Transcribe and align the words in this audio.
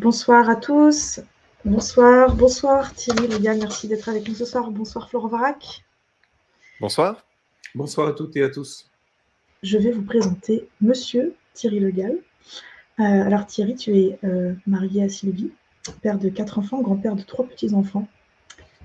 Bonsoir 0.00 0.48
à 0.48 0.56
tous. 0.56 1.20
Bonsoir, 1.62 2.34
bonsoir 2.34 2.94
Thierry 2.94 3.28
Légal, 3.28 3.58
merci 3.58 3.86
d'être 3.86 4.08
avec 4.08 4.26
nous 4.26 4.34
ce 4.34 4.46
soir. 4.46 4.70
Bonsoir 4.70 5.10
Florent 5.10 5.28
Varac. 5.28 5.84
Bonsoir. 6.80 7.26
Bonsoir 7.74 8.08
à 8.08 8.12
toutes 8.12 8.34
et 8.38 8.42
à 8.42 8.48
tous. 8.48 8.88
Je 9.62 9.76
vais 9.76 9.90
vous 9.90 10.00
présenter 10.00 10.66
Monsieur 10.80 11.34
Thierry 11.52 11.80
Legal. 11.80 12.16
Euh, 12.98 13.02
alors 13.02 13.44
Thierry, 13.44 13.74
tu 13.74 13.94
es 13.94 14.18
euh, 14.24 14.54
marié 14.66 15.02
à 15.02 15.10
Sylvie, 15.10 15.52
père 16.00 16.18
de 16.18 16.30
quatre 16.30 16.58
enfants, 16.58 16.80
grand-père 16.80 17.14
de 17.14 17.22
trois 17.22 17.44
petits-enfants. 17.44 18.08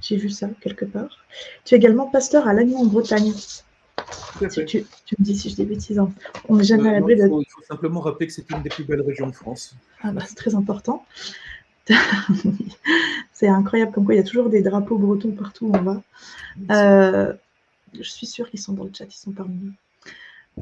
J'ai 0.01 0.17
vu 0.17 0.29
ça 0.29 0.49
quelque 0.59 0.84
part. 0.84 1.23
Tu 1.63 1.75
es 1.75 1.77
également 1.77 2.07
pasteur 2.07 2.45
à 2.45 2.51
Lannion 2.51 2.79
en 2.79 2.87
Bretagne. 2.87 3.31
Tu, 4.39 5.15
me 5.17 5.23
dis 5.23 5.37
si 5.37 5.49
je 5.49 5.55
dis 5.55 5.65
bêtises. 5.65 5.97
Hein. 5.97 6.11
On 6.49 6.57
n'est 6.57 6.63
jamais 6.63 6.89
à 6.89 6.93
l'abri 6.93 7.15
Il 7.17 7.45
faut 7.49 7.63
simplement 7.63 8.01
rappeler 8.01 8.27
que 8.27 8.33
c'est 8.33 8.49
une 8.51 8.61
des 8.61 8.69
plus 8.69 8.83
belles 8.83 9.01
régions 9.01 9.27
de 9.27 9.35
France. 9.35 9.75
Ah 10.01 10.11
bah, 10.11 10.23
c'est 10.27 10.35
très 10.35 10.55
important. 10.55 11.05
c'est 13.31 13.47
incroyable 13.47 13.91
comme 13.91 14.05
quoi 14.05 14.15
il 14.15 14.17
y 14.17 14.21
a 14.21 14.23
toujours 14.23 14.49
des 14.49 14.61
drapeaux 14.61 14.97
bretons 14.97 15.31
partout 15.31 15.67
où 15.67 15.75
on 15.75 15.81
va. 15.81 16.03
Euh, 16.71 17.34
je 17.93 18.09
suis 18.09 18.25
sûre 18.25 18.49
qu'ils 18.49 18.59
sont 18.59 18.73
dans 18.73 18.84
le 18.84 18.91
chat, 18.93 19.05
ils 19.05 19.17
sont 19.17 19.31
parmi 19.31 19.55
nous. 19.55 19.73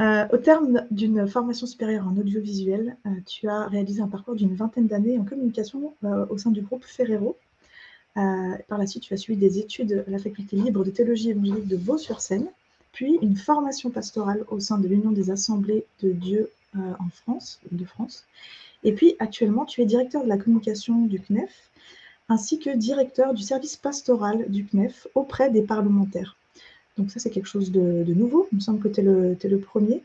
Euh, 0.01 0.27
au 0.33 0.37
terme 0.37 0.85
d'une 0.89 1.27
formation 1.27 1.67
supérieure 1.67 2.07
en 2.07 2.17
audiovisuel, 2.17 2.97
euh, 3.05 3.09
tu 3.25 3.47
as 3.47 3.67
réalisé 3.67 4.01
un 4.01 4.07
parcours 4.07 4.35
d'une 4.35 4.55
vingtaine 4.55 4.87
d'années 4.87 5.19
en 5.19 5.23
communication 5.23 5.93
au 6.29 6.37
sein 6.37 6.51
du 6.51 6.61
groupe 6.61 6.83
Ferrero. 6.83 7.37
par 8.15 8.77
la 8.77 8.85
suite, 8.85 9.03
tu 9.03 9.13
as 9.13 9.17
suivi 9.17 9.39
des 9.39 9.59
études 9.59 10.03
à 10.07 10.11
la 10.11 10.19
faculté 10.19 10.57
libre 10.57 10.83
de 10.83 10.91
théologie 10.91 11.29
évangélique 11.29 11.67
de 11.67 11.77
Vaux-sur-Seine 11.77 12.47
puis 12.93 13.17
une 13.21 13.35
formation 13.35 13.89
pastorale 13.89 14.45
au 14.49 14.59
sein 14.59 14.77
de 14.77 14.87
l'Union 14.87 15.11
des 15.11 15.31
Assemblées 15.31 15.83
de 16.01 16.11
Dieu 16.11 16.49
euh, 16.77 16.79
en 16.99 17.09
France, 17.09 17.59
de 17.71 17.83
France. 17.83 18.25
Et 18.83 18.93
puis 18.93 19.15
actuellement, 19.19 19.65
tu 19.65 19.81
es 19.81 19.85
directeur 19.85 20.23
de 20.23 20.29
la 20.29 20.37
communication 20.37 21.05
du 21.05 21.19
CNEF, 21.19 21.51
ainsi 22.29 22.59
que 22.59 22.75
directeur 22.75 23.33
du 23.33 23.43
service 23.43 23.75
pastoral 23.75 24.49
du 24.49 24.65
CNEF 24.65 25.07
auprès 25.15 25.49
des 25.49 25.63
parlementaires. 25.63 26.37
Donc 26.97 27.09
ça, 27.09 27.19
c'est 27.19 27.31
quelque 27.31 27.47
chose 27.47 27.71
de, 27.71 28.13
nouveau. 28.13 28.47
Il 28.51 28.57
me 28.57 28.61
semble 28.61 28.79
que 28.79 28.87
tu 28.87 29.01
es, 29.01 29.03
es, 29.03 29.49
le 29.49 29.59
premier. 29.59 30.03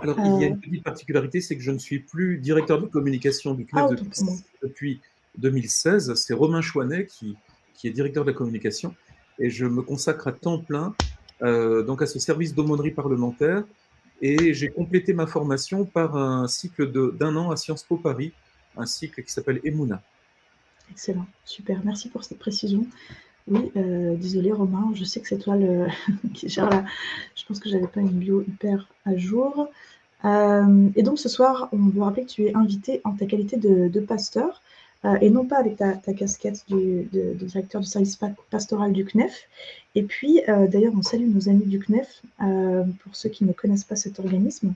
Alors, 0.00 0.18
il 0.18 0.40
y 0.40 0.44
a 0.44 0.46
une 0.48 0.54
euh, 0.54 0.56
petite 0.56 0.82
particularité, 0.82 1.42
c'est 1.42 1.56
que 1.56 1.62
je 1.62 1.70
ne 1.70 1.78
suis 1.78 1.98
plus 1.98 2.38
directeur 2.38 2.80
de 2.80 2.86
communication 2.86 3.52
du 3.52 3.66
CNEF 3.66 3.90
ah, 3.90 4.34
depuis, 4.62 5.00
2016. 5.36 6.14
C'est 6.14 6.32
Romain 6.32 6.62
Chouanet 6.62 7.04
qui, 7.04 7.36
qui 7.74 7.88
est 7.88 7.90
directeur 7.90 8.24
de 8.24 8.30
la 8.30 8.36
communication. 8.36 8.94
Et 9.38 9.50
je 9.50 9.66
me 9.66 9.82
consacre 9.82 10.28
à 10.28 10.32
temps 10.32 10.58
plein 10.58 10.94
euh, 11.42 11.82
donc 11.82 12.02
à 12.02 12.06
ce 12.06 12.18
service 12.18 12.54
d'aumônerie 12.54 12.90
parlementaire. 12.90 13.64
Et 14.22 14.52
j'ai 14.52 14.68
complété 14.68 15.14
ma 15.14 15.26
formation 15.26 15.84
par 15.84 16.16
un 16.16 16.46
cycle 16.46 16.90
d'un 17.16 17.36
an 17.36 17.50
à 17.50 17.56
Sciences 17.56 17.82
Po 17.82 17.96
Paris, 17.96 18.32
un 18.76 18.84
cycle 18.84 19.22
qui 19.22 19.32
s'appelle 19.32 19.60
Emouna. 19.64 20.02
Excellent, 20.90 21.26
super, 21.44 21.80
merci 21.84 22.08
pour 22.10 22.24
cette 22.24 22.38
précision. 22.38 22.86
Oui, 23.48 23.72
euh, 23.76 24.16
désolé 24.16 24.52
Romain, 24.52 24.90
je 24.94 25.04
sais 25.04 25.20
que 25.20 25.28
c'est 25.28 25.38
toi 25.38 25.56
le, 25.56 25.86
qui 26.34 26.48
gère 26.48 26.68
la... 26.68 26.84
Je 27.34 27.46
pense 27.46 27.60
que 27.60 27.70
j'avais 27.70 27.86
pas 27.86 28.00
une 28.00 28.08
bio 28.08 28.42
hyper 28.42 28.88
à 29.06 29.16
jour. 29.16 29.70
Euh, 30.26 30.88
et 30.94 31.02
donc 31.02 31.18
ce 31.18 31.30
soir, 31.30 31.70
on 31.72 31.78
veut 31.88 32.02
rappeler 32.02 32.26
que 32.26 32.30
tu 32.30 32.44
es 32.44 32.54
invité 32.54 33.00
en 33.04 33.12
ta 33.12 33.24
qualité 33.24 33.56
de 33.56 34.00
pasteur. 34.00 34.60
Euh, 35.06 35.16
et 35.22 35.30
non 35.30 35.46
pas 35.46 35.56
avec 35.56 35.76
ta, 35.76 35.94
casquette 36.12 36.64
de, 36.68 37.34
directeur 37.34 37.80
du 37.80 37.86
service 37.86 38.18
pastoral 38.50 38.92
du 38.92 39.04
CNEF. 39.04 39.48
Et 39.94 40.02
puis, 40.02 40.42
euh, 40.48 40.66
d'ailleurs, 40.66 40.92
on 40.96 41.02
salue 41.02 41.28
nos 41.28 41.48
amis 41.48 41.64
du 41.64 41.78
CNEF, 41.78 42.22
euh, 42.42 42.84
pour 43.02 43.16
ceux 43.16 43.30
qui 43.30 43.44
ne 43.44 43.52
connaissent 43.52 43.84
pas 43.84 43.96
cet 43.96 44.18
organisme, 44.18 44.74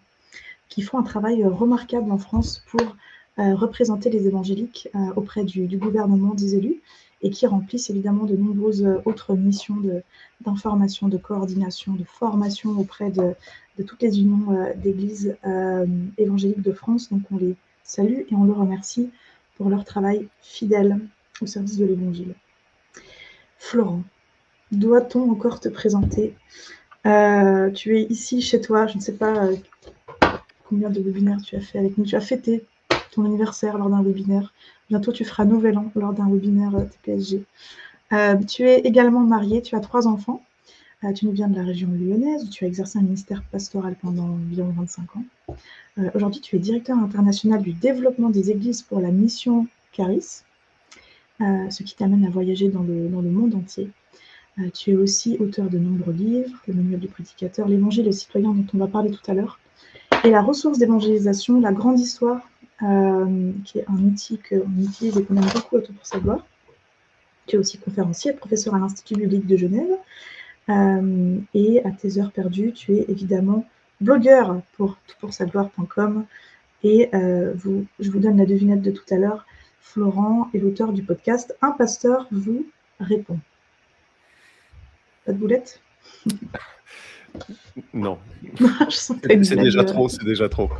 qui 0.68 0.80
font 0.80 0.98
un 0.98 1.02
travail 1.02 1.44
remarquable 1.44 2.10
en 2.10 2.18
France 2.18 2.62
pour 2.70 2.96
représenter 3.36 4.10
les 4.10 4.28
évangéliques 4.28 4.88
auprès 5.16 5.42
du, 5.42 5.66
gouvernement 5.76 6.34
des 6.34 6.54
élus 6.54 6.80
et 7.20 7.30
qui 7.30 7.48
remplissent 7.48 7.90
évidemment 7.90 8.26
de 8.26 8.36
nombreuses 8.36 8.86
autres 9.06 9.34
missions 9.34 9.74
d'information, 10.42 11.08
de, 11.08 11.16
coordination, 11.16 11.94
de 11.94 12.04
formation 12.04 12.78
auprès 12.78 13.10
de, 13.10 13.34
de 13.76 13.82
toutes 13.82 14.02
les 14.02 14.20
unions 14.20 14.72
d'églises 14.76 15.36
évangéliques 16.16 16.62
de 16.62 16.72
France. 16.72 17.10
Donc 17.10 17.22
on 17.32 17.38
les 17.38 17.56
salue 17.82 18.20
et 18.30 18.34
on 18.36 18.44
le 18.44 18.52
remercie 18.52 19.10
pour 19.56 19.68
leur 19.70 19.84
travail 19.84 20.28
fidèle 20.40 20.98
au 21.40 21.46
service 21.46 21.76
de 21.76 21.86
l'Évangile. 21.86 22.34
Florent, 23.58 24.02
doit-on 24.72 25.30
encore 25.30 25.60
te 25.60 25.68
présenter? 25.68 26.34
Euh, 27.06 27.70
Tu 27.70 27.98
es 27.98 28.02
ici 28.04 28.40
chez 28.40 28.60
toi, 28.60 28.86
je 28.86 28.96
ne 28.96 29.00
sais 29.00 29.14
pas 29.16 29.46
euh, 29.46 29.56
combien 30.68 30.90
de 30.90 31.00
webinaires 31.00 31.42
tu 31.42 31.56
as 31.56 31.60
fait 31.60 31.78
avec 31.78 31.98
nous. 31.98 32.04
Tu 32.04 32.16
as 32.16 32.20
fêté 32.20 32.64
ton 33.12 33.24
anniversaire 33.24 33.78
lors 33.78 33.90
d'un 33.90 34.02
webinaire. 34.02 34.52
Bientôt, 34.90 35.12
tu 35.12 35.24
feras 35.24 35.44
Nouvel 35.44 35.78
An 35.78 35.90
lors 35.94 36.12
d'un 36.12 36.30
webinaire 36.30 36.74
euh, 36.76 36.84
TPSG. 36.84 37.44
tu 38.46 38.68
es 38.68 38.80
également 38.80 39.20
marié, 39.20 39.62
tu 39.62 39.76
as 39.76 39.80
trois 39.80 40.06
enfants. 40.06 40.42
Tu 41.12 41.26
nous 41.26 41.32
viens 41.32 41.48
de 41.48 41.56
la 41.56 41.64
région 41.64 41.88
lyonnaise 41.88 42.44
où 42.44 42.48
tu 42.48 42.64
as 42.64 42.68
exercé 42.68 42.98
un 42.98 43.02
ministère 43.02 43.42
pastoral 43.50 43.96
pendant 44.00 44.24
environ 44.24 44.72
25 44.76 45.16
ans. 45.16 45.24
Euh, 45.98 46.10
aujourd'hui, 46.14 46.40
tu 46.40 46.56
es 46.56 46.58
directeur 46.58 46.96
international 46.98 47.62
du 47.62 47.72
développement 47.72 48.30
des 48.30 48.50
églises 48.50 48.82
pour 48.82 49.00
la 49.00 49.10
mission 49.10 49.66
Caris, 49.92 50.42
euh, 51.40 51.70
ce 51.70 51.82
qui 51.82 51.94
t'amène 51.94 52.24
à 52.24 52.30
voyager 52.30 52.68
dans 52.68 52.82
le, 52.82 53.08
monde 53.08 53.54
entier. 53.54 53.90
Euh, 54.58 54.70
tu 54.72 54.92
es 54.92 54.96
aussi 54.96 55.36
auteur 55.38 55.68
de 55.68 55.78
nombreux 55.78 56.12
livres, 56.12 56.56
le 56.66 56.74
manuel 56.74 57.00
du 57.00 57.08
prédicateur, 57.08 57.68
l'évangile 57.68 58.06
et 58.08 58.12
citoyen 58.12 58.52
dont 58.52 58.66
on 58.72 58.78
va 58.78 58.86
parler 58.86 59.10
tout 59.10 59.30
à 59.30 59.34
l'heure, 59.34 59.58
et 60.22 60.30
la 60.30 60.42
ressource 60.42 60.78
d'évangélisation, 60.78 61.60
la 61.60 61.72
grande 61.72 62.00
histoire, 62.00 62.48
qui 63.64 63.78
est 63.78 63.84
un 63.88 63.96
outil 64.04 64.38
qu'on 64.46 64.82
utilise 64.82 65.16
et 65.16 65.24
qu'on 65.24 65.36
aime 65.36 65.48
beaucoup 65.54 65.76
autour 65.76 65.94
pour 65.94 66.04
sa 66.04 66.18
gloire. 66.18 66.44
Tu 67.46 67.56
es 67.56 67.58
aussi 67.58 67.78
conférencier, 67.78 68.32
professeur 68.32 68.74
à 68.74 68.78
l'Institut 68.78 69.14
biblique 69.14 69.46
de 69.46 69.56
Genève. 69.56 69.96
Et 70.68 71.82
à 71.84 71.90
tes 71.90 72.18
heures 72.18 72.32
perdues, 72.32 72.72
tu 72.72 72.94
es 72.94 73.04
évidemment 73.08 73.66
blogueur 74.00 74.60
pour 74.76 74.96
toutpoursagloire.com. 75.06 76.26
Et 76.82 77.08
euh, 77.14 77.52
vous, 77.54 77.86
je 77.98 78.10
vous 78.10 78.18
donne 78.18 78.36
la 78.36 78.46
devinette 78.46 78.82
de 78.82 78.90
tout 78.90 79.04
à 79.10 79.16
l'heure. 79.16 79.46
Florent 79.80 80.50
est 80.54 80.58
l'auteur 80.58 80.92
du 80.92 81.02
podcast 81.02 81.56
Un 81.62 81.70
pasteur 81.72 82.26
vous 82.30 82.66
répond. 83.00 83.38
Pas 85.24 85.32
de 85.32 85.38
boulette? 85.38 85.80
Non. 87.92 88.18
c'est 88.90 89.56
déjà 89.56 89.84
trop, 89.84 90.08
c'est 90.08 90.24
déjà 90.24 90.48
trop. 90.48 90.70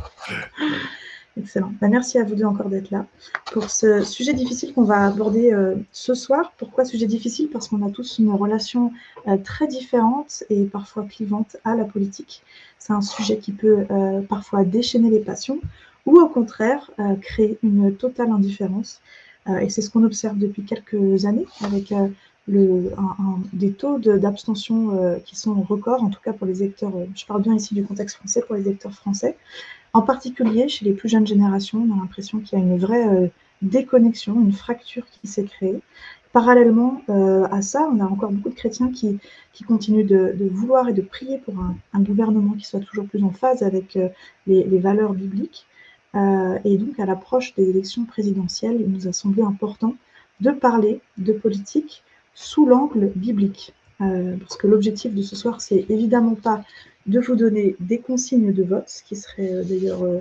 Excellent. 1.37 1.73
Bah, 1.81 1.89
merci 1.89 2.17
à 2.17 2.23
vous 2.23 2.35
deux 2.35 2.45
encore 2.45 2.69
d'être 2.69 2.91
là 2.91 3.05
pour 3.51 3.69
ce 3.69 4.03
sujet 4.03 4.33
difficile 4.33 4.73
qu'on 4.73 4.83
va 4.83 5.05
aborder 5.05 5.51
euh, 5.51 5.75
ce 5.91 6.13
soir. 6.13 6.53
Pourquoi 6.57 6.85
sujet 6.85 7.07
difficile? 7.07 7.49
Parce 7.49 7.67
qu'on 7.67 7.85
a 7.85 7.91
tous 7.91 8.19
une 8.19 8.31
relation 8.31 8.93
euh, 9.27 9.35
très 9.37 9.67
différente 9.67 10.45
et 10.49 10.63
parfois 10.63 11.03
clivante 11.03 11.57
à 11.65 11.75
la 11.75 11.83
politique. 11.83 12.41
C'est 12.79 12.93
un 12.93 13.01
sujet 13.01 13.37
qui 13.37 13.51
peut 13.51 13.85
euh, 13.91 14.21
parfois 14.21 14.63
déchaîner 14.63 15.09
les 15.09 15.19
passions 15.19 15.59
ou 16.05 16.19
au 16.19 16.29
contraire 16.29 16.91
créer 17.19 17.57
une 17.63 17.95
totale 17.95 18.29
indifférence. 18.29 19.01
et 19.59 19.69
c'est 19.71 19.81
ce 19.81 19.89
qu'on 19.89 20.03
observe 20.03 20.37
depuis 20.37 20.63
quelques 20.63 21.25
années 21.25 21.47
avec 21.63 21.91
des 22.47 23.71
taux 23.71 23.97
d'abstention 23.97 25.19
qui 25.25 25.35
sont 25.35 25.55
records, 25.63 26.03
en 26.03 26.11
tout 26.11 26.19
cas 26.23 26.31
pour 26.31 26.45
les 26.45 26.61
électeurs, 26.61 26.91
je 27.15 27.25
parle 27.25 27.41
bien 27.41 27.55
ici 27.55 27.73
du 27.73 27.83
contexte 27.83 28.17
français, 28.17 28.43
pour 28.45 28.53
les 28.55 28.67
électeurs 28.67 28.93
français. 28.93 29.35
En 29.95 30.01
particulier, 30.01 30.67
chez 30.67 30.83
les 30.83 30.91
plus 30.91 31.07
jeunes 31.07 31.25
générations, 31.25 31.87
on 31.89 31.93
a 31.93 32.01
l'impression 32.01 32.41
qu'il 32.41 32.59
y 32.59 32.61
a 32.61 32.65
une 32.65 32.77
vraie 32.77 33.07
euh, 33.07 33.27
déconnexion, 33.61 34.33
une 34.41 34.51
fracture 34.51 35.05
qui 35.05 35.25
s'est 35.25 35.45
créée. 35.45 35.79
Parallèlement 36.33 37.01
euh, 37.07 37.47
à 37.49 37.61
ça, 37.61 37.89
on 37.93 38.01
a 38.01 38.03
encore 38.03 38.29
beaucoup 38.33 38.49
de 38.49 38.55
chrétiens 38.55 38.91
qui, 38.91 39.17
continuent 39.65 40.05
de, 40.05 40.49
vouloir 40.51 40.89
et 40.89 40.93
de 40.93 41.01
prier 41.01 41.37
pour 41.37 41.53
un, 41.61 42.01
gouvernement 42.01 42.55
qui 42.55 42.65
soit 42.65 42.81
toujours 42.81 43.05
plus 43.05 43.23
en 43.23 43.29
phase 43.29 43.63
avec 43.63 43.95
euh, 43.95 44.09
les, 44.47 44.79
valeurs 44.79 45.13
bibliques. 45.13 45.65
et 46.13 46.77
donc, 46.77 46.99
à 46.99 47.05
l'approche 47.05 47.55
des 47.55 47.69
élections 47.69 48.03
présidentielles, 48.03 48.81
il 48.81 48.91
nous 48.91 49.07
a 49.07 49.13
semblé 49.13 49.43
important 49.43 49.95
de 50.41 50.51
parler 50.51 50.99
de 51.17 51.31
politique 51.31 52.03
sous 52.33 52.65
l'angle 52.65 53.13
biblique. 53.15 53.73
Parce 53.99 54.57
que 54.57 54.67
l'objectif 54.67 55.13
de 55.13 55.21
ce 55.21 55.35
soir, 55.35 55.61
c'est 55.61 55.85
évidemment 55.89 56.35
pas 56.35 56.63
de 57.05 57.19
vous 57.19 57.35
donner 57.35 57.75
des 57.79 57.99
consignes 57.99 58.51
de 58.51 58.63
vote, 58.63 58.89
ce 58.89 59.03
qui 59.03 59.15
serait 59.15 59.53
euh, 59.53 59.63
d'ailleurs 59.63 60.03
euh, 60.03 60.19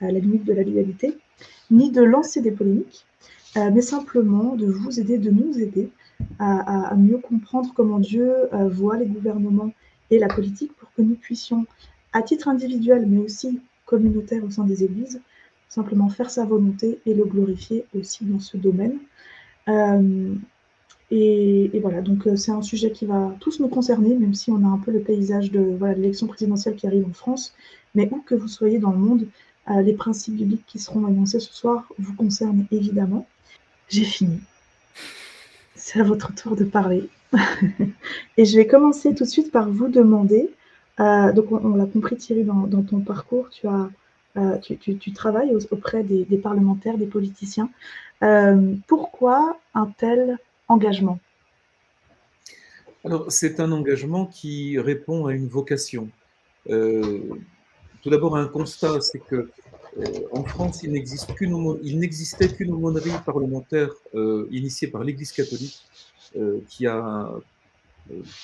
à 0.00 0.10
la 0.10 0.18
limite 0.18 0.44
de 0.44 0.52
la 0.52 0.62
légalité, 0.62 1.18
ni 1.70 1.90
de 1.90 2.02
lancer 2.02 2.40
des 2.40 2.50
polémiques, 2.50 3.06
mais 3.54 3.82
simplement 3.82 4.56
de 4.56 4.66
vous 4.66 4.98
aider, 4.98 5.18
de 5.18 5.30
nous 5.30 5.58
aider 5.60 5.90
à, 6.38 6.94
mieux 6.96 7.18
comprendre 7.18 7.72
comment 7.74 7.98
Dieu 7.98 8.32
voit 8.70 8.96
les 8.96 9.06
gouvernements 9.06 9.72
et 10.10 10.18
la 10.18 10.28
politique 10.28 10.74
pour 10.76 10.92
que 10.94 11.02
nous 11.02 11.14
puissions, 11.14 11.66
à 12.12 12.22
titre 12.22 12.48
individuel, 12.48 13.06
mais 13.06 13.18
aussi 13.18 13.60
communautaire 13.86 14.42
au 14.44 14.50
sein 14.50 14.64
des 14.64 14.82
églises, 14.82 15.20
simplement 15.68 16.08
faire 16.08 16.30
sa 16.30 16.44
volonté 16.44 16.98
et 17.06 17.14
le 17.14 17.24
glorifier 17.24 17.86
aussi 17.94 18.24
dans 18.24 18.40
ce 18.40 18.56
domaine. 18.56 18.98
Et, 21.14 21.78
voilà, 21.82 22.00
donc 22.00 22.26
euh, 22.26 22.36
c'est 22.36 22.52
un 22.52 22.62
sujet 22.62 22.90
qui 22.90 23.04
va 23.04 23.36
tous 23.38 23.60
nous 23.60 23.68
concerner, 23.68 24.14
même 24.14 24.32
si 24.32 24.50
on 24.50 24.64
a 24.64 24.66
un 24.66 24.78
peu 24.78 24.90
le 24.90 25.00
paysage 25.00 25.50
de 25.50 25.76
l'élection 25.94 26.26
présidentielle 26.26 26.74
qui 26.74 26.86
arrive 26.86 27.04
en 27.04 27.12
France. 27.12 27.52
Mais 27.94 28.08
où 28.10 28.22
que 28.22 28.34
vous 28.34 28.48
soyez 28.48 28.78
dans 28.78 28.92
le 28.92 28.96
monde, 28.96 29.26
euh, 29.70 29.82
les 29.82 29.92
principes 29.92 30.36
bibliques 30.36 30.64
qui 30.66 30.78
seront 30.78 31.04
annoncés 31.04 31.38
ce 31.38 31.52
soir 31.52 31.86
vous 31.98 32.14
concernent 32.14 32.64
évidemment. 32.70 33.26
J'ai 33.90 34.04
fini. 34.04 34.40
C'est 35.74 36.00
à 36.00 36.02
votre 36.02 36.34
tour 36.34 36.56
de 36.56 36.64
parler. 36.64 37.10
et 38.38 38.46
je 38.46 38.56
vais 38.56 38.66
commencer 38.66 39.14
tout 39.14 39.24
de 39.24 39.28
suite 39.28 39.52
par 39.52 39.68
vous 39.68 39.88
demander, 39.88 40.48
euh, 40.98 41.30
donc 41.32 41.52
on, 41.52 41.76
l'a 41.76 41.84
compris 41.84 42.16
Thierry 42.16 42.44
dans, 42.44 42.82
ton 42.84 43.00
parcours, 43.00 43.50
tu, 43.50 43.66
as, 43.66 43.90
tu, 44.60 45.12
travailles 45.12 45.54
auprès 45.70 46.04
des, 46.04 46.24
des, 46.24 46.38
parlementaires, 46.38 46.96
des 46.96 47.06
politiciens. 47.06 47.68
pourquoi 48.86 49.58
un 49.74 49.92
tel 49.98 50.38
engagement 50.72 51.18
Alors, 53.04 53.30
c'est 53.30 53.60
un 53.60 53.70
engagement 53.72 54.26
qui 54.26 54.78
répond 54.78 55.26
à 55.26 55.32
une 55.32 55.48
vocation. 55.48 56.08
Euh, 56.70 57.20
tout 58.02 58.10
d'abord, 58.10 58.36
un 58.36 58.48
constat, 58.48 59.00
c'est 59.00 59.18
que 59.18 59.50
euh, 59.98 60.04
en 60.32 60.44
France, 60.44 60.82
il 60.82 60.92
n'existait 60.92 62.48
qu'une 62.48 62.72
aumônerie 62.72 63.10
parlementaire 63.26 63.90
euh, 64.14 64.48
initiée 64.50 64.88
par 64.88 65.04
l'Église 65.04 65.32
catholique 65.32 65.84
qui 66.66 66.86
a 66.86 67.30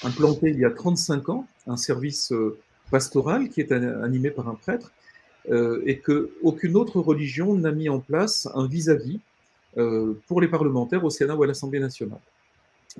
implanté 0.04 0.50
il 0.50 0.58
y 0.58 0.66
a 0.66 0.70
35 0.70 1.30
ans 1.30 1.46
un 1.66 1.78
service 1.78 2.34
pastoral 2.90 3.48
qui 3.48 3.62
est 3.62 3.72
animé 3.72 4.30
par 4.30 4.46
un 4.46 4.54
prêtre 4.54 4.92
et 5.86 5.98
que 6.00 6.30
aucune 6.42 6.76
autre 6.76 7.00
religion 7.00 7.54
n'a 7.54 7.72
mis 7.72 7.88
en 7.88 7.98
place 7.98 8.46
un 8.54 8.66
vis-à-vis 8.66 9.12
vis 9.12 9.20
pour 10.26 10.40
les 10.40 10.48
parlementaires 10.48 11.04
au 11.04 11.10
Sénat 11.10 11.36
ou 11.36 11.42
à 11.42 11.46
l'Assemblée 11.46 11.80
nationale. 11.80 12.20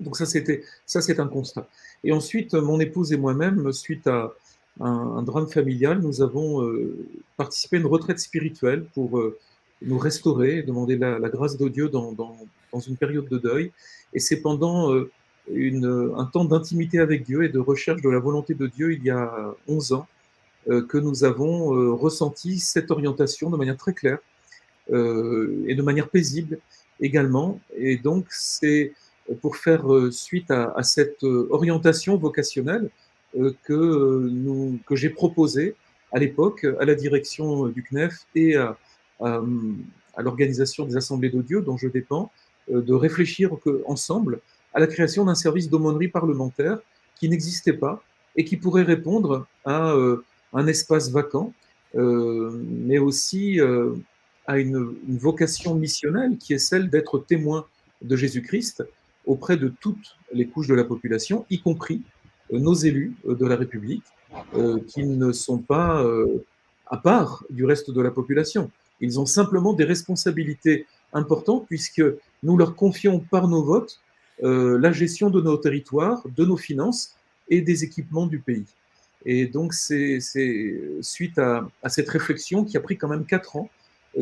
Donc 0.01 0.17
ça, 0.17 0.27
c'était, 0.27 0.63
ça, 0.87 1.01
c'est 1.01 1.21
un 1.21 1.27
constat. 1.27 1.69
Et 2.05 2.13
ensuite, 2.13 2.55
mon 2.55 2.81
épouse 2.81 3.13
et 3.13 3.17
moi-même, 3.17 3.73
suite 3.73 4.07
à 4.07 4.33
un, 4.81 5.23
drame 5.23 5.49
familial, 5.49 6.01
nous 6.01 6.23
avons 6.23 6.63
euh, 6.63 6.97
participé 7.37 7.77
à 7.77 7.81
une 7.81 7.87
retraite 7.87 8.21
spirituelle 8.21 8.85
pour 8.95 9.19
euh, 9.19 9.39
nous 9.83 9.99
restaurer, 9.99 10.63
demander 10.63 10.97
la, 10.97 11.19
grâce 11.29 11.57
de 11.57 11.69
Dieu 11.69 11.89
dans, 11.89 12.13
dans, 12.13 12.37
dans, 12.73 12.81
une 12.81 12.97
période 12.97 13.29
de 13.29 13.39
deuil. 13.39 13.73
Et 14.13 14.21
c'est 14.21 14.41
pendant 14.41 14.93
une, 15.53 16.13
un 16.17 16.25
temps 16.27 16.45
d'intimité 16.45 16.99
avec 17.01 17.25
Dieu 17.25 17.45
et 17.45 17.49
de 17.49 17.59
recherche 17.59 18.03
de 18.03 18.09
la 18.09 18.19
volonté 18.19 18.55
de 18.55 18.67
Dieu 18.67 18.93
il 18.93 19.05
y 19.05 19.11
a 19.11 19.55
11 19.67 19.93
ans 19.93 20.07
que 20.67 20.99
nous 20.99 21.25
avons 21.25 21.97
ressenti 21.97 22.59
cette 22.59 22.91
orientation 22.91 23.49
de 23.51 23.57
manière 23.57 23.77
très 23.77 23.95
claire 23.95 24.19
euh, 24.91 25.65
et 25.67 25.75
de 25.75 25.83
manière 25.83 26.09
paisible 26.09 26.59
également. 27.01 27.61
Et 27.77 27.97
donc, 27.97 28.27
c'est 28.31 28.93
pour 29.43 29.57
faire 29.57 29.93
euh, 29.93 30.11
suite 30.11 30.51
à, 30.51 30.83
cette 30.83 31.23
euh, 31.25 31.47
orientation 31.51 32.17
vocationnelle 32.17 32.91
que, 33.65 34.79
que 34.87 34.97
j'ai 34.97 35.11
proposé 35.11 35.75
à 36.13 36.19
l'époque 36.19 36.67
à 36.81 36.87
la 36.87 36.95
direction 36.95 37.67
du 37.67 37.83
CNEF 37.83 38.21
et 38.35 38.57
à, 38.57 38.75
l'organisation 40.17 40.87
des 40.87 40.97
assemblées 40.97 41.29
de 41.29 41.43
Dieu 41.43 41.61
dont 41.61 41.77
je 41.77 41.89
dépends, 41.89 42.33
de 42.71 42.95
réfléchir 42.95 43.51
ensemble 43.85 44.41
à 44.73 44.81
la 44.81 44.87
création 44.87 45.27
d'un 45.27 45.35
service 45.35 45.69
d'aumônerie 45.69 46.09
parlementaire 46.09 46.79
qui 47.21 47.29
n'existait 47.29 47.75
pas 47.75 48.03
et 48.35 48.47
qui 48.47 48.57
pourrait 48.57 48.83
répondre 48.83 49.47
à 49.67 49.95
un 50.55 50.67
espace 50.67 51.11
vacant, 51.11 51.53
mais 51.95 52.99
aussi 52.99 53.61
à 54.49 54.59
une, 54.59 54.97
vocation 55.07 55.75
missionnelle 55.75 56.39
qui 56.39 56.55
est 56.55 56.59
celle 56.59 56.89
d'être 56.89 57.19
témoin 57.21 57.67
de 58.03 58.17
Jésus-Christ 58.17 58.83
auprès 59.27 59.59
de 59.59 59.69
toutes 59.69 60.17
les 60.33 60.47
couches 60.47 60.69
de 60.69 60.75
la 60.75 60.85
population, 60.85 61.45
y 61.51 61.61
compris 61.61 62.03
euh, 62.53 62.59
nos 62.59 62.73
élus 62.73 63.15
euh, 63.27 63.35
de 63.35 63.47
la 63.47 63.57
République, 63.57 64.05
euh, 64.55 64.81
qui 64.89 65.05
ne 65.05 65.33
sont 65.33 65.59
pas 65.59 66.05
à 66.87 66.97
part 66.97 67.45
du 67.51 67.65
reste 67.65 67.91
de 67.91 68.01
la 68.01 68.11
population. 68.11 68.71
Ils 69.01 69.21
ont 69.21 69.27
simplement 69.27 69.75
des 69.75 69.85
responsabilités 69.85 70.87
importantes 71.13 71.67
puisque 71.67 72.03
nous 72.43 72.57
leur 72.57 72.75
confions 72.75 73.21
par 73.21 73.49
nos 73.49 73.63
votes 73.63 74.01
la 74.41 74.93
gestion 74.93 75.31
de 75.31 75.41
nos 75.41 75.57
territoires, 75.57 76.23
de 76.37 76.45
nos 76.45 76.57
finances 76.57 77.17
et 77.49 77.61
des 77.61 77.83
équipements 77.83 78.27
du 78.27 78.39
pays. 78.39 78.67
Et 79.25 79.47
donc 79.47 79.75
c'est 79.75 80.21
suite 81.01 81.39
à, 81.39 81.69
cette 81.89 82.09
réflexion 82.09 82.65
qui 82.65 82.77
a 82.77 82.81
pris 82.81 82.97
quand 82.97 83.09
même 83.09 83.25
quatre 83.25 83.57
ans 83.57 83.69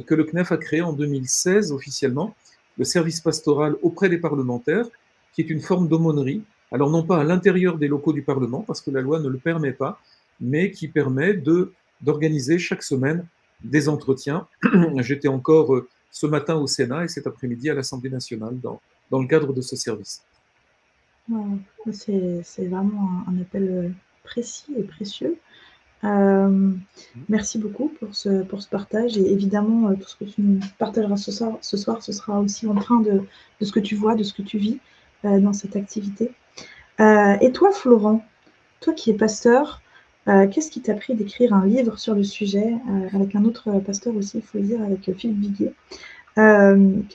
que 0.06 0.14
le 0.14 0.24
CNEF 0.24 0.52
a 0.52 0.56
créé 0.56 0.82
en 0.82 0.92
2016 0.92 1.72
officiellement, 1.72 2.34
le 2.78 2.84
service 2.84 3.20
pastoral 3.20 3.76
auprès 3.82 4.08
des 4.08 4.18
parlementaires, 4.18 4.86
qui 5.32 5.42
est 5.42 5.50
une 5.50 5.60
forme 5.60 5.88
d'aumônerie. 5.88 6.42
Alors 6.72 6.90
non 6.90 7.02
pas 7.02 7.20
à 7.20 7.24
l'intérieur 7.24 7.78
des 7.78 7.88
locaux 7.88 8.12
du 8.12 8.22
Parlement, 8.22 8.62
parce 8.66 8.80
que 8.80 8.90
la 8.90 9.00
loi 9.00 9.20
ne 9.20 9.28
le 9.28 9.38
permet 9.38 9.72
pas, 9.72 10.00
mais 10.40 10.70
qui 10.70 10.88
permet 10.88 11.34
de 11.34 11.72
d'organiser 12.02 12.58
chaque 12.58 12.82
semaine 12.82 13.26
des 13.64 13.88
entretiens. 13.88 14.46
J'étais 14.98 15.28
encore 15.28 15.74
euh, 15.74 15.88
ce 16.10 16.26
matin 16.26 16.56
au 16.56 16.66
Sénat 16.66 17.04
et 17.04 17.08
cet 17.08 17.26
après-midi 17.26 17.70
à 17.70 17.74
l'Assemblée 17.74 18.10
nationale 18.10 18.60
dans, 18.60 18.82
dans 19.10 19.20
le 19.20 19.26
cadre 19.26 19.54
de 19.54 19.62
ce 19.62 19.76
service. 19.76 20.22
C'est 21.92 22.66
vraiment 22.68 23.24
un, 23.26 23.40
appel 23.40 23.68
euh, 23.68 23.88
précis 24.24 24.74
et 24.78 24.82
précieux. 24.82 25.38
Euh, 26.04 26.72
merci 27.28 27.58
beaucoup 27.58 27.88
pour 28.00 28.14
ce, 28.14 28.42
pour 28.42 28.62
ce 28.62 28.68
partage. 28.68 29.16
Et 29.16 29.32
évidemment, 29.32 29.88
euh, 29.88 29.94
tout 29.94 30.08
ce 30.08 30.16
que 30.16 30.24
tu 30.24 30.40
nous 30.42 30.60
partageras 30.78 31.16
ce 31.16 31.32
soir, 31.32 31.58
ce 31.60 31.76
soir 31.76 32.02
ce 32.02 32.12
sera 32.12 32.40
aussi 32.40 32.66
en 32.66 32.74
train 32.74 33.00
de, 33.00 33.22
de 33.60 33.64
ce 33.64 33.72
que 33.72 33.80
tu 33.80 33.94
vois, 33.94 34.14
de 34.14 34.22
ce 34.22 34.32
que 34.32 34.42
tu 34.42 34.58
vis 34.58 34.78
euh, 35.24 35.40
dans 35.40 35.52
cette 35.52 35.76
activité. 35.76 36.30
et 36.98 37.52
toi, 37.52 37.72
Florent, 37.72 38.24
toi 38.80 38.92
qui 38.94 39.10
es 39.10 39.14
pasteur, 39.14 39.82
qu'est-ce 40.26 40.70
qui 40.70 40.80
t'a 40.80 40.94
pris 40.94 41.14
d'écrire 41.14 41.52
un 41.54 41.66
livre 41.66 41.98
sur 41.98 42.14
le 42.14 42.24
sujet 42.24 42.74
avec 43.12 43.36
un 43.36 43.44
autre 43.44 43.80
pasteur 43.80 44.16
aussi, 44.16 44.38
il 44.38 44.42
faut 44.42 44.58
le 44.58 44.64
dire, 44.64 44.82
avec 44.82 45.12
Philippe 45.14 45.38
Viguier? 45.40 45.72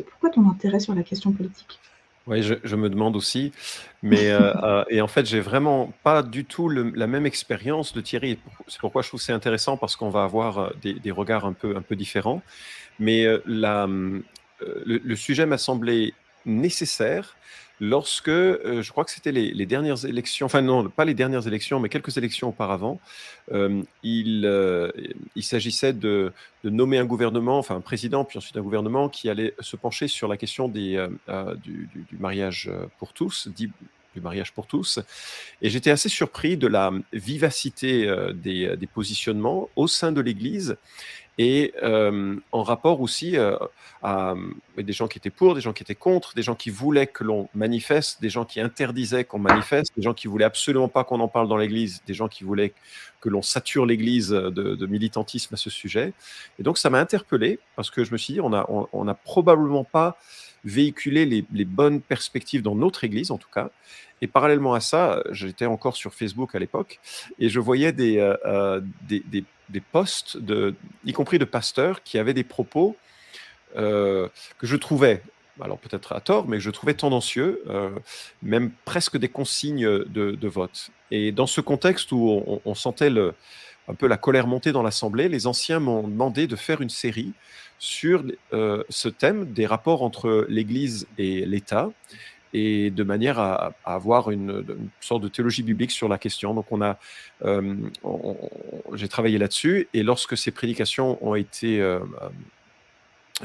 Pourquoi 0.10 0.30
ton 0.30 0.48
intérêt 0.50 0.80
sur 0.80 0.94
la 0.94 1.04
question 1.04 1.32
politique? 1.32 1.80
Oui, 2.28 2.44
je, 2.44 2.76
me 2.76 2.90
demande 2.90 3.16
aussi. 3.16 3.52
Mais 4.04 4.30
euh, 4.30 4.54
euh, 4.64 4.84
et 4.90 5.02
en 5.02 5.08
fait, 5.08 5.26
j'ai 5.26 5.40
vraiment 5.40 5.92
pas 6.04 6.22
du 6.24 6.46
tout 6.46 6.70
la 6.70 7.08
même 7.08 7.26
expérience 7.26 7.94
de 7.94 8.02
Thierry. 8.02 8.40
C'est 8.68 8.80
pourquoi 8.80 9.02
je 9.02 9.08
trouve 9.08 9.22
c'est 9.22 9.34
intéressant 9.34 9.78
parce 9.78 9.96
qu'on 9.96 10.10
va 10.10 10.24
avoir 10.24 10.58
euh, 10.58 10.70
des, 10.84 11.12
regards 11.12 11.46
un 11.46 11.54
peu, 11.54 11.76
un 11.76 11.82
peu 11.82 11.96
différents. 11.96 12.42
Mais 13.00 13.26
la, 13.48 13.88
le, 14.86 15.16
sujet 15.16 15.48
m'a 15.48 15.58
semblé 15.58 16.14
nécessaire 16.46 17.36
lorsque, 17.82 18.30
euh, 18.30 18.82
je 18.84 18.92
crois 18.92 19.04
que 19.04 19.12
c'était 19.12 19.32
les, 19.32 19.66
dernières 19.66 20.06
élections, 20.06 20.46
enfin 20.46 20.62
non, 20.62 20.88
pas 20.88 21.04
les 21.04 21.16
dernières 21.16 21.48
élections, 21.48 21.80
mais 21.80 21.90
quelques 21.90 22.16
élections 22.16 22.50
auparavant, 22.50 23.02
euh, 23.52 23.82
il, 24.04 24.46
euh, 24.46 24.92
il 25.36 25.44
s'agissait 25.44 25.92
de, 25.92 26.32
nommer 26.64 27.00
un 27.00 27.06
gouvernement, 27.06 27.58
enfin 27.58 27.76
un 27.76 27.82
président, 27.82 28.24
puis 28.24 28.38
ensuite 28.38 28.56
un 28.56 28.62
gouvernement 28.62 29.10
qui 29.10 29.30
allait 29.30 29.56
se 29.60 29.76
pencher 29.76 30.08
sur 30.08 30.28
la 30.28 30.38
question 30.38 30.68
du, 30.70 30.98
mariage 32.20 32.72
pour 33.00 33.14
tous, 33.14 33.48
dit 33.48 33.72
du 34.14 34.22
mariage 34.22 34.52
pour 34.52 34.68
tous. 34.68 35.00
Et 35.62 35.70
j'étais 35.70 35.90
assez 35.90 36.10
surpris 36.10 36.58
de 36.58 36.68
la 36.68 36.92
vivacité 37.14 38.14
des, 38.36 38.78
positionnements 38.94 39.70
au 39.76 39.88
sein 39.88 40.12
de 40.12 40.22
l'Église 40.22 40.78
et 41.38 41.74
en 41.82 42.64
rapport 42.64 43.02
aussi 43.02 43.36
à 44.04 44.34
des 44.78 44.94
gens 44.94 45.08
qui 45.08 45.18
étaient 45.18 45.30
pour, 45.30 45.56
des 45.56 45.62
gens 45.62 45.74
qui 45.74 45.84
étaient 45.84 45.96
contre, 45.96 46.34
des 46.34 46.44
gens 46.44 46.56
qui 46.56 46.70
voulaient 46.70 47.08
que 47.08 47.24
l'on 47.24 47.50
manifeste, 47.54 48.22
des 48.22 48.30
gens 48.30 48.46
qui 48.46 48.60
interdisaient 48.60 49.24
qu'on 49.24 49.40
manifeste, 49.40 49.92
des 49.96 50.02
gens 50.02 50.14
qui 50.14 50.28
voulaient 50.28 50.46
absolument 50.46 50.88
pas 50.88 51.04
qu'on 51.04 51.20
en 51.20 51.28
parle 51.28 51.48
dans 51.48 51.58
l'Église, 51.58 52.02
des 52.08 52.14
gens 52.14 52.28
qui 52.28 52.44
voulaient 52.44 52.74
que 53.22 53.30
l'on 53.30 53.42
sature 53.42 53.86
l'Église 53.86 54.30
de, 54.30 54.86
militantisme 54.86 55.54
à 55.54 55.58
ce 55.58 55.70
sujet. 55.70 56.14
Et 56.60 56.64
donc 56.64 56.78
ça 56.78 56.90
m'a 56.90 57.00
interpellé 57.00 57.60
parce 57.76 57.92
que 57.92 58.04
je 58.04 58.12
me 58.12 58.18
suis 58.18 58.34
dit, 58.34 58.42
on 58.42 58.50
n'a 58.50 58.62
a 58.62 59.14
probablement 59.14 59.84
pas 59.84 60.18
véhiculé 60.64 61.26
les, 61.26 61.66
bonnes 61.66 62.02
perspectives 62.02 62.62
dans 62.62 62.76
notre 62.76 63.04
Église, 63.04 63.32
en 63.32 63.38
tout 63.38 63.50
cas. 63.54 63.70
Et 64.22 64.28
parallèlement 64.28 64.76
à 64.76 64.80
ça, 64.80 65.24
j'étais 65.32 65.66
encore 65.66 65.96
sur 65.96 66.14
Facebook 66.14 66.54
à 66.54 66.60
l'époque, 66.60 67.00
et 67.40 67.50
je 67.50 67.60
voyais 67.60 67.92
des, 67.92 68.36
des, 69.08 69.24
des 69.26 69.44
des 69.72 69.82
postes, 69.82 70.38
de, 70.38 70.76
y 71.06 71.14
compris 71.14 71.40
de 71.40 71.46
pasteurs, 71.46 72.04
qui 72.04 72.18
avaient 72.18 72.34
des 72.34 72.44
propos 72.44 72.96
euh, 73.78 74.28
que 74.58 74.68
je 74.68 74.76
trouvais, 74.76 75.24
alors 75.62 75.78
peut-être 75.78 76.14
à 76.14 76.22
tort, 76.22 76.48
mais 76.48 76.58
que 76.58 76.64
je 76.64 76.70
trouvais 76.70 76.94
tendancieux, 76.94 77.64
euh, 77.68 77.90
même 78.42 78.72
presque 78.86 79.18
des 79.18 79.30
consignes 79.30 79.88
de, 79.88 80.48
vote. 80.48 80.90
Et 81.10 81.32
dans 81.32 81.48
ce 81.48 81.62
contexte 81.62 82.12
où 82.12 82.60
on, 82.66 82.76
sentait 82.76 83.12
un 83.88 83.94
peu 83.94 84.08
la 84.08 84.18
colère 84.18 84.48
monter 84.48 84.72
dans 84.72 84.84
l'Assemblée, 84.84 85.30
les 85.30 85.48
anciens 85.48 85.80
m'ont 85.80 86.08
demandé 86.08 86.48
de 86.48 86.56
faire 86.56 86.82
une 86.82 86.90
série 86.90 87.34
sur 87.80 88.24
ce 88.52 89.08
thème 89.10 89.52
des 89.52 89.66
rapports 89.66 90.04
entre 90.04 90.46
l'Église 90.48 91.08
et 91.18 91.46
l'État 91.46 91.90
et 92.54 92.90
de 92.90 93.04
manière 93.04 93.40
à, 93.40 93.74
avoir 93.86 94.32
une, 94.32 94.66
sorte 95.00 95.24
de 95.24 95.28
théologie 95.28 95.64
biblique 95.64 95.92
sur 95.92 96.08
la 96.08 96.18
question. 96.18 96.54
Donc 96.54 96.66
on 96.72 96.82
a, 96.82 96.98
j'ai 98.94 99.08
travaillé 99.08 99.38
là-dessus 99.38 99.88
et 99.94 100.04
lorsque 100.04 100.38
ces 100.38 100.52
prédications 100.52 101.18
ont 101.26 101.36
été 101.36 101.82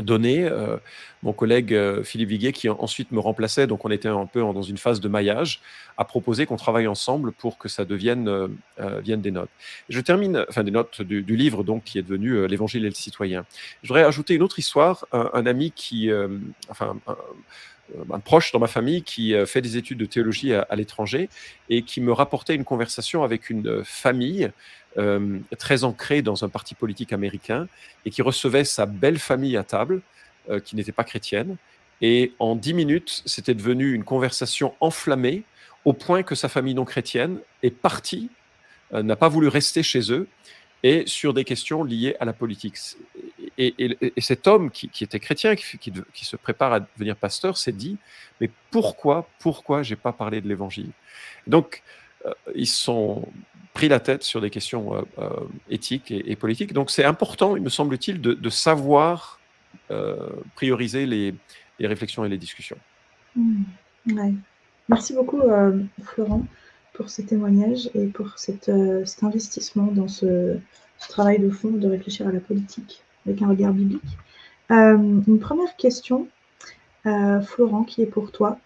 donné. 0.03 0.45
Euh, 0.45 0.77
mon 1.23 1.33
collègue 1.33 1.75
euh, 1.75 2.03
Philippe 2.03 2.29
Viguet, 2.29 2.53
qui 2.53 2.69
ensuite 2.69 3.11
me 3.13 3.21
remplaçait, 3.21 3.67
donc 3.67 3.85
on 3.85 3.91
était 3.91 4.09
un 4.09 4.27
peu 4.27 4.41
dans 4.41 4.63
une 4.63 4.79
phase 4.79 5.01
de 5.01 5.09
maillage, 5.09 5.61
a 5.97 6.05
proposé 6.05 6.47
qu'on 6.47 6.57
travaille 6.57 6.87
ensemble 6.87 7.33
pour 7.33 7.59
que 7.59 7.69
ça 7.69 7.85
devienne 7.85 8.29
euh, 8.29 9.01
vienne 9.01 9.21
des 9.21 9.31
notes. 9.31 9.51
Je 9.89 10.01
termine, 10.01 10.45
enfin 10.49 10.63
des 10.65 10.71
notes 10.71 11.03
du, 11.03 11.37
livre 11.37 11.65
donc 11.65 11.85
qui 11.85 11.99
est 11.99 12.03
devenu 12.03 12.47
l'Évangile 12.47 12.85
et 12.85 12.89
le 12.89 12.95
citoyen. 12.95 13.45
Je 13.83 13.89
voudrais 13.89 14.05
ajouter 14.05 14.35
une 14.35 14.43
autre 14.43 14.59
histoire. 14.59 15.07
Un, 15.13 15.45
ami 15.47 15.71
qui, 15.71 16.11
enfin 16.69 16.97
proche 18.25 18.53
dans 18.53 18.59
ma 18.59 18.67
famille 18.67 19.03
qui 19.03 19.35
fait 19.47 19.61
des 19.61 19.77
études 19.77 19.99
de 19.99 20.07
théologie 20.07 20.53
à, 20.53 20.75
l'étranger 20.77 21.29
et 21.69 21.83
qui 21.83 22.01
me 22.01 22.13
rapportait 22.13 22.55
une 22.55 22.65
conversation 22.65 23.23
avec 23.23 23.51
une 23.51 23.85
famille 23.85 24.51
euh, 24.99 25.41
très 25.59 25.85
ancré 25.85 26.23
dans 26.23 26.43
un 26.43 26.49
parti 26.49 26.75
politique 26.75 27.13
américain 27.13 27.69
et 28.07 28.11
qui 28.11 28.23
recevait 28.23 28.65
sa 28.65 28.87
belle 28.87 29.19
famille 29.19 29.59
à 29.59 29.63
table, 29.63 30.01
euh, 30.49 30.59
qui 30.59 30.75
n'était 30.75 30.93
pas 30.93 31.05
chrétienne. 31.05 31.57
Et 32.01 32.33
en 32.39 32.57
dix 32.57 32.73
minutes, 32.73 33.23
c'était 33.27 33.53
devenu 33.53 33.93
une 33.93 34.05
conversation 34.05 34.75
enflammée 34.81 35.43
au 35.85 35.93
point 35.93 36.23
que 36.23 36.35
sa 36.35 36.49
famille 36.49 36.73
non 36.73 36.87
chrétienne 36.87 37.41
est 37.63 37.71
partie, 37.71 38.31
euh, 38.95 39.03
n'a 39.03 39.17
pas 39.17 39.29
voulu 39.29 39.49
rester 39.49 39.83
chez 39.83 40.11
eux, 40.11 40.29
et 40.83 41.05
sur 41.07 41.35
des 41.35 41.45
questions 41.45 41.85
liées 41.85 42.17
à 42.19 42.25
la 42.25 42.33
politique. 42.33 42.79
Et, 43.59 43.99
cet 44.19 44.47
homme 44.47 44.71
qui, 44.71 44.91
était 45.03 45.21
chrétien, 45.21 45.57
qui, 45.57 45.93
se 46.15 46.37
prépare 46.37 46.73
à 46.73 46.81
devenir 46.81 47.17
pasteur, 47.17 47.57
s'est 47.57 47.73
dit, 47.73 47.97
mais 48.41 48.51
pourquoi, 48.71 49.29
pourquoi 49.39 49.83
j'ai 49.83 49.97
pas 49.97 50.13
parlé 50.13 50.41
de 50.41 50.49
l'évangile? 50.49 50.91
Donc, 51.47 51.83
ils 52.55 52.67
sont 52.67 53.27
pris 53.77 53.89
la 53.89 54.01
tête 54.01 54.23
sur 54.23 54.41
des 54.41 54.49
questions 54.49 54.95
euh, 54.95 55.03
euh, 55.19 55.29
éthiques 55.69 56.11
et, 56.11 56.35
politiques. 56.35 56.73
Donc 56.73 56.91
c'est 56.91 57.05
important, 57.05 57.57
il 57.57 57.63
me 57.63 57.69
semble-t-il, 57.69 58.23
de, 58.23 58.51
savoir 58.51 59.39
euh, 59.91 60.17
prioriser 60.55 61.05
les, 61.05 61.35
réflexions 61.79 62.25
et 62.25 62.31
les 62.31 62.39
discussions. 62.39 62.79
Mmh, 63.37 63.65
Merci 64.89 65.13
beaucoup, 65.15 65.43
Florent, 66.03 66.45
pour 66.95 67.11
ce 67.11 67.21
témoignage 67.21 67.91
et 67.95 68.07
pour 68.07 68.39
cet 68.39 68.71
investissement 69.23 69.89
dans 69.99 70.09
ce, 70.09 70.57
travail 71.11 71.39
de 71.39 71.51
fond 71.51 71.71
de 71.71 71.89
réfléchir 71.89 72.27
à 72.29 72.33
la 72.33 72.41
politique 72.41 73.03
avec 73.27 73.43
un 73.43 73.49
regard 73.49 73.73
biblique. 73.73 74.17
une 74.71 75.39
première 75.41 75.77
question, 75.77 76.29
Florent, 77.05 77.85
qui 77.85 78.03
est 78.03 78.07
pour 78.07 78.33
toi. 78.33 78.59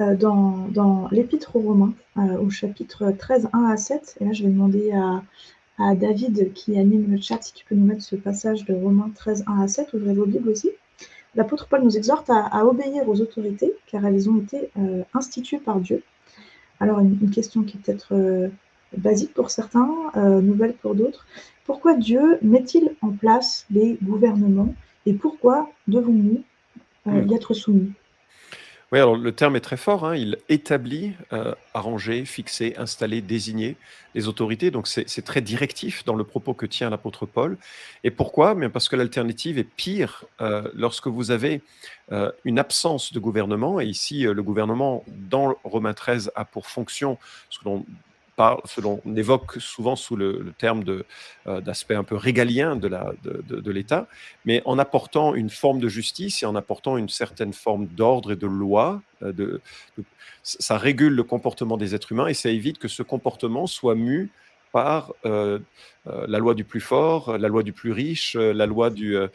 Euh, 0.00 0.16
dans, 0.16 1.08
l'Épître 1.10 1.56
aux 1.56 1.60
Romains, 1.60 1.92
euh, 2.16 2.38
au 2.38 2.48
chapitre 2.48 3.10
13, 3.10 3.50
1 3.52 3.64
à 3.64 3.76
7. 3.76 4.16
Et 4.20 4.24
là, 4.24 4.32
je 4.32 4.44
vais 4.44 4.48
demander 4.48 4.92
à, 4.92 5.22
David 5.94 6.52
qui 6.52 6.78
anime 6.78 7.10
le 7.10 7.18
chat 7.18 7.38
si 7.40 7.54
tu 7.54 7.64
peux 7.64 7.74
nous 7.74 7.86
mettre 7.86 8.02
ce 8.02 8.14
passage 8.14 8.66
de 8.66 8.74
Romains 8.74 9.10
13, 9.14 9.44
1 9.46 9.62
à 9.62 9.68
7. 9.68 9.94
Ouvrez 9.94 10.12
vos 10.12 10.26
Bibles 10.26 10.50
aussi. 10.50 10.70
L'apôtre 11.34 11.68
Paul 11.68 11.82
nous 11.82 11.96
exhorte 11.96 12.28
à, 12.28 12.66
obéir 12.66 13.08
aux 13.08 13.20
autorités 13.20 13.72
car 13.86 14.04
elles 14.04 14.28
ont 14.28 14.38
été 14.38 14.70
euh, 14.78 15.02
instituées 15.14 15.58
par 15.58 15.80
Dieu. 15.80 16.02
Alors, 16.80 16.98
une, 16.98 17.30
question 17.30 17.62
qui 17.62 17.76
est 17.76 17.80
peut-être 17.80 18.50
basique 18.96 19.34
pour 19.34 19.50
certains, 19.50 20.10
nouvelle 20.16 20.74
pour 20.74 20.94
d'autres. 20.94 21.26
Pourquoi 21.64 21.94
Dieu 21.94 22.38
met-il 22.42 22.94
en 23.00 23.10
place 23.10 23.66
les 23.70 23.98
gouvernements 24.02 24.74
et 25.06 25.12
pourquoi 25.12 25.70
devons-nous 25.86 26.42
y 27.06 27.34
être 27.34 27.54
soumis? 27.54 27.92
Oui, 28.92 28.98
alors 28.98 29.16
le 29.16 29.32
terme 29.32 29.54
est 29.54 29.60
très 29.60 29.76
fort. 29.76 30.04
Hein. 30.04 30.16
Il 30.16 30.38
établit, 30.48 31.12
euh, 31.32 31.54
arranger, 31.74 32.24
fixer, 32.24 32.74
installer, 32.76 33.20
désigner 33.20 33.76
les 34.16 34.26
autorités. 34.26 34.72
Donc 34.72 34.88
c'est 34.88 35.22
très 35.22 35.40
directif 35.40 36.04
dans 36.04 36.16
le 36.16 36.24
propos 36.24 36.54
que 36.54 36.66
tient 36.66 36.90
l'apôtre 36.90 37.24
Paul. 37.24 37.56
Et 38.02 38.10
pourquoi? 38.10 38.56
Bien 38.56 38.68
Parce 38.68 38.88
que 38.88 38.96
l'alternative 38.96 39.58
est 39.58 39.64
pire 39.64 40.24
euh, 40.40 40.68
lorsque 40.74 41.06
vous 41.06 41.30
avez 41.30 41.62
euh, 42.10 42.32
une 42.44 42.58
absence 42.58 43.12
de 43.12 43.20
gouvernement. 43.20 43.80
Et 43.80 43.86
ici, 43.86 44.22
le 44.22 44.42
gouvernement, 44.42 45.04
dans 45.06 45.54
Romains 45.62 45.94
13, 45.94 46.32
a 46.34 46.44
pour 46.44 46.66
fonction 46.66 47.16
ce 47.48 47.60
que 47.60 47.66
l'on 47.66 47.86
selon, 48.64 49.00
on 49.04 49.16
évoque 49.16 49.60
souvent 49.60 49.96
sous 49.96 50.16
le, 50.16 50.52
terme 50.58 50.84
euh, 51.46 51.60
d'aspect 51.60 51.94
un 51.94 52.04
peu 52.04 52.16
régalien 52.16 52.76
de 52.76 53.70
l'État, 53.70 54.06
mais 54.44 54.62
en 54.64 54.78
apportant 54.78 55.34
une 55.34 55.50
forme 55.50 55.80
de 55.80 55.88
justice 55.88 56.42
et 56.42 56.46
en 56.46 56.54
apportant 56.54 56.96
une 56.96 57.08
certaine 57.08 57.52
forme 57.52 57.86
d'ordre 57.86 58.32
et 58.32 58.36
de 58.36 58.46
loi. 58.46 59.02
Euh, 59.22 59.58
ça 60.42 60.78
régule 60.78 61.14
le 61.14 61.22
comportement 61.22 61.76
des 61.76 61.94
êtres 61.94 62.12
humains 62.12 62.26
et 62.26 62.34
ça 62.34 62.48
évite 62.48 62.78
que 62.78 62.88
ce 62.88 63.02
comportement 63.02 63.66
soit 63.66 63.94
mu 63.94 64.30
par 64.72 65.12
euh, 65.26 65.58
la 66.06 66.38
loi 66.38 66.54
du 66.54 66.64
plus 66.64 66.80
fort, 66.80 67.36
la 67.36 67.48
loi 67.48 67.62
du 67.62 67.72
plus 67.72 67.92
riche, 67.92 68.36
la 68.36 68.66
loi 68.66 68.88
de 68.88 69.30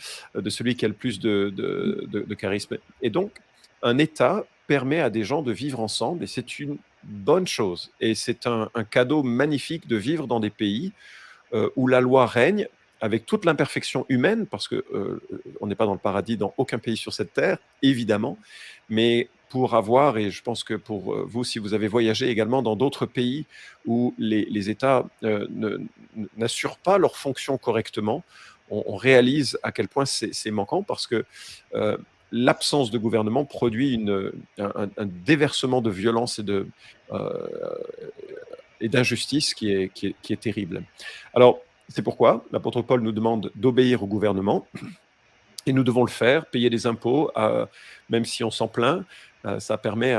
celui 0.49 0.75
qui 0.75 0.85
a 0.85 0.87
le 0.87 0.93
plus 0.93 1.19
de, 1.19 2.33
charisme. 2.37 2.77
Et 3.01 3.09
donc, 3.09 3.31
un 3.83 3.97
État 3.97 4.45
permet 4.65 4.99
à 4.99 5.09
des 5.09 5.23
gens 5.23 5.43
de 5.43 5.51
vivre 5.51 5.79
ensemble 5.79 6.23
et 6.23 6.27
c'est 6.27 6.59
une 6.59 6.77
bonne 7.05 7.47
chose. 7.47 7.91
Et 8.01 8.15
c'est 8.15 8.47
un, 8.47 8.69
cadeau 8.89 9.23
magnifique 9.23 9.87
de 9.87 9.95
vivre 9.95 10.27
dans 10.27 10.39
des 10.39 10.49
pays 10.49 10.91
euh, 11.53 11.69
où 11.75 11.87
la 11.87 12.01
loi 12.01 12.25
règne 12.25 12.67
avec 13.01 13.25
toute 13.25 13.45
l'imperfection 13.45 14.05
humaine, 14.09 14.47
parce 14.47 14.67
que 14.67 14.83
euh, 14.93 15.21
on 15.61 15.67
n'est 15.67 15.75
pas 15.75 15.85
dans 15.85 15.93
le 15.93 15.99
paradis 15.99 16.37
dans 16.37 16.53
aucun 16.57 16.79
pays 16.79 16.97
sur 16.97 17.13
cette 17.13 17.33
terre, 17.33 17.57
évidemment, 17.81 18.37
mais 18.89 19.29
pour 19.49 19.75
avoir, 19.75 20.17
et 20.17 20.31
je 20.31 20.41
pense 20.41 20.63
que 20.63 20.73
pour 20.73 21.13
euh, 21.13 21.25
vous, 21.27 21.43
si 21.43 21.59
vous 21.59 21.73
avez 21.73 21.87
voyagé 21.87 22.29
également 22.29 22.61
dans 22.61 22.75
d'autres 22.75 23.05
pays 23.05 23.45
où 23.85 24.13
les, 24.17 24.69
États 24.69 25.05
n'assurent 26.37 26.77
pas 26.77 26.97
leurs 26.97 27.17
fonctions 27.17 27.57
correctement, 27.57 28.23
on, 28.71 28.95
réalise 28.95 29.59
à 29.61 29.71
quel 29.71 29.87
point 29.87 30.05
c'est 30.05 30.51
manquant, 30.51 30.81
parce 30.81 31.05
que 31.05 31.23
l'absence 32.31 32.91
de 32.91 32.97
gouvernement 32.97 33.45
produit 33.45 34.03
un, 34.57 35.05
déversement 35.05 35.81
de 35.81 35.89
violence 35.89 36.39
et 36.39 36.43
euh, 37.11 37.47
d'injustice 38.81 39.53
qui 39.53 39.71
est, 39.71 40.39
terrible. 40.39 40.83
Alors, 41.33 41.59
c'est 41.87 42.01
pourquoi 42.01 42.43
l'apôtre 42.51 42.81
Paul 42.81 43.01
nous 43.01 43.11
demande 43.11 43.51
d'obéir 43.55 44.03
au 44.03 44.07
gouvernement, 44.07 44.67
et 45.67 45.73
nous 45.73 45.83
devons 45.83 46.03
le 46.03 46.09
faire, 46.11 46.45
payer 46.45 46.69
des 46.69 46.85
impôts, 46.87 47.31
euh, 47.37 47.65
même 48.09 48.25
si 48.25 48.43
on 48.43 48.51
s'en 48.51 48.67
plaint, 48.67 49.03
euh, 49.45 49.59
ça 49.59 49.77
permet 49.77 50.15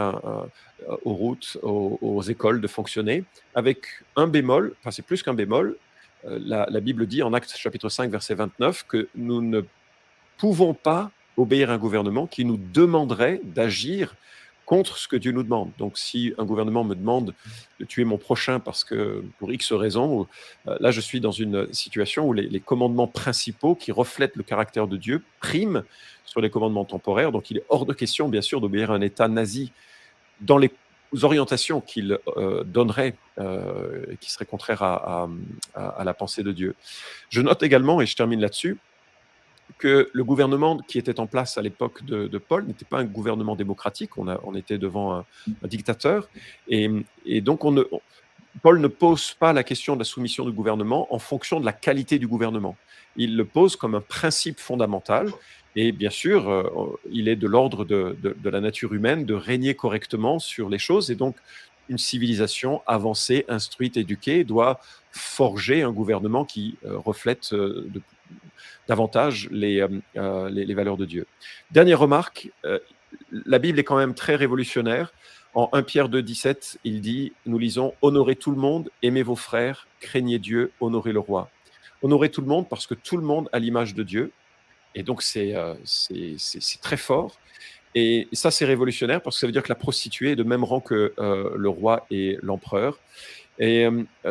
aux 1.05 1.13
routes, 1.13 1.59
aux, 1.63 1.99
aux, 2.01 2.23
écoles 2.23 2.61
de 2.61 2.69
fonctionner, 2.69 3.25
avec 3.55 3.87
un 4.15 4.27
bémol, 4.27 4.75
enfin 4.81 4.91
c'est 4.91 5.03
plus 5.03 5.23
qu'un 5.23 5.35
bémol, 5.35 5.77
la, 6.25 6.67
la 6.69 6.81
Bible 6.81 7.07
dit 7.07 7.23
en 7.23 7.33
Actes 7.33 7.57
chapitre 7.57 7.89
5, 7.89 8.11
verset 8.11 8.35
29, 8.35 8.85
que 8.89 9.09
nous 9.15 9.41
ne 9.43 9.61
pouvons 10.39 10.75
pas 10.75 11.11
obéir 11.37 11.71
à 11.71 11.75
un 11.75 11.79
gouvernement 11.79 12.27
qui 12.27 12.45
nous 12.45 12.57
demanderait 12.57 13.41
d'agir 13.45 14.15
contre 14.67 14.99
ce 14.99 15.07
que 15.09 15.17
Dieu 15.17 15.33
nous 15.33 15.45
demande. 15.45 15.71
Donc, 15.79 15.97
si 15.97 16.35
un 16.39 16.45
gouvernement 16.45 16.85
me 16.85 16.95
demande 16.95 17.33
de 17.79 17.85
tuer 17.85 18.05
mon 18.05 18.19
prochain 18.19 18.59
parce 18.59 18.83
que 18.83 19.25
pour 19.39 19.53
X 19.53 19.73
raison, 19.73 20.27
euh, 20.67 20.77
là, 20.81 20.91
je 20.91 21.01
suis 21.01 21.21
dans 21.21 21.31
une 21.31 21.73
situation 21.73 22.27
où 22.27 22.33
les, 22.33 22.61
commandements 22.61 23.07
principaux 23.07 23.77
qui 23.77 23.93
reflètent 23.93 24.35
le 24.35 24.43
caractère 24.43 24.89
de 24.89 24.97
Dieu 24.97 25.23
priment 25.41 25.85
sur 26.25 26.41
les 26.41 26.51
commandements 26.51 26.85
temporaires. 26.85 27.31
Donc, 27.31 27.51
il 27.51 27.59
est 27.59 27.65
hors 27.69 27.87
de 27.87 27.95
question, 27.95 28.29
bien 28.29 28.43
sûr, 28.43 28.61
d'obéir 28.61 28.91
à 28.91 28.95
un 28.95 29.01
État 29.01 29.29
nazi 29.29 29.73
dans 30.41 30.59
les 30.59 30.73
orientations 31.23 31.81
qu'il 31.81 32.19
euh, 32.37 32.65
donnerait, 32.65 33.15
euh, 33.39 34.05
qui 34.21 34.33
seraient 34.33 34.45
contraires 34.45 34.83
à, 34.83 35.29
à, 35.75 36.03
la 36.03 36.13
pensée 36.13 36.43
de 36.43 36.51
Dieu. 36.51 36.75
Je 37.31 37.41
note 37.41 37.63
également, 37.63 38.01
et 38.01 38.07
je 38.07 38.17
termine 38.17 38.41
là-dessus, 38.41 38.77
que 39.79 40.09
le 40.13 40.25
gouvernement 40.25 40.79
qui 40.79 40.99
était 40.99 41.21
en 41.21 41.27
place 41.27 41.59
à 41.59 41.63
l'époque 41.63 42.05
de, 42.05 42.39
Paul 42.39 42.67
n'était 42.67 42.85
pas 42.85 42.99
un 42.99 43.05
gouvernement 43.05 43.57
démocratique, 43.57 44.17
on, 44.17 44.55
était 44.55 44.79
devant 44.79 45.15
un, 45.15 45.25
dictateur, 45.65 46.29
et, 46.69 46.89
donc 47.41 47.61
Paul 48.63 48.81
ne 48.81 48.89
pose 48.89 49.35
pas 49.35 49.53
la 49.53 49.65
question 49.65 49.95
de 49.95 50.01
la 50.01 50.05
soumission 50.05 50.45
du 50.45 50.53
gouvernement 50.53 51.13
en 51.15 51.19
fonction 51.19 51.61
de 51.61 51.67
la 51.67 51.73
qualité 51.73 52.19
du 52.19 52.27
gouvernement. 52.27 52.77
Il 53.17 53.37
le 53.37 53.45
pose 53.45 53.77
comme 53.77 53.95
un 53.95 54.01
principe 54.01 54.61
fondamental, 54.61 55.31
et 55.75 55.93
bien 55.93 56.11
sûr, 56.11 56.49
euh, 56.49 56.99
il 57.11 57.29
est 57.29 57.37
de 57.37 57.47
l'ordre 57.47 57.85
de, 57.85 58.17
la 58.45 58.61
nature 58.61 58.95
humaine 58.95 59.27
de 59.27 59.35
régner 59.35 59.75
correctement 59.75 60.39
sur 60.39 60.71
les 60.71 60.79
choses, 60.79 61.11
et 61.11 61.15
donc 61.15 61.37
une 61.89 61.99
civilisation 61.99 62.83
avancée, 62.87 63.45
instruite, 63.49 63.97
éduquée 63.97 64.43
doit 64.43 64.81
forger 65.13 65.83
un 65.83 65.93
gouvernement 65.93 66.45
qui 66.45 66.77
euh, 66.85 66.99
reflète 66.99 67.51
euh, 67.53 67.87
de, 67.93 68.01
davantage 68.89 69.49
euh, 69.53 69.89
euh, 70.17 70.49
les, 70.49 70.65
les, 70.65 70.75
valeurs 70.75 70.97
de 70.97 71.05
Dieu. 71.05 71.27
Dernière 71.71 71.99
remarque, 71.99 72.51
euh, 72.65 72.79
la 73.33 73.59
Bible 73.59 73.79
est 73.79 73.85
quand 73.85 73.97
même 73.97 74.15
très 74.15 74.37
révolutionnaire. 74.37 75.13
En 75.55 75.71
1 75.73 75.83
Pierre 75.83 76.09
2, 76.09 76.23
17, 76.23 76.79
il 76.85 77.01
dit, 77.01 77.33
nous 77.47 77.59
lisons, 77.59 77.95
Honorez 78.03 78.37
tout 78.37 78.51
le 78.51 78.59
monde, 78.59 78.91
aimez 79.03 79.23
vos 79.23 79.37
frères, 79.37 79.87
craignez 80.01 80.39
Dieu, 80.39 80.71
honorez 80.81 81.13
le 81.13 81.21
roi. 81.21 81.51
Honorez 82.03 82.31
tout 82.31 82.43
le 82.43 82.47
monde 82.47 82.69
parce 82.69 82.87
que 82.87 82.95
tout 82.95 83.17
le 83.17 83.23
monde 83.23 83.49
a 83.53 83.59
l'image 83.59 83.95
de 83.95 84.03
Dieu. 84.03 84.33
Et 84.95 85.03
donc, 85.03 85.23
c'est 85.23 85.55
très 86.83 86.97
fort. 86.97 87.39
Et 87.95 88.29
ça, 88.33 88.51
c'est 88.51 88.67
révolutionnaire 88.67 89.23
parce 89.23 89.37
que 89.37 89.41
ça 89.41 89.47
veut 89.47 89.53
dire 89.53 89.63
que 89.63 89.71
la 89.71 89.77
prostituée 89.77 90.33
est 90.33 90.37
de 90.37 90.43
même 90.43 90.63
rang 90.63 90.81
que 90.81 91.15
le 91.19 91.69
roi 91.69 92.07
et 92.11 92.39
l'empereur. 92.43 92.99
Et 93.59 93.87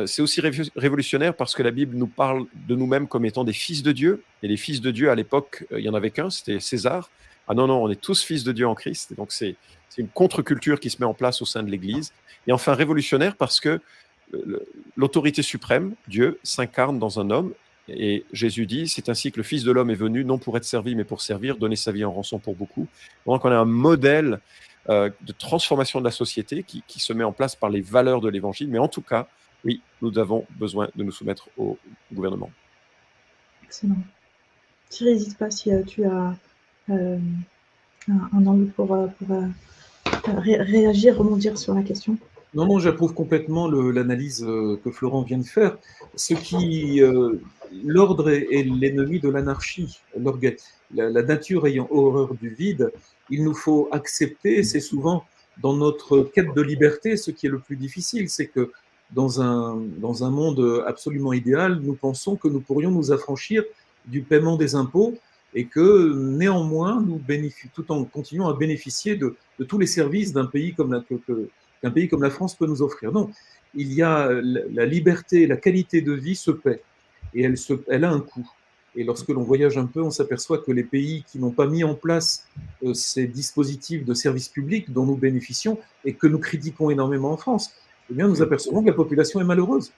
c'est 0.05 0.22
aussi 0.22 0.41
révolutionnaire 0.75 1.36
parce 1.36 1.55
que 1.55 1.63
la 1.63 1.72
Bible 1.72 1.98
nous 1.98 2.08
parle 2.08 2.46
de 2.67 2.75
nous-mêmes 2.75 3.08
comme 3.08 3.25
étant 3.25 3.44
des 3.44 3.53
fils 3.53 3.82
de 3.82 3.91
Dieu. 3.91 4.24
Et 4.44 4.48
les 4.48 4.58
fils 4.58 4.82
de 4.82 4.91
Dieu, 4.91 5.10
à 5.10 5.15
l'époque, 5.15 5.65
il 5.72 5.79
y 5.79 5.89
en 5.89 5.94
avait 5.96 6.12
qu'un, 6.12 6.29
c'était 6.29 6.60
César. 6.60 7.10
Ah 7.48 7.53
non, 7.53 7.67
non, 7.67 7.84
on 7.84 7.89
est 7.89 8.00
tous 8.00 8.24
fils 8.24 8.44
de 8.44 8.51
Dieu 8.51 8.67
en 8.67 8.75
Christ. 8.75 9.12
Et 9.12 9.15
donc, 9.15 9.32
c'est 9.32 9.55
une 9.98 10.10
contre-culture 10.10 10.79
qui 10.79 10.89
se 10.89 10.98
met 11.00 11.05
en 11.05 11.13
place 11.13 11.41
au 11.41 11.46
sein 11.46 11.63
de 11.63 11.72
l'Église. 11.72 12.13
Et 12.48 12.51
enfin, 12.51 12.74
révolutionnaire 12.74 13.36
parce 13.36 13.60
que 13.60 13.79
l'autorité 14.96 15.41
suprême, 15.41 15.96
Dieu, 16.08 16.39
s'incarne 16.44 17.00
dans 17.00 17.20
un 17.20 17.29
homme. 17.29 17.53
Et 17.88 18.25
Jésus 18.34 18.65
dit, 18.65 18.88
c'est 18.88 19.10
ainsi 19.10 19.32
que 19.32 19.38
le 19.38 19.44
Fils 19.44 19.63
de 19.63 19.72
l'homme 19.72 19.91
est 19.91 19.96
venu, 19.96 20.25
non 20.25 20.39
pour 20.39 20.58
être 20.58 20.65
servi, 20.65 20.96
mais 20.96 21.03
pour 21.03 21.22
servir, 21.22 21.58
donner 21.58 21.75
sa 21.75 21.91
vie 21.91 22.03
en 22.03 22.12
rançon 22.12 22.39
pour 22.39 22.55
beaucoup. 22.55 22.88
Donc 23.27 23.46
on 23.46 23.51
a 23.51 23.55
un 23.55 23.65
modèle 23.65 24.39
euh, 24.89 25.10
de 25.22 25.32
transformation 25.32 26.00
de 26.00 26.06
la 26.06 26.12
société 26.12 26.63
qui, 26.63 27.00
se 27.00 27.13
met 27.13 27.24
en 27.24 27.32
place 27.32 27.56
par 27.56 27.70
les 27.70 27.82
valeurs 27.82 28.22
de 28.22 28.30
l'Évangile. 28.30 28.70
Mais 28.70 28.80
en 28.80 28.88
tout 28.88 29.01
cas, 29.01 29.27
oui, 29.63 29.82
nous 30.01 30.18
avons 30.20 30.46
besoin 30.51 30.89
de 30.96 31.04
nous 31.04 31.12
soumettre 31.12 31.50
au 31.58 31.77
gouvernement. 32.13 32.51
Excellent. 33.63 33.98
Tu 34.92 35.06
n'hésites 35.06 35.38
pas 35.38 35.50
si 35.50 35.74
euh, 35.74 35.82
tu 35.84 36.06
as 36.06 36.36
euh, 36.89 37.18
un, 38.10 38.46
envie 38.46 38.68
pour, 38.68 38.96
réagir, 40.27 41.18
rebondir 41.18 41.58
sur 41.58 41.74
la 41.74 41.82
question. 41.82 42.18
Non, 42.54 42.65
non, 42.65 42.80
j'approuve 42.80 43.13
complètement 43.13 43.68
l'analyse 43.68 44.42
que 44.42 44.92
Florent 44.92 45.24
vient 45.24 45.39
de 45.39 45.44
faire. 45.44 45.77
Ce 46.15 46.34
qui, 46.36 47.01
euh, 47.01 47.42
l'ordre 47.84 48.30
est, 48.30 48.63
l'ennemi 48.63 49.20
de 49.20 49.30
l'anarchie. 49.30 50.00
La, 50.15 51.10
la, 51.10 51.24
nature 51.24 51.68
ayant 51.68 51.88
horreur 51.89 52.34
du 52.36 52.50
vide, 52.50 52.92
il 53.29 53.44
nous 53.44 53.53
faut 53.53 53.89
accepter. 53.91 54.63
C'est 54.63 54.79
souvent 54.79 55.25
dans 55.62 55.75
notre 55.75 56.22
quête 56.22 56.53
de 56.53 56.62
liberté 56.62 57.17
ce 57.17 57.32
qui 57.32 57.48
est 57.48 57.50
le 57.50 57.60
plus 57.60 57.77
difficile, 57.77 58.29
c'est 58.29 58.48
que 58.48 58.72
dans 59.12 59.41
un, 59.41 59.77
dans 59.98 60.24
un 60.24 60.29
monde 60.29 60.84
absolument 60.88 61.32
idéal, 61.32 61.79
nous 61.82 61.94
pensons 61.94 62.36
que 62.36 62.48
nous 62.48 62.60
pourrions 62.60 62.91
nous 62.91 63.12
affranchir 63.12 63.63
du 64.05 64.22
paiement 64.22 64.58
des 64.58 64.75
impôts 64.75 65.17
et 65.53 65.65
que 65.65 66.13
néanmoins, 66.13 67.01
nous 67.01 67.22
tout 67.74 67.91
en 67.91 68.03
continuant 68.03 68.50
à 68.50 68.53
bénéficier 68.53 69.15
de, 69.15 69.38
tous 69.67 69.79
les 69.79 69.88
services 69.88 70.34
d'un 70.34 70.46
pays 70.46 70.75
qu'un 70.75 71.91
pays 71.91 72.10
comme 72.10 72.24
la 72.24 72.29
France 72.29 72.55
peut 72.55 72.67
nous 72.67 72.82
offrir. 72.82 73.12
Non, 73.12 73.29
il 73.74 73.94
y 73.94 74.01
a 74.01 74.29
la 74.32 74.86
liberté, 74.86 75.48
la 75.48 75.58
qualité 75.58 76.01
de 76.01 76.12
vie 76.12 76.36
se 76.36 76.51
paie 76.51 76.82
et 77.34 77.50
elle 77.88 78.03
a 78.03 78.12
un 78.12 78.20
coût. 78.20 78.50
Et 78.96 79.04
lorsque 79.04 79.30
l'on 79.30 79.44
voyage 79.44 79.78
un 79.78 79.86
peu, 79.86 80.02
on 80.02 80.12
s'aperçoit 80.12 80.60
que 80.60 80.72
les 80.72 80.84
pays 80.84 81.24
qui 81.28 81.40
n'ont 81.40 81.52
pas 81.52 81.68
mis 81.68 81.84
en 81.84 81.96
place 81.96 82.48
euh, 82.84 82.94
ces 82.94 83.28
dispositifs 83.28 84.06
de 84.06 84.14
services 84.14 84.50
publics 84.50 84.92
dont 84.92 85.06
nous 85.06 85.18
bénéficions 85.18 85.78
et 86.06 86.14
que 86.14 86.28
nous 86.28 86.40
critiquons 86.40 86.90
énormément 86.90 87.32
en 87.32 87.38
France, 87.38 87.74
eh 88.10 88.14
bien, 88.14 88.28
nous 88.28 88.42
apercevons 88.42 88.82
que 88.82 88.88
la 88.88 88.94
population 88.94 89.42
est 89.42 89.46
malheureuse. 89.46 89.92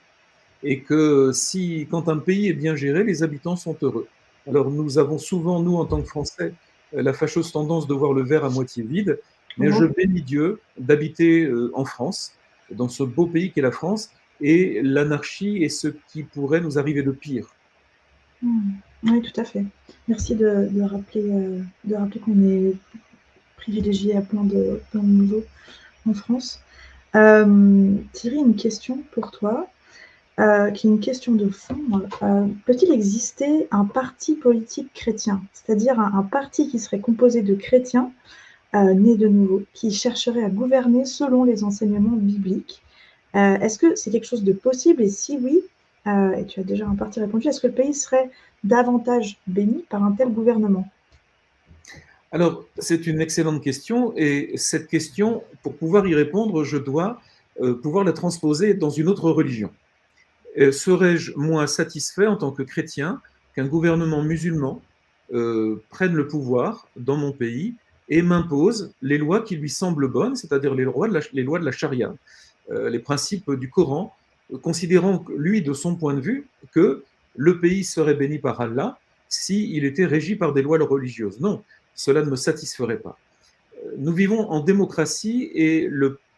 Et 0.64 0.80
que 0.80 1.30
si, 1.32 1.86
quand 1.90 2.08
un 2.08 2.18
pays 2.18 2.48
est 2.48 2.54
bien 2.54 2.74
géré, 2.74 3.04
les 3.04 3.22
habitants 3.22 3.56
sont 3.56 3.76
heureux. 3.82 4.08
Alors, 4.48 4.70
nous 4.70 4.98
avons 4.98 5.18
souvent, 5.18 5.60
nous, 5.60 5.76
en 5.76 5.84
tant 5.84 6.00
que 6.02 6.08
Français, 6.08 6.52
la 6.92 7.12
fâcheuse 7.12 7.52
tendance 7.52 7.86
de 7.86 7.94
voir 7.94 8.12
le 8.12 8.22
verre 8.22 8.44
à 8.44 8.50
moitié 8.50 8.82
vide 8.82 9.18
mais 9.58 9.72
je 9.72 9.84
bénis 9.84 10.22
Dieu 10.22 10.60
d'habiter 10.78 11.44
euh, 11.44 11.70
en 11.74 11.84
France, 11.84 12.32
dans 12.70 12.88
ce 12.88 13.02
beau 13.02 13.26
pays 13.26 13.52
qu'est 13.52 13.60
la 13.60 13.72
France, 13.72 14.10
et 14.40 14.80
l'anarchie 14.82 15.64
est 15.64 15.68
ce 15.68 15.88
qui 16.08 16.22
pourrait 16.22 16.60
nous 16.60 16.78
arriver 16.78 17.02
de 17.02 17.10
pire. 17.10 17.48
Hmm. 18.40 18.74
Oui, 19.04 19.22
tout 19.22 19.40
à 19.40 19.44
fait. 19.44 19.64
Merci 20.08 20.34
de, 20.34 20.68
rappeler, 20.82 21.30
euh, 21.30 21.60
de 21.84 21.94
rappeler 21.94 22.20
qu'on 22.20 22.42
est 22.48 22.74
privilégié 23.56 24.16
à 24.16 24.22
plein 24.22 24.44
de, 24.44 24.80
plein 24.90 25.02
de 25.02 25.06
niveaux 25.06 25.44
en 26.08 26.14
France. 26.14 26.60
Euh, 27.14 27.94
Thierry, 28.12 28.36
une 28.36 28.56
question 28.56 28.98
pour 29.12 29.30
toi, 29.30 29.68
qui 30.38 30.86
est 30.86 30.90
une 30.90 31.00
question 31.00 31.32
de 31.32 31.48
fond. 31.48 31.76
Peut-il 32.64 32.92
exister 32.92 33.66
un 33.72 33.84
parti 33.84 34.36
politique 34.36 34.92
chrétien, 34.94 35.42
c'est-à-dire 35.52 35.98
un, 35.98 36.22
parti 36.22 36.68
qui 36.68 36.78
serait 36.78 37.00
composé 37.00 37.42
de 37.42 37.56
chrétiens 37.56 38.12
né 38.72 39.16
de 39.16 39.26
nouveau, 39.26 39.64
qui 39.74 39.90
chercherait 39.90 40.44
à 40.44 40.48
gouverner 40.48 41.04
selon 41.06 41.42
les 41.42 41.64
enseignements 41.64 42.16
bibliques? 42.16 42.82
Euh, 43.36 43.58
est-ce 43.58 43.78
que 43.78 43.94
c'est 43.94 44.10
quelque 44.10 44.26
chose 44.26 44.44
de 44.44 44.52
possible? 44.52 45.02
Et 45.02 45.08
si 45.08 45.38
oui, 45.40 45.60
euh, 46.06 46.32
et 46.32 46.46
tu 46.46 46.60
as 46.60 46.64
déjà 46.64 46.88
en 46.88 46.96
partie 46.96 47.20
répondu, 47.20 47.48
est-ce 47.48 47.60
que 47.60 47.66
le 47.66 47.72
pays 47.72 47.94
serait 47.94 48.30
davantage 48.64 49.38
béni 49.46 49.84
par 49.88 50.02
un 50.02 50.12
tel 50.12 50.32
gouvernement 50.32 50.88
Alors, 52.32 52.64
c'est 52.78 53.06
une 53.06 53.20
excellente 53.20 53.62
question. 53.62 54.12
Et 54.16 54.52
cette 54.56 54.88
question, 54.88 55.42
pour 55.62 55.76
pouvoir 55.76 56.06
y 56.06 56.14
répondre, 56.14 56.64
je 56.64 56.76
dois 56.76 57.20
euh, 57.60 57.74
pouvoir 57.74 58.04
la 58.04 58.12
transposer 58.12 58.74
dans 58.74 58.90
une 58.90 59.08
autre 59.08 59.30
religion. 59.30 59.70
Serais-je 60.72 61.34
moins 61.36 61.68
satisfait 61.68 62.26
en 62.26 62.36
tant 62.36 62.50
que 62.50 62.64
chrétien 62.64 63.20
qu'un 63.54 63.66
gouvernement 63.66 64.24
musulman 64.24 64.82
prenne 65.28 66.14
le 66.14 66.26
pouvoir 66.26 66.88
dans 66.96 67.16
mon 67.16 67.30
pays 67.30 67.76
et 68.08 68.22
m'impose 68.22 68.92
les 69.02 69.18
lois 69.18 69.42
qui 69.42 69.56
lui 69.56 69.70
semblent 69.70 70.08
bonnes, 70.08 70.36
c'est-à-dire 70.36 70.74
les 70.74 70.84
lois 70.84 71.08
de 71.08 71.64
la, 71.64 71.72
charia, 71.72 72.14
euh, 72.70 72.88
les 72.88 72.98
principes 72.98 73.50
du 73.52 73.68
Coran, 73.68 74.14
considérant, 74.62 75.24
lui, 75.36 75.62
de 75.62 75.72
son 75.72 75.96
point 75.96 76.14
de 76.14 76.20
vue, 76.20 76.46
que 76.72 77.04
le 77.38 77.60
pays 77.60 77.84
serait 77.84 78.14
béni 78.14 78.38
par 78.38 78.60
Allah 78.60 78.98
s'il 79.28 79.84
était 79.84 80.06
régi 80.06 80.34
par 80.36 80.52
des 80.52 80.60
lois 80.60 80.78
religieuses. 80.78 81.40
Non, 81.40 81.62
cela 81.94 82.22
ne 82.22 82.30
me 82.30 82.36
satisferait 82.36 82.98
pas. 82.98 83.16
Euh, 83.76 83.94
nous 83.96 84.12
vivons 84.12 84.50
en 84.50 84.60
démocratie 84.60 85.50
et 85.54 85.88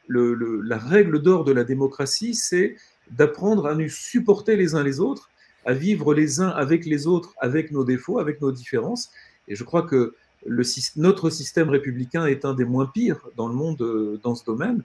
la 0.09 0.79
règle 0.79 1.23
d'or 1.23 1.45
de 1.45 1.53
la 1.53 1.65
démocratie, 1.65 2.35
c'est 2.35 2.77
d'apprendre 3.11 3.67
à 3.67 3.75
nous 3.75 3.89
supporter 3.89 4.57
les 4.57 4.75
uns 4.75 4.85
les 4.85 5.01
autres, 5.01 5.31
à 5.65 5.73
vivre 5.73 6.15
les 6.15 6.41
uns 6.41 6.49
avec 6.49 6.85
les 6.85 7.07
autres, 7.07 7.35
avec 7.39 7.71
nos 7.71 7.85
défauts, 7.85 8.19
avec 8.19 8.41
nos 8.41 8.53
différences. 8.53 9.11
Et 9.49 9.55
je 9.57 9.65
crois 9.65 9.83
que 9.83 10.15
notre 10.97 11.31
système 11.31 11.71
républicain 11.71 12.27
est 12.27 12.45
un 12.45 12.55
des 12.55 12.65
moins 12.65 12.87
pires 12.87 13.27
dans 13.37 13.49
le 13.49 13.55
monde 13.55 13.81
euh, 13.83 14.21
dans 14.23 14.35
ce 14.35 14.45
domaine. 14.45 14.83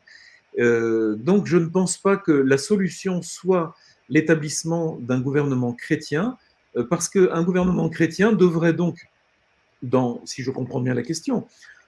Euh, 0.60 1.16
donc 1.16 1.46
je 1.46 1.58
ne 1.58 1.68
pense 1.68 1.98
pas 1.98 2.16
que 2.16 2.32
la 2.32 2.58
solution 2.58 3.22
soit 3.22 3.76
l'établissement 4.10 4.98
d'un 5.02 5.20
gouvernement 5.20 5.74
chrétien, 5.74 6.38
euh, 6.78 6.84
parce 6.84 7.10
qu'un 7.10 7.44
gouvernement 7.44 7.90
chrétien 7.90 8.34
devrait 8.34 8.74
donc, 8.74 9.08
si 10.26 10.42
je 10.42 10.52
comprends 10.52 10.82
bien 10.82 10.94
la 10.94 11.04
question, 11.04 11.46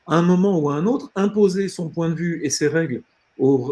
à 0.08 0.16
un 0.16 0.22
moment 0.22 0.60
ou 0.60 0.70
à 0.70 0.76
un 0.76 0.86
autre, 0.86 1.12
imposer 1.16 1.68
son 1.68 1.90
point 1.90 2.10
de 2.10 2.16
vue 2.16 2.40
et 2.44 2.50
ses 2.50 2.68
règles 2.68 3.02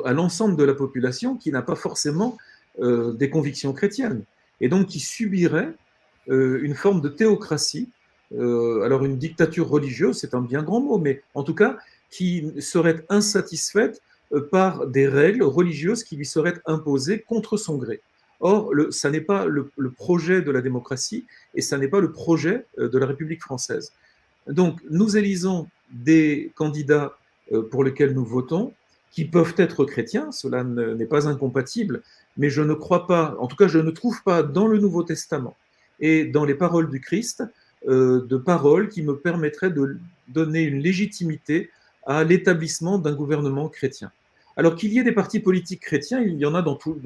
à 0.05 0.13
l'ensemble 0.13 0.55
de 0.57 0.63
la 0.63 0.73
population 0.73 1.37
qui 1.37 1.51
n'a 1.51 1.61
pas 1.61 1.75
forcément 1.75 2.37
des 2.79 3.29
convictions 3.29 3.73
chrétiennes, 3.73 4.23
et 4.61 4.69
donc 4.69 4.87
qui 4.87 4.99
subirait 4.99 5.73
une 6.27 6.75
forme 6.75 7.01
de 7.01 7.09
théocratie 7.09 7.89
euh, 8.33 8.81
alors 8.83 9.05
une 9.05 9.17
dictature 9.17 9.69
religieuse, 9.69 10.17
c'est 10.17 10.33
un 10.33 10.41
bien 10.41 10.63
grand 10.63 10.81
mot, 10.81 10.97
mais 10.97 11.21
en 11.33 11.43
tout 11.43 11.53
cas, 11.53 11.77
qui 12.09 12.51
serait 12.59 13.05
insatisfaite 13.09 14.01
euh, 14.33 14.47
par 14.51 14.87
des 14.87 15.07
règles 15.07 15.43
religieuses 15.43 16.03
qui 16.03 16.15
lui 16.15 16.25
seraient 16.25 16.59
imposées 16.65 17.21
contre 17.21 17.57
son 17.57 17.77
gré. 17.77 18.01
Or, 18.51 18.73
le, 18.73 18.91
ça 18.91 19.09
n'est 19.09 19.27
pas 19.33 19.45
le, 19.45 19.71
projet 20.03 20.41
de 20.41 20.51
la 20.51 20.61
démocratie 20.61 21.25
et 21.55 21.61
ça 21.61 21.77
n'est 21.79 21.87
pas 21.87 21.99
le 21.99 22.11
projet 22.11 22.65
euh, 22.77 22.89
de 22.89 22.97
la 22.97 23.07
République 23.07 23.41
française. 23.41 23.91
Donc, 24.47 24.79
nous 24.89 25.17
élisons 25.17 25.67
des 25.91 26.51
candidats 26.55 27.17
pour 27.71 27.83
lesquels 27.83 28.13
nous 28.13 28.25
votons, 28.25 28.73
qui 29.15 29.23
peuvent 29.23 29.53
être 29.57 29.85
chrétiens, 29.85 30.31
cela 30.31 30.63
n'est 30.63 31.05
pas 31.05 31.27
incompatible, 31.27 32.03
mais 32.37 32.49
je 32.49 32.61
ne 32.61 32.73
crois 32.73 33.07
pas, 33.07 33.35
en 33.39 33.47
tout 33.47 33.55
cas, 33.55 33.67
je 33.67 33.79
ne 33.79 33.91
trouve 33.91 34.21
pas 34.23 34.43
dans 34.43 34.67
le 34.67 34.77
Nouveau 34.77 35.03
Testament 35.03 35.55
et 36.01 36.25
dans 36.25 36.43
les 36.43 36.53
paroles 36.55 36.89
du 36.89 36.99
Christ 36.99 37.43
euh, 37.87 38.25
de 38.25 38.35
paroles 38.37 38.89
qui 38.89 39.03
me 39.03 39.15
permettraient 39.15 39.69
de 39.69 39.97
donner 40.27 40.63
une 40.63 40.79
légitimité 40.79 41.69
à 42.05 42.23
l'établissement 42.23 42.97
d'un 42.97 43.13
gouvernement 43.13 43.69
chrétien. 43.69 44.11
Alors 44.57 44.75
qu'il 44.75 44.91
y 44.91 44.99
ait 44.99 45.03
des 45.03 45.11
partis 45.11 45.39
politiques 45.39 45.81
chrétiens, 45.81 46.19
il 46.19 46.37
y 46.37 46.45
en 46.45 46.53
a 46.53 46.61
dans, 46.61 46.75
tout, 46.75 46.99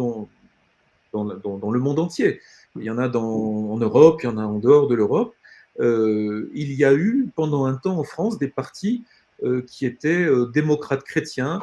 dans, 1.13 1.71
le 1.71 1.79
monde 1.79 1.99
entier. 1.99 2.41
Il 2.75 2.83
y 2.83 2.89
en 2.89 2.97
a 2.97 3.09
en 3.09 3.77
Europe, 3.77 4.21
il 4.23 4.27
y 4.27 4.29
en 4.29 4.37
a 4.37 4.43
en 4.43 4.59
dehors 4.59 4.87
de 4.87 4.95
l'Europe. 4.95 5.33
Euh, 5.79 6.49
il 6.53 6.73
y 6.73 6.83
a 6.83 6.93
eu 6.93 7.29
pendant 7.35 7.65
un 7.65 7.75
temps 7.75 7.97
en 7.97 8.03
France 8.03 8.37
des 8.37 8.47
partis 8.47 9.03
euh, 9.43 9.61
qui 9.61 9.85
étaient 9.85 10.27
démocrates 10.53 11.03
chrétiens, 11.03 11.61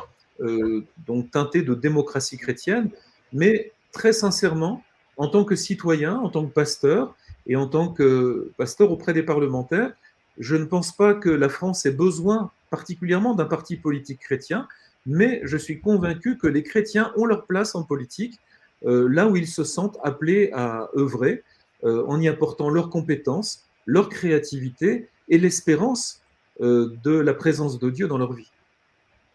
donc 1.07 1.31
teintés 1.31 1.63
de 1.63 1.75
démocratie 1.75 2.37
chrétienne, 2.37 2.91
mais 3.33 3.73
très 3.93 4.13
sincèrement, 4.13 4.83
en 5.17 5.29
tant 5.29 5.45
que 5.45 5.57
citoyen, 5.57 6.19
en 6.19 6.29
tant 6.29 6.45
que 6.45 6.53
pasteur, 6.53 7.15
et 7.47 7.57
en 7.57 7.67
tant 7.67 7.89
que 7.89 8.51
pasteur 8.57 8.91
auprès 8.91 9.13
des 9.13 9.23
parlementaires, 9.23 9.93
je 10.39 10.57
ne 10.57 10.65
pense 10.65 10.93
pas 10.93 11.15
que 11.15 11.31
la 11.31 11.49
France 11.49 11.87
ait 11.87 11.93
besoin 11.93 12.51
particulièrement 12.71 13.35
d'un 13.35 13.45
parti 13.45 13.77
politique 13.77 14.21
chrétien, 14.21 14.69
mais 15.07 15.41
je 15.45 15.57
suis 15.57 15.81
convaincu 15.81 16.37
que 16.37 16.49
les 16.49 16.63
chrétiens 16.63 17.13
ont 17.17 17.25
leur 17.25 17.47
place 17.47 17.75
en 17.75 17.85
politique, 17.85 18.35
euh, 18.35 18.56
là 18.83 19.27
où 19.29 19.37
ils 19.37 19.49
se 19.49 19.65
sentent 19.65 19.99
appelés 20.03 20.51
à 20.53 20.89
œuvrer, 20.97 21.43
euh, 21.85 22.05
en 22.07 22.21
y 22.21 22.29
apportant 22.29 22.69
leurs 22.69 22.91
compétences, 22.91 23.65
leur 23.85 24.09
créativité 24.09 25.09
et 25.29 25.39
l'espérance 25.39 26.21
de 26.61 27.11
la 27.11 27.35
présence 27.35 27.79
de 27.79 27.91
Dieu 27.91 28.09
dans 28.09 28.17
leur 28.17 28.33
vie. 28.33 28.51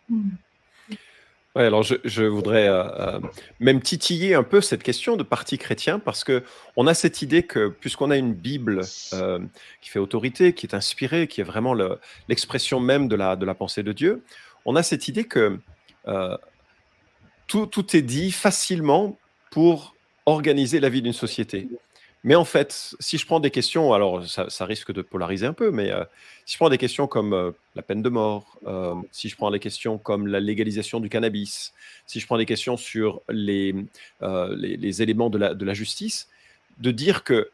Hmm. 0.10 0.32
Alors 1.54 1.84
je, 1.84 2.24
voudrais 2.24 2.70
euh, 2.70 2.84
euh, 2.84 3.20
même 3.60 3.82
titiller 3.82 4.36
un 4.36 4.44
peu 4.44 4.62
cette 4.62 4.84
question 4.84 5.18
de 5.18 5.24
parti 5.24 5.58
chrétien 5.58 6.00
parce 6.00 6.24
que 6.24 6.44
on 6.78 6.88
a 6.88 6.94
cette 6.94 7.22
idée 7.22 7.44
que 7.44 7.68
puisqu'on 7.68 8.10
a 8.10 8.16
une 8.16 8.34
Bible 8.34 8.82
euh, 9.12 9.40
qui 9.82 9.90
fait 9.90 10.00
autorité, 10.00 10.54
qui 10.54 10.66
est 10.66 10.74
inspirée, 10.74 11.28
qui 11.28 11.42
est 11.42 11.44
vraiment 11.44 11.76
l'expression 12.30 12.80
même 12.80 13.10
de 13.10 13.18
la, 13.18 13.54
pensée 13.54 13.84
de 13.84 13.92
Dieu, 13.92 14.24
on 14.64 14.78
a 14.78 14.84
cette 14.84 15.10
idée 15.10 15.26
que 15.26 15.60
tout 17.48 17.98
est 17.98 18.02
dit 18.02 18.32
facilement 18.32 19.18
pour 19.52 19.96
organiser 20.26 20.80
la 20.80 20.90
vie 20.90 21.04
d'une 21.04 21.14
société. 21.14 21.68
Mais 22.24 22.36
en 22.36 22.46
fait, 22.46 22.96
si 23.00 23.18
je 23.18 23.26
prends 23.26 23.40
des 23.40 23.50
questions, 23.50 23.94
alors 23.94 24.24
ça, 24.28 24.66
risque 24.66 24.92
de 24.92 25.02
polariser 25.02 25.48
un 25.48 25.54
peu, 25.54 25.72
mais 25.72 25.92
euh, 25.92 26.04
si 26.46 26.54
je 26.54 26.58
prends 26.58 26.70
des 26.70 26.78
questions 26.78 27.08
comme 27.08 27.34
euh, 27.34 27.52
la 27.76 27.82
peine 27.82 28.04
de 28.04 28.10
mort, 28.10 28.60
euh, 28.68 28.94
si 29.12 29.28
je 29.28 29.36
prends 29.36 29.50
des 29.50 29.60
questions 29.60 29.98
comme 29.98 30.28
la 30.28 30.40
légalisation 30.40 31.00
du 31.00 31.10
cannabis, 31.10 31.74
si 32.06 32.20
je 32.20 32.26
prends 32.28 32.38
des 32.38 32.46
questions 32.46 32.78
sur 32.78 33.22
les, 33.28 33.74
éléments 35.02 35.32
de 35.32 35.40
la, 35.40 35.54
de 35.56 35.66
la, 35.66 35.74
justice, 35.74 36.30
de 36.78 36.92
dire 36.92 37.24
que 37.24 37.50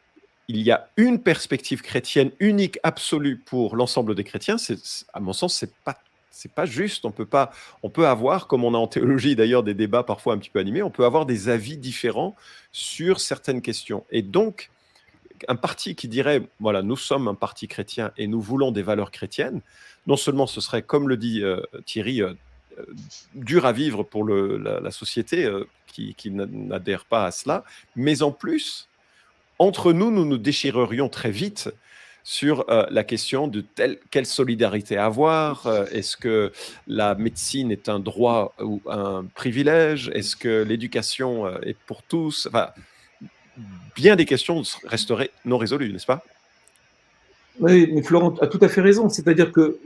il 0.50 0.62
y 0.62 0.72
a 0.72 0.90
une 0.98 1.22
perspective 1.22 1.82
chrétienne 1.82 2.32
unique, 2.40 2.80
absolue 2.84 3.38
pour 3.38 3.76
l'ensemble 3.76 4.16
des 4.16 4.24
chrétiens, 4.24 4.58
c'est, 4.58 4.80
à 5.14 5.20
mon 5.20 5.34
sens, 5.34 5.56
c'est 5.56 5.74
pas 5.84 5.98
c'est 6.38 6.52
pas 6.52 6.66
juste. 6.66 7.06
On 7.06 7.12
peut 7.12 7.26
pas, 7.26 7.52
on 7.84 7.90
peut 7.90 8.08
avoir, 8.08 8.48
comme 8.48 8.64
on 8.64 8.74
a 8.74 8.78
en 8.78 8.88
théologie 8.88 9.36
d'ailleurs 9.36 9.64
des 9.64 9.74
débats 9.74 10.04
parfois 10.04 10.34
un 10.34 10.38
petit 10.38 10.52
peu 10.52 10.60
animés, 10.60 10.84
on 10.84 10.92
peut 10.92 11.06
avoir 11.06 11.26
des 11.26 11.50
avis 11.50 11.78
différents 11.78 12.36
sur 12.72 13.20
certaines 13.20 13.62
questions. 13.62 14.06
Et 14.12 14.22
donc, 14.22 14.70
un 15.48 15.56
parti 15.56 15.96
qui 15.96 16.08
dirait, 16.08 16.48
voilà, 16.60 16.84
nous 16.84 16.96
sommes 16.96 17.28
un 17.28 17.36
parti 17.36 17.68
chrétien 17.68 18.12
et 18.18 18.28
nous 18.28 18.42
voulons 18.42 18.72
des 18.72 18.84
valeurs 18.84 19.12
chrétiennes, 19.12 19.62
non 20.06 20.16
seulement 20.16 20.48
ce 20.48 20.62
serait, 20.62 20.84
comme 20.84 21.10
le 21.10 21.18
dit 21.18 21.44
euh, 21.44 21.62
Thierry, 21.86 22.22
euh, 22.22 22.34
euh, 22.80 22.86
dur 23.34 23.66
à 23.66 23.72
vivre 23.72 24.04
pour 24.04 24.28
la, 24.28 24.92
société 24.92 25.52
qui, 25.88 26.14
qui 26.16 26.30
n'adhère 26.30 27.06
pas 27.06 27.26
à 27.26 27.32
cela, 27.32 27.64
mais 27.96 28.22
en 28.22 28.32
plus, 28.32 28.88
entre 29.58 29.92
nous, 29.92 30.12
nous 30.12 30.26
nous 30.26 30.38
déchirerions 30.38 31.10
très 31.10 31.32
vite 31.32 31.70
sur 32.28 32.70
euh, 32.70 32.86
la 32.92 33.06
question 33.06 33.48
de 33.48 33.64
quelle 34.12 34.26
solidarité 34.26 34.98
avoir. 34.98 35.66
Euh, 35.66 35.86
est-ce 35.94 36.18
que 36.18 36.52
la 36.86 37.16
médecine 37.16 37.72
est 37.72 37.88
un 37.88 38.00
droit 38.00 38.54
ou 38.62 38.82
un 38.90 39.24
privilège 39.34 40.12
Est-ce 40.14 40.36
que 40.36 40.62
l'éducation 40.62 41.46
euh, 41.46 41.58
est 41.62 41.78
pour 41.86 42.04
tous? 42.04 42.48
Enfin, 42.48 42.68
Bien 43.96 44.18
des 44.18 44.26
questions 44.26 44.62
resteraient 44.84 45.32
non 45.46 45.58
résolues, 45.58 45.94
n'est-ce 45.94 46.06
pas? 46.06 46.22
Oui, 47.62 47.90
mais 47.94 48.04
Florent 48.04 48.36
a 48.42 48.48
tout 48.48 48.60
à 48.62 48.68
fait 48.68 48.82
raison. 48.82 49.08
C'est-à-dire 49.08 49.54
que 49.54 49.80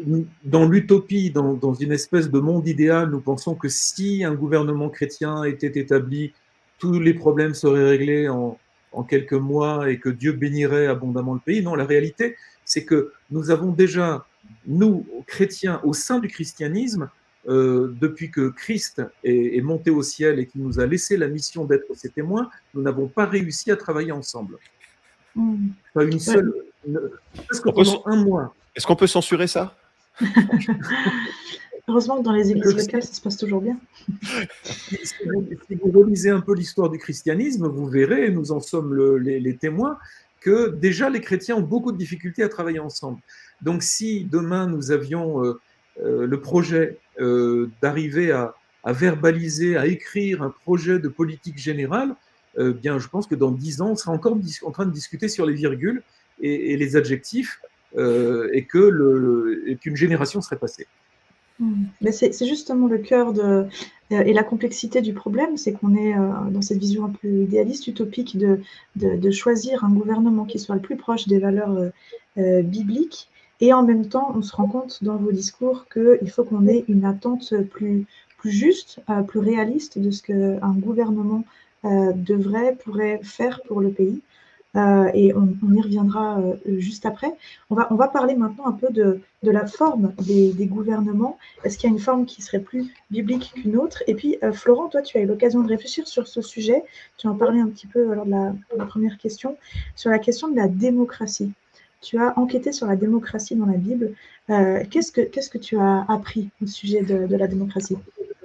dans 0.44 0.68
l'utopie, 0.68 1.30
dans, 1.30 1.54
dans, 1.54 1.76
une 1.76 1.92
espèce 1.92 2.32
de 2.32 2.40
monde 2.40 2.68
idéal, 2.68 3.12
nous 3.12 3.22
pensons 3.22 3.54
que 3.54 3.70
si 3.70 4.24
un 4.24 4.34
gouvernement 4.34 4.90
chrétien 4.90 5.44
était 5.44 5.80
établi, 5.80 6.34
tous 6.80 7.00
les 7.00 7.14
problèmes 7.14 7.54
seraient 7.54 7.88
réglés 7.88 8.28
en, 8.28 8.58
en 8.92 9.04
quelques 9.04 9.34
mois 9.34 9.90
et 9.90 10.00
que 10.00 10.10
Dieu 10.10 10.34
bénirait 10.34 10.88
abondamment 10.88 11.34
le 11.34 11.40
pays. 11.40 11.62
Non, 11.62 11.76
la 11.76 11.86
réalité, 11.86 12.36
c'est 12.66 12.86
que 12.86 13.14
nous 13.30 13.52
avons 13.52 13.72
déjà, 13.72 14.26
nous, 14.66 15.06
chrétiens, 15.28 15.82
au 15.84 15.94
sein 15.94 16.20
du 16.20 16.28
christianisme, 16.28 17.10
euh, 17.48 17.96
depuis 18.00 18.30
que 18.30 18.50
Christ 18.50 19.02
est, 19.24 19.62
monté 19.62 19.90
au 19.90 20.04
ciel 20.04 20.40
et 20.40 20.46
qu'il 20.46 20.62
nous 20.62 20.80
a 20.80 20.86
laissé 20.86 21.18
la 21.18 21.28
mission 21.28 21.66
d'être 21.66 21.86
ses 21.96 22.10
témoins, 22.10 22.50
nous 22.74 22.82
n'avons 22.82 23.08
pas 23.08 23.26
réussi 23.26 23.72
à 23.72 23.76
travailler 23.76 24.12
ensemble. 24.12 24.58
Hmm. 25.36 25.70
Pas 25.94 26.04
une 26.04 26.20
seule. 26.20 26.54
Parce 27.48 27.62
que 27.62 27.70
pendant 27.70 28.04
un 28.06 28.24
mois. 28.24 28.54
Est-ce 28.76 28.86
qu'on 28.86 28.96
peut 28.96 29.08
censurer 29.08 29.48
ça? 29.48 29.76
Heureusement 31.92 32.20
que 32.20 32.24
dans 32.24 32.32
les 32.32 32.52
églises 32.52 32.74
locales, 32.74 33.04
ça 33.04 33.14
se 33.14 33.20
passe 33.20 33.36
toujours 33.36 33.60
bien. 33.60 33.78
si, 34.64 35.26
vous, 35.26 35.92
relisez 35.92 36.30
un 36.30 36.40
peu 36.40 36.56
l'histoire 36.56 36.90
du 36.90 36.98
christianisme, 36.98 37.68
vous 37.68 37.86
verrez, 37.86 38.30
nous 38.32 38.54
en 38.54 38.62
sommes 38.62 38.96
les, 39.18 39.58
témoins, 39.58 39.98
que 40.40 40.70
déjà 40.70 41.10
les 41.10 41.20
chrétiens 41.20 41.58
ont 41.58 41.62
beaucoup 41.62 41.92
de 41.92 41.98
difficultés 41.98 42.44
à 42.44 42.50
travailler 42.50 42.80
ensemble. 42.80 43.20
Donc 43.62 43.84
si 43.84 44.24
demain 44.24 44.68
nous 44.68 44.92
avions 44.92 45.44
euh, 45.44 45.60
euh, 46.02 46.26
le 46.26 46.40
projet 46.40 46.98
euh, 47.20 47.70
d'arriver 47.82 48.32
à, 48.32 48.54
verbaliser, 48.86 49.76
à 49.76 49.86
écrire 49.86 50.42
un 50.44 50.50
projet 50.50 50.98
de 50.98 51.10
politique 51.10 51.58
générale, 51.58 52.16
bien 52.58 53.00
je 53.00 53.08
pense 53.10 53.28
que 53.28 53.36
dans 53.36 53.52
dix 53.52 53.82
ans, 53.82 53.90
on 53.92 53.96
sera 53.98 54.14
encore 54.14 54.38
en 54.64 54.72
train 54.72 54.86
de 54.86 54.92
discuter 54.92 55.28
sur 55.28 55.46
les 55.46 55.54
virgules 55.54 56.04
et, 56.40 56.78
les 56.78 56.96
adjectifs 56.96 57.62
et 57.98 58.66
qu'une 58.66 59.96
génération 59.96 60.40
serait 60.42 60.58
passée. 60.58 60.88
Hmm. 61.62 61.86
Mais 62.02 62.12
c'est 62.12 62.34
justement 62.48 62.88
le 62.88 62.98
cœur 62.98 63.34
de, 63.34 63.68
euh, 64.12 64.24
et 64.24 64.34
la 64.34 64.44
complexité 64.44 65.02
du 65.02 65.14
problème, 65.14 65.58
c'est 65.58 65.74
qu'on 65.74 65.96
est, 65.96 66.18
euh, 66.18 66.50
dans 66.50 66.64
cette 66.64 66.80
vision 66.80 67.06
un 67.06 67.10
peu 67.10 67.28
idéaliste, 67.44 67.86
utopique, 67.86 68.36
de, 68.36 68.60
de, 68.96 69.32
choisir 69.32 69.86
un 69.86 69.92
gouvernement 69.92 70.46
qui 70.46 70.58
soit 70.58 70.74
le 70.74 70.82
plus 70.82 70.98
proche 70.98 71.28
des 71.28 71.38
valeurs 71.38 71.92
euh, 72.38 72.62
bibliques. 72.64 73.30
Et 73.60 73.74
en 73.74 73.84
même 73.84 74.08
temps, 74.08 74.34
on 74.36 74.42
se 74.42 74.56
rend 74.56 74.68
compte 74.68 75.04
dans 75.04 75.18
vos 75.18 75.32
discours 75.32 75.86
qu'il 75.94 76.32
faut 76.32 76.44
qu'on 76.44 76.68
ait 76.68 76.84
une 76.88 77.06
attente 77.06 77.54
plus, 77.70 78.08
plus 78.40 78.52
juste, 78.52 79.00
plus 79.28 79.40
réaliste 79.40 80.00
de 80.00 80.10
ce 80.10 80.24
qu'un 80.24 80.74
gouvernement 80.74 81.44
devrait, 81.84 82.76
pourrait 82.84 83.20
faire 83.22 83.62
pour 83.68 83.82
le 83.82 83.92
pays. 83.92 84.22
Euh, 84.78 85.12
et 85.14 85.34
on, 85.36 85.74
y 85.74 85.82
reviendra 85.82 86.40
euh, 86.40 86.56
juste 86.80 87.06
après. 87.06 87.34
On 87.70 87.76
va, 87.76 87.88
on 87.92 87.96
va 87.96 88.08
parler 88.08 88.36
maintenant 88.36 88.68
un 88.68 88.72
peu 88.72 88.88
de, 88.90 89.20
de 89.44 89.52
la 89.52 89.68
forme 89.68 90.14
des, 90.20 90.66
gouvernements. 90.66 91.38
Est-ce 91.64 91.78
qu'il 91.78 91.90
y 91.90 91.92
a 91.92 91.96
une 91.96 92.02
forme 92.02 92.26
qui 92.26 92.42
serait 92.42 92.60
plus 92.60 92.94
biblique 93.10 93.52
qu'une 93.56 93.76
autre? 93.76 94.04
Et 94.08 94.16
puis, 94.16 94.38
euh, 94.44 94.54
Florent, 94.54 94.88
toi, 94.88 95.02
tu 95.02 95.18
as 95.18 95.22
eu 95.22 95.26
l'occasion 95.26 95.62
de 95.62 95.68
réfléchir 95.68 96.08
sur 96.08 96.28
ce 96.28 96.42
sujet. 96.42 96.84
Tu 97.18 97.28
en 97.28 97.36
parlais 97.36 97.60
un 97.60 97.68
petit 97.68 97.88
peu 97.88 98.14
lors 98.14 98.26
de 98.26 98.32
la, 98.32 98.86
première 98.86 99.18
question, 99.18 99.58
sur 99.96 100.10
la 100.10 100.20
question 100.20 100.48
de 100.48 100.56
la 100.56 100.68
démocratie. 100.68 101.52
Tu 102.00 102.18
as 102.18 102.38
enquêté 102.40 102.72
sur 102.72 102.88
la 102.88 102.96
démocratie 102.96 103.56
dans 103.56 103.66
la 103.66 103.78
Bible. 103.78 104.14
qu'est-ce, 104.48 105.12
que, 105.12 105.22
qu'est-ce 105.22 105.50
que 105.50 105.60
tu 105.60 105.78
as 105.78 106.06
appris 106.08 106.50
au 106.64 106.66
sujet 106.66 107.04
de, 107.04 107.28
de 107.28 107.36
la 107.36 107.48
démocratie? 107.48 107.98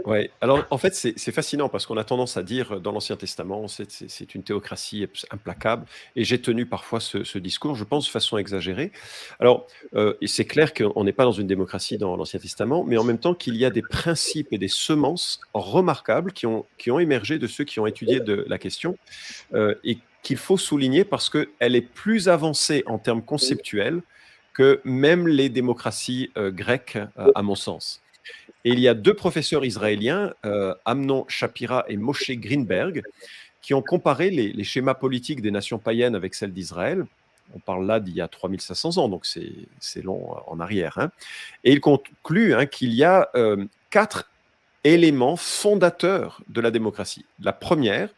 Oui, 0.06 0.30
alors 0.40 0.64
en 0.70 0.78
fait, 0.78 0.94
c'est 0.94 1.32
fascinant 1.32 1.68
parce 1.68 1.84
qu'on 1.84 1.96
a 1.96 2.04
tendance 2.04 2.36
à 2.36 2.44
dire 2.44 2.80
dans 2.80 2.92
l'Ancien 2.92 3.16
Testament, 3.16 3.66
c'est 3.66 4.34
une 4.36 4.44
théocratie 4.44 5.08
implacable. 5.32 5.84
Et 6.14 6.22
j'ai 6.22 6.40
tenu 6.40 6.64
parfois 6.64 7.00
ce, 7.00 7.38
discours, 7.38 7.74
je 7.74 7.82
pense, 7.82 8.06
de 8.06 8.10
façon 8.10 8.38
exagérée. 8.38 8.92
Alors, 9.40 9.66
euh, 9.96 10.14
c'est 10.24 10.44
clair 10.44 10.74
qu'on 10.74 11.02
n'est 11.02 11.12
pas 11.12 11.24
dans 11.24 11.32
une 11.32 11.48
démocratie 11.48 11.98
dans 11.98 12.16
l'Ancien 12.16 12.38
Testament, 12.38 12.84
mais 12.84 12.96
en 12.96 13.02
même 13.02 13.18
temps 13.18 13.34
qu'il 13.34 13.56
y 13.56 13.64
a 13.64 13.70
des 13.70 13.82
principes 13.82 14.46
et 14.52 14.58
des 14.58 14.68
semences 14.68 15.40
remarquables 15.54 16.30
qui 16.32 16.46
ont, 16.46 16.66
émergé 16.86 17.40
de 17.40 17.48
ceux 17.48 17.64
qui 17.64 17.80
ont 17.80 17.86
étudié 17.88 18.22
la 18.46 18.58
question 18.58 18.96
euh, 19.54 19.74
et 19.82 19.98
qu'il 20.22 20.36
faut 20.36 20.56
souligner 20.56 21.04
parce 21.04 21.28
qu'elle 21.28 21.74
est 21.74 21.80
plus 21.80 22.28
avancée 22.28 22.84
en 22.86 22.98
termes 22.98 23.22
conceptuels 23.22 24.02
que 24.54 24.80
même 24.84 25.26
les 25.26 25.48
démocraties 25.48 26.30
euh, 26.36 26.52
grecques, 26.52 26.96
à 27.34 27.42
mon 27.42 27.56
sens. 27.56 28.02
Et 28.64 28.70
il 28.70 28.80
y 28.80 28.88
a 28.88 28.94
deux 28.94 29.14
professeurs 29.14 29.64
israéliens, 29.64 30.34
euh, 30.44 30.74
Amnon 30.84 31.24
Shapira 31.28 31.84
et 31.88 31.96
Moshe 31.96 32.30
Greenberg, 32.32 33.02
qui 33.62 33.74
ont 33.74 33.82
comparé 33.82 34.30
les, 34.30 34.64
schémas 34.64 34.94
politiques 34.94 35.40
des 35.40 35.50
nations 35.50 35.78
païennes 35.78 36.14
avec 36.14 36.34
celles 36.34 36.52
d'Israël. 36.52 37.06
On 37.54 37.58
parle 37.60 37.86
là 37.86 38.00
d'il 38.00 38.14
y 38.14 38.20
a 38.20 38.28
3500 38.28 38.98
ans, 38.98 39.08
donc 39.08 39.24
c'est 39.24 40.02
long 40.02 40.36
en 40.46 40.58
arrière. 40.60 40.98
Hein. 40.98 41.10
Et 41.64 41.72
ils 41.72 41.80
concluent 41.80 42.54
hein, 42.54 42.66
qu'il 42.66 42.92
y 42.92 43.04
a 43.04 43.28
euh, 43.36 43.64
quatre 43.90 44.28
éléments 44.84 45.36
fondateurs 45.36 46.40
de 46.48 46.60
la 46.60 46.70
démocratie. 46.70 47.24
La 47.40 47.52
première, 47.52 48.08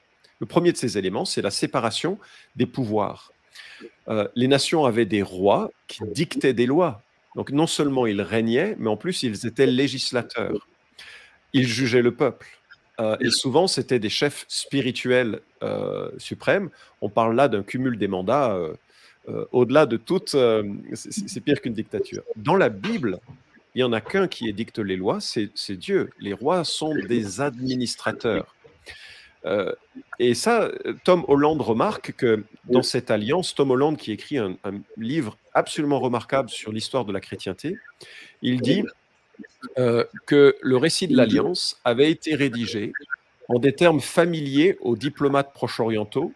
le 0.40 0.46
premier 0.46 0.72
de 0.72 0.76
ces 0.76 0.98
éléments, 0.98 1.24
c'est 1.24 1.42
la 1.42 1.50
séparation 1.50 2.18
des 2.56 2.66
pouvoirs. 2.66 3.32
Euh, 4.08 4.28
les 4.34 4.48
nations 4.48 4.84
avaient 4.84 5.06
des 5.06 5.22
rois 5.22 5.70
qui 5.86 6.00
dictaient 6.14 6.52
des 6.52 6.66
lois. 6.66 7.02
Donc 7.36 7.50
non 7.50 7.66
seulement 7.66 8.06
ils 8.06 8.22
régnaient, 8.22 8.74
mais 8.78 8.88
en 8.88 8.96
plus 8.96 9.22
ils 9.22 9.46
étaient 9.46 9.66
législateurs. 9.66 10.66
Ils 11.52 11.66
jugeaient 11.66 12.02
le 12.02 12.14
peuple. 12.14 12.46
Euh, 13.00 13.16
et 13.20 13.30
souvent, 13.30 13.66
c'était 13.66 13.98
des 13.98 14.08
chefs 14.08 14.44
spirituels 14.48 15.40
euh, 15.62 16.10
suprêmes. 16.18 16.70
On 17.00 17.08
parle 17.08 17.36
là 17.36 17.48
d'un 17.48 17.62
cumul 17.62 17.96
des 17.96 18.08
mandats 18.08 18.56
euh, 19.28 19.44
au-delà 19.52 19.86
de 19.86 19.96
toute... 19.96 20.34
c'est 20.94 21.40
pire 21.40 21.60
qu'une 21.60 21.74
dictature. 21.74 22.22
Dans 22.36 22.56
la 22.56 22.70
Bible, 22.70 23.20
il 23.74 23.78
n'y 23.78 23.84
en 23.84 23.92
a 23.92 24.00
qu'un 24.00 24.26
qui 24.26 24.48
édicte 24.48 24.78
les 24.78 24.96
lois, 24.96 25.18
c'est 25.20 25.76
Dieu. 25.76 26.10
Les 26.18 26.32
rois 26.32 26.64
sont 26.64 26.94
des 26.94 27.40
administrateurs. 27.40 28.54
Euh, 29.44 29.72
et 30.18 30.34
ça, 30.34 30.70
Tom 31.04 31.24
Holland 31.28 31.60
remarque 31.60 32.12
que 32.12 32.44
dans 32.64 32.82
cette 32.82 33.10
alliance, 33.10 33.54
Tom 33.54 33.70
Holland 33.70 33.96
qui 33.96 34.12
écrit 34.12 34.38
un, 34.38 34.56
livre 34.96 35.36
absolument 35.54 36.00
remarquable 36.00 36.50
sur 36.50 36.72
l'histoire 36.72 37.04
de 37.04 37.12
la 37.12 37.20
chrétienté, 37.20 37.76
il 38.42 38.60
dit 38.60 38.82
euh, 39.78 40.04
que 40.26 40.56
le 40.60 40.76
récit 40.76 41.08
de 41.08 41.16
l'alliance 41.16 41.80
avait 41.84 42.10
été 42.10 42.34
rédigé 42.34 42.92
en 43.48 43.58
des 43.58 43.72
termes 43.72 44.00
familiers 44.00 44.76
aux 44.80 44.96
diplomates 44.96 45.52
proche-orientaux 45.52 46.32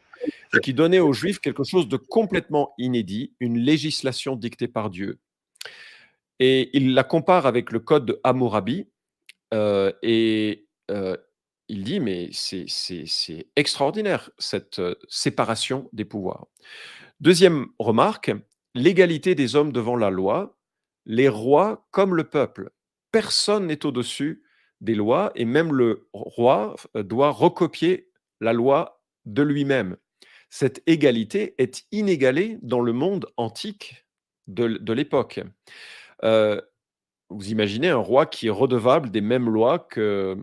et 0.55 0.61
qui 0.61 0.73
donnait 0.73 1.01
aux 1.01 1.13
Juifs 1.13 1.41
quelque 1.41 1.65
chose 1.65 1.89
de 1.89 1.97
complètement 1.97 2.75
inédit, 2.79 3.33
une 3.41 3.59
législation 3.59 4.37
dictée 4.37 4.69
par 4.69 4.91
Dieu. 4.91 5.19
Et 6.39 6.71
il 6.77 6.95
la 6.95 7.05
compare 7.05 7.47
avec 7.47 7.73
le 7.73 7.81
code 7.81 8.07
de 8.07 8.21
Hammurabi, 8.25 8.87
euh, 9.53 9.93
et 10.03 10.67
euh, 10.91 11.17
il 11.73 11.85
dit, 11.85 12.01
mais 12.01 12.29
c'est 12.33 13.47
extraordinaire, 13.57 14.31
cette 14.39 14.79
euh, 14.79 14.95
séparation 15.09 15.89
des 15.95 16.05
pouvoirs. 16.05 16.47
Deuxième 17.21 17.69
remarque, 17.79 18.31
l'égalité 18.75 19.35
des 19.35 19.57
hommes 19.57 19.73
devant 19.73 19.97
la 19.97 20.11
loi, 20.11 20.59
les 21.07 21.31
rois 21.31 21.89
comme 21.91 22.15
le 22.15 22.25
peuple. 22.25 22.73
Personne 23.11 23.69
n'est 23.69 23.87
au-dessus 23.87 24.45
des 24.83 24.95
lois 24.95 25.33
et 25.35 25.47
même 25.47 25.73
le 25.73 26.09
roi 26.13 26.77
doit 26.95 27.31
recopier 27.31 28.11
la 28.41 28.53
loi 28.53 29.03
de 29.25 29.41
lui-même. 29.41 29.97
Cette 30.51 30.83
égalité 30.87 31.55
est 31.57 31.87
inégalée 31.91 32.59
dans 32.61 32.81
le 32.81 32.93
monde 32.93 33.29
antique 33.39 34.05
de, 34.47 34.93
l'époque. 34.93 35.41
Euh, 36.23 36.61
vous 37.31 37.51
imaginez 37.51 37.89
un 37.89 37.97
roi 37.97 38.27
qui 38.27 38.49
est 38.49 38.51
redevable 38.51 39.11
des 39.11 39.23
mêmes 39.23 39.49
lois 39.49 39.79
que 39.79 40.37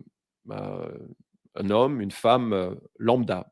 un 0.51 1.69
homme, 1.69 2.01
une 2.01 2.11
femme 2.11 2.53
euh, 2.53 2.75
lambda. 2.97 3.51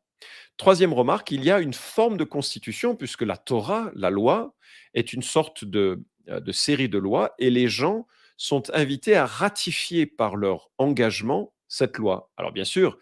Troisième 0.58 0.94
remarque, 0.94 1.32
il 1.32 1.44
y 1.44 1.52
a 1.52 1.60
une 1.60 1.74
forme 1.74 2.18
de 2.18 2.24
constitution 2.24 2.96
puisque 2.96 3.22
la 3.22 3.38
Torah, 3.38 3.92
la 3.94 4.10
loi, 4.10 4.56
est 4.94 5.14
une 5.14 5.22
sorte 5.22 5.66
de, 5.66 6.04
euh, 6.30 6.40
de 6.40 6.52
série 6.52 6.90
de 6.90 6.98
lois 6.98 7.34
et 7.38 7.50
les 7.50 7.68
gens 7.68 8.08
sont 8.38 8.64
invités 8.74 9.16
à 9.16 9.26
ratifier 9.26 10.06
par 10.06 10.36
leur 10.36 10.70
engagement 10.78 11.54
cette 11.68 11.98
loi. 11.98 12.32
Alors 12.38 12.52
bien 12.52 12.64
sûr, 12.64 12.98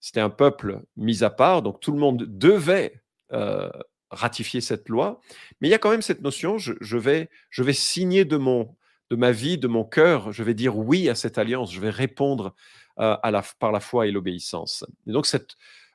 c'était 0.00 0.20
un 0.20 0.30
peuple 0.30 0.82
mis 0.96 1.24
à 1.24 1.30
part, 1.30 1.62
donc 1.62 1.80
tout 1.80 1.92
le 1.92 1.98
monde 1.98 2.24
devait 2.28 3.02
euh, 3.32 3.70
ratifier 4.10 4.60
cette 4.60 4.88
loi, 4.88 5.20
mais 5.60 5.68
il 5.68 5.70
y 5.70 5.74
a 5.74 5.78
quand 5.78 5.90
même 5.90 6.02
cette 6.02 6.22
notion, 6.22 6.58
je, 6.58 6.96
vais, 6.96 7.28
je 7.50 7.62
vais 7.62 7.72
signer 7.72 8.24
de, 8.24 8.36
mon, 8.36 8.76
de 9.10 9.16
ma 9.16 9.32
vie, 9.32 9.58
de 9.58 9.66
mon 9.66 9.84
cœur, 9.84 10.32
je 10.32 10.44
vais 10.44 10.54
dire 10.54 10.78
oui 10.78 11.08
à 11.08 11.14
cette 11.16 11.38
alliance, 11.38 11.72
je 11.72 11.80
vais 11.80 11.90
répondre 11.90 12.54
euh, 12.98 13.16
à 13.22 13.30
la, 13.30 13.42
par 13.58 13.72
la 13.72 13.80
foi 13.80 14.06
et 14.06 14.10
l'obéissance. 14.10 14.84
Et 15.06 15.12
donc 15.12 15.26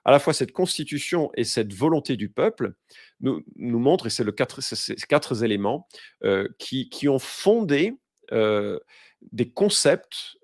à 0.06 0.12
la 0.12 0.20
fois 0.20 0.34
cette 0.34 0.52
constitution 0.52 1.32
et 1.36 1.44
cette 1.44 1.74
volonté 1.74 2.16
du 2.16 2.30
peuple 2.30 2.74
nous, 3.22 3.44
montrent, 3.58 4.08
et 4.08 4.10
c'est 4.10 4.36
quatre, 4.36 4.62
ces 4.62 4.96
quatre 5.08 5.44
éléments 5.44 5.88
euh, 6.24 6.48
qui, 6.60 6.90
qui, 6.90 7.08
ont 7.08 7.20
fondé 7.20 7.96
euh, 8.32 8.80
des 9.32 9.50
concepts, 9.50 10.38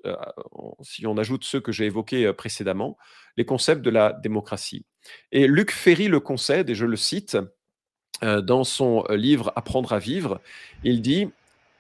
si 0.82 1.08
on 1.08 1.18
ajoute 1.18 1.44
ceux 1.44 1.60
que 1.60 1.72
j'ai 1.72 1.86
évoqués 1.86 2.32
précédemment, 2.34 2.98
les 3.36 3.46
concepts 3.46 3.82
de 3.82 3.90
la 3.90 4.14
démocratie. 4.14 4.86
Et 5.32 5.48
Luc 5.48 5.72
Ferry 5.72 6.08
le 6.08 6.20
concède, 6.20 6.70
et 6.70 6.76
je 6.76 6.86
le 6.86 6.98
cite, 6.98 7.38
dans 8.22 8.64
son 8.64 9.04
livre 9.10 9.52
Apprendre 9.56 9.94
à 9.94 10.00
vivre, 10.00 10.42
il 10.84 11.02
dit, 11.02 11.28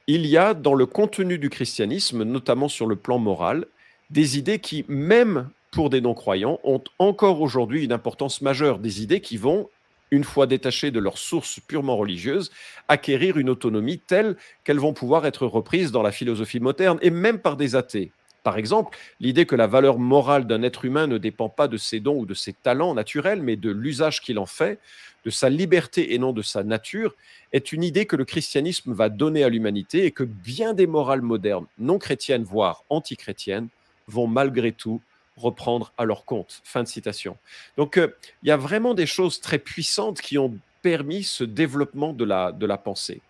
il 0.08 0.26
y 0.26 0.38
a 0.38 0.54
dans 0.54 0.74
le 0.74 0.86
contenu 0.86 1.38
du 1.38 1.50
christianisme, 1.50 2.24
notamment 2.24 2.70
sur 2.70 2.88
le 2.88 2.96
plan 2.96 3.20
moral, 3.20 3.66
des 4.10 4.38
idées 4.38 4.60
qui, 4.60 4.86
même 4.88 5.50
pour 5.72 5.90
des 5.90 6.02
non-croyants, 6.02 6.60
ont 6.64 6.84
encore 7.00 7.42
aujourd'hui 7.42 7.84
une 7.84 7.92
importance 7.92 8.42
majeure, 8.42 8.80
des 8.80 9.02
idées 9.02 9.22
qui 9.22 9.38
vont 9.38 9.70
une 10.12 10.24
fois 10.24 10.48
détachées 10.48 10.92
de 10.92 11.00
leurs 11.00 11.18
sources 11.18 11.60
purement 11.68 11.98
religieuses, 11.98 12.52
acquérir 12.88 13.38
une 13.38 13.50
autonomie 13.50 14.00
telle 14.00 14.38
qu'elles 14.64 14.80
vont 14.80 14.94
pouvoir 14.94 15.26
être 15.26 15.46
reprises 15.46 15.92
dans 15.92 16.02
la 16.02 16.12
philosophie 16.12 16.62
moderne 16.62 16.98
et 17.02 17.10
même 17.10 17.40
par 17.40 17.58
des 17.58 17.76
athées. 17.76 18.12
Par 18.44 18.58
exemple, 18.58 18.98
l'idée 19.20 19.46
que 19.46 19.58
la 19.58 19.68
valeur 19.68 20.00
morale 20.00 20.48
d'un 20.48 20.64
être 20.64 20.86
humain 20.86 21.08
ne 21.08 21.18
dépend 21.18 21.50
pas 21.50 21.68
de 21.68 21.76
ses 21.76 22.00
dons 22.00 22.18
ou 22.18 22.26
de 22.26 22.34
ses 22.34 22.54
talents 22.54 22.94
naturels, 22.94 23.42
mais 23.42 23.58
de 23.58 23.70
l'usage 23.70 24.22
qu'il 24.22 24.40
en 24.40 24.46
fait, 24.46 24.80
de 25.26 25.30
sa 25.30 25.50
liberté 25.50 26.14
et 26.14 26.20
non 26.20 26.32
de 26.32 26.42
sa 26.42 26.64
nature, 26.64 27.14
est 27.52 27.74
une 27.74 27.84
idée 27.84 28.06
que 28.06 28.16
le 28.16 28.24
christianisme 28.24 28.94
va 28.94 29.10
donner 29.10 29.44
à 29.44 29.50
l'humanité 29.50 30.06
et 30.06 30.12
que 30.12 30.24
bien 30.24 30.74
des 30.74 30.88
morales 30.88 31.22
modernes, 31.22 31.66
non 31.78 32.00
chrétiennes, 32.00 32.44
voire 32.44 32.86
antichrétiennes, 32.90 33.68
vont 34.08 34.28
malgré 34.28 34.72
tout 34.72 35.02
reprendre 35.38 35.94
à 35.98 36.06
leur 36.06 36.26
compte. 36.26 36.62
Fin 36.64 36.84
de 36.84 36.88
citation. 36.88 37.38
Donc, 37.78 37.98
euh, 37.98 38.16
il 38.44 38.50
y 38.50 38.52
a 38.52 38.58
vraiment 38.58 38.94
des 38.94 39.06
choses 39.06 39.40
très 39.40 39.60
puissantes 39.60 40.20
qui 40.20 40.38
ont 40.38 40.58
permis 40.82 41.24
ce 41.24 41.44
développement 41.44 42.14
de 42.14 42.26
la, 42.26 42.52
de 42.52 42.66
la 42.66 42.78
pensée. 42.78 43.22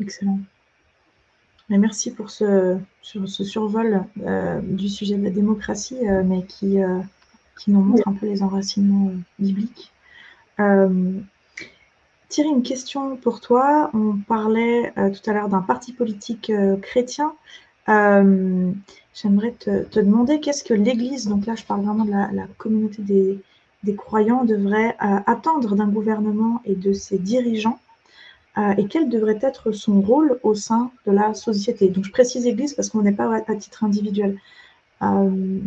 Excellent. 0.00 0.38
merci 1.68 2.12
pour 2.12 2.30
ce, 2.30 2.78
ce 3.02 3.44
survol 3.44 4.04
euh, 4.24 4.60
du 4.62 4.88
sujet 4.88 5.16
de 5.16 5.24
la 5.24 5.30
démocratie, 5.30 6.08
euh, 6.08 6.22
mais 6.24 6.44
qui, 6.44 6.78
qui 7.58 7.70
nous 7.70 7.82
montre 7.82 8.06
un 8.08 8.14
peu 8.14 8.26
les 8.26 8.42
enracinements 8.42 9.12
bibliques. 9.38 9.92
Thierry, 12.28 12.48
une 12.48 12.62
question 12.62 13.16
pour 13.16 13.40
toi. 13.40 13.90
On 13.94 14.16
parlait 14.16 14.92
tout 14.94 15.30
à 15.30 15.34
l'heure 15.34 15.48
d'un 15.48 15.60
parti 15.60 15.92
politique 15.92 16.52
chrétien. 16.80 17.34
J'aimerais 19.14 19.52
te, 19.52 20.00
demander 20.00 20.40
qu'est-ce 20.40 20.64
que 20.64 20.74
l'Église, 20.74 21.28
donc 21.28 21.46
là 21.46 21.54
je 21.54 21.64
parle 21.64 21.82
vraiment 21.84 22.04
de 22.04 22.10
la, 22.10 22.46
communauté 22.56 23.02
des, 23.82 23.94
croyants, 23.96 24.44
devrait 24.44 24.96
euh, 25.02 25.18
attendre 25.26 25.74
d'un 25.76 25.88
gouvernement 25.88 26.62
et 26.64 26.74
de 26.74 26.92
ses 26.92 27.18
dirigeants 27.18 27.78
euh, 28.58 28.74
et 28.78 28.86
quel 28.86 29.08
devrait 29.08 29.38
être 29.42 29.72
son 29.72 30.00
rôle 30.00 30.38
au 30.42 30.54
sein 30.54 30.90
de 31.06 31.12
la 31.12 31.34
société? 31.34 31.88
Donc 31.88 32.04
je 32.04 32.10
précise 32.10 32.46
Église 32.46 32.74
parce 32.74 32.88
qu'on 32.88 33.02
n'est 33.02 33.12
pas 33.12 33.34
à, 33.34 33.56
titre 33.56 33.84
individuel. 33.84 34.38
Euh, 35.02 35.58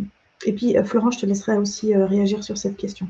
et 0.44 0.52
puis 0.52 0.76
Florent, 0.84 1.10
je 1.10 1.20
te 1.20 1.26
laisserai 1.26 1.56
aussi 1.56 1.94
réagir 1.94 2.42
sur 2.42 2.58
cette 2.58 2.76
question. 2.76 3.08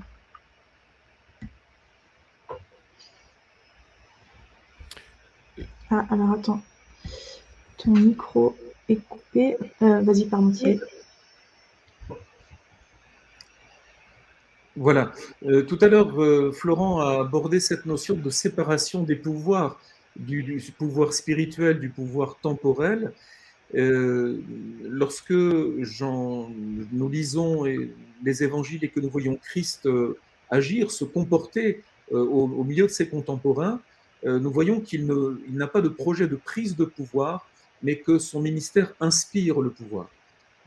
Ah, 5.91 6.05
alors 6.11 6.33
attends. 6.33 6.61
Ton 7.79 7.93
micro 7.93 8.57
coupé. 8.95 9.57
Euh, 9.83 10.01
vas-y, 10.03 10.27
pardon. 10.27 10.53
Voilà. 14.77 15.13
Euh, 15.45 15.63
tout 15.63 15.79
à 15.81 15.89
l'heure, 15.89 16.23
euh, 16.23 16.53
Florent 16.53 17.01
a 17.01 17.21
abordé 17.23 17.59
cette 17.61 17.87
notion 17.87 18.15
de 18.15 18.31
séparation 18.31 19.03
des 19.03 19.17
pouvoirs, 19.17 19.81
du, 20.17 20.63
pouvoir 20.79 21.13
spirituel, 21.13 21.81
du 21.81 21.89
pouvoir 21.89 22.39
temporel. 22.41 23.13
lorsque 23.75 25.31
nous 25.31 27.09
lisons 27.11 27.65
les 28.25 28.43
évangiles 28.45 28.85
et 28.85 28.89
que 28.89 29.01
nous 29.01 29.11
voyons 29.11 29.37
Christ 29.37 29.89
agir, 30.51 30.91
se 30.91 31.05
comporter 31.05 31.83
au, 32.13 32.65
milieu 32.65 32.85
de 32.85 32.93
ses 32.93 33.09
contemporains, 33.09 33.81
nous 34.25 34.51
voyons 34.51 34.81
qu'il 34.81 35.07
n'a 35.51 35.67
pas 35.67 35.83
de 35.83 35.89
projet 35.89 36.29
de 36.29 36.37
prise 36.37 36.77
de 36.77 36.85
pouvoir, 36.85 37.47
mais 37.83 37.99
que 37.99 38.19
son 38.19 38.41
ministère 38.41 38.95
inspire 39.01 39.61
le 39.61 39.71
pouvoir. 39.71 40.09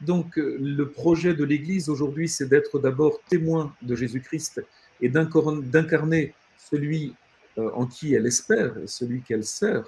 Donc 0.01 0.37
euh, 0.37 0.57
le 0.59 0.89
projet 0.89 1.33
de 1.33 1.43
l'Église 1.43 1.89
aujourd'hui, 1.89 2.29
c'est 2.29 2.47
d'être 2.47 2.79
d'abord 2.79 3.21
témoin 3.29 3.73
de 3.81 3.95
Jésus-Christ 3.95 4.61
et 5.01 5.09
d'incarner 5.09 6.33
celui 6.57 7.13
euh, 7.57 7.69
en 7.73 7.85
qui 7.85 8.13
elle 8.13 8.25
espère, 8.25 8.73
celui 8.85 9.21
qu'elle 9.21 9.43
sert. 9.43 9.83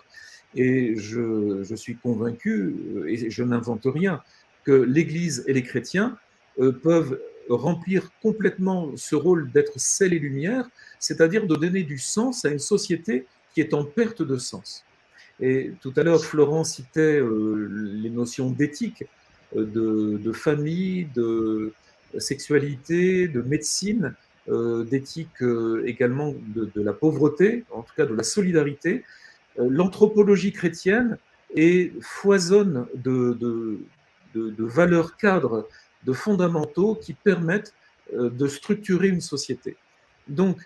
Et 0.54 0.96
je, 0.98 1.64
suis 1.76 1.96
convaincu, 1.96 2.76
euh, 2.96 3.06
et 3.08 3.30
je 3.30 3.44
n'invente 3.44 3.86
rien, 3.86 4.22
que 4.66 4.74
l'Église 4.74 5.44
et 5.48 5.54
les 5.54 5.64
chrétiens 5.64 6.18
peuvent 6.84 7.20
remplir 7.50 8.12
complètement 8.22 8.92
ce 8.96 9.16
rôle 9.16 9.52
d'être 9.52 9.80
sel 9.80 10.14
et 10.14 10.20
lumière, 10.20 10.70
c'est-à-dire 11.00 11.48
de 11.48 11.56
donner 11.56 11.82
du 11.82 11.98
sens 11.98 12.46
à 12.46 12.50
une 12.50 12.60
société 12.60 13.26
qui 13.56 13.62
est 13.62 13.74
en 13.74 13.84
perte 13.84 14.22
de 14.22 14.38
sens. 14.38 14.84
Et 15.42 15.74
tout 15.82 15.92
à 15.98 16.04
l'heure, 16.04 16.24
Florent 16.24 16.64
citait 16.64 17.20
euh, 17.20 17.68
les 17.72 18.12
notions 18.12 18.52
d'éthique, 18.52 19.04
euh, 19.58 19.66
de, 19.66 20.32
famille, 20.32 21.06
de 21.16 21.74
sexualité, 22.20 23.28
de 23.28 23.42
médecine, 23.42 24.14
euh, 24.50 24.84
d'éthique 24.84 25.42
également 25.86 26.34
de, 26.56 26.82
la 26.82 26.94
pauvreté, 26.94 27.66
en 27.72 27.82
tout 27.82 27.94
cas 27.98 28.06
de 28.06 28.14
la 28.14 28.24
solidarité. 28.24 29.04
L'anthropologie 29.58 30.54
chrétienne 30.54 31.18
est 31.56 31.92
foisonne 32.02 32.86
de, 32.96 33.38
de, 34.34 34.64
valeurs 34.64 35.18
cadres, 35.18 35.68
de 36.06 36.14
fondamentaux 36.14 36.96
qui 36.96 37.14
permettent 37.14 37.74
de 38.14 38.48
structurer 38.48 39.10
une 39.10 39.22
société. 39.22 39.76
Donc, 40.28 40.58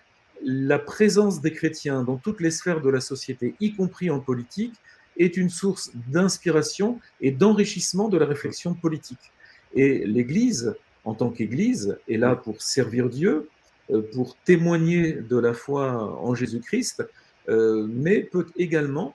la 0.44 0.78
présence 0.78 1.40
des 1.40 1.52
chrétiens 1.52 2.02
dans 2.02 2.16
toutes 2.16 2.40
les 2.40 2.50
sphères 2.50 2.80
de 2.80 2.90
la 2.90 3.00
société, 3.00 3.54
y 3.60 3.74
compris 3.74 4.10
en 4.10 4.20
politique, 4.20 4.74
est 5.18 5.36
une 5.36 5.50
source 5.50 5.90
d'inspiration 6.08 7.00
et 7.20 7.30
d'enrichissement 7.30 8.08
de 8.08 8.18
la 8.18 8.26
réflexion 8.26 8.74
politique. 8.74 9.32
Et 9.74 10.06
l'Église, 10.06 10.74
en 11.04 11.14
tant 11.14 11.30
qu'Église, 11.30 11.98
est 12.08 12.16
là 12.16 12.36
pour 12.36 12.62
servir 12.62 13.08
Dieu, 13.08 13.48
euh, 13.90 14.02
pour 14.12 14.36
témoigner 14.44 15.12
de 15.12 15.38
la 15.38 15.54
foi 15.54 16.20
en 16.20 16.34
Jésus-Christ, 16.34 17.04
euh, 17.48 17.86
mais 17.88 18.20
peut 18.20 18.46
également, 18.56 19.14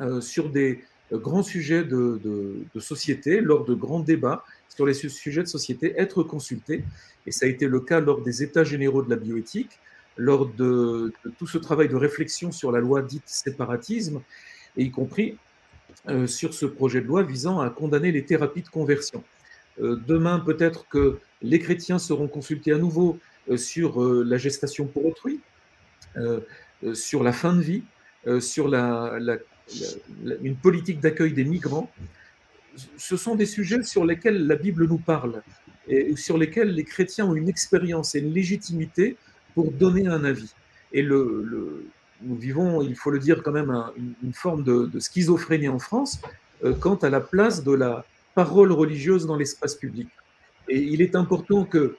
euh, 0.00 0.20
sur 0.20 0.50
des 0.50 0.84
grands 1.10 1.42
sujets 1.42 1.84
de, 1.84 2.20
de, 2.22 2.80
société, 2.80 3.40
lors 3.40 3.64
de 3.64 3.74
grands 3.74 4.00
débats 4.00 4.44
sur 4.68 4.84
les 4.86 4.94
sujets 4.94 5.42
de 5.42 5.48
société, 5.48 5.94
être 5.96 6.22
consultée. 6.22 6.84
Et 7.26 7.32
ça 7.32 7.46
a 7.46 7.48
été 7.48 7.66
le 7.66 7.80
cas 7.80 8.00
lors 8.00 8.20
des 8.20 8.42
États 8.42 8.64
généraux 8.64 9.02
de 9.02 9.10
la 9.10 9.16
bioéthique, 9.16 9.78
lors 10.18 10.46
de, 10.46 11.12
tout 11.38 11.46
ce 11.46 11.56
travail 11.56 11.88
de 11.88 11.96
réflexion 11.96 12.52
sur 12.52 12.70
la 12.72 12.80
loi 12.80 13.02
dite 13.02 13.22
séparatisme, 13.26 14.20
et 14.76 14.84
y 14.84 14.90
compris 14.90 15.36
sur 16.26 16.54
ce 16.54 16.66
projet 16.66 17.00
de 17.00 17.06
loi 17.06 17.22
visant 17.22 17.60
à 17.60 17.70
condamner 17.70 18.12
les 18.12 18.24
thérapies 18.24 18.62
de 18.62 18.68
conversion. 18.68 19.24
demain, 19.80 20.38
peut-être 20.40 20.86
que 20.88 21.18
les 21.42 21.58
chrétiens 21.58 21.98
seront 21.98 22.28
consultés 22.28 22.72
à 22.72 22.78
nouveau 22.78 23.18
sur 23.56 24.00
la 24.02 24.36
gestation 24.36 24.86
pour 24.86 25.06
autrui, 25.06 25.40
sur 26.94 27.22
la 27.22 27.32
fin 27.32 27.54
de 27.54 27.62
vie, 27.62 27.82
sur 28.40 28.68
la, 28.68 29.18
une 30.42 30.56
politique 30.56 31.00
d'accueil 31.00 31.32
des 31.32 31.44
migrants. 31.44 31.90
Ce 32.96 33.16
sont 33.16 33.34
des 33.34 33.46
sujets 33.46 33.82
sur 33.82 34.04
lesquels 34.04 34.46
la 34.46 34.56
Bible 34.56 34.86
nous 34.86 34.98
parle 34.98 35.42
et 35.88 36.16
sur 36.16 36.38
lesquels 36.38 36.70
les 36.70 36.84
chrétiens 36.84 37.26
ont 37.26 37.34
une 37.34 37.48
expérience 37.48 38.14
et 38.14 38.20
une 38.20 38.32
légitimité 38.32 39.16
pour 39.58 39.72
donner 39.72 40.06
un 40.06 40.22
avis. 40.22 40.54
Et 40.92 41.02
le, 41.02 41.84
nous 42.22 42.36
vivons, 42.36 42.80
il 42.80 42.94
faut 42.94 43.10
le 43.10 43.18
dire 43.18 43.42
quand 43.42 43.50
même, 43.50 43.74
une, 44.22 44.32
forme 44.32 44.62
de, 44.62 45.00
schizophrénie 45.00 45.68
en 45.68 45.80
France 45.80 46.20
euh, 46.62 46.74
quant 46.74 46.94
à 46.94 47.10
la 47.10 47.18
place 47.18 47.64
de 47.64 47.72
la 47.72 48.04
parole 48.36 48.70
religieuse 48.70 49.26
dans 49.26 49.34
l'espace 49.34 49.74
public. 49.74 50.06
Et 50.68 50.78
il 50.78 51.02
est 51.02 51.16
important 51.16 51.64
que 51.64 51.96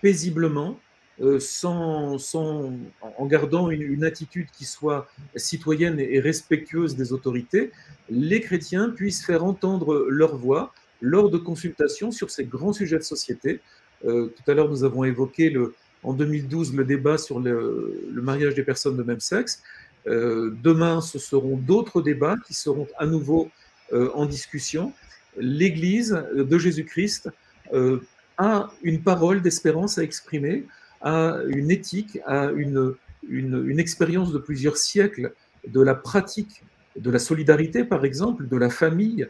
paisiblement, 0.00 0.78
euh, 1.20 1.40
sans, 1.40 2.18
sans, 2.18 2.72
en 3.18 3.26
gardant 3.26 3.68
une, 3.68 4.04
attitude 4.04 4.46
qui 4.52 4.64
soit 4.64 5.08
citoyenne 5.34 5.98
et 5.98 6.20
respectueuse 6.20 6.94
des 6.94 7.12
autorités, 7.12 7.72
les 8.10 8.40
chrétiens 8.40 8.90
puissent 8.90 9.26
faire 9.26 9.44
entendre 9.44 10.06
leur 10.08 10.36
voix 10.36 10.72
lors 11.00 11.30
de 11.30 11.38
consultations 11.38 12.12
sur 12.12 12.30
ces 12.30 12.44
grands 12.44 12.72
sujets 12.72 12.98
de 12.98 13.02
société. 13.02 13.60
Euh, 14.04 14.32
tout 14.36 14.48
à 14.48 14.54
l'heure, 14.54 14.68
nous 14.68 14.84
avons 14.84 15.02
évoqué 15.02 15.50
le, 15.50 15.74
en 16.02 16.12
2012 16.12 16.74
le 16.74 16.84
débat 16.84 17.18
sur 17.18 17.40
le, 17.40 18.04
mariage 18.12 18.54
des 18.54 18.62
personnes 18.62 18.96
de 18.96 19.02
même 19.02 19.20
sexe. 19.20 19.62
Euh, 20.06 20.54
demain, 20.62 21.00
ce 21.00 21.18
seront 21.18 21.56
d'autres 21.56 22.02
débats 22.02 22.36
qui 22.46 22.54
seront 22.54 22.88
à 22.98 23.06
nouveau 23.06 23.50
euh, 23.92 24.10
en 24.14 24.26
discussion. 24.26 24.92
L'Église 25.36 26.20
de 26.34 26.58
Jésus-Christ 26.58 27.30
euh, 27.72 28.00
a 28.36 28.70
une 28.82 29.00
parole 29.00 29.42
d'espérance 29.42 29.98
à 29.98 30.02
exprimer 30.02 30.66
à 31.00 31.38
une 31.48 31.70
éthique, 31.70 32.18
à 32.26 32.50
une, 32.50 32.94
une, 33.28 33.78
expérience 33.80 34.32
de 34.32 34.38
plusieurs 34.38 34.76
siècles 34.76 35.32
de 35.66 35.80
la 35.80 35.94
pratique 35.94 36.62
de 36.96 37.10
la 37.10 37.18
solidarité, 37.18 37.84
par 37.84 38.04
exemple, 38.04 38.46
de 38.46 38.56
la 38.56 38.70
famille, 38.70 39.26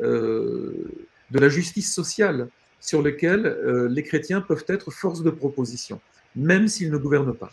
de 0.00 0.88
la 1.30 1.48
justice 1.48 1.94
sociale, 1.94 2.48
sur 2.80 3.02
lequel 3.02 3.56
les 3.88 4.02
chrétiens 4.02 4.40
peuvent 4.40 4.64
être 4.66 4.90
force 4.90 5.22
de 5.22 5.30
proposition, 5.30 6.00
même 6.36 6.68
s'ils 6.68 6.90
ne 6.90 6.96
gouvernent 6.96 7.34
pas. 7.34 7.50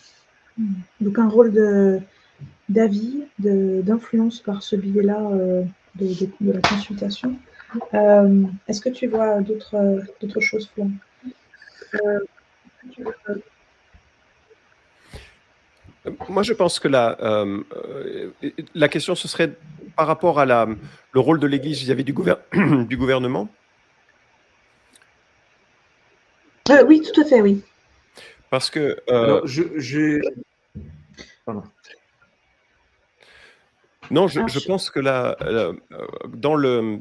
Hmm. 0.58 0.74
Donc 1.02 1.20
un 1.20 1.28
rôle 1.28 1.52
d'avis, 2.70 3.24
d'influence 3.40 4.40
par 4.40 4.64
ce 4.64 4.76
biais-là 4.76 5.20
euh, 5.32 5.64
de, 5.96 6.28
de, 6.42 6.52
la 6.52 6.62
consultation. 6.62 7.36
Est-ce 8.68 8.82
que 8.82 8.90
tu 8.90 9.08
vois 9.08 9.42
d'autres 9.42 10.40
choses, 10.40 10.70
Flan 10.74 10.90
moi, 16.30 16.44
je 16.44 16.54
pense 16.54 16.80
que 16.80 16.88
la, 16.88 17.18
euh, 17.22 17.62
la 18.74 18.88
question, 18.88 19.16
ce 19.16 19.28
serait 19.28 19.54
par 19.96 20.08
rapport 20.08 20.40
à 20.40 20.46
la, 20.46 20.68
le 21.12 21.20
rôle 21.20 21.40
de 21.40 21.48
l'Église 21.48 21.80
vis-à-vis 21.82 22.04
du, 22.04 22.14
du, 22.88 22.98
gouvernement. 22.98 23.50
Euh, 26.70 26.84
oui, 26.86 27.02
tout 27.02 27.22
à 27.22 27.26
fait, 27.26 27.42
oui. 27.42 27.62
Parce 28.50 28.70
que... 28.70 28.98
Euh, 29.10 29.42
j'ai... 29.46 30.22
Non, 34.12 34.28
je, 34.28 34.42
je, 34.48 34.60
pense 34.66 34.90
que 34.90 35.00
là, 35.00 35.38
dans 36.28 36.56
le, 36.56 37.00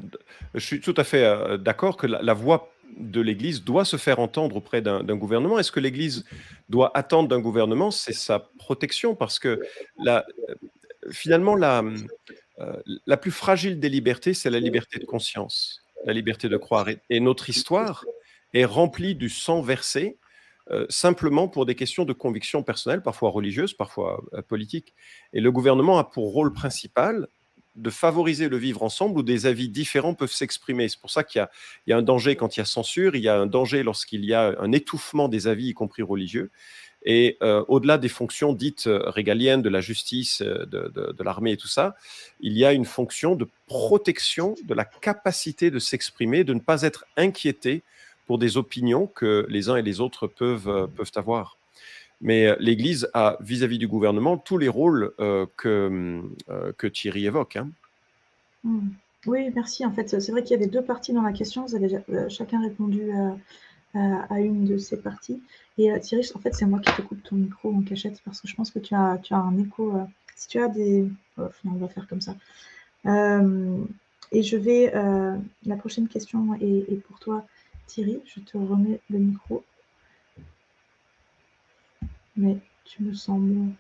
je 0.54 0.61
suis 0.61 0.80
tout 0.80 0.94
à 0.96 1.04
fait 1.04 1.58
d'accord 1.58 1.96
que 1.96 2.06
la, 2.06 2.20
la 2.22 2.34
voie 2.34 2.70
de 2.96 3.20
l'Église 3.20 3.64
doit 3.64 3.84
se 3.84 3.96
faire 3.96 4.18
entendre 4.18 4.56
auprès 4.56 4.82
d'un 4.82 5.16
gouvernement. 5.16 5.58
Est-ce 5.58 5.72
que 5.72 5.80
l'Église 5.80 6.24
doit 6.68 6.96
attendre 6.96 7.28
d'un 7.28 7.40
gouvernement? 7.40 7.90
C'est 7.90 8.12
sa 8.12 8.50
protection, 8.58 9.14
parce 9.14 9.38
que 9.38 9.61
la, 9.98 10.26
finalement, 11.11 11.54
la, 11.54 11.82
euh, 12.61 12.76
la 13.06 13.16
plus 13.16 13.30
fragile 13.30 13.78
des 13.78 13.88
libertés, 13.88 14.34
c'est 14.34 14.50
la 14.50 14.61
liberté 14.61 14.98
de 14.98 15.04
conscience, 15.04 15.82
la 16.04 16.12
liberté 16.12 16.48
de 16.48 16.56
croire. 16.56 16.88
Et, 17.11 17.20
notre 17.20 17.48
histoire 17.48 18.04
est 18.54 18.64
remplie 18.64 19.14
du 19.14 19.28
sang 19.28 19.62
versé 19.62 20.16
euh, 20.70 20.85
simplement 20.90 21.48
pour 21.48 21.64
des 21.64 21.74
questions 21.74 22.04
de 22.04 22.12
conviction 22.12 22.62
personnelle, 22.62 23.02
parfois 23.02 23.31
religieuses, 23.31 23.72
parfois 23.72 24.22
euh, 24.35 24.42
politiques. 24.42 24.92
Et 25.33 25.40
le 25.40 25.50
gouvernement 25.50 25.98
a 25.98 26.04
pour 26.04 26.31
rôle 26.33 26.52
principal 26.52 27.26
de 27.74 27.88
favoriser 27.90 28.50
le 28.50 28.59
vivre 28.59 28.83
ensemble 28.83 29.18
où 29.18 29.22
des 29.22 29.46
avis 29.46 29.70
différents 29.70 30.12
peuvent 30.12 30.33
s'exprimer. 30.33 30.88
C'est 30.88 31.00
pour 31.00 31.11
ça 31.11 31.24
qu'il 31.24 31.46
y, 31.87 31.92
a 31.92 31.96
un 31.96 32.02
danger 32.02 32.37
quand 32.37 32.57
il 32.57 32.61
y 32.61 32.62
a 32.62 32.66
censure, 32.66 33.16
il 33.16 33.22
y 33.22 33.28
a 33.28 33.38
un 33.38 33.46
danger 33.46 33.83
lorsqu'il 33.83 34.24
y 34.26 34.35
a 34.35 34.57
un 34.61 34.72
étouffement 34.72 35.28
des 35.28 35.46
avis, 35.46 35.68
y 35.68 35.74
compris 35.74 36.02
religieux. 36.02 36.50
Et 37.04 37.38
euh, 37.42 37.64
au-delà 37.68 37.96
des 37.96 38.09
fonctions 38.09 38.52
dites 38.52 38.85
régaliennes 38.87 39.62
de 39.62 39.68
la 39.70 39.81
justice, 39.81 40.42
de, 40.42 40.66
de 40.66 41.22
l'armée 41.22 41.52
et 41.52 41.57
tout 41.57 41.68
ça, 41.68 41.94
il 42.40 42.59
y 42.59 42.64
a 42.64 42.72
une 42.72 42.85
fonction 42.85 43.37
de 43.37 43.48
protection 43.66 44.54
de 44.64 44.74
la 44.74 44.85
capacité 44.85 45.70
de 45.70 45.78
s'exprimer, 45.78 46.44
de 46.44 46.52
ne 46.52 46.61
pas 46.61 46.83
être 46.83 47.07
inquiété 47.16 47.85
pour 48.28 48.38
des 48.38 48.56
opinions 48.56 49.08
que 49.08 49.44
les 49.48 49.68
uns 49.68 49.76
et 49.76 49.82
les 49.82 50.00
autres 50.00 50.28
peuvent, 50.28 50.88
peuvent 50.94 51.12
avoir. 51.16 51.58
Mais 52.20 52.46
euh, 52.46 52.56
l'Église 52.58 53.08
a, 53.14 53.36
vis-à-vis 53.40 53.78
du 53.78 53.88
gouvernement, 53.88 54.36
tous 54.36 54.58
les 54.58 54.68
rôles 54.68 55.12
euh, 55.20 55.46
que, 55.56 56.22
euh, 56.48 56.72
que 56.76 56.86
Thierry 56.86 57.26
évoque. 57.26 57.56
Hein. 57.56 57.70
Hmm. 58.64 58.88
Oui, 59.26 59.50
merci. 59.54 59.84
En 59.84 59.92
fait, 59.92 60.20
c'est 60.20 60.32
vrai 60.32 60.42
qu'il 60.42 60.52
y 60.52 60.60
avait 60.60 60.70
deux 60.70 60.82
parties 60.82 61.12
dans 61.12 61.22
la 61.22 61.32
question. 61.32 61.64
Vous 61.66 61.74
avez 61.74 61.98
chacun 62.28 62.62
répondu 62.62 63.10
à, 63.94 64.40
une 64.40 64.64
de 64.64 64.78
ces 64.78 64.96
parties. 64.96 65.42
Et 65.76 65.90
Thierry, 66.00 66.26
en 66.34 66.38
fait, 66.38 66.54
c'est 66.54 66.66
moi 66.66 66.78
qui 66.78 66.92
te 66.92 67.02
coupe 67.02 67.22
ton 67.24 67.36
micro 67.36 67.74
en 67.74 67.82
cachette 67.82 68.20
parce 68.24 68.40
que 68.40 68.46
je 68.46 68.54
pense 68.54 68.70
que 68.70 68.78
tu 68.78 68.94
as, 68.94 69.18
tu 69.20 69.34
as 69.34 69.38
un 69.38 69.58
écho. 69.58 69.92
si 70.36 70.46
tu 70.46 70.60
as 70.60 70.68
des. 70.68 71.08
Oh, 71.36 71.48
on 71.66 71.72
va 71.72 71.88
faire 71.88 72.06
comme 72.06 72.20
ça. 72.20 72.36
et 73.04 74.42
je 74.42 74.56
vais. 74.56 74.92
la 75.66 75.76
prochaine 75.76 76.06
question 76.06 76.54
est 76.54 77.02
pour 77.08 77.18
toi, 77.18 77.44
Thierry. 77.88 78.20
Je 78.24 78.40
te 78.40 78.57
remets 78.57 79.01
le 79.11 79.18
micro 79.18 79.64
mais 82.38 82.57
tu 82.85 83.03
me 83.03 83.12
sembles 83.12 83.72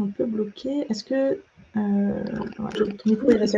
un 0.00 0.06
peu 0.06 0.24
bloqué. 0.24 0.86
Est-ce 0.88 1.04
que 1.04 1.40
euh, 1.76 2.24
ton 2.56 3.10
micro 3.10 3.30
est 3.30 3.56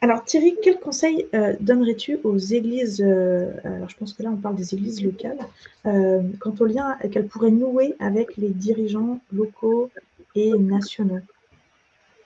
Alors 0.00 0.24
Thierry, 0.24 0.56
quel 0.62 0.78
conseil 0.78 1.26
euh, 1.34 1.54
donnerais-tu 1.60 2.18
aux 2.24 2.36
églises 2.36 3.02
euh, 3.04 3.50
Alors 3.64 3.88
je 3.88 3.96
pense 3.96 4.12
que 4.12 4.22
là 4.22 4.30
on 4.30 4.36
parle 4.36 4.56
des 4.56 4.74
églises 4.74 5.02
locales. 5.02 5.38
quant 5.84 6.54
au 6.60 6.66
lien 6.66 6.96
qu'elles 7.10 7.26
pourraient 7.26 7.50
nouer 7.50 7.94
avec 7.98 8.36
les 8.36 8.50
dirigeants 8.50 9.20
locaux 9.32 9.90
et 10.34 10.52
nationaux? 10.52 11.20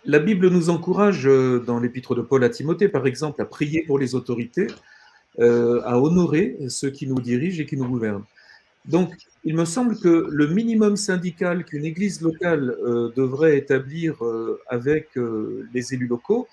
La 0.06 0.20
Bible 0.20 0.48
nous 0.48 0.70
encourage 0.70 1.24
dans 1.24 1.80
l'épître 1.80 2.14
de 2.14 2.22
Paul 2.22 2.44
à 2.44 2.48
Timothée, 2.48 2.88
par 2.88 3.06
exemple, 3.06 3.42
à 3.42 3.44
prier 3.44 3.82
pour 3.82 3.98
les 3.98 4.14
autorités, 4.14 4.68
à 5.38 6.00
honorer 6.00 6.56
ceux 6.68 6.90
qui 6.90 7.06
nous 7.06 7.20
dirigent 7.20 7.60
et 7.62 7.66
qui 7.66 7.76
nous 7.76 7.88
gouvernent. 7.88 8.24
Donc, 8.86 9.12
il 9.44 9.54
me 9.54 9.64
semble 9.64 9.98
que 9.98 10.26
le 10.28 10.46
minimum 10.48 10.96
syndical 10.96 11.64
qu'une 11.64 11.84
église 11.84 12.20
locale 12.20 12.76
euh, 12.84 13.12
devrait 13.14 13.56
établir 13.56 14.24
euh, 14.24 14.60
avec 14.68 15.16
euh, 15.16 15.68
les 15.72 15.94
élus 15.94 16.08
locaux, 16.08 16.48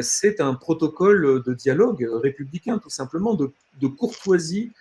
c'est 0.00 0.40
un 0.40 0.54
protocole 0.54 1.44
de 1.44 1.54
dialogue 1.54 2.08
républicain, 2.22 2.78
tout 2.78 2.90
simplement, 2.90 3.34
de, 3.34 3.86
courtoisie 3.86 4.72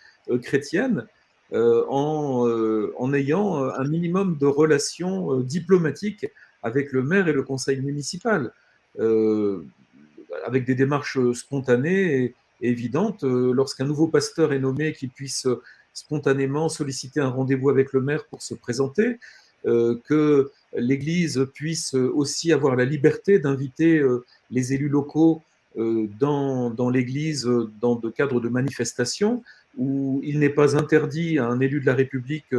chrétienne, 0.42 1.06
en, 1.54 2.50
en, 2.98 3.14
ayant 3.14 3.66
un 3.66 3.84
minimum 3.84 4.36
de 4.40 4.48
relations 4.48 5.42
diplomatiques 5.42 6.26
avec 6.66 6.92
le 6.92 7.02
maire 7.02 7.28
et 7.30 7.34
le 7.34 7.44
conseil 7.44 7.80
municipal, 7.80 8.52
avec 9.00 10.66
des 10.66 10.76
démarches 10.76 11.20
spontanées 11.34 12.24
et, 12.24 12.36
évidentes. 12.62 13.24
Lorsqu'un 13.24 13.86
nouveau 13.86 14.08
pasteur 14.08 14.52
est 14.52 14.60
nommé, 14.60 14.94
qu'il 14.94 15.10
puisse 15.10 15.48
spontanément 15.94 16.70
solliciter 16.70 17.22
un 17.22 17.30
rendez-vous 17.30 17.70
avec 17.70 17.94
le 17.94 18.02
maire 18.02 18.26
pour 18.26 18.42
se 18.42 18.54
présenter, 18.54 19.18
euh, 19.66 20.00
que 20.08 20.52
l'Église 20.78 21.48
puisse 21.54 21.96
aussi 21.96 22.54
avoir 22.54 22.76
la 22.76 22.86
liberté 22.86 23.40
d'inviter 23.40 23.98
euh, 23.98 24.24
les 24.52 24.74
élus 24.74 24.90
locaux 24.90 25.42
euh, 25.78 26.08
dans, 26.20 26.70
dans 26.70 26.90
l'Église 26.90 27.50
dans 27.82 28.00
le 28.02 28.12
cadre 28.12 28.40
de 28.40 28.50
manifestations, 28.50 29.42
où 29.78 30.22
il 30.24 30.40
n'est 30.40 30.50
pas 30.50 30.78
interdit 30.78 31.40
à 31.40 31.48
un 31.48 31.60
élu 31.62 31.80
de 31.80 31.86
la 31.86 31.96
République 31.96 32.54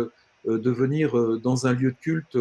de 0.45 0.71
venir 0.71 1.39
dans 1.39 1.67
un 1.67 1.73
lieu 1.73 1.91
de 1.91 1.97
culte 2.01 2.39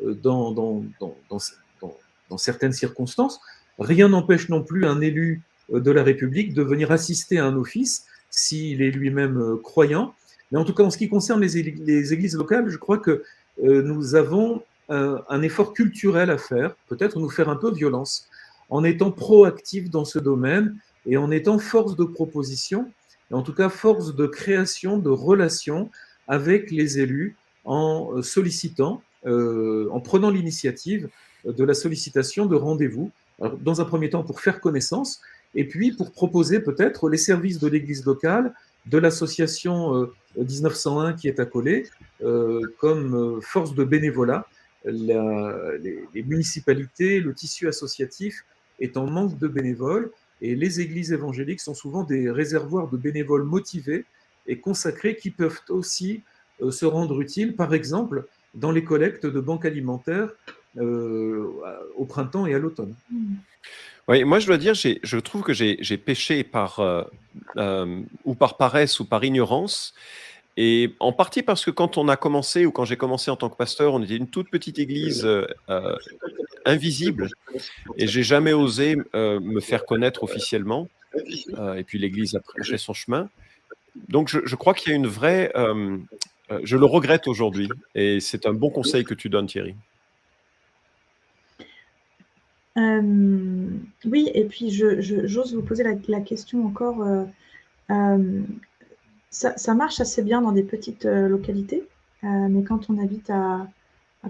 dans, 0.00 0.52
dans, 0.52 2.38
certaines 2.38 2.72
circonstances. 2.72 3.40
Rien 3.78 4.08
n'empêche 4.08 4.48
non 4.48 4.62
plus 4.62 4.86
un 4.86 5.00
élu 5.00 5.42
de 5.70 5.90
la 5.90 6.02
République 6.02 6.54
de 6.54 6.62
venir 6.62 6.90
assister 6.90 7.38
à 7.38 7.46
un 7.46 7.56
office 7.56 8.06
s'il 8.30 8.80
est 8.80 8.90
lui-même 8.90 9.58
croyant 9.62 10.14
Mais 10.50 10.58
en 10.58 10.64
tout 10.64 10.74
cas, 10.74 10.82
en 10.82 10.90
ce 10.90 10.96
qui 10.96 11.08
concerne 11.08 11.40
les, 11.40 12.12
églises 12.12 12.36
locales, 12.36 12.70
je 12.70 12.78
crois 12.78 12.98
que 12.98 13.22
nous 13.62 14.14
avons 14.14 14.62
un 14.88 15.42
effort 15.42 15.74
culturel 15.74 16.30
à 16.30 16.38
faire, 16.38 16.74
peut-être 16.88 17.18
nous 17.18 17.30
faire 17.30 17.48
un 17.48 17.56
peu 17.56 17.70
violence, 17.70 18.28
en 18.70 18.84
étant 18.84 19.10
proactifs 19.10 19.90
dans 19.90 20.06
ce 20.06 20.18
domaine 20.18 20.76
et 21.04 21.18
en 21.18 21.30
étant 21.30 21.58
force 21.58 21.96
de 21.96 22.04
proposition, 22.04 22.90
et 23.30 23.34
en 23.34 23.42
tout 23.42 23.54
cas 23.54 23.68
force 23.68 24.14
de 24.14 24.26
création 24.26 24.96
de 24.96 25.10
relations 25.10 25.90
avec 26.28 26.70
les 26.70 26.98
élus 26.98 27.36
en 27.64 28.22
sollicitant, 28.22 29.02
en 29.24 30.00
prenant 30.00 30.30
l'initiative 30.30 31.08
de 31.44 31.64
la 31.64 31.74
sollicitation 31.74 32.46
de 32.46 32.56
rendez-vous, 32.56 33.10
dans 33.60 33.80
un 33.80 33.84
premier 33.84 34.10
temps 34.10 34.22
pour 34.22 34.40
faire 34.40 34.60
connaissance, 34.60 35.20
et 35.54 35.66
puis 35.66 35.92
pour 35.92 36.12
proposer 36.12 36.60
peut-être 36.60 37.08
les 37.08 37.18
services 37.18 37.58
de 37.58 37.68
l'Église 37.68 38.04
locale, 38.04 38.54
de 38.86 38.98
l'association 38.98 40.08
1901 40.36 41.10
euh, 41.10 41.12
qui 41.12 41.28
est 41.28 41.38
accolée, 41.38 41.86
euh, 42.22 42.60
comme 42.78 43.14
euh, 43.14 43.40
force 43.40 43.74
de 43.74 43.84
bénévolat. 43.84 44.46
les, 44.84 46.24
municipalités, 46.26 47.20
le 47.20 47.34
tissu 47.34 47.68
associatif 47.68 48.44
est 48.80 48.96
en 48.96 49.06
manque 49.06 49.38
de 49.38 49.48
bénévoles, 49.48 50.10
et 50.40 50.56
les 50.56 50.80
églises 50.80 51.12
évangéliques 51.12 51.60
sont 51.60 51.74
souvent 51.74 52.02
des 52.02 52.28
réservoirs 52.30 52.88
de 52.88 52.96
bénévoles 52.96 53.44
motivés 53.44 54.04
et 54.48 54.58
consacrés 54.58 55.14
qui 55.14 55.30
peuvent 55.30 55.60
aussi 55.68 56.24
se 56.68 56.84
rendre 56.84 57.20
utiles, 57.20 57.54
par 57.54 57.74
exemple, 57.74 58.26
dans 58.54 58.70
les 58.70 58.84
collectes 58.84 59.26
de 59.26 59.40
banques 59.40 59.64
alimentaires 59.64 60.28
au 60.78 62.04
printemps 62.08 62.46
et 62.46 62.54
à 62.54 62.58
l'automne. 62.58 62.94
Mmh. 63.10 63.34
Oui, 64.08 64.24
moi 64.24 64.40
je 64.40 64.46
dois 64.46 64.58
dire, 64.58 64.74
je 64.74 65.18
trouve 65.18 65.42
que 65.42 65.52
j'ai 65.52 65.96
péché 65.96 66.42
par, 66.42 66.80
euh, 66.80 67.02
euh, 67.56 68.00
ou 68.24 68.34
par 68.34 68.56
paresse 68.56 69.00
ou 69.00 69.04
par 69.04 69.22
ignorance. 69.24 69.94
Et 70.56 70.94
en 71.00 71.12
partie 71.12 71.42
parce 71.42 71.64
que 71.64 71.70
quand 71.70 71.96
on 71.96 72.08
a 72.08 72.16
commencé, 72.16 72.66
ou 72.66 72.72
quand 72.72 72.84
j'ai 72.84 72.96
commencé 72.96 73.30
en 73.30 73.36
tant 73.36 73.48
que 73.48 73.56
pasteur, 73.56 73.94
on 73.94 74.02
était 74.02 74.16
une 74.16 74.28
toute 74.28 74.50
petite 74.50 74.78
église 74.78 75.24
euh, 75.24 75.96
invisible. 76.66 77.30
Et 77.96 78.06
j'ai 78.06 78.22
jamais 78.22 78.52
osé 78.52 78.96
me 79.14 79.60
faire 79.60 79.86
connaître 79.86 80.24
officiellement. 80.24 80.88
et 81.76 81.84
puis 81.84 81.98
l'église 81.98 82.34
a 82.34 82.40
fait 82.64 82.78
son 82.78 82.92
chemin. 82.92 83.30
Donc 84.08 84.28
je, 84.28 84.40
je 84.44 84.56
crois 84.56 84.74
qu'il 84.74 84.90
y 84.90 84.92
a 84.92 84.96
une 84.96 85.06
vraie... 85.06 85.52
je 86.62 86.76
le 86.76 86.86
regrette 86.86 87.28
aujourd'hui. 87.28 87.68
Et 87.94 88.20
c'est 88.20 88.46
un 88.46 88.54
bon 88.54 88.70
conseil 88.70 89.04
que 89.04 89.14
tu 89.14 89.28
donnes, 89.28 89.46
Thierry. 89.46 89.74
Euh, 92.78 93.68
oui, 94.06 94.30
et 94.34 94.44
puis 94.44 94.70
j'ose 94.70 95.54
vous 95.54 95.62
poser 95.62 95.84
la, 95.84 96.20
question 96.20 96.66
encore. 96.66 97.02
Euh, 97.02 97.24
euh, 97.90 98.42
ça, 99.30 99.74
marche 99.74 100.00
assez 100.00 100.22
bien 100.22 100.40
dans 100.40 100.52
des 100.52 100.62
petites 100.62 101.04
localités, 101.04 101.84
mais 102.22 102.62
quand 102.62 102.90
on 102.90 103.02
habite 103.02 103.30
à, 103.30 103.66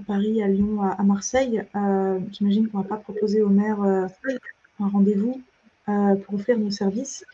Paris, 0.06 0.42
à 0.42 0.48
Lyon, 0.48 0.82
à, 0.82 1.02
Marseille, 1.02 1.64
j'imagine 2.32 2.68
qu'on 2.68 2.78
ne 2.78 2.82
va 2.82 2.88
pas 2.88 2.96
proposer 2.96 3.42
au 3.42 3.48
maire 3.48 3.80
un 3.82 4.88
rendez-vous 4.88 5.40
pour 5.86 6.34
offrir 6.34 6.58
nos 6.58 6.70
services. 6.70 7.24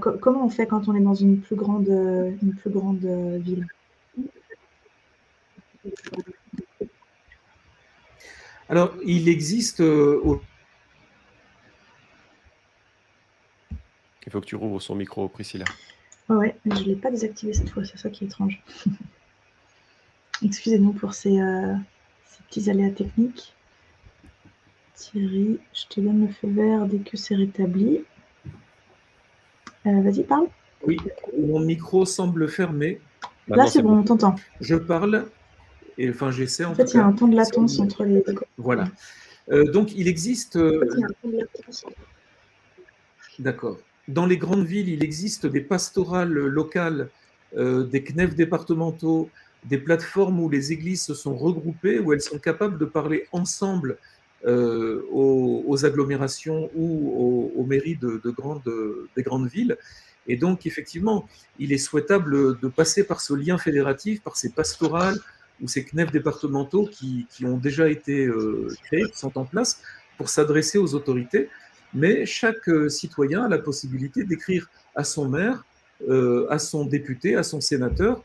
comment 0.00 0.44
on 0.44 0.50
fait 0.50 0.66
quand 0.66 0.88
on 0.88 0.94
est 0.94 1.00
dans 1.00 1.14
une 1.14 1.40
plus 1.40 1.56
grande 1.56 1.88
ville? 1.88 3.66
Alors, 8.68 8.94
il 9.04 9.28
existe. 9.28 9.80
Euh, 9.80 10.20
il 14.26 14.32
faut 14.32 14.40
que 14.40 14.46
tu 14.46 14.56
rouvres 14.56 14.80
son 14.80 14.94
micro, 14.94 15.28
Priscilla. 15.28 15.64
Ouais, 16.28 16.56
mais 16.64 16.76
je 16.76 16.82
ne 16.82 16.86
l'ai 16.86 16.96
pas 16.96 17.10
désactivé 17.10 17.52
cette 17.52 17.68
fois, 17.68 17.84
c'est 17.84 17.98
ça 17.98 18.08
qui 18.08 18.24
est 18.24 18.26
étrange. 18.28 18.62
Excusez-nous 20.42 20.92
pour 20.92 21.14
ces, 21.14 21.38
euh, 21.38 21.74
ces, 22.24 22.42
petits 22.44 22.70
aléas 22.70 22.90
techniques. 22.90 23.54
Thierry, 24.94 25.58
je 25.74 25.86
te 25.86 26.00
donne 26.00 26.26
le 26.26 26.32
feu 26.32 26.48
vert 26.48 26.86
dès 26.86 26.98
que 26.98 27.16
c'est 27.16 27.34
rétabli. 27.34 28.04
Euh, 29.86 30.00
vas-y, 30.00 30.22
parle. 30.22 30.46
Oui, 30.86 30.96
mon 31.38 31.60
micro 31.60 32.04
semble 32.06 32.48
fermé. 32.48 33.00
Là, 33.48 33.66
c'est 33.66 33.82
bon, 33.82 33.98
on 33.98 34.02
t'entend. 34.02 34.34
Je 34.60 34.76
parle 34.76 35.26
et 35.98 36.10
enfin, 36.10 36.30
j'essaie 36.30 36.64
en, 36.64 36.74
fait, 36.74 36.92
il 36.92 36.96
y 36.96 37.00
a 37.00 37.06
un 37.06 37.12
temps 37.12 37.28
de 37.28 37.36
latence 37.36 37.78
entre 37.78 38.04
les. 38.04 38.24
Voilà. 38.56 38.88
Euh, 39.50 39.64
donc, 39.70 39.94
il 39.94 40.08
existe. 40.08 40.56
Euh, 40.56 40.88
D'accord. 43.38 43.78
Dans 44.08 44.26
les 44.26 44.36
grandes 44.36 44.66
villes, 44.66 44.88
il 44.88 45.02
existe 45.02 45.46
des 45.46 45.60
pastorales 45.60 46.32
locales, 46.32 47.08
euh, 47.56 47.84
des 47.84 48.02
CNEF 48.02 48.34
départementaux, 48.34 49.30
des 49.64 49.78
plateformes 49.78 50.40
où 50.40 50.48
les 50.48 50.72
églises 50.72 51.02
se 51.02 51.14
sont 51.14 51.34
regroupées, 51.34 51.98
où 51.98 52.12
elles 52.12 52.20
sont 52.20 52.38
capables 52.38 52.78
de 52.78 52.84
parler 52.84 53.26
ensemble 53.32 53.98
aux, 54.46 55.86
agglomérations 55.86 56.70
ou 56.74 57.52
aux, 57.56 57.64
mairies 57.64 57.96
de, 57.96 58.20
grandes, 58.30 58.62
des 59.16 59.22
grandes 59.22 59.48
villes. 59.48 59.78
Et 60.26 60.36
donc, 60.36 60.66
effectivement, 60.66 61.26
il 61.58 61.72
est 61.72 61.78
souhaitable 61.78 62.60
de 62.60 62.68
passer 62.68 63.04
par 63.04 63.22
ce 63.22 63.32
lien 63.32 63.56
fédératif, 63.56 64.20
par 64.20 64.36
ces 64.36 64.50
pastorales, 64.50 65.18
ou 65.60 65.68
ces 65.68 65.84
CNEF 65.84 66.10
départementaux 66.10 66.88
qui, 66.90 67.26
ont 67.44 67.56
déjà 67.56 67.88
été 67.88 68.26
euh, 68.26 68.68
créés, 68.84 69.04
qui 69.10 69.18
sont 69.18 69.36
en 69.38 69.44
place 69.44 69.80
pour 70.18 70.28
s'adresser 70.28 70.78
aux 70.78 70.94
autorités. 70.94 71.48
Mais 71.92 72.26
chaque 72.26 72.68
euh, 72.68 72.88
citoyen 72.88 73.44
a 73.44 73.48
la 73.48 73.58
possibilité 73.58 74.24
d'écrire 74.24 74.68
à 74.94 75.04
son 75.04 75.28
maire, 75.28 75.64
euh, 76.08 76.46
à 76.50 76.58
son 76.58 76.84
député, 76.84 77.36
à 77.36 77.42
son 77.42 77.60
sénateur, 77.60 78.24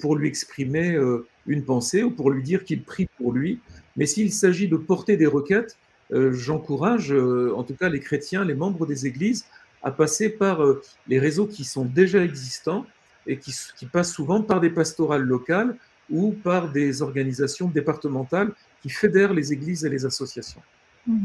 pour 0.00 0.16
lui 0.16 0.26
exprimer 0.26 0.98
une 1.46 1.62
pensée 1.62 2.02
ou 2.02 2.10
pour 2.10 2.30
lui 2.30 2.42
dire 2.42 2.64
qu'il 2.64 2.82
prie 2.82 3.08
pour 3.18 3.34
lui. 3.34 3.60
Mais 3.94 4.06
s'il 4.06 4.32
s'agit 4.32 4.68
de 4.68 4.76
porter 4.78 5.18
des 5.18 5.26
requêtes, 5.26 5.76
j'encourage 6.10 7.12
en 7.12 7.62
tout 7.62 7.74
cas 7.74 7.90
les 7.90 8.00
chrétiens, 8.00 8.42
les 8.42 8.54
membres 8.54 8.86
des 8.86 9.04
églises, 9.04 9.44
à 9.82 9.90
passer 9.90 10.30
par 10.30 10.64
les 11.08 11.18
réseaux 11.18 11.46
qui 11.46 11.64
sont 11.64 11.84
déjà 11.84 12.24
existants 12.24 12.86
et 13.26 13.38
qui, 13.38 13.54
qui 13.76 13.84
passent 13.84 14.14
souvent 14.14 14.40
par 14.40 14.62
des 14.62 14.70
pastorales 14.70 15.24
locales 15.24 15.76
ou 16.10 16.32
par 16.32 16.70
des 16.70 17.02
organisations 17.02 17.68
départementales 17.68 18.52
qui 18.82 18.90
fédèrent 18.90 19.34
les 19.34 19.52
églises 19.52 19.84
et 19.84 19.90
les 19.90 20.04
associations. 20.04 20.62
Hmm. 21.06 21.24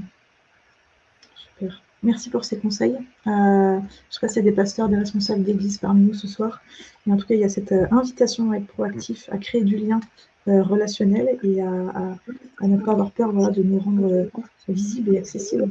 Super. 1.35 1.81
Merci 2.03 2.31
pour 2.31 2.43
ces 2.43 2.57
conseils. 2.57 2.97
Euh, 3.27 3.79
je 4.09 4.27
s'il 4.27 4.37
y 4.37 4.39
a 4.39 4.41
des 4.41 4.51
pasteurs, 4.51 4.89
des 4.89 4.97
responsables 4.97 5.43
d'église 5.43 5.77
parmi 5.77 6.07
nous 6.07 6.13
ce 6.15 6.27
soir. 6.27 6.61
Mais 7.05 7.13
en 7.13 7.17
tout 7.17 7.27
cas, 7.27 7.35
il 7.35 7.41
y 7.41 7.43
a 7.43 7.49
cette 7.49 7.71
euh, 7.71 7.85
invitation 7.91 8.51
à 8.51 8.57
être 8.57 8.65
proactif, 8.65 9.29
à 9.31 9.37
créer 9.37 9.63
du 9.63 9.77
lien 9.77 9.99
euh, 10.47 10.63
relationnel 10.63 11.37
et 11.43 11.61
à, 11.61 12.17
ne 12.63 12.77
pas 12.77 12.93
avoir 12.93 13.11
peur 13.11 13.31
de 13.51 13.61
nous 13.61 13.77
rendre 13.77 14.29
visibles 14.67 15.15
et 15.15 15.19
accessibles. 15.19 15.69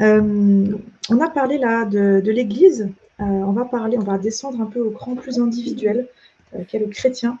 on 0.00 1.20
a 1.20 1.30
parlé 1.30 1.58
là 1.58 1.84
de, 1.84 2.20
de 2.24 2.32
l'Église. 2.32 2.88
on 3.20 3.52
va 3.52 3.64
parler, 3.64 3.96
on 3.98 4.04
va 4.04 4.18
descendre 4.18 4.60
un 4.60 4.66
peu 4.66 4.80
au 4.80 4.90
cran 4.90 5.14
plus 5.14 5.38
individuel, 5.38 6.08
qu'est 6.66 6.80
le 6.80 6.86
chrétien. 6.86 7.38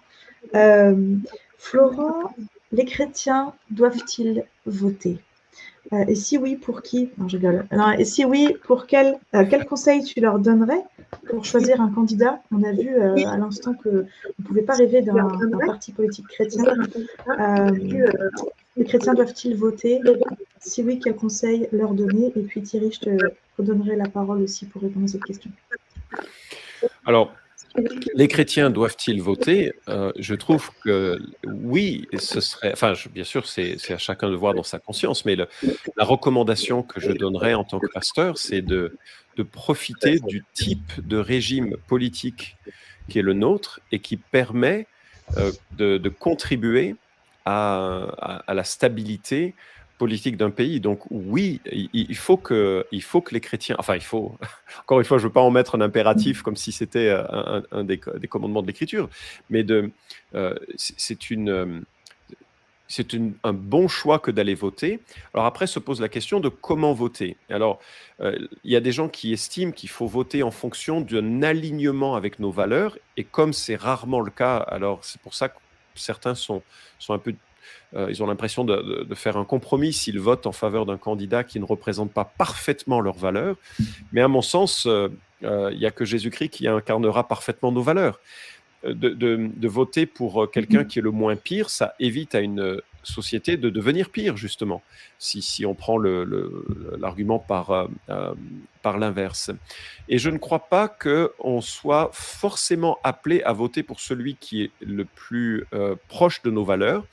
Euh, 0.54 1.16
Florent, 1.58 2.34
les 2.72 2.84
chrétiens 2.84 3.52
doivent-ils 3.70 4.44
voter? 4.66 5.18
Euh, 5.92 6.04
Et 6.08 6.14
si 6.14 6.38
oui, 6.38 6.56
pour 6.56 6.82
qui? 6.82 7.10
Non, 7.18 7.28
je 7.28 7.36
rigole. 7.36 7.66
et 7.98 8.04
si 8.04 8.24
oui, 8.24 8.56
pour 8.64 8.86
quel, 8.86 9.18
euh, 9.34 9.44
quel 9.48 9.66
conseil 9.66 10.02
tu 10.02 10.20
leur 10.20 10.38
donnerais 10.38 10.82
pour 11.28 11.44
choisir 11.44 11.80
un 11.80 11.90
candidat? 11.90 12.40
On 12.50 12.62
a 12.62 12.72
vu 12.72 12.96
à 12.98 13.36
l'instant 13.36 13.74
que 13.74 14.06
ne 14.38 14.44
pouvait 14.44 14.62
pas 14.62 14.74
rêver 14.74 15.02
d'un 15.02 15.28
parti 15.66 15.92
politique 15.92 16.26
chrétien. 16.28 16.64
les 18.76 18.84
chrétiens 18.84 19.14
doivent-ils 19.14 19.56
voter? 19.56 20.00
Si 20.60 20.82
oui, 20.82 21.00
quel 21.02 21.16
conseil 21.16 21.68
leur 21.72 21.92
donner? 21.92 22.32
Et 22.36 22.42
puis 22.42 22.62
Thierry, 22.62 22.92
je 22.92 23.00
te 23.00 23.10
redonnerai 23.58 23.96
la 23.96 24.08
parole 24.08 24.40
aussi 24.42 24.64
pour 24.66 24.82
répondre 24.82 25.04
à 25.04 25.08
cette 25.08 25.24
question. 25.24 25.50
Alors, 27.04 27.32
les 28.14 28.28
chrétiens 28.28 28.70
doivent-ils 28.70 29.22
voter? 29.22 29.72
Euh, 29.88 30.12
Je 30.18 30.34
trouve 30.34 30.70
que 30.84 31.18
oui, 31.46 32.06
ce 32.18 32.40
serait. 32.40 32.74
Bien 33.12 33.24
sûr, 33.24 33.46
c'est 33.46 33.76
à 33.90 33.98
chacun 33.98 34.30
de 34.30 34.36
voir 34.36 34.54
dans 34.54 34.62
sa 34.62 34.78
conscience, 34.78 35.24
mais 35.24 35.36
la 35.36 36.04
recommandation 36.04 36.82
que 36.82 37.00
je 37.00 37.12
donnerais 37.12 37.54
en 37.54 37.64
tant 37.64 37.78
que 37.78 37.90
pasteur, 37.92 38.38
c'est 38.38 38.62
de, 38.62 38.96
profiter 39.50 40.20
du 40.20 40.44
type 40.52 41.06
de 41.06 41.16
régime 41.16 41.76
politique 41.88 42.56
qui 43.08 43.18
est 43.18 43.22
le 43.22 43.32
nôtre 43.32 43.80
et 43.90 43.98
qui 43.98 44.16
permet 44.16 44.86
euh, 45.38 45.50
de, 45.76 46.08
contribuer 46.08 46.96
à, 47.44 48.42
la 48.48 48.64
stabilité 48.64 49.54
politique 50.02 50.36
d'un 50.36 50.50
pays. 50.50 50.80
Donc 50.80 50.98
oui, 51.12 51.60
il, 51.70 52.16
faut 52.16 52.36
que, 52.36 52.84
il 52.90 53.04
faut 53.04 53.20
que 53.20 53.32
les 53.32 53.40
chrétiens, 53.40 53.76
enfin 53.78 53.94
il 53.94 54.02
faut, 54.02 54.36
encore 54.80 54.98
une 54.98 55.04
fois, 55.04 55.18
je 55.18 55.22
ne 55.22 55.28
veux 55.28 55.32
pas 55.32 55.42
en 55.42 55.52
mettre 55.52 55.76
un 55.76 55.80
impératif 55.80 56.42
comme 56.42 56.56
si 56.56 56.72
c'était 56.72 57.08
euh, 57.08 57.60
un, 57.70 57.84
des, 57.84 57.98
commandements 58.28 58.62
de 58.62 58.66
l'Écriture, 58.66 59.08
mais 59.48 59.62
de, 59.62 59.92
euh, 60.34 60.56
c'est 60.76 61.30
une, 61.30 61.50
euh, 61.50 61.66
c'est 62.88 63.14
un 63.44 63.52
bon 63.52 63.86
choix 63.86 64.18
que 64.18 64.32
d'aller 64.32 64.56
voter. 64.56 64.98
Alors 65.34 65.46
après 65.46 65.68
se 65.68 65.78
pose 65.78 66.00
la 66.00 66.08
question 66.08 66.40
de 66.40 66.48
comment 66.48 66.94
voter. 66.94 67.36
Alors, 67.48 67.78
il 68.18 68.70
y 68.72 68.76
a 68.76 68.80
des 68.80 68.92
gens 68.92 69.08
qui 69.08 69.32
estiment 69.32 69.70
qu'il 69.70 69.88
faut 69.88 70.08
voter 70.08 70.42
en 70.42 70.50
fonction 70.50 71.00
d'un 71.00 71.44
alignement 71.44 72.16
avec 72.16 72.40
nos 72.40 72.50
valeurs, 72.50 72.98
et 73.16 73.22
comme 73.22 73.52
c'est 73.52 73.76
rarement 73.76 74.20
le 74.20 74.32
cas, 74.32 74.56
alors 74.56 75.04
c'est 75.04 75.20
pour 75.20 75.34
ça 75.34 75.48
que 75.48 75.58
certains 75.94 76.34
sont, 76.34 76.60
sont 76.98 77.14
un 77.14 77.18
peu... 77.18 77.34
Euh, 77.94 78.06
ils 78.10 78.22
ont 78.22 78.26
l'impression 78.26 78.64
de, 78.64 79.06
faire 79.14 79.36
un 79.36 79.44
compromis 79.44 79.92
s'ils 79.92 80.18
votent 80.18 80.46
en 80.46 80.52
faveur 80.52 80.86
d'un 80.86 80.96
candidat 80.96 81.44
qui 81.44 81.60
ne 81.60 81.64
représente 81.64 82.12
pas 82.12 82.24
parfaitement 82.24 83.00
leurs 83.00 83.18
valeurs. 83.18 83.56
Mais 84.12 84.20
à 84.20 84.28
mon 84.28 84.42
sens, 84.42 84.86
euh, 84.86 85.08
il 85.42 85.78
n'y 85.78 85.86
a 85.86 85.90
que 85.90 86.04
Jésus-Christ 86.04 86.50
qui 86.50 86.68
incarnera 86.68 87.26
parfaitement 87.28 87.72
nos 87.72 87.82
valeurs 87.82 88.18
de, 88.84 89.68
voter 89.68 90.06
pour 90.06 90.44
euh, 90.44 90.46
quelqu'un 90.46 90.84
qui 90.84 90.98
est 90.98 91.02
le 91.02 91.10
moins 91.10 91.36
pire, 91.36 91.70
ça 91.70 91.94
évite 92.00 92.34
à 92.34 92.40
une 92.40 92.60
euh, 92.60 92.80
société 93.02 93.56
de 93.56 93.70
devenir 93.70 94.10
pire, 94.10 94.36
justement, 94.36 94.82
si, 95.18 95.64
on 95.66 95.74
prend 95.74 95.98
l'argument 95.98 97.44
euh, 97.50 98.34
par 98.82 98.98
l'inverse. 98.98 99.50
Et 100.08 100.18
je 100.18 100.30
ne 100.30 100.38
crois 100.38 100.68
pas 100.68 100.88
qu'on 100.88 101.60
soit 101.60 102.10
forcément 102.12 102.98
appelé 103.02 103.42
à 103.42 103.52
voter 103.52 103.82
pour 103.82 103.98
celui 103.98 104.36
qui 104.36 104.62
est 104.62 104.70
le 104.80 105.04
plus 105.04 105.64
proche 106.06 106.42
de 106.42 106.50
nos 106.52 106.64
valeurs. 106.64 107.04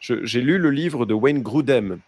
J'ai 0.00 0.40
lu 0.40 0.58
le 0.58 0.70
livre 0.70 1.06
de 1.06 1.14
Wayne 1.14 1.42
Grudem, 1.42 1.98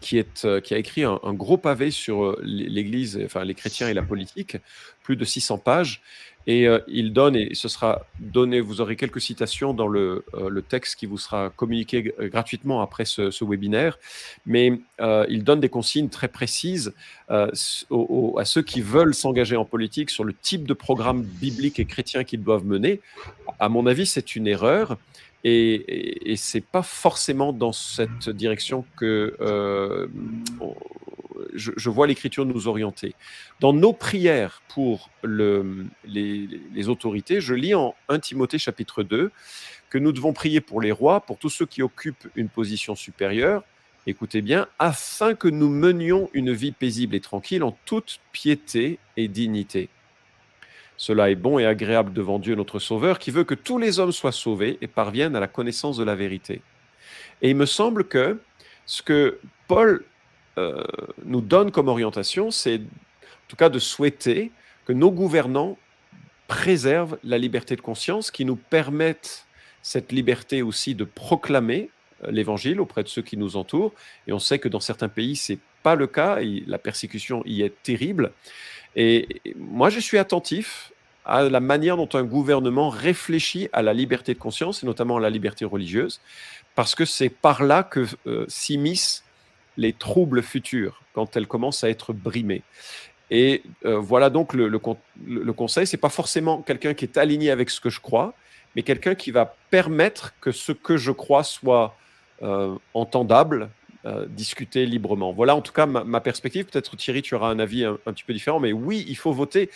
qui, 0.00 0.22
qui 0.62 0.74
a 0.74 0.78
écrit 0.78 1.04
un, 1.04 1.18
gros 1.32 1.56
pavé 1.56 1.90
sur 1.90 2.36
l'Église, 2.42 3.20
enfin 3.24 3.44
les 3.44 3.54
chrétiens 3.54 3.88
et 3.88 3.94
la 3.94 4.02
politique, 4.02 4.58
plus 5.02 5.16
de 5.16 5.24
600 5.24 5.58
pages. 5.58 6.02
Et 6.48 6.66
euh, 6.66 6.78
il 6.88 7.12
donne, 7.12 7.36
et 7.36 7.54
ce 7.54 7.68
sera 7.68 8.06
donné, 8.20 8.60
vous 8.60 8.80
aurez 8.80 8.96
quelques 8.96 9.20
citations 9.20 9.74
dans 9.74 9.86
le, 9.86 10.24
euh, 10.32 10.62
texte 10.62 10.96
qui 10.96 11.04
vous 11.04 11.18
sera 11.18 11.50
communiqué 11.50 12.14
euh, 12.18 12.28
gratuitement 12.28 12.80
après 12.80 13.04
ce 13.04 13.44
webinaire, 13.44 13.98
mais 14.46 14.72
il 15.28 15.44
donne 15.44 15.60
des 15.60 15.68
consignes 15.68 16.08
très 16.08 16.28
précises 16.28 16.94
à 17.28 17.48
ceux 17.52 18.62
qui 18.62 18.80
veulent 18.80 19.14
s'engager 19.14 19.56
en 19.56 19.66
politique 19.66 20.10
sur 20.10 20.24
le 20.24 20.32
type 20.32 20.66
de 20.66 20.74
programme 20.74 21.22
biblique 21.22 21.78
et 21.78 21.84
chrétien 21.84 22.24
qu'ils 22.24 22.42
doivent 22.42 22.64
mener. 22.64 23.00
À 23.60 23.68
mon 23.68 23.86
avis, 23.86 24.06
c'est 24.06 24.34
une 24.34 24.46
erreur. 24.46 24.96
Et, 25.44 25.74
et, 25.74 26.32
et 26.32 26.36
c'est 26.36 26.60
pas 26.60 26.82
forcément 26.82 27.52
dans 27.52 27.72
cette 27.72 28.28
direction 28.28 28.84
que 28.96 29.36
je, 31.54 31.90
vois 31.90 32.06
l'Écriture 32.06 32.44
nous 32.44 32.68
orienter. 32.68 33.14
Dans 33.60 33.72
nos 33.72 33.92
prières 33.92 34.62
pour 34.68 35.10
les, 35.24 36.88
autorités, 36.88 37.40
je 37.40 37.54
lis 37.54 37.74
en 37.74 37.94
1 38.08 38.18
Timothée 38.20 38.58
chapitre 38.58 39.02
2 39.02 39.30
que 39.90 39.98
nous 39.98 40.12
devons 40.12 40.32
prier 40.32 40.60
pour 40.60 40.80
les 40.80 40.92
rois, 40.92 41.20
pour 41.20 41.38
tous 41.38 41.50
ceux 41.50 41.66
qui 41.66 41.82
occupent 41.82 42.28
une 42.36 42.48
position 42.48 42.94
supérieure, 42.94 43.64
écoutez 44.06 44.42
bien, 44.42 44.68
afin 44.78 45.34
que 45.34 45.48
nous 45.48 45.68
menions 45.68 46.28
une 46.34 46.52
vie 46.52 46.72
paisible 46.72 47.14
et 47.14 47.20
tranquille 47.20 47.62
en 47.62 47.76
toute 47.84 48.20
piété 48.32 48.98
et 49.16 49.28
dignité. 49.28 49.88
Cela 50.98 51.30
est 51.30 51.36
bon 51.36 51.60
et 51.60 51.64
agréable 51.64 52.12
devant 52.12 52.40
Dieu 52.40 52.56
notre 52.56 52.80
Sauveur, 52.80 53.20
qui 53.20 53.30
veut 53.30 53.44
que 53.44 53.54
tous 53.54 53.78
les 53.78 54.00
hommes 54.00 54.12
soient 54.12 54.32
sauvés 54.32 54.78
et 54.80 54.88
parviennent 54.88 55.36
à 55.36 55.40
la 55.40 55.46
connaissance 55.46 55.96
de 55.96 56.02
la 56.02 56.16
vérité. 56.16 56.60
Et 57.40 57.50
il 57.50 57.56
me 57.56 57.66
semble 57.66 58.04
que 58.04 58.40
ce 58.84 59.02
que 59.02 59.38
Paul 59.68 60.04
euh, 60.58 60.82
nous 61.24 61.40
donne 61.40 61.70
comme 61.70 61.86
orientation, 61.86 62.50
c'est 62.50 62.78
en 62.78 63.46
tout 63.46 63.56
cas 63.56 63.68
de 63.68 63.78
souhaiter 63.78 64.50
que 64.86 64.92
nos 64.92 65.12
gouvernants 65.12 65.78
préservent 66.48 67.16
la 67.22 67.38
liberté 67.38 67.76
de 67.76 67.80
conscience, 67.80 68.32
qui 68.32 68.44
nous 68.44 68.56
permettent 68.56 69.46
cette 69.82 70.10
liberté 70.10 70.62
aussi 70.62 70.96
de 70.96 71.04
proclamer 71.04 71.90
euh, 72.24 72.32
l'évangile 72.32 72.80
auprès 72.80 73.04
de 73.04 73.08
ceux 73.08 73.22
qui 73.22 73.36
nous 73.36 73.56
entourent. 73.56 73.92
Et 74.26 74.32
on 74.32 74.40
sait 74.40 74.58
que 74.58 74.68
dans 74.68 74.80
certains 74.80 75.08
pays, 75.08 75.36
c'est 75.36 75.60
pas 75.84 75.94
le 75.94 76.08
cas. 76.08 76.40
la 76.66 76.78
persécution 76.78 77.42
y 77.46 77.62
est 77.62 77.82
terrible. 77.84 78.32
Et 79.00 79.40
moi, 79.56 79.90
je 79.90 80.00
suis 80.00 80.18
attentif 80.18 80.92
à 81.24 81.44
la 81.44 81.60
manière 81.60 81.96
dont 81.96 82.08
un 82.14 82.24
gouvernement 82.24 82.88
réfléchit 82.88 83.68
à 83.72 83.80
la 83.80 83.94
liberté 83.94 84.34
de 84.34 84.40
conscience, 84.40 84.82
et 84.82 84.86
notamment 84.86 85.18
à 85.18 85.20
la 85.20 85.30
liberté 85.30 85.64
religieuse, 85.64 86.20
parce 86.74 86.96
que 86.96 87.04
c'est 87.04 87.28
par 87.28 87.62
là 87.62 87.84
que 87.84 88.06
euh, 88.26 88.44
s'immisce 88.48 89.22
les 89.76 89.92
troubles 89.92 90.42
futurs 90.42 91.00
quand 91.12 91.36
elles 91.36 91.46
commencent 91.46 91.84
à 91.84 91.90
être 91.90 92.12
brimées. 92.12 92.62
Et 93.30 93.62
euh, 93.84 93.98
voilà 93.98 94.30
donc 94.30 94.52
le, 94.52 94.66
le, 94.66 94.80
le 95.24 95.52
conseil, 95.52 95.86
c'est 95.86 95.96
pas 95.96 96.08
forcément 96.08 96.62
quelqu'un 96.62 96.94
qui 96.94 97.04
est 97.04 97.16
aligné 97.18 97.52
avec 97.52 97.70
ce 97.70 97.80
que 97.80 97.90
je 97.90 98.00
crois, 98.00 98.34
mais 98.74 98.82
quelqu'un 98.82 99.14
qui 99.14 99.30
va 99.30 99.54
permettre 99.70 100.34
que 100.40 100.50
ce 100.50 100.72
que 100.72 100.96
je 100.96 101.12
crois 101.12 101.44
soit 101.44 101.94
euh, 102.42 102.74
entendable, 102.94 103.70
euh, 104.08 104.26
discuter 104.26 104.86
librement. 104.86 105.32
Voilà 105.32 105.54
en 105.54 105.60
tout 105.60 105.72
cas 105.72 105.86
ma, 105.86 106.20
perspective. 106.20 106.64
Peut-être 106.64 106.96
Thierry, 106.96 107.22
tu 107.22 107.34
auras 107.34 107.50
un 107.50 107.58
avis 107.58 107.84
un, 107.84 107.96
petit 108.06 108.24
peu 108.24 108.32
différent, 108.32 108.58
mais 108.58 108.72
oui, 108.72 109.04
il 109.08 109.16
faut 109.16 109.32
voter. 109.32 109.70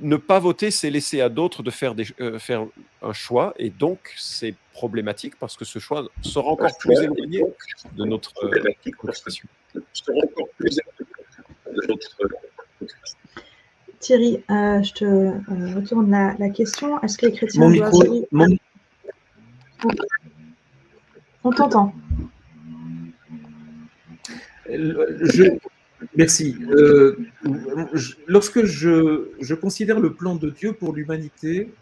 Ne 0.00 0.16
pas 0.16 0.38
voter, 0.38 0.70
c'est 0.70 0.90
laisser 0.90 1.20
à 1.20 1.28
d'autres 1.28 1.62
de 1.62 1.70
faire, 1.70 1.94
des, 1.94 2.06
faire 2.38 2.66
un 3.02 3.12
choix, 3.12 3.54
et 3.58 3.70
donc 3.70 3.98
c'est 4.16 4.54
problématique 4.72 5.36
parce 5.38 5.56
que 5.56 5.64
ce 5.64 5.78
choix 5.78 6.08
sera 6.22 6.50
encore 6.50 6.76
plus 6.78 6.98
éloigné 7.00 7.44
de 7.96 8.04
notre 8.04 8.32
Thierry, 14.00 14.42
euh, 14.50 14.82
je 14.82 14.92
te 14.92 15.04
euh, 15.04 15.74
retourne 15.76 16.10
la, 16.10 16.50
question. 16.50 17.00
Est-ce 17.02 17.16
que 17.16 17.26
les 17.26 17.32
chrétiens 17.32 17.70
doivent... 17.70 17.92
On 21.44 21.50
t'entend. 21.50 21.92
Je... 24.72 25.58
Merci. 26.16 26.56
Euh, 26.70 27.16
lorsque 28.26 28.64
je, 28.64 29.28
je, 29.40 29.54
considère 29.54 30.00
le 30.00 30.12
plan 30.12 30.34
de 30.34 30.50
Dieu 30.50 30.72
pour 30.72 30.92
l'humanité, 30.92 31.72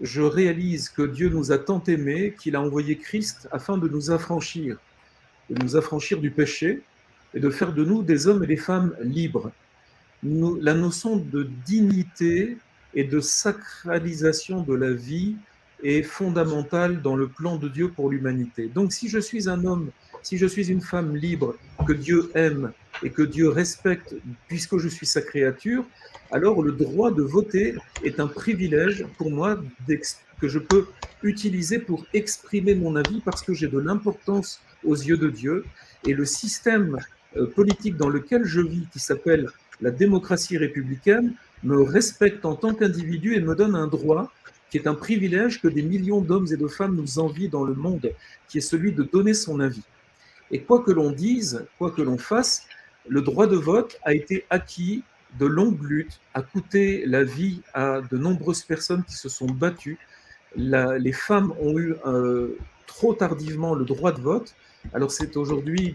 je 0.00 0.22
réalise 0.22 0.88
que 0.88 1.02
Dieu 1.02 1.28
nous 1.28 1.52
a 1.52 1.58
tant 1.58 1.82
aimés 1.84 2.34
qu'il 2.40 2.56
a 2.56 2.62
envoyé 2.62 2.96
Christ 2.96 3.48
afin 3.52 3.76
de 3.76 3.88
nous 3.88 4.10
affranchir, 4.10 4.78
de 5.50 5.62
nous 5.62 5.76
affranchir 5.76 6.20
du 6.20 6.30
péché 6.30 6.82
et 7.34 7.40
de 7.40 7.50
faire 7.50 7.72
de 7.72 7.84
nous 7.84 8.02
des 8.02 8.26
hommes 8.26 8.44
et 8.44 8.46
des 8.46 8.56
femmes 8.56 8.94
libres. 9.02 9.50
La 10.22 10.74
notion 10.74 11.16
de 11.16 11.48
dignité 11.66 12.56
et 12.94 13.04
de 13.04 13.20
sacralisation 13.20 14.62
de 14.62 14.74
la 14.74 14.92
vie 14.92 15.36
est 15.82 16.02
fondamentale 16.02 17.02
dans 17.02 17.14
le 17.14 17.28
plan 17.28 17.56
de 17.56 17.68
Dieu 17.68 17.88
pour 17.88 18.10
l'humanité. 18.10 18.68
Donc 18.68 18.92
si 18.92 19.08
je 19.08 19.18
suis 19.18 19.48
un 19.48 19.64
homme, 19.64 19.90
si 20.22 20.38
je 20.38 20.46
suis 20.46 20.70
une 20.70 20.80
femme 20.80 21.16
libre, 21.16 21.56
que 21.86 21.92
Dieu 21.92 22.30
aime 22.34 22.72
et 23.02 23.10
que 23.10 23.22
Dieu 23.22 23.48
respecte 23.48 24.14
puisque 24.48 24.78
je 24.78 24.88
suis 24.88 25.06
sa 25.06 25.22
créature, 25.22 25.84
alors 26.30 26.62
le 26.62 26.72
droit 26.72 27.10
de 27.10 27.22
voter 27.22 27.74
est 28.04 28.20
un 28.20 28.26
privilège 28.26 29.06
pour 29.16 29.30
moi 29.30 29.58
que 30.40 30.48
je 30.48 30.58
peux 30.58 30.86
utiliser 31.22 31.78
pour 31.78 32.06
exprimer 32.12 32.74
mon 32.74 32.96
avis 32.96 33.20
parce 33.24 33.42
que 33.42 33.54
j'ai 33.54 33.68
de 33.68 33.78
l'importance 33.78 34.60
aux 34.84 34.94
yeux 34.94 35.16
de 35.16 35.30
Dieu. 35.30 35.64
Et 36.06 36.12
le 36.12 36.24
système 36.24 36.98
euh, 37.36 37.46
politique 37.46 37.96
dans 37.96 38.08
lequel 38.08 38.44
je 38.44 38.60
vis, 38.60 38.86
qui 38.92 39.00
s'appelle 39.00 39.48
la 39.80 39.90
démocratie 39.90 40.56
républicaine, 40.58 41.34
me 41.64 41.82
respecte 41.82 42.44
en 42.44 42.54
tant 42.54 42.74
qu'individu 42.74 43.34
et 43.34 43.40
me 43.40 43.54
donne 43.54 43.74
un 43.74 43.88
droit 43.88 44.32
qui 44.70 44.76
est 44.76 44.86
un 44.86 44.94
privilège 44.94 45.60
que 45.60 45.68
des 45.68 45.82
millions 45.82 46.20
d'hommes 46.20 46.46
et 46.52 46.56
de 46.56 46.68
femmes 46.68 46.94
nous 46.94 47.18
envient 47.18 47.48
dans 47.48 47.64
le 47.64 47.74
monde, 47.74 48.12
qui 48.48 48.58
est 48.58 48.62
celui 48.62 48.92
de 48.92 49.02
donner 49.02 49.34
son 49.34 49.60
avis. 49.60 49.82
Et 50.50 50.60
quoi 50.60 50.82
que 50.82 50.90
l'on 50.90 51.10
dise, 51.10 51.66
quoi 51.78 51.90
que 51.90 52.02
l'on 52.02 52.18
fasse, 52.18 52.66
le 53.08 53.22
droit 53.22 53.46
de 53.46 53.56
vote 53.56 53.98
a 54.04 54.14
été 54.14 54.44
acquis 54.50 55.02
de 55.38 55.46
longues 55.46 55.82
luttes, 55.82 56.20
a 56.34 56.42
coûté 56.42 57.04
la 57.06 57.22
vie 57.22 57.60
à 57.74 58.00
de 58.00 58.16
nombreuses 58.16 58.62
personnes 58.62 59.04
qui 59.04 59.14
se 59.14 59.28
sont 59.28 59.46
battues. 59.46 59.98
les 60.56 61.12
femmes 61.12 61.52
ont 61.60 61.78
eu 61.78 61.94
euh, 62.06 62.56
trop 62.86 63.14
tardivement 63.14 63.74
le 63.74 63.84
droit 63.84 64.12
de 64.12 64.20
vote. 64.20 64.54
Alors 64.94 65.10
c'est 65.10 65.36
aujourd'hui 65.36 65.94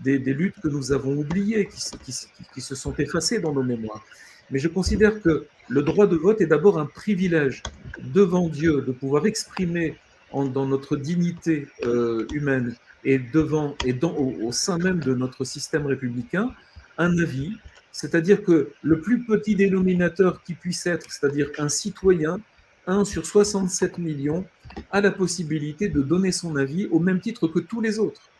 des, 0.00 0.18
luttes 0.18 0.60
que 0.62 0.68
nous 0.68 0.92
avons 0.92 1.16
oubliées, 1.16 1.68
qui, 2.04 2.60
se 2.60 2.74
sont 2.74 2.94
effacées 2.96 3.38
dans 3.38 3.52
nos 3.52 3.62
mémoires. 3.62 4.04
Mais 4.50 4.58
je 4.58 4.68
considère 4.68 5.22
que 5.22 5.46
le 5.68 5.82
droit 5.82 6.06
de 6.06 6.16
vote 6.16 6.42
est 6.42 6.46
d'abord 6.46 6.78
un 6.78 6.86
privilège 6.86 7.62
devant 7.98 8.48
Dieu 8.48 8.82
de 8.82 8.92
pouvoir 8.92 9.24
exprimer 9.24 9.96
dans 10.32 10.66
notre 10.66 10.96
dignité 10.96 11.68
euh, 11.84 12.26
humaine 12.32 12.74
et 13.04 13.18
devant 13.18 13.76
et 13.84 13.92
dans, 13.92 14.14
au, 14.16 14.52
sein 14.52 14.78
même 14.78 15.00
de 15.00 15.14
notre 15.14 15.44
système 15.44 15.86
républicain 15.86 16.50
un 16.98 17.18
avis, 17.18 17.52
c'est-à-dire 17.92 18.42
que 18.42 18.70
le 18.82 19.00
plus 19.00 19.24
petit 19.24 19.54
dénominateur 19.54 20.42
qui 20.42 20.54
puisse 20.54 20.86
être, 20.86 21.10
c'est-à-dire 21.10 21.50
un 21.58 21.68
citoyen, 21.68 22.40
1 22.86 23.04
sur 23.04 23.24
67 23.24 23.98
millions, 23.98 24.44
a 24.90 25.00
la 25.00 25.10
possibilité 25.10 25.88
de 25.88 26.02
donner 26.02 26.32
son 26.32 26.56
avis 26.56 26.86
au 26.86 26.98
même 26.98 27.20
titre 27.20 27.48
que 27.48 27.58
tous 27.58 27.80
les 27.80 27.98
autres. 27.98 28.30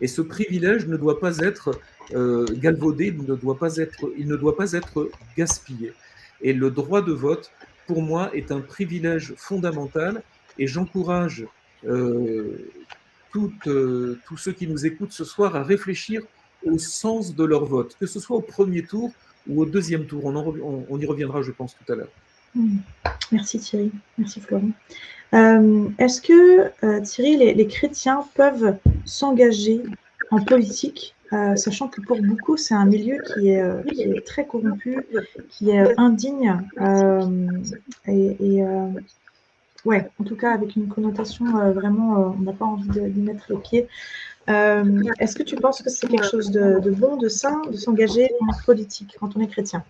Et 0.00 0.08
ce 0.08 0.20
privilège 0.20 0.86
ne 0.86 0.96
doit 0.96 1.20
pas 1.20 1.38
être 1.38 1.80
euh, 2.14 2.46
galvaudé, 2.54 3.12
ne, 3.12 3.34
doit 3.34 3.58
pas 3.58 3.76
être, 3.76 4.12
il 4.18 4.26
ne 4.26 4.36
doit 4.36 4.56
pas 4.56 4.72
être 4.72 5.10
gaspillé. 5.36 5.92
Et 6.42 6.52
le 6.52 6.70
droit 6.70 7.02
de 7.02 7.12
vote, 7.12 7.50
pour 7.86 8.02
moi, 8.02 8.30
est 8.34 8.52
un 8.52 8.60
privilège 8.60 9.34
fondamental 9.36 10.22
et 10.58 10.66
j'encourage 10.66 11.46
euh, 11.86 12.70
tous 13.34 14.36
ceux 14.36 14.52
qui 14.52 14.66
nous 14.66 14.86
écoutent 14.86 15.12
ce 15.12 15.24
soir 15.24 15.56
à 15.56 15.62
réfléchir 15.62 16.22
au 16.64 16.78
sens 16.78 17.34
de 17.34 17.44
leur 17.44 17.64
vote, 17.64 17.96
que 17.98 18.06
ce 18.06 18.20
soit 18.20 18.36
au 18.36 18.40
premier 18.40 18.82
tour 18.82 19.12
ou 19.48 19.62
au 19.62 19.66
deuxième 19.66 20.06
tour. 20.06 20.24
On, 20.24 20.98
y 20.98 21.06
reviendra, 21.06 21.42
je 21.42 21.50
pense, 21.50 21.76
tout 21.76 21.92
à 21.92 21.96
l'heure. 21.96 22.08
Hmm. 22.54 22.78
Merci 23.32 23.58
Thierry, 23.58 23.90
merci 24.16 24.40
Florent. 24.40 24.70
Euh, 25.34 25.88
est-ce 25.98 26.20
que 26.20 26.70
euh, 26.84 27.00
Thierry, 27.00 27.54
les, 27.54 27.66
chrétiens 27.66 28.24
peuvent 28.34 28.76
s'engager 29.04 29.82
en 30.30 30.42
politique, 30.42 31.14
euh, 31.32 31.56
sachant 31.56 31.88
que 31.88 32.00
pour 32.00 32.22
beaucoup, 32.22 32.56
c'est 32.56 32.74
un 32.74 32.86
milieu 32.86 33.18
qui 33.34 33.48
est, 33.48 34.24
très 34.24 34.46
corrompu, 34.46 35.04
qui 35.50 35.70
est 35.70 35.98
indigne, 35.98 36.60
et 38.06 38.62
ouais, 39.84 40.08
en 40.20 40.24
tout 40.24 40.36
cas 40.36 40.52
avec 40.52 40.76
une 40.76 40.88
connotation 40.88 41.44
vraiment, 41.72 42.34
on 42.38 42.42
n'a 42.42 42.52
pas 42.52 42.64
envie 42.64 42.88
d'y 42.88 43.20
mettre 43.20 43.52
les 43.52 43.58
pieds. 43.58 43.88
Est-ce 44.46 45.34
que 45.34 45.42
tu 45.42 45.56
penses 45.56 45.82
que 45.82 45.90
c'est 45.90 46.06
quelque 46.06 46.28
chose 46.28 46.50
de, 46.50 46.90
bon, 46.90 47.16
de 47.16 47.28
sain, 47.28 47.62
de 47.70 47.76
s'engager 47.76 48.30
en 48.40 48.46
politique 48.64 49.16
quand 49.18 49.36
on 49.36 49.40
est 49.40 49.48
chrétien? 49.48 49.84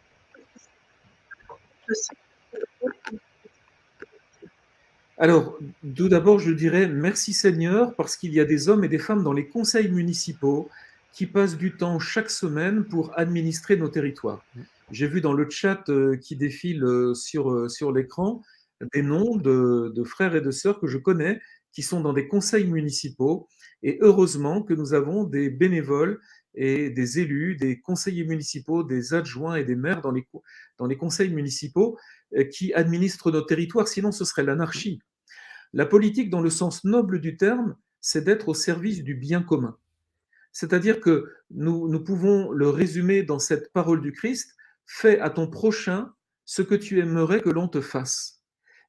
Alors, 5.16 5.56
tout 5.96 6.08
d'abord, 6.08 6.40
je 6.40 6.52
dirais 6.52 6.88
merci 6.88 7.32
Seigneur 7.32 7.94
parce 7.94 8.16
qu'il 8.16 8.34
y 8.34 8.40
a 8.40 8.44
des 8.44 8.68
hommes 8.68 8.84
et 8.84 8.88
des 8.88 8.98
femmes 8.98 9.22
dans 9.22 9.32
les 9.32 9.46
conseils 9.46 9.88
municipaux 9.88 10.68
qui 11.12 11.26
passent 11.26 11.56
du 11.56 11.76
temps 11.76 12.00
chaque 12.00 12.30
semaine 12.30 12.84
pour 12.84 13.16
administrer 13.16 13.76
nos 13.76 13.88
territoires. 13.88 14.44
J'ai 14.90 15.06
vu 15.06 15.20
dans 15.20 15.32
le 15.32 15.48
chat 15.48 15.88
euh, 15.88 16.16
qui 16.16 16.34
défile 16.34 16.82
euh, 16.82 17.14
sur, 17.14 17.50
euh, 17.50 17.68
sur 17.68 17.92
l'écran 17.92 18.42
des 18.92 19.02
noms 19.02 19.36
de, 19.36 20.04
frères 20.04 20.34
et 20.34 20.40
de 20.40 20.50
sœurs 20.50 20.80
que 20.80 20.86
je 20.86 20.98
connais 20.98 21.40
qui 21.72 21.82
sont 21.82 22.00
dans 22.00 22.12
des 22.12 22.28
conseils 22.28 22.66
municipaux. 22.66 23.48
Et 23.82 23.98
heureusement 24.00 24.62
que 24.62 24.74
nous 24.74 24.94
avons 24.94 25.24
des 25.24 25.50
bénévoles 25.50 26.20
et 26.54 26.90
des 26.90 27.18
élus, 27.18 27.56
des 27.56 27.80
conseillers 27.80 28.24
municipaux, 28.24 28.84
des 28.84 29.12
adjoints 29.12 29.56
et 29.56 29.64
des 29.64 29.74
maires 29.74 30.00
dans 30.00 30.12
les, 30.12 30.26
dans 30.78 30.86
les 30.86 30.96
conseils 30.96 31.30
municipaux 31.30 31.98
euh, 32.36 32.44
qui 32.44 32.72
administrent 32.74 33.32
nos 33.32 33.42
territoires, 33.42 33.88
sinon 33.88 34.12
ce 34.12 34.24
serait 34.24 34.44
l'anarchie. 34.44 35.00
La 35.72 35.86
politique, 35.86 36.30
dans 36.30 36.40
le 36.40 36.50
sens 36.50 36.84
noble 36.84 37.20
du 37.20 37.36
terme, 37.36 37.74
c'est 38.00 38.22
d'être 38.22 38.48
au 38.48 38.54
service 38.54 39.02
du 39.02 39.14
bien 39.16 39.42
commun. 39.42 39.76
C'est-à-dire 40.52 41.00
que 41.00 41.32
nous, 41.50 41.88
nous 41.88 42.04
pouvons 42.04 42.52
le 42.52 42.68
résumer 42.68 43.24
dans 43.24 43.40
cette 43.40 43.72
parole 43.72 44.00
du 44.00 44.12
Christ, 44.12 44.54
fais 44.86 45.18
à 45.18 45.30
ton 45.30 45.48
prochain 45.48 46.12
ce 46.44 46.62
que 46.62 46.76
tu 46.76 47.00
aimerais 47.00 47.40
que 47.40 47.50
l'on 47.50 47.66
te 47.66 47.80
fasse. 47.80 48.43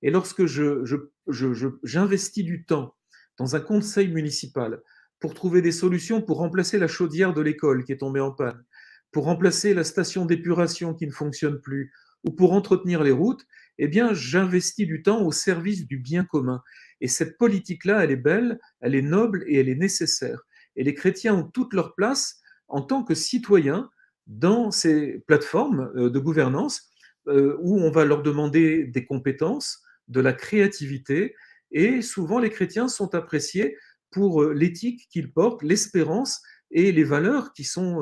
Et 0.05 0.11
lorsque 0.11 0.45
j'investis 0.45 1.15
je, 1.27 1.51
je, 1.83 2.41
du 2.43 2.63
temps 2.63 2.95
dans 3.39 3.55
un 3.55 3.59
conseil 3.59 4.07
municipal 4.07 4.83
pour 5.19 5.33
trouver 5.33 5.63
des 5.63 5.71
solutions 5.71 6.21
pour 6.21 6.37
remplacer 6.37 6.77
la 6.77 6.87
chaudière 6.87 7.33
de 7.33 7.41
l'école 7.41 7.83
qui 7.83 7.91
est 7.91 7.97
tombée 7.97 8.19
en 8.19 8.31
panne, 8.31 8.63
pour 9.11 9.23
remplacer 9.23 9.73
la 9.73 9.83
station 9.83 10.25
d'épuration 10.25 10.93
qui 10.93 11.07
ne 11.07 11.11
fonctionne 11.11 11.59
plus, 11.59 11.91
ou 12.23 12.29
pour 12.29 12.53
entretenir 12.53 13.01
les 13.01 13.09
routes, 13.09 13.47
eh 13.79 13.87
bien, 13.87 14.13
j'investis 14.13 14.85
du 14.85 15.01
temps 15.01 15.23
au 15.23 15.31
service 15.31 15.87
du 15.87 15.97
bien 15.97 16.23
commun. 16.23 16.61
Et 17.01 17.07
cette 17.07 17.39
politique-là, 17.39 18.03
elle 18.03 18.11
est 18.11 18.15
belle, 18.15 18.59
elle 18.81 18.93
est 18.93 19.01
noble 19.01 19.43
et 19.47 19.59
elle 19.59 19.69
est 19.69 19.75
nécessaire. 19.75 20.39
Et 20.75 20.83
les 20.83 20.93
chrétiens 20.93 21.33
ont 21.33 21.45
toute 21.45 21.73
leur 21.73 21.95
place 21.95 22.41
en 22.67 22.83
tant 22.83 23.03
que 23.03 23.15
citoyens 23.15 23.89
dans 24.27 24.69
ces 24.69 25.23
plateformes 25.25 25.91
euh, 25.95 26.11
de 26.11 26.19
gouvernance 26.19 26.91
euh, 27.27 27.57
où 27.59 27.79
on 27.79 27.89
va 27.89 28.05
leur 28.05 28.21
demander 28.21 28.83
des 28.83 29.03
compétences, 29.03 29.81
de 30.07 30.21
la 30.21 30.33
créativité, 30.33 31.35
et 31.71 32.01
souvent 32.01 32.39
les 32.39 32.49
chrétiens 32.49 32.87
sont 32.87 33.15
appréciés 33.15 33.77
pour 34.11 34.43
euh, 34.43 34.53
l'éthique 34.53 35.07
qu'ils 35.09 35.31
portent, 35.33 35.63
l'espérance 35.63 36.41
et 36.71 36.91
les 36.91 37.03
valeurs 37.03 37.53
qui 37.53 37.63
sont 37.63 38.01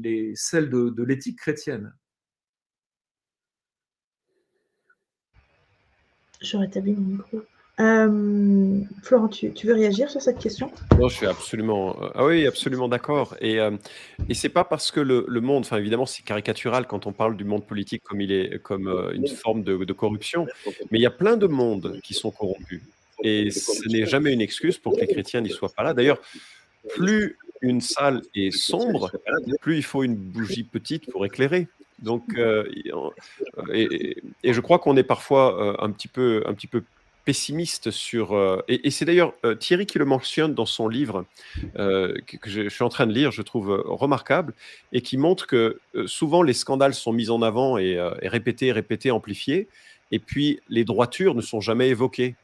les, 0.00 0.32
celles 0.36 0.70
de 0.70 1.02
l'éthique 1.02 1.38
chrétienne. 1.38 1.92
Je 6.44 6.56
rétablis 6.58 6.92
mon 6.92 7.16
micro. 7.16 7.42
Euh, 7.80 8.80
Florent, 9.02 9.28
tu, 9.28 9.52
veux 9.64 9.74
réagir 9.74 10.08
sur 10.10 10.22
cette 10.22 10.38
question? 10.38 10.70
Non, 10.98 11.08
je 11.08 11.16
suis 11.16 11.26
absolument, 11.26 11.96
euh, 12.02 12.08
ah 12.14 12.24
oui, 12.26 12.46
absolument 12.46 12.88
d'accord. 12.88 13.36
Et, 13.40 13.58
euh, 13.58 13.72
et 14.28 14.34
c'est 14.34 14.48
pas 14.48 14.64
parce 14.64 14.90
que 14.90 15.00
le, 15.00 15.24
monde, 15.40 15.64
enfin 15.64 15.78
évidemment, 15.78 16.06
c'est 16.06 16.22
caricatural 16.22 16.86
quand 16.86 17.06
on 17.06 17.12
parle 17.12 17.36
du 17.36 17.44
monde 17.44 17.66
politique 17.66 18.02
comme 18.04 18.20
il 18.20 18.30
est, 18.30 18.62
comme 18.62 18.88
une 19.14 19.26
forme 19.26 19.64
de, 19.64 19.92
corruption, 19.92 20.46
mais 20.90 20.98
il 20.98 21.02
y 21.02 21.06
a 21.06 21.10
plein 21.10 21.36
de 21.36 21.46
mondes 21.46 22.00
qui 22.02 22.14
sont 22.14 22.30
corrompus. 22.30 22.82
Et 23.22 23.50
ce 23.50 23.88
n'est 23.88 24.06
jamais 24.06 24.32
une 24.32 24.40
excuse 24.40 24.78
pour 24.78 24.94
que 24.94 25.00
les 25.00 25.06
chrétiens 25.06 25.40
n'y 25.40 25.50
soient 25.50 25.72
pas 25.74 25.82
là. 25.82 25.94
D'ailleurs, 25.94 26.20
plus 26.90 27.38
une 27.60 27.80
salle 27.80 28.22
est 28.34 28.50
sombre, 28.50 29.10
plus 29.60 29.76
il 29.76 29.82
faut 29.82 30.04
une 30.04 30.14
bougie 30.14 30.64
petite 30.64 31.10
pour 31.10 31.24
éclairer. 31.24 31.68
Donc, 32.04 32.24
euh, 32.36 32.68
et, 33.72 34.16
je 34.44 34.60
crois 34.60 34.78
qu'on 34.78 34.96
est 34.96 35.04
parfois 35.04 35.60
euh, 35.60 35.74
un 35.78 35.90
petit 35.90 36.08
peu, 36.08 36.42
un 36.46 36.54
petit 36.54 36.66
peu 36.66 36.82
pessimiste 37.24 37.90
sur. 37.90 38.32
Euh, 38.32 38.62
et, 38.68 38.90
c'est 38.90 39.04
d'ailleurs 39.04 39.34
Thierry 39.58 39.86
qui 39.86 39.98
le 39.98 40.04
mentionne 40.04 40.54
dans 40.54 40.66
son 40.66 40.88
livre 40.88 41.24
que, 41.74 42.16
je, 42.44 42.68
suis 42.68 42.84
en 42.84 42.88
train 42.88 43.06
de 43.06 43.12
lire, 43.12 43.30
je 43.30 43.42
trouve 43.42 43.82
remarquable, 43.86 44.54
et 44.92 45.00
qui 45.00 45.16
montre 45.16 45.46
que 45.46 45.80
souvent 46.06 46.42
les 46.42 46.52
scandales 46.52 46.94
sont 46.94 47.12
mis 47.12 47.30
en 47.30 47.42
avant 47.42 47.78
et, 47.78 47.98
répétés, 48.22 48.72
répétés, 48.72 49.10
amplifiés, 49.10 49.68
et 50.10 50.18
puis 50.18 50.60
les 50.68 50.84
droitures 50.84 51.34
ne 51.34 51.40
sont 51.40 51.60
jamais 51.60 51.88
évoquées. 51.88 52.36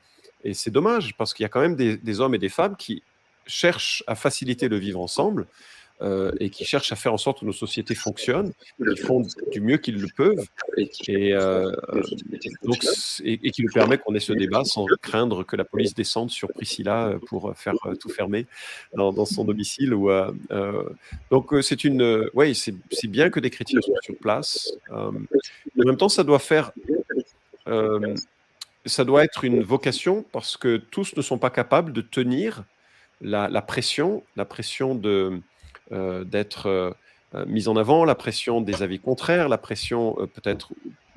Et 0.45 0.55
c'est 0.55 0.71
dommage 0.71 1.15
parce 1.17 1.35
qu'il 1.35 1.45
y 1.45 1.47
a 1.47 1.49
quand 1.49 1.61
même 1.61 1.77
des, 1.77 2.21
hommes 2.21 2.35
et 2.35 2.39
des 2.39 2.49
femmes 2.49 2.77
qui 2.77 3.03
cherchent 3.47 4.03
à 4.07 4.15
faciliter 4.15 4.69
le 4.69 4.77
vivre 4.77 5.01
ensemble. 5.01 5.47
Euh, 6.03 6.33
et 6.41 6.49
qui 6.49 6.65
cherchent 6.65 6.93
à 6.93 6.97
faire 6.97 7.13
en 7.13 7.19
sorte 7.19 7.41
que 7.41 7.45
nos 7.45 7.53
sociétés 7.53 7.95
fonctionnent, 7.95 8.53
ils 8.79 8.99
font 8.99 9.23
du 9.53 9.61
mieux 9.61 9.77
qu'ils 9.77 10.01
le 10.01 10.09
peuvent, 10.17 10.47
et, 10.79 11.35
euh, 11.35 11.71
donc, 12.63 12.83
et, 13.23 13.51
qui 13.51 13.63
nous 13.63 13.71
permet 13.71 13.99
qu'on 13.99 14.15
ait 14.15 14.21
ce 14.21 14.33
débat 14.33 14.65
sans 14.65 14.87
craindre 15.03 15.45
que 15.45 15.57
la 15.57 15.65
police 15.65 15.95
descende 15.95 16.31
sur 16.31 16.49
Priscilla 16.49 17.19
pour 17.27 17.55
faire 17.55 17.75
tout 18.01 18.09
fermer 18.09 18.47
dans, 18.95 19.27
son 19.27 19.45
domicile. 19.45 19.95
Donc 21.31 21.55
c'est 21.61 21.85
une, 21.85 22.31
ouais, 22.33 22.55
c'est 22.55 23.09
bien 23.09 23.29
que 23.29 23.39
des 23.41 23.51
chrétiens 23.51 23.81
soient 23.83 24.01
sur 24.03 24.17
place. 24.17 24.73
en 24.91 25.13
même 25.77 25.99
temps, 25.99 26.09
ça 26.09 26.25
doit 26.25 26.39
faire 26.39 26.73
ça 28.87 29.05
doit 29.05 29.25
être 29.25 29.45
une 29.45 29.63
vocation 29.63 30.25
parce 30.33 30.57
que 30.57 30.79
tous 30.79 31.15
ne 31.17 31.23
sont 31.23 31.39
pas 31.39 31.51
capables 31.51 31.93
de 31.93 32.01
tenir 32.01 32.65
la, 33.21 33.49
la 33.49 33.63
pression, 33.63 34.23
la 34.37 34.45
pression 34.45 34.95
de, 34.95 35.09
euh, 35.11 35.41
d'être 35.91 36.67
euh, 36.67 36.91
euh, 37.35 37.45
mise 37.47 37.69
en 37.69 37.77
avant, 37.77 38.05
la 38.05 38.15
pression 38.15 38.61
des 38.61 38.83
avis 38.83 38.99
contraires, 38.99 39.49
la 39.49 39.59
pression 39.59 40.17
peut-être 40.35 40.73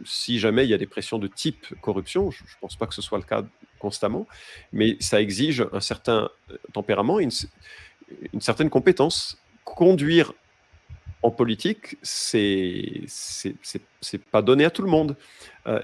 si 0.05 0.39
jamais 0.39 0.63
il 0.63 0.69
y 0.69 0.74
a 0.74 0.78
des 0.78 0.88
pressions 0.88 1.17
de 1.17 1.28
type 1.28 1.65
corruption, 1.82 2.30
je 2.30 2.43
ne 2.43 2.47
pense 2.61 2.76
pas 2.76 2.88
que 2.88 2.93
ce 2.93 3.01
soit 3.01 3.17
le 3.17 3.24
cas 3.24 3.43
constamment, 3.80 4.28
mais 4.71 4.97
ça 4.99 5.21
exige 5.21 5.65
un 5.71 5.80
certain 5.80 6.30
tempérament, 6.74 7.19
une, 7.19 7.32
une 8.34 8.41
certaine 8.41 8.69
compétence. 8.69 9.38
Conduire 9.63 10.34
en 11.21 11.32
politique, 11.32 11.97
c'est 12.01 13.01
c'est 13.07 14.21
pas 14.30 14.41
donné 14.41 14.65
à 14.65 14.69
tout 14.69 14.82
le 14.82 14.89
monde, 14.89 15.15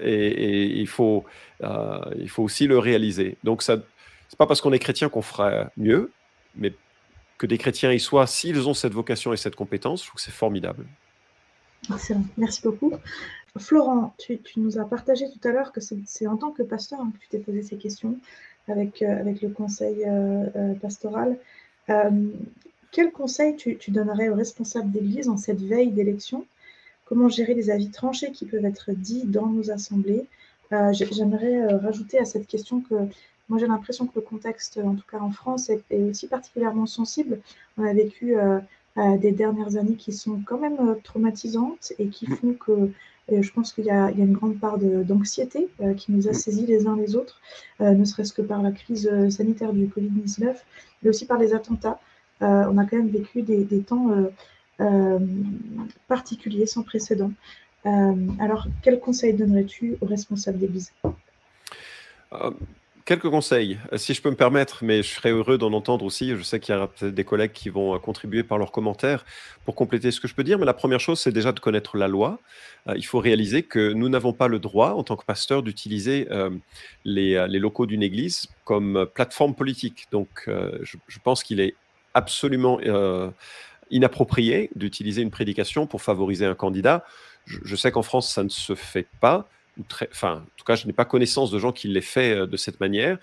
et, 0.02 0.66
il 0.66 0.86
faut 0.86 1.24
il 1.62 2.28
faut 2.28 2.42
aussi 2.42 2.66
le 2.66 2.78
réaliser. 2.78 3.36
Donc 3.42 3.62
ça, 3.62 3.78
c'est 4.28 4.38
pas 4.38 4.46
parce 4.46 4.60
qu'on 4.60 4.72
est 4.72 4.78
chrétien 4.78 5.08
qu'on 5.08 5.22
fera 5.22 5.70
mieux, 5.76 6.12
mais 6.56 6.72
que 7.40 7.46
des 7.46 7.56
chrétiens 7.56 7.90
y 7.90 7.98
soient, 7.98 8.26
s'ils 8.26 8.68
ont 8.68 8.74
cette 8.74 8.92
vocation 8.92 9.32
et 9.32 9.38
cette 9.38 9.56
compétence, 9.56 10.02
je 10.02 10.08
trouve 10.08 10.16
que 10.16 10.22
c'est 10.22 10.30
formidable. 10.30 10.84
Excellent, 11.90 12.24
merci 12.36 12.60
beaucoup. 12.62 12.92
Florent, 13.56 14.14
tu, 14.18 14.38
nous 14.58 14.78
as 14.78 14.84
partagé 14.84 15.24
tout 15.30 15.48
à 15.48 15.50
l'heure 15.50 15.72
que 15.72 15.80
c'est 15.80 16.26
en 16.26 16.36
tant 16.36 16.50
que 16.50 16.62
pasteur 16.62 17.00
hein, 17.00 17.10
que 17.14 17.18
tu 17.18 17.28
t'es 17.30 17.38
posé 17.38 17.62
ces 17.62 17.76
questions 17.76 18.18
avec, 18.68 19.00
euh, 19.00 19.18
avec 19.18 19.40
le 19.40 19.48
conseil 19.48 20.04
euh, 20.04 20.46
euh, 20.54 20.74
pastoral. 20.74 21.38
quel 22.92 23.10
conseil 23.10 23.56
tu, 23.56 23.78
donnerais 23.88 24.28
aux 24.28 24.34
responsables 24.34 24.92
d'Église 24.92 25.30
en 25.30 25.38
cette 25.38 25.62
veille 25.62 25.92
d'élection? 25.92 26.44
Comment 27.06 27.30
gérer 27.30 27.54
les 27.54 27.70
avis 27.70 27.90
tranchés 27.90 28.32
qui 28.32 28.44
peuvent 28.44 28.66
être 28.66 28.92
dits 28.92 29.24
dans 29.24 29.46
nos 29.46 29.70
assemblées? 29.70 30.26
J'aimerais 30.92 31.66
rajouter 31.78 32.18
à 32.18 32.24
cette 32.24 32.46
question 32.46 32.82
que 32.82 32.94
moi, 33.50 33.58
j'ai 33.58 33.66
l'impression 33.66 34.06
que 34.06 34.12
le 34.14 34.20
contexte, 34.20 34.78
en 34.78 34.94
tout 34.94 35.04
cas 35.10 35.18
en 35.18 35.32
France, 35.32 35.70
est, 35.70 35.82
aussi 36.08 36.28
particulièrement 36.28 36.86
sensible. 36.86 37.40
On 37.76 37.84
a 37.84 37.92
vécu 37.92 38.38
euh, 38.38 38.60
euh, 38.96 39.18
des 39.18 39.32
dernières 39.32 39.76
années 39.76 39.96
qui 39.96 40.12
sont 40.12 40.40
quand 40.46 40.58
même 40.58 40.78
euh, 40.80 40.94
traumatisantes 41.02 41.92
et 41.98 42.06
qui 42.08 42.26
font 42.26 42.54
que 42.54 42.90
je 43.32 43.52
pense 43.52 43.72
qu'il 43.72 43.84
y, 43.84 43.90
a 43.90 44.10
une 44.10 44.32
grande 44.32 44.58
part 44.58 44.76
d'anxiété 44.76 45.68
qui 45.96 46.10
nous 46.10 46.26
a 46.26 46.32
saisis 46.32 46.66
les 46.66 46.88
uns 46.88 46.96
les 46.96 47.14
autres, 47.14 47.40
ne 47.78 48.04
serait-ce 48.04 48.32
que 48.32 48.42
par 48.42 48.60
la 48.60 48.72
crise 48.72 49.08
sanitaire 49.28 49.72
du 49.72 49.86
Covid-19, 49.86 50.56
mais 51.00 51.10
aussi 51.10 51.26
par 51.26 51.38
les 51.38 51.54
attentats. 51.54 52.00
on 52.40 52.76
a 52.76 52.84
quand 52.84 52.96
même 52.96 53.06
vécu 53.06 53.42
des, 53.42 53.62
des 53.62 53.82
temps 53.82 54.10
particuliers, 56.08 56.66
sans 56.66 56.82
précédent. 56.82 57.30
alors, 57.84 58.66
quel 58.82 58.98
conseil 58.98 59.32
donnerais-tu 59.32 59.96
aux 60.00 60.06
responsables 60.06 60.58
d'Église? 60.58 60.90
Quelques 63.04 63.28
conseils, 63.28 63.78
euh, 63.92 63.98
si 63.98 64.14
je 64.14 64.22
peux 64.22 64.30
me 64.30 64.36
permettre, 64.36 64.84
mais 64.84 65.02
je 65.02 65.08
serais 65.08 65.30
heureux 65.30 65.58
d'en 65.58 65.72
entendre 65.72 66.04
aussi. 66.04 66.36
Je 66.36 66.42
sais 66.42 66.60
qu'il 66.60 66.74
y 66.74 66.78
a 66.78 66.86
peut-être 66.86 67.14
des 67.14 67.24
collègues 67.24 67.52
qui 67.52 67.68
vont 67.68 67.98
contribuer 67.98 68.42
par 68.42 68.58
leurs 68.58 68.72
commentaires 68.72 69.24
pour 69.64 69.74
compléter 69.74 70.10
ce 70.10 70.20
que 70.20 70.28
je 70.28 70.34
peux 70.34 70.44
dire. 70.44 70.58
Mais 70.58 70.66
la 70.66 70.74
première 70.74 71.00
chose, 71.00 71.20
c'est 71.20 71.32
déjà 71.32 71.52
de 71.52 71.60
connaître 71.60 71.96
la 71.96 72.08
loi. 72.08 72.38
il 72.96 73.04
faut 73.04 73.18
réaliser 73.18 73.62
que 73.62 73.92
nous 73.92 74.08
n'avons 74.08 74.32
pas 74.32 74.48
le 74.48 74.58
droit, 74.58 74.90
en 74.90 75.04
tant 75.04 75.16
que 75.16 75.24
pasteur, 75.24 75.62
d'utiliser 75.62 76.28
les, 77.04 77.46
locaux 77.58 77.86
d'une 77.86 78.02
église 78.02 78.48
comme 78.64 79.06
plateforme 79.14 79.54
politique. 79.54 80.06
Donc, 80.10 80.48
je, 80.48 81.18
pense 81.22 81.42
qu'il 81.42 81.60
est 81.60 81.74
absolument 82.14 82.80
inapproprié 83.90 84.70
d'utiliser 84.74 85.22
une 85.22 85.30
prédication 85.30 85.86
pour 85.86 86.02
favoriser 86.02 86.46
un 86.46 86.54
candidat. 86.54 87.04
Je, 87.46 87.76
sais 87.76 87.90
qu'en 87.90 88.02
France, 88.02 88.32
ça 88.32 88.44
ne 88.44 88.48
se 88.48 88.74
fait 88.74 89.06
pas. 89.20 89.48
En 90.22 90.40
tout 90.56 90.64
cas, 90.64 90.76
je 90.76 90.86
n'ai 90.86 90.92
pas 90.92 91.04
connaissance 91.04 91.50
de 91.50 91.58
gens 91.58 91.72
qui 91.72 91.88
l'aient 91.88 92.00
fait 92.00 92.34
euh, 92.34 92.46
de 92.46 92.56
cette 92.56 92.80
manière. 92.80 93.18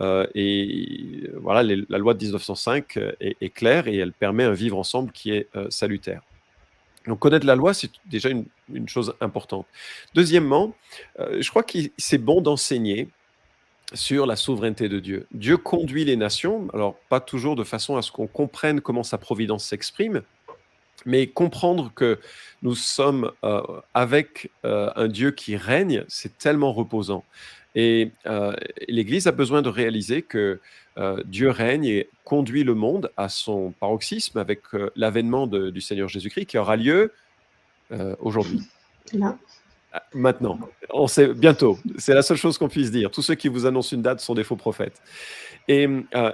Euh, 0.00 0.26
et 0.34 1.28
voilà, 1.34 1.62
la 1.62 1.98
loi 1.98 2.14
de 2.14 2.22
1905 2.22 2.96
euh, 2.96 3.12
est, 3.20 3.50
claire 3.50 3.88
et 3.88 3.96
elle 3.96 4.12
permet 4.12 4.44
un 4.44 4.52
vivre 4.52 4.78
ensemble 4.78 5.12
qui 5.12 5.32
est 5.32 5.48
salutaire. 5.70 6.22
Donc 7.06 7.18
connaître 7.18 7.46
la 7.46 7.56
loi, 7.56 7.74
c'est 7.74 7.90
déjà 8.06 8.28
une, 8.28 8.44
une, 8.72 8.88
chose 8.88 9.14
importante. 9.20 9.66
Deuxièmement, 10.14 10.72
je 11.18 11.48
crois 11.50 11.64
que 11.64 11.78
c'est 11.98 12.18
bon 12.18 12.40
d'enseigner 12.40 13.08
sur 13.92 14.24
la 14.24 14.36
souveraineté 14.36 14.88
de 14.88 15.00
Dieu. 15.00 15.26
Dieu 15.32 15.56
conduit 15.56 16.04
les 16.04 16.16
nations, 16.16 16.68
alors 16.72 16.94
pas 17.08 17.20
toujours 17.20 17.56
de 17.56 17.64
façon 17.64 17.96
à 17.96 18.02
ce 18.02 18.12
qu'on 18.12 18.28
comprenne 18.28 18.80
comment 18.80 19.02
sa 19.02 19.18
providence 19.18 19.64
s'exprime, 19.64 20.22
mais 21.06 21.26
comprendre 21.26 21.92
que 21.94 22.18
nous 22.62 22.74
sommes 22.74 23.32
euh, 23.44 23.60
avec 23.94 24.50
euh, 24.64 24.90
un 24.96 25.08
Dieu 25.08 25.30
qui 25.30 25.56
règne, 25.56 26.04
c'est 26.08 26.38
tellement 26.38 26.72
reposant. 26.72 27.24
Et 27.74 28.12
euh, 28.26 28.54
l'Église 28.88 29.26
a 29.26 29.32
besoin 29.32 29.62
de 29.62 29.68
réaliser 29.68 30.22
que 30.22 30.60
Dieu 31.24 31.48
règne 31.48 31.86
et 31.86 32.08
conduit 32.22 32.64
le 32.64 32.74
monde 32.74 33.10
à 33.16 33.30
son 33.30 33.72
paroxysme 33.80 34.36
avec 34.36 34.60
l'avènement 34.94 35.46
du 35.46 35.80
Seigneur 35.80 36.06
Jésus-Christ 36.06 36.44
qui 36.44 36.58
aura 36.58 36.76
lieu 36.76 37.14
aujourd'hui. 38.20 38.60
Là. 39.14 39.38
Maintenant, 40.12 40.58
on 40.90 41.06
sait 41.06 41.32
bientôt. 41.32 41.78
C'est 41.96 42.12
la 42.12 42.20
seule 42.20 42.36
chose 42.36 42.58
qu'on 42.58 42.68
puisse 42.68 42.90
dire. 42.90 43.10
Tous 43.10 43.22
ceux 43.22 43.36
qui 43.36 43.48
vous 43.48 43.64
annoncent 43.64 43.96
une 43.96 44.02
date 44.02 44.20
sont 44.20 44.34
des 44.34 44.44
faux 44.44 44.56
prophètes. 44.56 45.00
Et 45.66 45.88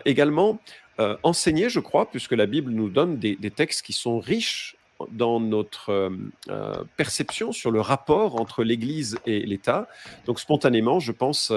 également, 0.04 0.58
euh, 1.00 1.16
enseigner, 1.22 1.68
je 1.68 1.80
crois, 1.80 2.10
puisque 2.10 2.32
la 2.32 2.46
Bible 2.46 2.72
nous 2.72 2.88
donne 2.88 3.18
des, 3.18 3.36
textes 3.50 3.84
qui 3.84 3.92
sont 3.92 4.18
riches 4.18 4.76
dans 5.12 5.38
notre 5.38 6.10
euh, 6.50 6.84
perception 6.96 7.52
sur 7.52 7.70
le 7.70 7.80
rapport 7.80 8.40
entre 8.40 8.64
l'Église 8.64 9.18
et 9.26 9.40
l'État. 9.40 9.88
Donc 10.26 10.40
spontanément, 10.40 10.98
je 10.98 11.12
pense, 11.12 11.52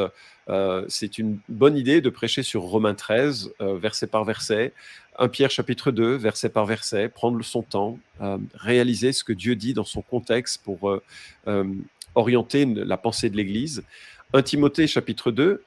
c'est 0.89 1.17
une 1.17 1.39
bonne 1.47 1.77
idée 1.77 2.01
de 2.01 2.09
prêcher 2.09 2.43
sur 2.43 2.61
Romains 2.63 2.93
13, 2.93 3.53
verset 3.59 4.07
par 4.07 4.25
verset, 4.25 4.73
1 5.17 5.29
Pierre 5.29 5.49
chapitre 5.49 5.91
2, 5.91 6.15
verset 6.15 6.49
par 6.49 6.65
verset, 6.65 7.07
prendre 7.07 7.41
son 7.43 7.61
temps, 7.61 7.97
réaliser 8.53 9.13
ce 9.13 9.23
que 9.23 9.33
Dieu 9.33 9.55
dit 9.55 9.73
dans 9.73 9.85
son 9.85 10.01
contexte 10.01 10.61
pour 10.63 10.99
orienter 12.15 12.65
la 12.65 12.97
pensée 12.97 13.29
de 13.29 13.37
l'Église. 13.37 13.83
1 14.33 14.41
Timothée 14.43 14.87
chapitre 14.87 15.31
2, 15.31 15.43
euh, 15.43 15.63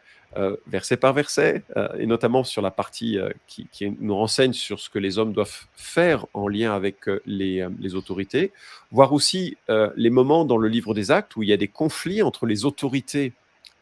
verset 0.66 0.96
par 0.96 1.12
verset, 1.12 1.62
euh, 1.76 1.88
et 1.98 2.06
notamment 2.06 2.44
sur 2.44 2.62
la 2.62 2.70
partie 2.70 3.18
euh, 3.18 3.30
qui, 3.46 3.68
nous 4.00 4.16
renseigne 4.16 4.52
sur 4.52 4.80
ce 4.80 4.90
que 4.90 4.98
les 4.98 5.18
hommes 5.18 5.32
doivent 5.32 5.66
faire 5.76 6.26
en 6.34 6.48
lien 6.48 6.74
avec 6.74 7.06
les, 7.26 7.64
autorités, 7.94 8.52
voir 8.90 9.12
aussi 9.12 9.56
les 9.68 10.10
moments 10.10 10.44
dans 10.44 10.56
le 10.56 10.68
livre 10.68 10.94
des 10.94 11.10
actes 11.10 11.36
où 11.36 11.42
il 11.42 11.48
y 11.48 11.52
a 11.52 11.56
des 11.56 11.68
conflits 11.68 12.22
entre 12.22 12.46
les 12.46 12.64
autorités 12.64 13.32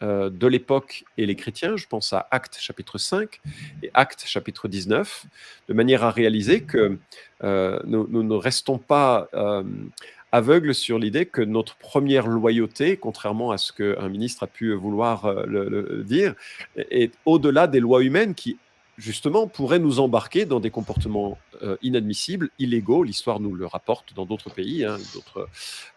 de 0.01 0.47
l'époque 0.47 1.05
et 1.17 1.27
les 1.27 1.37
chrétiens. 1.37 1.77
Je 1.77 1.87
pense 1.87 2.13
à 2.13 2.27
Actes 2.31 2.59
chapitre 2.59 2.99
5 2.99 3.41
et 3.83 3.91
Actes 3.95 4.25
chapitre 4.27 4.69
19, 4.69 5.27
de 5.69 5.75
manière 5.75 6.03
à 6.03 6.11
réaliser 6.11 6.63
que 6.63 6.99
nous, 7.43 8.23
ne 8.23 8.35
restons 8.35 8.79
pas 8.79 9.29
aveugle 10.33 10.75
sur 10.75 10.99
l'idée 10.99 11.27
que 11.27 11.43
notre 11.43 11.77
première 11.77 12.27
loyauté, 12.27 12.97
contrairement 12.97 13.51
à 13.51 13.59
ce 13.59 13.73
qu'un 13.73 14.09
ministre 14.09 14.43
a 14.43 14.47
pu 14.47 14.73
vouloir 14.73 15.27
euh, 15.27 16.03
dire, 16.05 16.35
est 16.77 17.13
au-delà 17.27 17.67
des 17.67 17.81
lois 17.81 18.03
humaines 18.03 18.35
qui, 18.35 18.57
justement, 18.97 19.47
pourraient 19.47 19.79
nous 19.79 20.01
embarquer 20.01 20.47
dans 20.47 20.59
des 20.59 20.71
comportements 20.71 21.39
euh, 21.63 21.77
inadmissibles, 21.83 22.49
illégaux. 22.59 23.05
L'histoire 23.05 23.41
nous 23.41 23.55
le 23.55 23.67
rapporte 23.67 24.15
dans 24.15 24.25
d'autres 24.25 24.51
pays, 24.51 24.85
hein, 24.87 24.97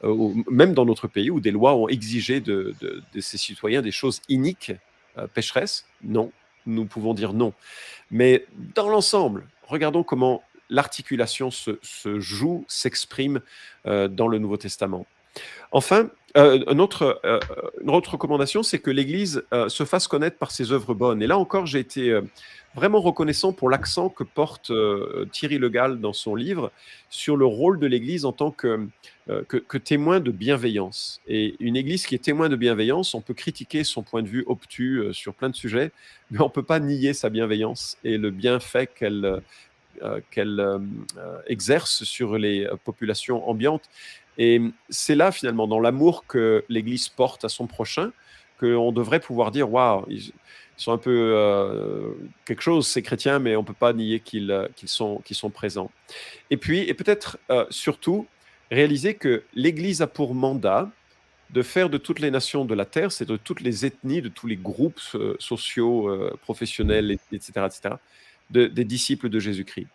euh, 0.04 0.34
même 0.52 0.74
dans 0.74 0.86
notre 0.86 1.08
pays, 1.08 1.32
où 1.32 1.40
des 1.40 1.52
lois 1.52 1.74
ont 1.76 1.88
exigé 1.88 2.42
de, 2.42 2.76
de, 2.82 3.22
ces 3.22 3.38
citoyens 3.38 3.82
des 3.82 3.92
choses 3.92 4.22
iniques, 4.28 4.74
pécheresses. 5.34 5.86
Non, 6.04 6.30
nous 6.66 6.86
pouvons 6.86 7.14
dire 7.14 7.32
non. 7.32 7.54
Mais 8.12 8.46
dans 8.76 8.90
l'ensemble, 8.90 9.48
regardons 9.70 10.04
comment 10.04 10.44
l'articulation 10.70 11.52
se, 11.52 11.80
joue, 12.20 12.66
s'exprime 12.68 13.42
euh, 13.86 14.08
dans 14.08 14.28
le 14.28 14.40
Nouveau 14.40 14.58
Testament. 14.58 15.06
Enfin, 15.72 16.10
euh, 16.38 16.64
une, 16.70 16.80
autre, 16.80 17.20
euh, 17.26 17.40
une, 17.82 17.90
autre, 17.90 18.14
recommandation, 18.14 18.64
c'est 18.64 18.80
que 18.80 18.92
l'Église 18.92 19.44
se 19.68 19.84
fasse 19.84 20.08
connaître 20.08 20.38
par 20.38 20.52
ses 20.52 20.72
œuvres 20.72 20.94
bonnes. 20.94 21.22
Et 21.22 21.28
là 21.28 21.38
encore, 21.38 21.66
j'ai 21.66 21.80
été 21.80 22.18
vraiment 22.74 23.00
reconnaissant 23.00 23.54
pour 23.54 23.70
l'accent 23.70 24.10
que 24.10 24.24
porte 24.24 24.72
Thierry 25.32 25.58
Le 25.58 25.70
Gall 25.70 26.00
dans 26.00 26.14
son 26.14 26.36
livre 26.36 26.72
sur 27.10 27.38
le 27.38 27.46
rôle 27.46 27.80
de 27.80 27.88
l'Église 27.88 28.26
en 28.26 28.34
tant 28.34 28.52
que, 28.52 28.88
que, 29.48 29.78
témoin 29.78 30.20
de 30.20 30.32
bienveillance. 30.32 31.22
Et 31.28 31.56
une 31.60 31.76
Église 31.78 32.06
qui 32.06 32.16
est 32.16 32.24
témoin 32.24 32.50
de 32.50 32.56
bienveillance, 32.56 33.14
on 33.14 33.22
peut 33.22 33.34
critiquer 33.34 33.84
son 33.84 34.04
point 34.04 34.22
de 34.22 34.28
vue 34.28 34.44
obtus 34.48 35.04
sur 35.14 35.34
plein 35.34 35.50
de 35.50 35.56
sujets, 35.56 35.92
mais 36.32 36.40
on 36.42 36.46
ne 36.46 36.50
peut 36.50 36.64
pas 36.64 36.80
nier 36.80 37.14
sa 37.14 37.30
bienveillance 37.30 37.98
et 38.04 38.18
le 38.18 38.30
bienfait 38.30 38.88
qu'elle 38.88 39.42
qu'elle 40.32 40.60
euh, 40.60 40.80
euh, 41.18 41.40
exerce 41.48 42.04
sur 42.04 42.38
les 42.38 42.68
populations 42.84 43.48
ambiantes. 43.50 43.84
Et 44.38 44.62
c'est 44.90 45.16
là, 45.16 45.32
finalement, 45.32 45.68
dans 45.68 45.80
l'amour 45.80 46.26
que 46.28 46.66
l'Église 46.70 47.10
porte 47.10 47.46
à 47.46 47.50
son 47.50 47.68
prochain, 47.68 48.12
qu'on 48.60 48.92
devrait 48.92 49.20
pouvoir 49.20 49.52
dire 49.52 49.72
waouh, 49.72 50.06
ils 50.10 50.32
sont 50.78 50.92
un 50.92 50.98
peu 50.98 52.16
quelque 52.44 52.62
chose, 52.62 52.88
ces 52.88 53.02
chrétiens, 53.02 53.40
mais 53.40 53.56
on 53.56 53.62
ne 53.62 53.66
peut 53.66 53.74
pas 53.74 53.94
nier 53.94 54.20
qu'ils 54.20 54.68
sont, 54.86 55.22
sont 55.32 55.50
présents. 55.50 55.90
Et 56.50 56.58
puis, 56.58 56.80
et 56.80 56.94
peut-être 56.94 57.38
surtout, 57.70 58.28
réaliser 58.72 59.14
que 59.14 59.44
l'Église 59.54 60.02
a 60.02 60.08
pour 60.08 60.36
mandat 60.36 60.90
de 61.52 61.62
faire 61.62 61.90
de 61.90 61.98
toutes 61.98 62.20
les 62.20 62.32
nations 62.32 62.66
de 62.66 62.76
la 62.76 62.86
terre, 62.86 63.14
c'est 63.14 63.26
de 63.26 63.38
toutes 63.38 63.62
les 63.62 63.86
ethnies, 63.86 64.22
de 64.22 64.30
tous 64.30 64.48
les 64.48 64.58
groupes 64.58 65.00
sociaux, 65.40 66.10
professionnels, 66.42 67.12
etc., 67.32 67.68
etc., 67.68 67.96
des 68.50 68.86
disciples 68.86 69.30
de 69.30 69.40
Jésus-Christ. 69.40 69.88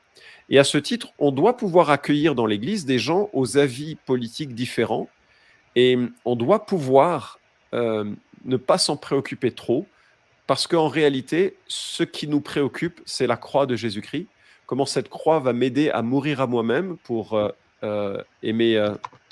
Et 0.50 0.58
à 0.58 0.64
ce 0.64 0.78
titre, 0.78 1.12
on 1.18 1.30
doit 1.30 1.56
pouvoir 1.56 1.90
accueillir 1.90 2.34
dans 2.34 2.46
l'Église 2.46 2.84
des 2.84 2.98
gens 2.98 3.30
aux 3.32 3.56
avis 3.56 3.94
politiques 3.94 4.54
différents 4.54 5.08
et 5.76 5.96
on 6.24 6.34
doit 6.34 6.66
pouvoir 6.66 7.38
euh, 7.72 8.04
ne 8.44 8.56
pas 8.56 8.76
s'en 8.76 8.96
préoccuper 8.96 9.52
trop 9.52 9.86
parce 10.48 10.66
qu'en 10.66 10.88
réalité, 10.88 11.56
ce 11.68 12.02
qui 12.02 12.26
nous 12.26 12.40
préoccupe, 12.40 13.00
c'est 13.06 13.28
la 13.28 13.36
croix 13.36 13.66
de 13.66 13.76
Jésus-Christ. 13.76 14.26
Comment 14.66 14.86
cette 14.86 15.08
croix 15.08 15.38
va 15.38 15.52
m'aider 15.52 15.90
à 15.90 16.02
mourir 16.02 16.40
à 16.40 16.48
moi-même 16.48 16.96
pour 17.04 17.34
euh, 17.34 17.50
euh, 17.84 18.20
aimer 18.42 18.84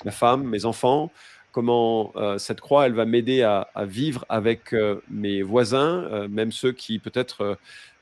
ma 0.05 0.11
femme, 0.11 0.43
mes 0.43 0.63
enfants, 0.63 1.11
comment 1.51 2.13
cette 2.37 2.61
croix, 2.61 2.85
elle 2.85 2.93
va 2.93 3.05
m'aider 3.05 3.43
à, 3.43 3.67
vivre 3.85 4.25
avec 4.29 4.75
mes 5.09 5.41
voisins, 5.41 6.27
même 6.27 6.51
ceux 6.51 6.71
qui 6.71 6.99
peut-être 6.99 7.57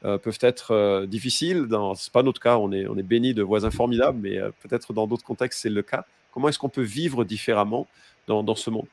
euh, 0.06 0.20
peuvent 0.20 0.38
être 0.42 0.72
euh, 0.72 1.08
difficiles. 1.08 1.66
Ce 1.70 1.76
n'est 1.76 2.12
pas 2.14 2.22
notre 2.22 2.40
cas, 2.40 2.58
on 2.58 2.72
est, 2.72 2.86
on 2.88 2.96
est 2.98 3.04
béni 3.04 3.34
de 3.34 3.42
voisins 3.42 3.72
formidables, 3.72 4.20
mais 4.22 4.38
euh, 4.38 4.52
peut-être 4.62 4.94
dans 4.94 5.08
d'autres 5.08 5.24
contextes, 5.24 5.62
c'est 5.62 5.72
le 5.72 5.82
cas. 5.82 6.06
Comment 6.32 6.50
est-ce 6.50 6.60
qu'on 6.60 6.70
peut 6.70 6.84
vivre 6.84 7.24
différemment 7.24 7.88
dans, 8.28 8.44
dans 8.44 8.54
ce 8.54 8.70
monde? 8.70 8.86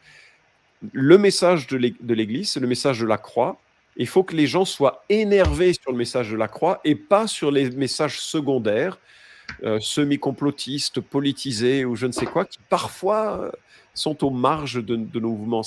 Le 0.93 1.19
message 1.19 1.67
de 1.67 2.15
l'Église, 2.15 2.53
c'est 2.53 2.61
le 2.61 2.67
message 2.67 3.01
de 3.01 3.07
la 3.07 3.19
croix. 3.19 3.59
Il 3.97 4.07
faut 4.07 4.23
que 4.23 4.35
les 4.35 4.47
gens 4.47 4.65
soient 4.65 5.05
énervés 5.11 5.75
sur 5.75 5.93
le 5.93 5.99
message 5.99 6.31
de 6.31 6.37
la 6.37 6.49
croix 6.49 6.81
et 6.85 6.95
pas 6.95 7.27
sur 7.27 7.51
les 7.51 7.71
messages 7.71 8.21
secondaires, 8.21 8.99
semi-complotistes, 9.81 11.01
politisés 11.01 11.85
ou 11.85 11.97
je 11.97 12.07
ne 12.07 12.13
sais 12.13 12.27
quoi, 12.27 12.45
qui 12.45 12.59
parfois 12.69 13.53
sont 13.95 14.25
aux 14.25 14.31
marges 14.31 14.85
de, 14.85 14.97
nos 14.97 15.31
mouvements. 15.31 15.63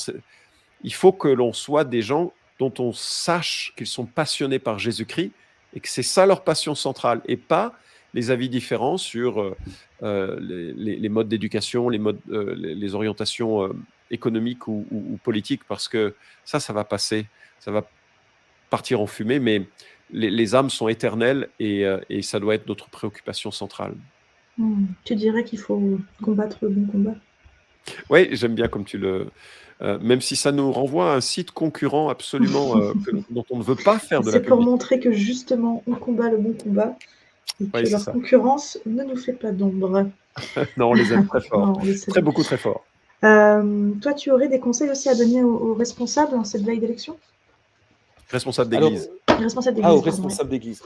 Il 0.83 0.93
faut 0.93 1.11
que 1.11 1.27
l'on 1.27 1.53
soit 1.53 1.83
des 1.83 2.01
gens 2.01 2.33
dont 2.59 2.73
on 2.79 2.91
sache 2.93 3.73
qu'ils 3.77 3.87
sont 3.87 4.05
passionnés 4.05 4.59
par 4.59 4.79
Jésus-Christ 4.79 5.31
et 5.73 5.79
que 5.79 5.89
c'est 5.89 6.03
ça 6.03 6.25
leur 6.25 6.43
passion 6.43 6.75
centrale 6.75 7.21
et 7.25 7.37
pas 7.37 7.73
les 8.13 8.31
avis 8.31 8.49
différents 8.49 8.97
sur 8.97 9.41
euh, 9.41 9.55
euh, 10.03 10.37
les, 10.39 11.09
modes 11.09 11.27
d'éducation, 11.27 11.89
les, 11.89 11.99
euh, 11.99 12.55
les, 12.55 12.95
orientations 12.95 13.69
économiques 14.09 14.67
ou, 14.67 15.19
politiques, 15.23 15.63
parce 15.67 15.87
que 15.87 16.15
ça, 16.45 16.59
ça 16.59 16.73
va 16.73 16.83
passer, 16.83 17.27
ça 17.59 17.71
va 17.71 17.87
partir 18.69 19.01
en 19.01 19.07
fumée, 19.07 19.39
mais 19.39 19.67
les, 20.11 20.55
âmes 20.55 20.69
sont 20.69 20.87
éternelles 20.87 21.49
et, 21.59 21.85
ça 22.21 22.39
doit 22.39 22.55
être 22.55 22.67
notre 22.67 22.89
préoccupation 22.89 23.51
centrale. 23.51 23.95
Hmm. 24.57 24.85
Tu 25.03 25.13
dirais 25.13 25.43
qu'il 25.43 25.59
faut 25.59 25.99
combattre 26.23 26.57
le 26.63 26.69
bon 26.69 26.91
combat? 26.91 27.15
Oui, 28.09 28.29
j'aime 28.31 28.55
bien 28.55 28.67
comme 28.67 28.85
tu 28.85 28.97
le. 28.97 29.27
Euh, 29.83 29.99
même 29.99 30.21
si 30.21 30.35
ça 30.35 30.51
nous 30.51 30.71
renvoie 30.71 31.13
à 31.13 31.15
un 31.17 31.21
site 31.21 31.51
concurrent 31.51 32.09
absolument 32.09 32.77
euh, 32.77 32.93
dont 33.29 33.45
on 33.51 33.59
ne 33.59 33.63
veut 33.63 33.75
pas 33.75 33.99
faire 33.99 34.21
de 34.21 34.27
la 34.27 34.31
C'est 34.31 34.41
pour 34.41 34.59
montrer 34.59 34.99
que 34.99 35.11
justement 35.11 35.83
on 35.85 35.93
combat 35.93 36.31
le 36.31 36.37
bon 36.37 36.53
combat 36.53 36.95
et 37.61 37.83
que 37.83 37.91
leur 37.91 38.05
concurrence 38.05 38.79
ne 38.87 39.03
nous 39.03 39.17
fait 39.17 39.33
pas 39.33 39.51
d'ombre. 39.51 40.07
non, 40.77 40.89
on 40.89 40.93
les 40.93 41.13
aime 41.13 41.27
très 41.27 41.41
fort. 41.47 41.79
très 42.07 42.21
beaucoup 42.21 42.43
très 42.43 42.57
fort. 42.57 42.85
Euh, 43.23 43.91
toi, 44.01 44.13
tu 44.13 44.31
aurais 44.31 44.47
des 44.47 44.59
conseils 44.59 44.89
aussi 44.89 45.09
à 45.09 45.15
donner 45.15 45.43
aux, 45.43 45.73
responsables 45.73 46.35
en 46.35 46.43
cette 46.43 46.63
veille 46.63 46.79
d'élection? 46.79 47.17
Responsable 48.29 48.69
d'église. 48.71 49.09
Responsable 49.27 49.75
d'église. 49.75 50.39
Ah, 50.39 50.43
d'église. 50.43 50.83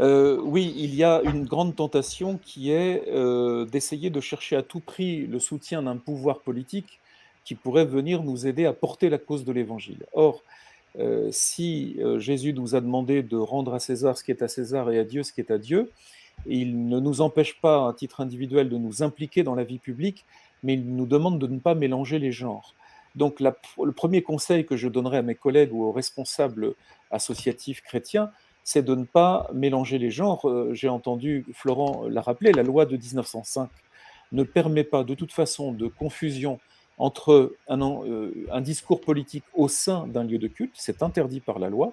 Euh, 0.00 0.40
oui, 0.42 0.74
il 0.76 0.94
y 0.94 1.04
a 1.04 1.20
une 1.22 1.44
grande 1.44 1.76
tentation 1.76 2.38
qui 2.42 2.70
est 2.70 3.08
euh, 3.08 3.64
d'essayer 3.66 4.10
de 4.10 4.20
chercher 4.20 4.56
à 4.56 4.62
tout 4.62 4.80
prix 4.80 5.26
le 5.26 5.38
soutien 5.38 5.82
d'un 5.82 5.96
pouvoir 5.96 6.40
politique 6.40 7.00
qui 7.44 7.54
pourrait 7.54 7.84
venir 7.84 8.22
nous 8.22 8.46
aider 8.46 8.64
à 8.64 8.72
porter 8.72 9.10
la 9.10 9.18
cause 9.18 9.44
de 9.44 9.52
l'Évangile. 9.52 10.06
Or, 10.14 10.42
si 11.30 11.98
Jésus 12.18 12.54
nous 12.54 12.76
a 12.76 12.80
demandé 12.80 13.22
de 13.22 13.36
rendre 13.36 13.74
à 13.74 13.80
César 13.80 14.16
ce 14.16 14.22
qui 14.22 14.30
est 14.30 14.42
à 14.42 14.48
César 14.48 14.90
et 14.90 14.98
à 14.98 15.04
Dieu 15.04 15.24
ce 15.24 15.32
qui 15.32 15.40
est 15.40 15.50
à 15.50 15.58
Dieu, 15.58 15.90
il 16.46 16.88
ne 16.88 17.00
nous 17.00 17.20
empêche 17.20 17.60
pas, 17.60 17.88
à 17.88 17.92
titre 17.92 18.20
individuel, 18.20 18.68
de 18.68 18.76
nous 18.76 19.02
impliquer 19.02 19.42
dans 19.42 19.54
la 19.54 19.64
vie 19.64 19.78
publique, 19.78 20.24
mais 20.62 20.74
il 20.74 20.94
nous 20.94 21.06
demande 21.06 21.38
de 21.38 21.46
ne 21.46 21.58
pas 21.58 21.74
mélanger 21.74 22.18
les 22.18 22.32
genres. 22.32 22.74
Donc 23.14 23.40
le 23.40 23.92
premier 23.92 24.22
conseil 24.22 24.66
que 24.66 24.76
je 24.76 24.88
donnerai 24.88 25.18
à 25.18 25.22
mes 25.22 25.34
collègues 25.34 25.72
ou 25.72 25.84
aux 25.84 25.92
responsables 25.92 26.74
associatifs 27.10 27.82
chrétiens, 27.82 28.30
c'est 28.64 28.82
de 28.82 28.94
ne 28.94 29.04
pas 29.04 29.48
mélanger 29.52 29.98
les 29.98 30.10
genres. 30.10 30.48
Euh, 30.48 30.72
j'ai 30.72 30.88
entendu 30.88 31.46
Florent 31.52 32.06
l'a 32.08 32.22
rappelé, 32.22 32.50
la 32.52 32.62
loi 32.62 32.86
de 32.86 32.96
1905 32.96 33.68
ne 34.32 34.42
permet 34.42 34.84
pas 34.84 35.04
de 35.04 35.14
toute 35.14 35.32
façon 35.32 35.70
de 35.70 35.86
confusion 35.86 36.58
entre 36.96 37.54
un, 37.68 37.80
euh, 37.80 38.32
un 38.50 38.60
discours 38.60 39.00
politique 39.00 39.44
au 39.52 39.68
sein 39.68 40.06
d'un 40.06 40.24
lieu 40.24 40.38
de 40.38 40.48
culte, 40.48 40.74
c'est 40.74 41.02
interdit 41.02 41.40
par 41.40 41.58
la 41.58 41.68
loi, 41.68 41.92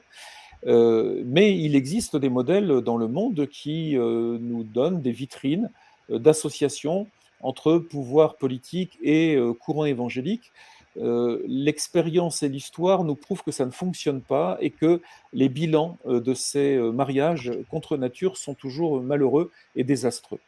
euh, 0.66 1.24
mais 1.26 1.58
il 1.58 1.76
existe 1.76 2.16
des 2.16 2.30
modèles 2.30 2.82
dans 2.82 2.98
le 2.98 3.08
monde 3.08 3.48
qui 3.48 3.96
nous 3.96 4.64
donnent 4.64 5.02
des 5.02 5.12
vitrines 5.12 5.70
d'associations 6.10 7.08
entre 7.42 7.78
pouvoir 7.78 8.36
politique 8.38 8.98
et 9.02 9.38
courant 9.60 9.86
évangélique. 9.86 10.52
Euh, 10.98 11.42
l'expérience 11.48 12.44
et 12.44 12.50
l'histoire 12.50 13.04
nous 13.04 13.16
prouvent 13.16 13.44
que 13.44 13.52
ça 13.52 13.66
ne 13.66 13.72
fonctionne 13.72 14.22
pas 14.22 14.58
et 14.60 14.72
que 14.72 15.02
les 15.32 15.48
bilans 15.48 15.98
euh, 16.06 16.20
de 16.20 16.34
ces 16.34 16.78
mariages 16.78 17.52
contre 17.70 17.98
nature 17.98 18.38
sont 18.38 18.54
toujours 18.54 19.02
malheureux 19.02 19.52
et 19.76 19.84
désastreux. 19.84 20.40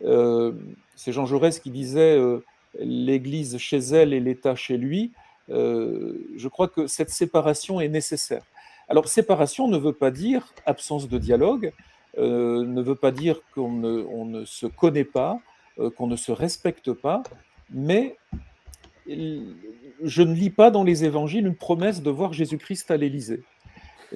C'est 0.00 1.12
Jean 1.12 1.24
Jaurès 1.24 1.58
qui 1.58 1.70
disait 1.70 2.18
l'Église 2.78 3.56
chez 3.56 3.78
elle 3.78 4.12
et 4.12 4.20
l'État 4.20 4.54
chez 4.54 4.76
lui. 4.76 5.12
je 5.48 6.48
crois 6.48 6.68
que 6.68 6.86
cette 6.86 7.08
séparation 7.08 7.80
est 7.80 7.88
nécessaire. 7.88 8.42
Alors, 8.88 9.08
séparation 9.08 9.68
ne 9.68 9.78
veut 9.78 9.94
pas 9.94 10.10
dire 10.10 10.52
absence 10.66 11.08
de 11.08 11.16
dialogue, 11.16 11.72
ne 12.18 12.82
veut 12.82 12.94
pas 12.94 13.10
dire 13.10 13.40
qu'on 13.54 13.70
ne, 14.26 14.44
se 14.44 14.66
connaît 14.66 15.04
pas, 15.04 15.40
euh, 15.78 15.90
qu'on 15.90 16.06
ne 16.06 16.16
se 16.16 16.32
respecte 16.32 16.92
pas, 16.92 17.22
mais 17.70 18.16
je 19.08 20.22
ne 20.22 20.34
lis 20.34 20.50
pas 20.50 20.70
dans 20.70 20.84
les 20.84 21.04
évangiles 21.04 21.46
une 21.46 21.56
promesse 21.56 22.02
de 22.02 22.10
voir 22.10 22.32
Jésus-Christ 22.32 22.90
à 22.90 22.96
l'Élysée. 22.96 23.42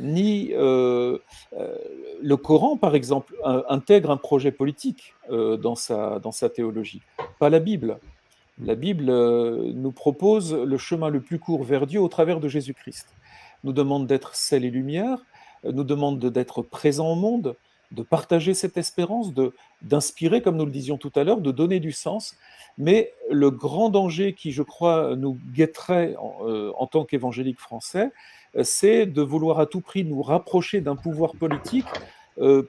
Ni 0.01 0.51
euh, 0.53 1.19
euh, 1.59 1.75
le 2.23 2.37
Coran, 2.37 2.77
par 2.77 2.95
exemple, 2.95 3.35
intègre 3.69 4.11
un 4.11 4.17
projet 4.17 4.53
politique 4.53 5.15
dans, 5.29 5.75
sa, 5.75 6.19
dans 6.21 6.33
sa 6.33 6.49
théologie, 6.49 7.03
pas 7.39 7.51
la 7.51 7.61
Bible. 7.61 7.99
La 8.63 8.75
Bible 8.75 9.07
nous 9.07 9.93
propose 9.93 10.55
le 10.55 10.79
chemin 10.79 11.09
le 11.09 11.21
plus 11.21 11.39
court 11.39 11.65
vers 11.65 11.87
Dieu 11.87 12.01
au 12.01 12.09
travers 12.09 12.41
de 12.41 12.49
Jésus-Christ. 12.49 13.09
Nous 13.65 13.73
demande 13.73 14.07
d'être 14.07 14.35
sel 14.37 14.65
et 14.65 14.71
lumière, 14.71 15.19
nous 15.65 15.85
demande 15.85 16.19
d'être 16.19 16.63
présent 16.63 17.09
au 17.09 17.15
monde, 17.15 17.57
de 17.93 18.03
partager 18.03 18.55
cette 18.55 18.77
espérance, 18.77 19.35
de 19.35 19.53
d'inspirer, 19.83 20.43
comme 20.43 20.57
nous 20.57 20.67
le 20.67 20.71
disions 20.71 20.99
tout 20.99 21.13
à 21.17 21.25
l'heure, 21.25 21.41
de 21.41 21.51
donner 21.51 21.81
du 21.81 21.93
sens. 21.93 22.37
Mais 22.79 23.13
le 23.31 23.51
grand 23.51 23.89
danger 23.91 24.35
qui, 24.35 24.53
je 24.53 24.63
crois, 24.63 25.17
nous 25.17 25.39
guetterait 25.53 26.15
en, 26.19 26.47
euh, 26.47 26.73
tant 26.91 27.05
qu'évangélique 27.05 27.59
français, 27.59 28.11
euh, 28.57 28.65
c'est 28.65 29.07
de 29.07 29.23
vouloir 29.23 29.61
à 29.61 29.67
tout 29.67 29.81
prix 29.81 30.05
nous 30.05 30.23
rapprocher 30.23 30.81
d'un 30.81 30.97
pouvoir 30.97 31.33
politique 31.35 31.87
euh, 32.39 32.69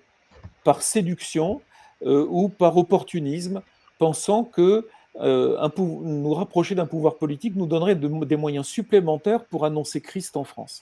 par 0.63 0.82
séduction 0.82 1.61
ou 2.03 2.49
par 2.49 2.78
opportunisme, 2.78 3.61
pensant 3.99 4.43
que 4.43 4.88
nous 5.19 6.34
rapprocher 6.34 6.74
d'un 6.74 6.88
pouvoir 6.88 7.17
politique 7.17 7.55
nous 7.55 7.67
donnerait 7.67 7.93
des 7.95 8.38
moyens 8.38 8.65
supplémentaires 8.65 9.45
pour 9.45 9.65
annoncer 9.65 10.01
Christ 10.01 10.36
en 10.36 10.43
France. 10.43 10.82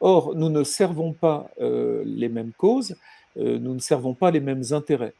Or, 0.00 0.34
nous 0.34 0.50
ne 0.50 0.62
servons 0.64 1.14
pas 1.14 1.48
les 1.58 2.28
mêmes 2.28 2.52
causes, 2.52 2.96
nous 3.38 3.74
ne 3.74 3.78
servons 3.78 4.14
pas 4.14 4.30
les 4.30 4.40
mêmes 4.40 4.64
intérêts. 4.72 5.14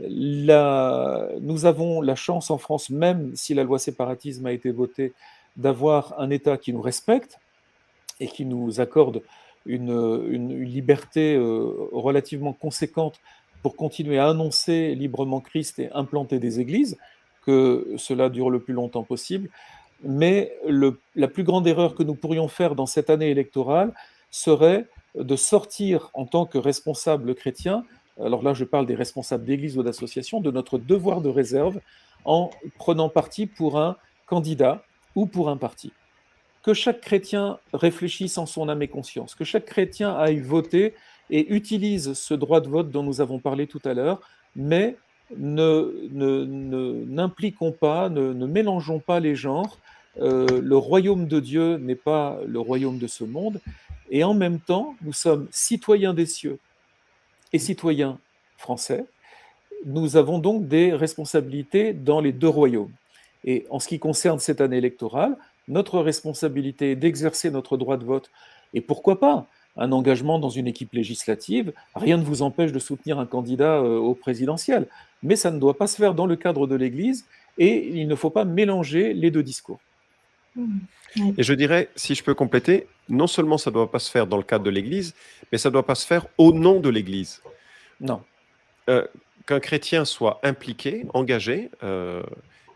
nous 0.00 1.66
avons 1.66 2.00
la 2.00 2.14
chance 2.14 2.50
en 2.50 2.58
France, 2.58 2.90
même 2.90 3.34
si 3.34 3.54
la 3.54 3.64
loi 3.64 3.78
séparatisme 3.78 4.46
a 4.46 4.52
été 4.52 4.70
votée, 4.70 5.12
d'avoir 5.56 6.18
un 6.18 6.30
État 6.30 6.56
qui 6.56 6.72
nous 6.72 6.82
respecte 6.82 7.38
et 8.20 8.26
qui 8.26 8.44
nous 8.44 8.80
accorde 8.80 9.22
une, 9.66 10.62
liberté 10.62 11.34
euh, 11.36 11.88
relativement 11.92 12.52
conséquente 12.52 13.20
pour 13.62 13.76
continuer 13.76 14.18
à 14.18 14.28
annoncer 14.28 14.94
librement 14.94 15.40
Christ 15.40 15.78
et 15.78 15.90
implanter 15.92 16.38
des 16.38 16.60
églises, 16.60 16.98
que 17.46 17.94
cela 17.96 18.28
dure 18.28 18.50
le 18.50 18.60
plus 18.60 18.74
longtemps 18.74 19.04
possible. 19.04 19.48
Mais 20.02 20.52
la 21.14 21.28
plus 21.28 21.44
grande 21.44 21.66
erreur 21.66 21.94
que 21.94 22.02
nous 22.02 22.14
pourrions 22.14 22.48
faire 22.48 22.74
dans 22.74 22.84
cette 22.84 23.08
année 23.08 23.30
électorale 23.30 23.94
serait 24.30 24.86
de 25.14 25.36
sortir 25.36 26.10
en 26.14 26.26
tant 26.26 26.46
que 26.46 26.58
responsable 26.58 27.34
chrétien, 27.34 27.84
alors 28.22 28.42
là 28.42 28.54
je 28.54 28.64
parle 28.64 28.86
des 28.86 28.94
responsables 28.94 29.44
d'église 29.44 29.78
ou 29.78 29.82
d'association, 29.82 30.40
de 30.40 30.50
notre 30.50 30.78
devoir 30.78 31.20
de 31.20 31.28
réserve 31.28 31.80
en 32.24 32.50
prenant 32.78 33.08
parti 33.08 33.46
pour 33.46 33.78
un 33.78 33.96
candidat 34.26 34.82
ou 35.14 35.26
pour 35.26 35.48
un 35.48 35.56
parti. 35.56 35.92
Que 36.62 36.74
chaque 36.74 37.00
chrétien 37.00 37.58
réfléchisse 37.72 38.38
en 38.38 38.46
son 38.46 38.68
âme 38.68 38.82
et 38.82 38.88
conscience, 38.88 39.34
que 39.34 39.44
chaque 39.44 39.66
chrétien 39.66 40.14
aille 40.14 40.40
voter 40.40 40.94
et 41.30 41.54
utilise 41.54 42.14
ce 42.14 42.34
droit 42.34 42.60
de 42.60 42.68
vote 42.68 42.90
dont 42.90 43.02
nous 43.02 43.20
avons 43.20 43.38
parlé 43.38 43.66
tout 43.66 43.82
à 43.84 43.94
l'heure, 43.94 44.20
mais 44.56 44.96
n'impliquons 45.36 47.66
ne, 47.66 47.72
pas, 47.72 48.08
ne, 48.08 48.46
mélangeons 48.46 49.00
pas 49.00 49.20
les 49.20 49.34
genres. 49.34 49.78
Euh, 50.20 50.60
le 50.62 50.76
royaume 50.76 51.26
de 51.26 51.40
Dieu 51.40 51.76
n'est 51.78 51.96
pas 51.96 52.38
le 52.46 52.60
royaume 52.60 52.98
de 52.98 53.08
ce 53.08 53.24
monde, 53.24 53.60
et 54.10 54.24
en 54.24 54.34
même 54.34 54.60
temps, 54.60 54.94
nous 55.02 55.12
sommes 55.12 55.48
citoyens 55.50 56.14
des 56.14 56.26
cieux 56.26 56.58
et 57.52 57.58
citoyens 57.58 58.18
français. 58.58 59.04
Nous 59.86 60.16
avons 60.16 60.38
donc 60.38 60.68
des 60.68 60.92
responsabilités 60.92 61.92
dans 61.92 62.20
les 62.20 62.32
deux 62.32 62.48
royaumes. 62.48 62.92
Et 63.44 63.66
en 63.70 63.78
ce 63.78 63.88
qui 63.88 63.98
concerne 63.98 64.38
cette 64.38 64.60
année 64.60 64.78
électorale, 64.78 65.36
notre 65.68 66.00
responsabilité 66.00 66.92
est 66.92 66.96
d'exercer 66.96 67.50
notre 67.50 67.76
droit 67.76 67.96
de 67.96 68.04
vote. 68.04 68.30
Et 68.72 68.80
pourquoi 68.80 69.20
pas 69.20 69.46
un 69.76 69.92
engagement 69.92 70.38
dans 70.38 70.50
une 70.50 70.66
équipe 70.66 70.92
législative? 70.92 71.72
Rien 71.94 72.16
ne 72.16 72.24
vous 72.24 72.42
empêche 72.42 72.72
de 72.72 72.78
soutenir 72.78 73.18
un 73.18 73.26
candidat 73.26 73.78
euh, 73.78 73.98
au 73.98 74.14
présidentiel. 74.14 74.86
Mais 75.22 75.36
ça 75.36 75.50
ne 75.50 75.58
doit 75.58 75.76
pas 75.76 75.86
se 75.86 75.96
faire 75.96 76.14
dans 76.14 76.26
le 76.26 76.36
cadre 76.36 76.66
de 76.66 76.74
l'Église 76.74 77.24
et 77.58 77.88
il 77.88 78.08
ne 78.08 78.14
faut 78.14 78.30
pas 78.30 78.44
mélanger 78.44 79.14
les 79.14 79.30
deux 79.30 79.42
discours. 79.42 79.80
Mmh. 80.56 80.78
Et 81.36 81.42
je 81.42 81.54
dirais, 81.54 81.90
si 81.96 82.14
je 82.14 82.22
peux 82.22 82.34
compléter, 82.34 82.86
non 83.08 83.26
seulement 83.26 83.58
ça 83.58 83.70
ne 83.70 83.74
doit 83.74 83.90
pas 83.90 83.98
se 83.98 84.10
faire 84.10 84.26
dans 84.26 84.36
le 84.36 84.42
cadre 84.42 84.64
de 84.64 84.70
l'Église, 84.70 85.14
mais 85.52 85.58
ça 85.58 85.68
ne 85.68 85.72
doit 85.72 85.86
pas 85.86 85.94
se 85.94 86.06
faire 86.06 86.26
au 86.38 86.52
nom 86.52 86.80
de 86.80 86.88
l'Église. 86.88 87.42
Non. 88.00 88.22
Euh, 88.88 89.06
qu'un 89.46 89.60
chrétien 89.60 90.04
soit 90.04 90.40
impliqué, 90.42 91.04
engagé, 91.14 91.70
euh, 91.82 92.22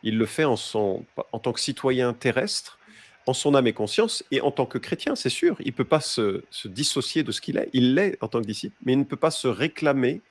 il 0.02 0.18
le 0.18 0.26
fait 0.26 0.44
en, 0.44 0.56
son, 0.56 1.04
en 1.32 1.38
tant 1.38 1.52
que 1.52 1.60
citoyen 1.60 2.12
terrestre, 2.12 2.78
en 3.26 3.34
son 3.34 3.54
âme 3.54 3.66
et 3.66 3.72
conscience, 3.72 4.24
et 4.30 4.40
en 4.40 4.50
tant 4.50 4.66
que 4.66 4.78
chrétien, 4.78 5.14
c'est 5.14 5.28
sûr. 5.28 5.56
Il 5.60 5.68
ne 5.68 5.72
peut 5.72 5.84
pas 5.84 6.00
se, 6.00 6.42
dissocier 6.64 7.22
de 7.22 7.32
ce 7.32 7.40
qu'il 7.40 7.58
est. 7.58 7.68
Il 7.72 7.94
l'est 7.94 8.16
en 8.22 8.28
tant 8.28 8.40
que 8.40 8.46
disciple, 8.46 8.76
mais 8.84 8.94
il 8.94 8.98
ne 8.98 9.04
peut 9.04 9.16
pas 9.16 9.30
se 9.30 9.48
réclamer 9.48 10.22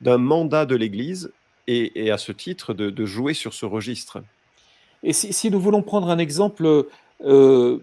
d'un 0.00 0.18
mandat 0.18 0.64
de 0.64 0.74
l'Église 0.76 1.32
et, 1.66 2.10
à 2.10 2.18
ce 2.18 2.32
titre 2.32 2.72
de, 2.74 3.04
jouer 3.04 3.34
sur 3.34 3.52
ce 3.52 3.66
registre. 3.66 4.22
Et 5.02 5.12
si, 5.12 5.50
nous 5.50 5.60
voulons 5.60 5.82
prendre 5.82 6.10
un 6.10 6.18
exemple 6.18 6.86
euh, 7.24 7.78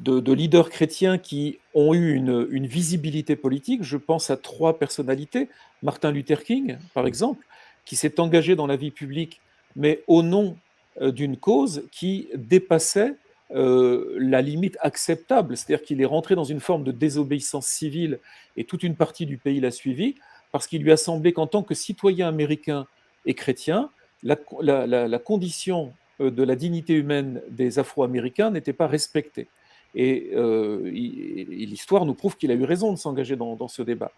de, 0.00 0.32
leaders 0.32 0.70
chrétiens 0.70 1.18
qui 1.18 1.58
ont 1.74 1.92
eu 1.92 2.14
une, 2.14 2.66
visibilité 2.66 3.34
politique. 3.34 3.82
Je 3.82 3.96
pense 3.96 4.30
à 4.30 4.36
trois 4.36 4.78
personnalités. 4.78 5.48
Martin 5.82 6.12
Luther 6.12 6.44
King, 6.44 6.78
par 6.94 7.06
exemple, 7.06 7.44
qui 7.84 7.96
s'est 7.96 8.20
engagé 8.20 8.54
dans 8.54 8.66
la 8.66 8.76
vie 8.76 8.92
publique, 8.92 9.40
mais 9.74 10.02
au 10.06 10.22
nom 10.22 10.56
euh, 11.00 11.10
d'une 11.10 11.36
cause 11.36 11.82
qui 11.90 12.28
dépassait 12.34 13.14
euh, 13.52 14.16
la 14.18 14.40
limite 14.40 14.78
acceptable. 14.80 15.56
C'est-à-dire 15.56 15.84
qu'il 15.84 16.00
est 16.00 16.06
rentré 16.06 16.36
dans 16.36 16.44
une 16.44 16.60
forme 16.60 16.84
de 16.84 16.92
désobéissance 16.92 17.66
civile 17.66 18.20
et 18.56 18.64
toute 18.64 18.84
une 18.84 18.94
partie 18.94 19.26
du 19.26 19.36
pays 19.36 19.60
l'a 19.60 19.72
suivi, 19.72 20.14
parce 20.52 20.68
qu'il 20.68 20.82
lui 20.82 20.92
a 20.92 20.96
semblé 20.96 21.32
qu'en 21.32 21.48
tant 21.48 21.64
que 21.64 21.74
citoyen 21.74 22.28
américain 22.28 22.86
et 23.24 23.34
chrétien, 23.34 23.90
la 24.22 25.18
condition 25.18 25.92
de 26.20 26.42
la 26.42 26.56
dignité 26.56 26.94
humaine 26.94 27.42
des 27.50 27.78
Afro-Américains 27.78 28.50
n'était 28.50 28.72
pas 28.72 28.86
respecté. 28.86 29.48
Et, 29.94 30.30
l'histoire 30.34 32.04
nous 32.04 32.14
prouve 32.14 32.36
qu'il 32.36 32.50
a 32.50 32.54
eu 32.54 32.64
raison 32.64 32.92
de 32.92 32.98
s'engager 32.98 33.36
dans, 33.36 33.68
ce 33.68 33.82
débat. 33.82 34.12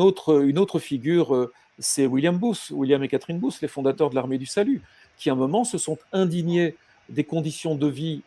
autre, 0.00 0.42
une 0.42 0.58
autre 0.58 0.78
figure, 0.78 1.50
c'est 1.78 2.06
William 2.06 2.36
Booth, 2.36 2.70
William 2.70 3.02
et 3.02 3.08
Catherine 3.08 3.38
Booth, 3.38 3.60
les 3.60 3.68
fondateurs 3.68 4.10
de 4.10 4.14
l'armée 4.14 4.38
du 4.38 4.46
salut, 4.46 4.80
qui 5.18 5.28
à 5.28 5.34
un 5.34 5.36
moment 5.36 5.64
se 5.64 5.78
sont 5.78 5.98
indignés 6.12 6.76
des 7.08 7.24
conditions 7.24 7.74
de 7.74 7.86
vie 7.86 8.22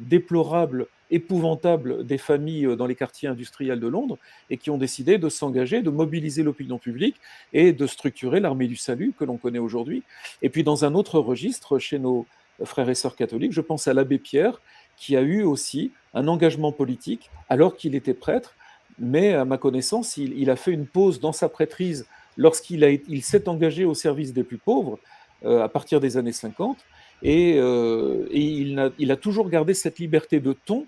déplorables 0.00 0.88
épouvantables 1.10 2.04
des 2.04 2.18
familles 2.18 2.66
euh, 2.66 2.76
dans 2.76 2.86
les 2.86 2.94
quartiers 2.94 3.28
industriels 3.28 3.80
de 3.80 3.86
Londres 3.86 4.18
et 4.50 4.56
qui 4.56 4.70
ont 4.70 4.78
décidé 4.78 5.18
de 5.18 5.28
s'engager, 5.28 5.82
de 5.82 5.90
mobiliser 5.90 6.42
l'opinion 6.42 6.78
publique 6.78 7.16
et 7.52 7.72
de 7.72 7.86
structurer 7.86 8.40
l'armée 8.40 8.66
du 8.66 8.76
salut 8.76 9.12
que 9.18 9.24
l'on 9.24 9.36
connaît 9.36 9.58
aujourd'hui. 9.58 10.02
Et 10.42 10.48
puis 10.48 10.64
dans 10.64 10.84
un 10.84 10.94
autre 10.94 11.18
registre, 11.18 11.78
chez 11.78 11.98
nos 11.98 12.26
frères 12.64 12.88
et 12.88 12.94
sœurs 12.94 13.16
catholiques, 13.16 13.52
je 13.52 13.60
pense 13.60 13.88
à 13.88 13.94
l'abbé 13.94 14.18
Pierre, 14.18 14.60
qui 14.96 15.16
a 15.16 15.22
eu 15.22 15.42
aussi 15.42 15.92
un 16.14 16.28
engagement 16.28 16.72
politique 16.72 17.30
alors 17.48 17.76
qu'il 17.76 17.94
était 17.94 18.14
prêtre, 18.14 18.54
mais 18.98 19.32
à 19.32 19.44
ma 19.44 19.58
connaissance, 19.58 20.16
il, 20.16 20.50
a 20.50 20.56
fait 20.56 20.72
une 20.72 20.86
pause 20.86 21.20
dans 21.20 21.32
sa 21.32 21.48
prêtrise 21.48 22.06
lorsqu'il 22.36 22.82
il 23.08 23.22
s'est 23.22 23.48
engagé 23.48 23.84
au 23.84 23.94
service 23.94 24.32
des 24.32 24.42
plus 24.42 24.58
pauvres 24.58 24.98
euh, 25.44 25.62
à 25.62 25.68
partir 25.68 26.00
des 26.00 26.16
années 26.16 26.32
50, 26.32 26.78
et, 27.22 27.54
euh, 27.58 28.26
il, 28.32 28.78
a, 29.10 29.16
toujours 29.16 29.48
gardé 29.48 29.74
cette 29.74 29.98
liberté 29.98 30.40
de 30.40 30.52
ton 30.52 30.86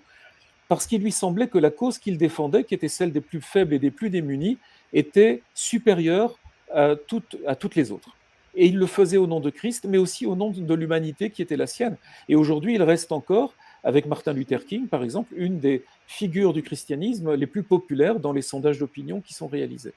parce 0.71 0.87
qu'il 0.87 1.01
lui 1.01 1.11
semblait 1.11 1.49
que 1.49 1.57
la 1.57 1.69
cause 1.69 1.97
qu'il 1.97 2.17
défendait, 2.17 2.63
qui 2.63 2.73
était 2.73 2.87
celle 2.87 3.11
des 3.11 3.19
plus 3.19 3.41
faibles 3.41 3.73
et 3.73 3.77
des 3.77 3.91
plus 3.91 4.09
démunis, 4.09 4.57
était 4.93 5.43
supérieure 5.53 6.39
à 6.73 6.95
toutes, 6.95 7.75
les 7.75 7.91
autres. 7.91 8.15
Et 8.55 8.67
il 8.67 8.77
le 8.77 8.85
faisait 8.85 9.17
au 9.17 9.27
nom 9.27 9.41
de 9.41 9.49
Christ, 9.49 9.83
mais 9.85 9.97
aussi 9.97 10.25
au 10.25 10.33
nom 10.33 10.49
de 10.49 10.73
l'humanité 10.73 11.29
qui 11.29 11.41
était 11.41 11.57
la 11.57 11.67
sienne. 11.67 11.97
Et 12.29 12.35
aujourd'hui, 12.35 12.75
il 12.75 12.83
reste 12.83 13.11
encore, 13.11 13.53
avec 13.83 14.05
Martin 14.05 14.31
Luther 14.31 14.65
King, 14.65 14.87
par 14.87 15.03
exemple, 15.03 15.33
une 15.35 15.59
des 15.59 15.83
figures 16.07 16.53
du 16.53 16.63
christianisme 16.63 17.33
les 17.33 17.47
plus 17.47 17.63
populaires 17.63 18.21
dans 18.21 18.31
les 18.31 18.41
sondages 18.41 18.79
d'opinion 18.79 19.19
qui 19.19 19.33
sont 19.33 19.47
réalisés. 19.47 19.93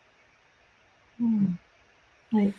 Mmh. 1.20 1.46
Oui. 2.32 2.52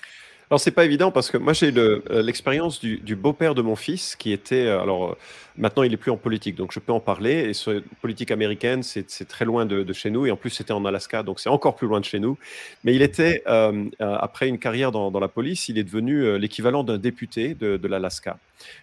Alors 0.52 0.60
c'est 0.60 0.72
pas 0.72 0.86
évident 0.86 1.12
parce 1.12 1.32
que 1.32 1.38
moi 1.38 1.54
j'ai 1.54 1.76
euh, 1.76 2.02
l'expérience 2.22 2.80
du, 2.80 3.16
beau-père 3.16 3.56
de 3.56 3.64
mon 3.64 3.76
fils 3.76 4.16
qui 4.16 4.32
était 4.32 4.68
euh, 4.68 4.80
alors 4.80 5.12
euh, 5.12 5.18
maintenant 5.58 5.82
il 5.82 5.92
est 5.92 5.98
plus 5.98 6.12
en 6.12 6.18
politique 6.18 6.56
donc 6.56 6.72
je 6.72 6.80
peux 6.80 6.92
en 6.92 7.00
parler. 7.00 7.50
Et 7.50 7.54
sur 7.54 7.82
politique 8.02 8.30
américaine 8.30 8.84
c'est 8.84 9.28
très 9.28 9.46
loin 9.46 9.66
de, 9.66 9.92
chez 9.94 10.12
nous. 10.12 10.28
Et 10.28 10.32
en 10.32 10.38
plus 10.38 10.52
c'était 10.52 10.74
en 10.74 10.86
Alaska 10.86 11.24
donc 11.24 11.40
c'est 11.40 11.50
encore 11.50 11.76
plus 11.76 11.88
loin 11.88 12.00
de 12.00 12.06
chez 12.06 12.20
nous. 12.20 12.38
Mais 12.84 12.94
il 12.94 13.02
était 13.02 13.44
après 14.00 14.48
une 14.48 14.60
carrière 14.60 14.92
dans, 14.92 15.20
la 15.20 15.28
police 15.28 15.68
il 15.68 15.80
est 15.80 15.84
devenu 15.84 16.38
l'équivalent 16.38 16.84
d'un 16.84 17.00
député 17.00 17.56
de, 17.56 17.78
de 17.78 17.88
l'Alaska. 17.88 18.38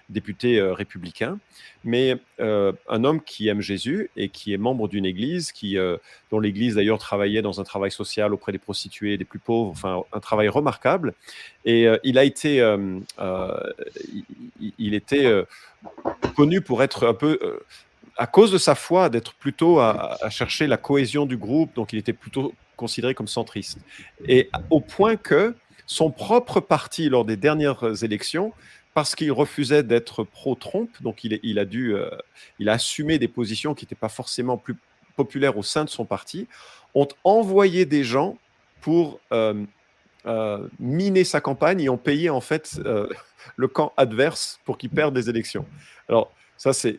Député 0.09 0.61
républicain. 0.61 1.39
Mais 1.85 2.17
un 2.39 3.05
homme 3.05 3.23
qui 3.23 3.49
aime 3.49 3.61
Jésus 3.61 4.11
et 4.17 4.29
qui 4.29 4.53
est 4.53 4.59
membre 4.59 4.89
d'une 4.89 5.07
église 5.07 5.53
qui 5.53 5.77
dont 6.31 6.41
l'église 6.41 6.75
d'ailleurs 6.75 6.99
travaillait 6.99 7.43
dans 7.43 7.61
un 7.61 7.65
travail 7.65 7.91
social 7.91 8.35
auprès 8.35 8.53
des 8.53 8.59
prostituées 8.59 9.17
des 9.17 9.25
plus 9.25 9.39
pauvres 9.39 9.71
enfin 9.71 10.03
un 10.13 10.21
travail 10.21 10.49
remarquable 10.49 11.15
et 11.65 11.87
euh, 11.87 11.99
il 12.05 12.19
a 12.19 12.25
été, 12.25 12.61
euh, 12.61 12.99
euh, 13.19 13.73
il, 14.79 14.95
était 14.95 15.31
connu 16.37 16.61
pour 16.61 16.83
être 16.83 17.07
un 17.07 17.15
peu 17.15 17.39
à 18.17 18.27
cause 18.27 18.53
de 18.53 18.59
sa 18.59 18.75
foi, 18.75 19.09
d'être 19.09 19.35
plutôt 19.35 19.81
à, 19.81 20.19
chercher 20.31 20.67
la 20.67 20.77
cohésion 20.77 21.27
du 21.27 21.37
groupe, 21.37 21.75
donc 21.75 21.93
il 21.93 21.99
était 21.99 22.13
plutôt 22.13 22.53
considéré 22.77 23.15
comme 23.15 23.29
centriste. 23.29 23.79
Et 24.27 24.51
au 24.71 24.81
point 24.81 25.17
que 25.17 25.55
son 25.87 26.11
propre 26.11 26.61
parti, 26.61 27.09
lors 27.09 27.25
des 27.25 27.37
dernières 27.37 28.05
élections, 28.05 28.53
parce 28.95 29.15
qu'il 29.15 29.33
refusait 29.33 29.83
d'être 29.83 30.25
pro-Trump, 30.25 30.91
donc 31.01 31.25
il, 31.25 31.59
a 31.59 31.65
dû, 31.65 31.95
il 32.59 32.69
a 32.69 32.73
assumé 32.73 33.19
des 33.19 33.29
positions 33.29 33.75
qui 33.75 33.85
n'étaient 33.85 33.95
pas 33.95 34.11
forcément 34.11 34.59
plus 34.59 34.77
populaires 35.17 35.57
au 35.57 35.63
sein 35.63 35.85
de 35.85 35.91
son 35.91 36.05
parti, 36.05 36.47
ont 36.95 37.09
envoyé 37.25 37.87
des 37.87 38.05
gens 38.05 38.37
pour 38.81 39.21
miner 40.79 41.25
sa 41.25 41.41
campagne 41.41 41.81
et 41.81 41.89
ont 41.89 41.99
payé 41.99 42.31
en 42.31 42.41
fait 42.41 42.81
euh, 42.85 43.09
le 43.57 43.69
camp 43.69 43.93
adverse 43.97 44.61
pour 44.65 44.79
qu'il 44.79 44.91
perde 44.91 45.15
des 45.15 45.29
élections. 45.29 45.67
Alors 46.09 46.33
ça, 46.57 46.73
c'est 46.73 46.99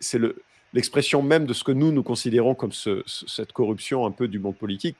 l'expression 0.73 1.21
même 1.21 1.45
de 1.45 1.53
ce 1.53 1.63
que 1.63 1.71
nous, 1.71 1.91
nous 1.91 2.03
considérons 2.03 2.55
comme 2.55 2.71
cette 2.73 3.53
corruption 3.53 4.05
un 4.05 4.11
peu 4.11 4.27
du 4.27 4.39
monde 4.39 4.55
politique. 4.55 4.97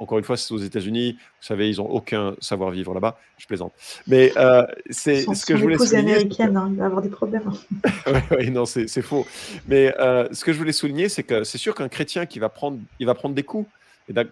Encore 0.00 0.18
une 0.18 0.24
fois, 0.24 0.36
c'est 0.36 0.54
aux 0.54 0.58
États-Unis. 0.58 1.18
Vous 1.18 1.46
savez, 1.46 1.68
ils 1.68 1.78
n'ont 1.78 1.90
aucun 1.90 2.36
savoir-vivre 2.40 2.94
là-bas. 2.94 3.18
Je 3.36 3.46
plaisante. 3.46 3.72
Mais 4.06 4.32
euh, 4.36 4.64
c'est 4.90 5.22
ce 5.34 5.44
que 5.44 5.56
je 5.56 5.62
voulais 5.62 5.76
souligner. 5.76 6.12
américaine, 6.12 6.56
hein, 6.56 6.68
il 6.70 6.76
va 6.76 6.86
avoir 6.86 7.02
des 7.02 7.08
problèmes. 7.08 7.50
oui, 8.06 8.20
ouais, 8.30 8.50
non, 8.50 8.64
c'est 8.64 9.02
faux. 9.02 9.26
Mais 9.66 9.92
ce 9.98 10.44
que 10.44 10.52
je 10.52 10.58
voulais 10.58 10.72
souligner, 10.72 11.08
c'est 11.08 11.24
que 11.24 11.44
c'est 11.44 11.58
sûr 11.58 11.74
qu'un 11.74 11.88
chrétien 11.88 12.26
qui 12.26 12.38
va 12.38 12.48
prendre, 12.48 12.78
il 13.00 13.06
va 13.06 13.14
prendre 13.14 13.34
des 13.34 13.42
coups. 13.42 13.68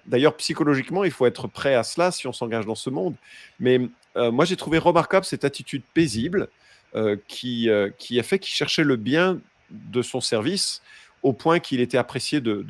D'ailleurs, 0.06 0.36
psychologiquement, 0.36 1.04
il 1.04 1.10
faut 1.10 1.26
être 1.26 1.48
prêt 1.48 1.74
à 1.74 1.82
cela 1.82 2.10
si 2.10 2.26
on 2.26 2.32
s'engage 2.32 2.66
dans 2.66 2.74
ce 2.74 2.90
monde. 2.90 3.14
Mais 3.60 3.80
euh, 4.16 4.30
moi, 4.30 4.44
j'ai 4.44 4.56
trouvé 4.56 4.78
remarquable 4.78 5.24
cette 5.24 5.44
attitude 5.44 5.82
paisible 5.94 6.48
euh, 6.94 7.16
qui, 7.28 7.68
euh, 7.68 7.90
qui 7.98 8.18
a 8.18 8.22
fait 8.22 8.38
qu'il 8.38 8.54
cherchait 8.54 8.84
le 8.84 8.96
bien 8.96 9.38
de 9.70 10.02
son 10.02 10.20
service 10.20 10.82
au 11.22 11.32
point 11.32 11.58
qu'il 11.58 11.80
était 11.80 11.98
apprécié 11.98 12.40
de, 12.40 12.64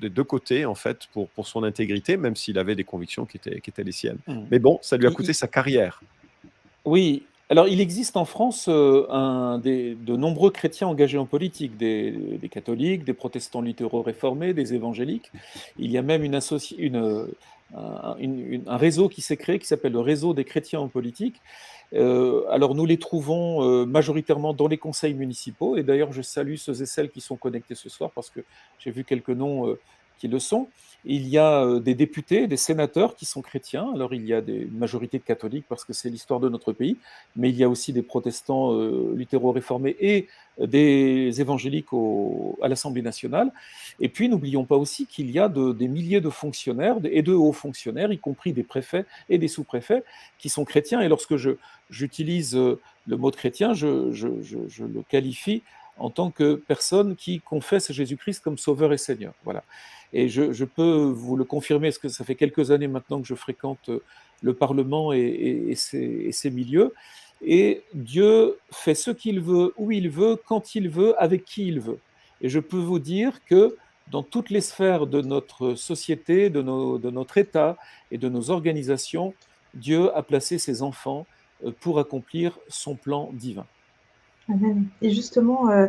des 0.00 0.10
deux 0.10 0.24
côtés, 0.24 0.66
en 0.66 0.74
fait, 0.74 1.06
pour, 1.12 1.28
pour 1.28 1.46
son 1.46 1.62
intégrité, 1.62 2.16
même 2.16 2.34
s'il 2.34 2.58
avait 2.58 2.74
des 2.74 2.82
convictions 2.82 3.24
qui 3.24 3.36
étaient, 3.36 3.60
qui 3.60 3.70
étaient 3.70 3.84
les 3.84 3.92
siennes. 3.92 4.18
Mmh. 4.26 4.40
Mais 4.50 4.58
bon, 4.58 4.80
ça 4.82 4.96
lui 4.96 5.06
a 5.06 5.10
coûté 5.10 5.32
sa 5.32 5.46
carrière. 5.46 6.02
Oui, 6.84 7.22
alors, 7.54 7.68
il 7.68 7.80
existe 7.80 8.16
en 8.16 8.24
France 8.24 8.66
euh, 8.68 9.58
de 9.58 10.16
nombreux 10.16 10.50
chrétiens 10.50 10.88
engagés 10.88 11.18
en 11.18 11.24
politique, 11.24 11.76
des, 11.76 12.40
catholiques, 12.50 13.04
des 13.04 13.12
protestants 13.12 13.60
littéraux 13.60 14.02
réformés, 14.02 14.52
des 14.54 14.74
évangéliques. 14.74 15.30
Il 15.78 15.92
y 15.92 15.96
a 15.96 16.02
même 16.02 16.24
une, 16.24 16.34
un, 17.76 18.76
réseau 18.76 19.08
qui 19.08 19.22
s'est 19.22 19.36
créé 19.36 19.60
qui 19.60 19.68
s'appelle 19.68 19.92
le 19.92 20.00
réseau 20.00 20.34
des 20.34 20.42
chrétiens 20.42 20.80
en 20.80 20.88
politique. 20.88 21.40
Euh, 21.92 22.42
alors, 22.50 22.74
nous 22.74 22.86
les 22.86 22.98
trouvons 22.98 23.62
euh, 23.62 23.86
majoritairement 23.86 24.52
dans 24.52 24.66
les 24.66 24.78
conseils 24.78 25.14
municipaux. 25.14 25.76
Et 25.76 25.84
d'ailleurs, 25.84 26.12
je 26.12 26.22
salue 26.22 26.56
ceux 26.56 26.82
et 26.82 26.86
celles 26.86 27.10
qui 27.10 27.20
sont 27.20 27.36
connectés 27.36 27.76
ce 27.76 27.88
soir 27.88 28.10
parce 28.16 28.30
que 28.30 28.40
j'ai 28.80 28.90
vu 28.90 29.04
quelques 29.04 29.30
noms 29.30 29.76
qui 30.18 30.26
le 30.26 30.40
sont. 30.40 30.66
Il 31.06 31.28
y 31.28 31.36
a 31.36 31.62
euh, 31.62 31.80
des 31.80 31.94
députés, 31.94 32.46
des 32.46 32.56
sénateurs 32.56 33.14
qui 33.14 33.26
sont 33.26 33.42
chrétiens. 33.42 33.90
Alors 33.94 34.14
il 34.14 34.24
y 34.26 34.32
a 34.32 34.40
des 34.40 34.66
majorités 34.72 35.18
de 35.18 35.24
catholiques 35.24 35.66
parce 35.68 35.84
que 35.84 35.92
c'est 35.92 36.08
l'histoire 36.08 36.40
de 36.40 36.48
notre 36.48 36.72
pays, 36.72 36.96
mais 37.36 37.50
il 37.50 37.56
y 37.56 37.64
a 37.64 37.68
aussi 37.68 37.92
des 37.92 38.02
protestants 38.02 38.72
euh, 38.72 39.14
littéraux-réformés 39.16 39.96
et 40.00 40.28
des 40.58 41.40
évangéliques 41.40 41.88
à 42.62 42.68
l'Assemblée 42.68 43.02
nationale. 43.02 43.52
Et 44.00 44.08
puis 44.08 44.28
n'oublions 44.28 44.64
pas 44.64 44.76
aussi 44.76 45.06
qu'il 45.06 45.30
y 45.30 45.38
a 45.38 45.48
des 45.48 45.88
milliers 45.88 46.20
de 46.20 46.30
fonctionnaires 46.30 46.96
et 47.04 47.22
de 47.22 47.32
hauts 47.32 47.52
fonctionnaires, 47.52 48.12
y 48.12 48.18
compris 48.18 48.52
des 48.52 48.62
préfets 48.62 49.04
et 49.28 49.38
des 49.38 49.48
sous-préfets, 49.48 50.04
qui 50.38 50.48
sont 50.48 50.64
chrétiens. 50.64 51.00
Et 51.00 51.08
lorsque 51.08 51.34
j'utilise 51.90 52.56
euh, 52.56 52.80
le 53.06 53.16
mot 53.16 53.30
de 53.30 53.36
chrétien, 53.36 53.74
je, 53.74 54.12
je 54.12 54.84
le 54.84 55.02
qualifie 55.02 55.62
en 55.98 56.10
tant 56.10 56.30
que 56.30 56.54
personne 56.54 57.16
qui 57.16 57.40
confesse 57.40 57.92
Jésus-Christ 57.92 58.42
comme 58.42 58.58
Sauveur 58.58 58.92
et 58.92 58.98
Seigneur. 58.98 59.32
Voilà. 59.44 59.62
Et 60.16 60.28
je, 60.28 60.64
peux 60.64 61.12
vous 61.12 61.36
le 61.36 61.42
confirmer, 61.42 61.88
parce 61.88 61.98
que 61.98 62.08
ça 62.08 62.24
fait 62.24 62.36
quelques 62.36 62.70
années 62.70 62.86
maintenant 62.86 63.20
que 63.20 63.26
je 63.26 63.34
fréquente 63.34 63.88
euh, 63.88 63.98
le 64.42 64.54
Parlement 64.54 65.12
et, 65.12 65.74
ses, 65.74 66.50
milieux. 66.50 66.94
Et 67.44 67.82
Dieu 67.94 68.56
fait 68.70 68.94
ce 68.94 69.10
qu'il 69.10 69.40
veut, 69.40 69.74
où 69.76 69.90
il 69.90 70.08
veut, 70.08 70.36
quand 70.46 70.76
il 70.76 70.88
veut, 70.88 71.20
avec 71.20 71.44
qui 71.44 71.66
il 71.66 71.80
veut. 71.80 71.98
Et 72.40 72.48
je 72.48 72.60
peux 72.60 72.78
vous 72.78 73.00
dire 73.00 73.44
que 73.44 73.76
dans 74.12 74.22
toutes 74.22 74.50
les 74.50 74.60
sphères 74.60 75.08
de 75.08 75.20
notre 75.20 75.74
société, 75.74 76.48
de, 76.48 76.62
notre 76.62 77.38
État 77.38 77.76
et 78.12 78.18
de 78.18 78.28
nos 78.28 78.50
organisations, 78.50 79.34
Dieu 79.74 80.16
a 80.16 80.22
placé 80.22 80.58
ses 80.58 80.82
enfants 80.82 81.26
euh, 81.64 81.72
pour 81.80 81.98
accomplir 81.98 82.56
son 82.68 82.94
plan 82.94 83.30
divin. 83.32 83.66
Et 85.00 85.10
justement, 85.10 85.70
euh, 85.70 85.86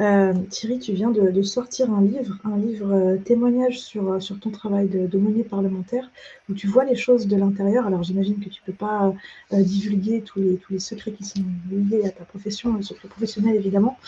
euh, 0.00 0.32
Thierry, 0.48 0.78
tu 0.78 0.92
viens 0.92 1.10
de, 1.10 1.42
sortir 1.42 1.92
un 1.92 2.00
livre, 2.00 2.38
un 2.44 2.56
livre 2.56 2.92
euh, 2.92 3.16
témoignage 3.18 3.80
sur, 3.80 4.22
sur 4.22 4.40
ton 4.40 4.50
travail 4.50 4.88
d'aumônier 4.88 5.44
parlementaire, 5.44 6.10
où 6.48 6.54
tu 6.54 6.66
vois 6.66 6.84
les 6.84 6.96
choses 6.96 7.26
de 7.26 7.36
l'intérieur. 7.36 7.86
Alors 7.86 8.02
j'imagine 8.02 8.38
que 8.38 8.48
tu 8.48 8.62
ne 8.62 8.72
peux 8.72 8.76
pas 8.78 9.12
divulguer 9.52 10.22
tous 10.22 10.40
les, 10.40 10.56
tous 10.56 10.72
les 10.72 10.78
secrets 10.78 11.12
qui 11.12 11.24
sont 11.24 11.42
liés 11.70 12.06
à 12.06 12.10
ta 12.10 12.24
profession, 12.24 12.80
secrets 12.82 13.08
professionnels 13.08 13.56
évidemment. 13.56 13.98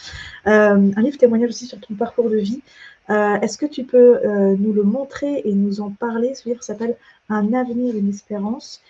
un 0.46 1.02
livre 1.02 1.18
témoignage 1.18 1.50
aussi 1.50 1.66
sur 1.66 1.80
ton 1.80 1.94
parcours 1.94 2.30
de 2.30 2.38
vie. 2.38 2.62
Est-ce 3.08 3.58
que 3.58 3.66
tu 3.66 3.84
peux 3.84 4.20
nous 4.56 4.72
le 4.72 4.82
montrer 4.82 5.42
et 5.44 5.52
nous 5.52 5.80
en 5.80 5.90
parler? 5.90 6.34
Ce 6.34 6.48
livre 6.48 6.62
s'appelle 6.62 6.96
Un 7.28 7.52
avenir, 7.52 7.94
une 7.96 8.08
espérance, 8.08 8.80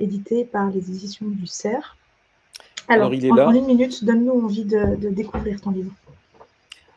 édité 0.00 0.44
par 0.44 0.70
les 0.70 0.90
éditions 0.90 1.26
du 1.28 1.46
CERF. 1.46 1.96
Alors, 2.90 3.14
il 3.14 3.24
est 3.24 3.30
en, 3.30 3.36
là. 3.36 3.48
En 3.48 3.54
une 3.54 3.66
minute, 3.66 4.04
donne-nous 4.04 4.44
envie 4.44 4.64
de, 4.64 4.96
découvrir 5.10 5.60
ton 5.60 5.70
livre. 5.70 5.92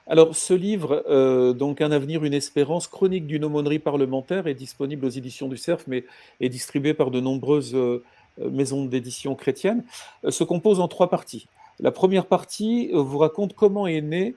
Alors, 0.07 0.35
ce 0.35 0.53
livre, 0.53 1.03
euh, 1.07 1.53
donc 1.53 1.81
Un 1.81 1.91
avenir, 1.91 2.25
une 2.25 2.33
espérance, 2.33 2.87
chronique 2.87 3.27
d'une 3.27 3.45
aumônerie 3.45 3.79
parlementaire, 3.79 4.47
est 4.47 4.55
disponible 4.55 5.05
aux 5.05 5.09
éditions 5.09 5.47
du 5.47 5.55
CERF, 5.55 5.85
mais 5.87 6.03
est 6.41 6.49
distribué 6.49 6.95
par 6.95 7.11
de 7.11 7.19
nombreuses 7.19 7.75
euh, 7.75 8.03
maisons 8.37 8.85
d'édition 8.85 9.35
chrétiennes, 9.35 9.83
euh, 10.25 10.31
se 10.31 10.43
compose 10.43 10.79
en 10.79 10.87
trois 10.87 11.09
parties. 11.11 11.47
La 11.79 11.91
première 11.91 12.25
partie 12.25 12.89
vous 12.93 13.17
raconte 13.19 13.53
comment 13.53 13.87
est 13.87 14.01
née 14.01 14.35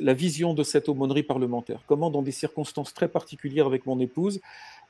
la 0.00 0.14
vision 0.14 0.52
de 0.52 0.64
cette 0.64 0.88
aumônerie 0.88 1.22
parlementaire, 1.22 1.80
comment 1.86 2.10
dans 2.10 2.22
des 2.22 2.32
circonstances 2.32 2.92
très 2.92 3.06
particulières 3.06 3.66
avec 3.66 3.86
mon 3.86 4.00
épouse, 4.00 4.40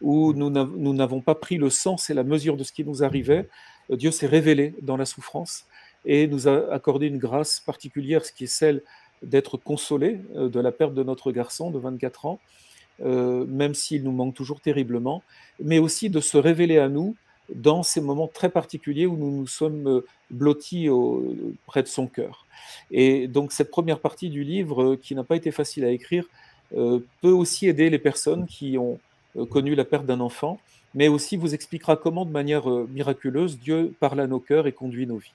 où 0.01 0.33
nous 0.33 0.95
n'avons 0.95 1.21
pas 1.21 1.35
pris 1.35 1.59
le 1.59 1.69
sens 1.69 2.09
et 2.09 2.15
la 2.15 2.23
mesure 2.23 2.57
de 2.57 2.65
ce 2.65 2.73
qui 2.73 2.83
nous 2.83 3.05
arrivait, 3.05 3.49
Dieu 3.91 4.11
s'est 4.11 4.27
révélé 4.27 4.75
dans 4.81 4.97
la 4.97 5.05
souffrance 5.05 5.67
et 6.05 6.27
nous 6.27 6.49
a 6.49 6.73
accordé 6.73 7.07
une 7.07 7.19
grâce 7.19 7.61
particulière, 7.61 8.25
ce 8.25 8.33
qui 8.33 8.45
est 8.45 8.49
celle 8.49 8.83
d'être 9.23 9.57
consolé 9.57 10.21
de 10.35 10.61
la 10.61 10.73
perte 10.73 10.95
de 10.95 11.03
notre 11.03 11.33
garçon 11.33 11.71
de 11.71 11.79
24 11.79 12.27
ans, 12.27 12.41
même 13.01 13.75
s'il 13.75 14.03
nous 14.05 14.13
manque 14.13 14.35
toujours 14.35 14.61
terriblement, 14.61 15.23
mais 15.63 15.79
aussi 15.79 16.11
de 16.11 16.21
se 16.21 16.37
révéler 16.37 16.79
à 16.79 16.89
nous 16.89 17.17
dans 17.55 17.83
ces 17.83 18.01
moments 18.01 18.29
très 18.29 18.49
particuliers 18.49 19.07
où 19.07 19.17
nous 19.17 19.31
nous 19.31 19.47
sommes 19.47 20.03
blottis 20.31 20.89
près 21.67 21.83
de 21.83 21.89
son 21.89 22.07
cœur. 22.07 22.47
Et 22.91 23.29
donc 23.29 23.53
cette 23.53 23.71
première 23.71 24.01
partie 24.01 24.31
du 24.31 24.45
livre, 24.45 24.97
qui 24.97 25.15
n'a 25.15 25.25
pas 25.25 25.37
été 25.37 25.51
facile 25.51 25.85
à 25.85 25.91
écrire, 25.91 26.27
peut 26.71 27.31
aussi 27.31 27.67
aider 27.67 27.89
les 27.89 27.99
personnes 27.99 28.47
qui 28.47 28.77
ont 28.79 28.99
connu 29.51 29.75
la 29.75 29.85
perte 29.85 30.07
d'un 30.07 30.21
enfant, 30.21 30.61
mais 30.95 31.09
aussi 31.09 31.37
vous 31.37 31.55
expliquera 31.55 31.97
comment, 31.97 32.25
de 32.25 32.31
manière 32.31 32.69
miraculeuse, 32.69 33.59
Dieu 33.59 33.95
parle 33.99 34.21
à 34.21 34.27
nos 34.27 34.41
cœurs 34.41 34.67
et 34.67 34.73
conduit 34.73 35.07
nos 35.07 35.17
vies. 35.17 35.33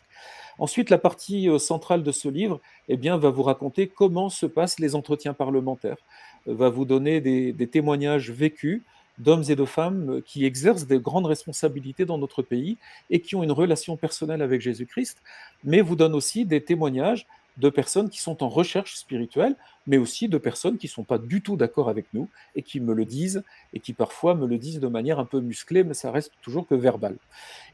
Ensuite, 0.59 0.89
la 0.89 0.97
partie 0.97 1.49
centrale 1.57 2.03
de 2.03 2.11
ce 2.11 2.27
livre 2.27 2.59
eh 2.87 2.97
bien, 2.97 3.17
va 3.17 3.29
vous 3.29 3.43
raconter 3.43 3.87
comment 3.87 4.29
se 4.29 4.45
passent 4.45 4.79
les 4.79 4.93
entretiens 4.93 5.33
parlementaires, 5.33 5.97
va 6.45 6.69
vous 6.69 6.85
donner 6.85 7.21
des, 7.21 7.53
des 7.53 7.67
témoignages 7.67 8.29
vécus 8.31 8.81
d'hommes 9.19 9.43
et 9.49 9.55
de 9.55 9.65
femmes 9.65 10.21
qui 10.25 10.45
exercent 10.45 10.87
de 10.87 10.97
grandes 10.97 11.25
responsabilités 11.25 12.05
dans 12.05 12.17
notre 12.17 12.41
pays 12.41 12.77
et 13.09 13.19
qui 13.19 13.35
ont 13.35 13.43
une 13.43 13.51
relation 13.51 13.97
personnelle 13.97 14.41
avec 14.41 14.61
Jésus-Christ, 14.61 15.21
mais 15.63 15.81
vous 15.81 15.95
donne 15.95 16.15
aussi 16.15 16.45
des 16.45 16.63
témoignages 16.63 17.27
de 17.59 17.69
personnes 17.69 18.09
qui 18.09 18.21
sont 18.21 18.41
en 18.41 18.47
recherche 18.49 18.95
spirituelle, 18.95 19.55
mais 19.85 19.97
aussi 19.97 20.29
de 20.29 20.37
personnes 20.37 20.77
qui 20.77 20.87
ne 20.87 20.91
sont 20.91 21.03
pas 21.03 21.17
du 21.17 21.41
tout 21.41 21.57
d'accord 21.57 21.89
avec 21.89 22.05
nous 22.13 22.29
et 22.55 22.61
qui 22.61 22.79
me 22.79 22.93
le 22.93 23.03
disent, 23.03 23.43
et 23.73 23.79
qui 23.79 23.91
parfois 23.91 24.33
me 24.33 24.47
le 24.47 24.57
disent 24.57 24.79
de 24.79 24.87
manière 24.87 25.19
un 25.19 25.25
peu 25.25 25.41
musclée, 25.41 25.83
mais 25.83 25.93
ça 25.93 26.11
reste 26.11 26.31
toujours 26.41 26.67
que 26.67 26.75
verbal. 26.75 27.17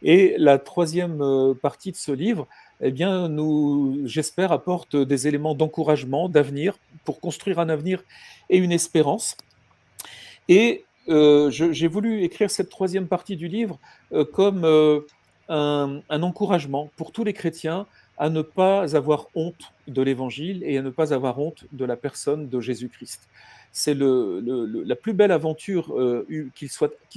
Et 0.02 0.36
la 0.40 0.58
troisième 0.58 1.22
euh, 1.22 1.54
partie 1.54 1.92
de 1.92 1.98
ce 1.98 2.12
livre, 2.12 2.48
eh 2.82 2.92
bien, 2.92 3.30
nous, 3.30 4.02
j'espère, 4.06 4.52
apporte 4.52 4.96
des 4.96 5.28
éléments 5.28 5.56
d'encouragement, 5.56 6.30
d'avenir, 6.30 6.78
pour 7.06 7.20
construire 7.20 7.60
un 7.60 7.70
avenir 7.70 8.04
et 8.50 8.58
une 8.58 8.72
espérance. 8.72 9.38
Et 10.50 10.86
euh, 11.08 11.50
j'ai 11.52 11.88
voulu 11.88 12.24
écrire 12.24 12.50
cette 12.50 12.70
troisième 12.70 13.08
partie 13.08 13.36
du 13.36 13.48
livre 13.48 13.80
euh, 14.12 14.26
comme 14.26 14.66
euh, 14.66 15.02
un, 15.50 16.02
encouragement 16.10 16.90
pour 16.96 17.12
tous 17.12 17.24
les 17.24 17.34
chrétiens 17.34 17.86
à 18.18 18.30
ne 18.30 18.42
pas 18.42 18.96
avoir 18.96 19.28
honte 19.36 19.74
de 19.88 20.02
l'Évangile 20.02 20.64
et 20.64 20.78
à 20.78 20.82
ne 20.82 20.90
pas 20.90 21.14
avoir 21.14 21.40
honte 21.40 21.66
de 21.74 21.86
la 21.86 21.96
personne 21.96 22.50
de 22.50 22.60
Jésus-Christ. 22.60 23.28
C'est 23.72 23.94
la 23.94 24.96
plus 24.96 25.12
belle 25.12 25.34
aventure 25.34 25.94
qui 26.56 26.70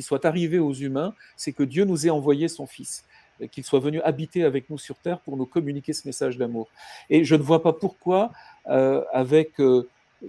soit 0.02 0.24
arrivée 0.24 0.58
aux 0.58 0.72
humains, 0.72 1.14
c'est 1.36 1.52
que 1.52 1.62
Dieu 1.62 1.84
nous 1.84 2.08
ait 2.08 2.10
envoyé 2.10 2.48
son 2.48 2.66
Fils, 2.66 3.04
qu'il 3.52 3.64
soit 3.64 3.80
venu 3.80 4.00
habiter 4.02 4.44
avec 4.44 4.68
nous 4.70 4.78
sur 4.78 4.96
terre 4.96 5.20
pour 5.20 5.36
nous 5.36 5.46
communiquer 5.46 5.92
ce 5.92 6.06
message 6.06 6.36
d'amour. 6.38 6.68
Et 7.10 7.24
je 7.24 7.34
ne 7.34 7.42
vois 7.42 7.62
pas 7.62 7.72
pourquoi, 7.72 8.32
avec 8.66 9.52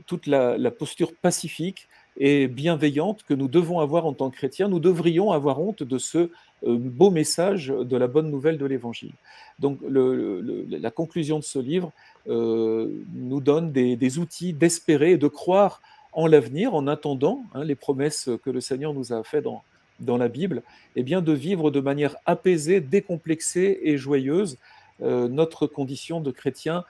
toute 0.05 0.27
la, 0.27 0.71
posture 0.71 1.13
pacifique, 1.15 1.87
et 2.19 2.47
bienveillante 2.47 3.23
que 3.23 3.33
nous 3.33 3.47
devons 3.47 3.79
avoir 3.79 4.05
en 4.05 4.13
tant 4.13 4.29
que 4.29 4.35
chrétiens. 4.35 4.67
Nous 4.67 4.79
devrions 4.79 5.31
avoir 5.31 5.61
honte 5.61 5.83
de 5.83 5.97
ce 5.97 6.17
euh, 6.17 6.77
beau 6.77 7.11
message 7.11 7.67
de 7.67 7.97
la 7.97 8.07
bonne 8.07 8.29
nouvelle 8.29 8.57
de 8.57 8.65
l'Évangile. 8.65 9.13
Donc 9.59 9.79
la 9.89 10.91
conclusion 10.91 11.39
de 11.39 11.43
ce 11.43 11.59
livre 11.59 11.91
euh, 12.27 12.89
nous 13.13 13.39
donne 13.39 13.71
des, 13.71 14.19
outils 14.19 14.53
d'espérer 14.53 15.11
et 15.11 15.17
de 15.17 15.27
croire 15.27 15.81
en 16.11 16.27
l'avenir 16.27 16.73
en 16.75 16.87
attendant 16.87 17.43
hein, 17.53 17.63
les 17.63 17.75
promesses 17.75 18.29
que 18.43 18.49
le 18.49 18.59
Seigneur 18.59 18.93
nous 18.93 19.13
a 19.13 19.23
faites 19.23 19.43
dans, 19.45 19.63
dans 19.99 20.17
la 20.17 20.27
Bible, 20.27 20.63
et 20.95 21.03
bien 21.03 21.21
de 21.21 21.33
vivre 21.33 21.71
de 21.71 21.79
manière 21.79 22.15
apaisée, 22.25 22.81
décomplexée 22.81 23.79
et 23.83 23.97
joyeuse 23.97 24.57
euh, 25.01 25.27
notre 25.27 25.67
condition 25.67 26.21
de 26.21 26.31
chrétien 26.31 26.83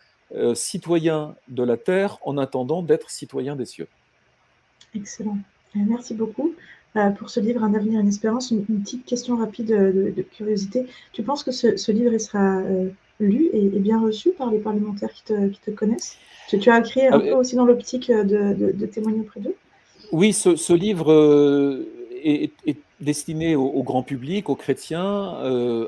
citoyen 0.53 1.33
de 1.47 1.63
la 1.63 1.75
terre 1.75 2.19
en 2.21 2.37
attendant 2.37 2.83
d'être 2.83 3.09
citoyen 3.09 3.55
des 3.55 3.65
cieux. 3.65 3.87
Excellent. 4.95 5.37
Euh, 5.75 5.79
merci 5.87 6.13
beaucoup 6.13 6.53
euh, 6.95 7.09
pour 7.11 7.29
ce 7.29 7.39
livre 7.39 7.63
Un 7.63 7.73
avenir, 7.73 7.99
une 7.99 8.07
espérance. 8.07 8.51
Une, 8.51 8.65
petite 8.65 9.05
question 9.05 9.37
rapide 9.37 9.67
de, 9.67 10.25
curiosité. 10.33 10.87
Tu 11.13 11.23
penses 11.23 11.43
que 11.43 11.51
ce, 11.51 11.91
livre 11.91 12.17
sera 12.17 12.57
euh, 12.59 12.89
lu 13.19 13.49
et, 13.53 13.67
bien 13.79 14.01
reçu 14.01 14.31
par 14.31 14.51
les 14.51 14.59
parlementaires 14.59 15.11
qui 15.13 15.23
te, 15.23 15.71
connaissent? 15.71 16.17
Tu, 16.47 16.57
tu, 16.59 16.69
as 16.71 16.79
écrit 16.79 17.05
un 17.05 17.13
ah, 17.13 17.19
peu 17.19 17.31
aussi 17.33 17.55
dans 17.55 17.65
l'optique 17.65 18.11
de, 18.11 18.85
témoigner 18.87 19.19
auprès 19.19 19.39
d'eux? 19.39 19.55
Oui, 20.11 20.33
ce, 20.33 20.73
livre 20.73 21.85
est, 22.23 22.51
destiné 23.01 23.55
au, 23.55 23.83
grand 23.83 24.03
public, 24.03 24.49
aux 24.49 24.55
chrétiens, 24.55 25.35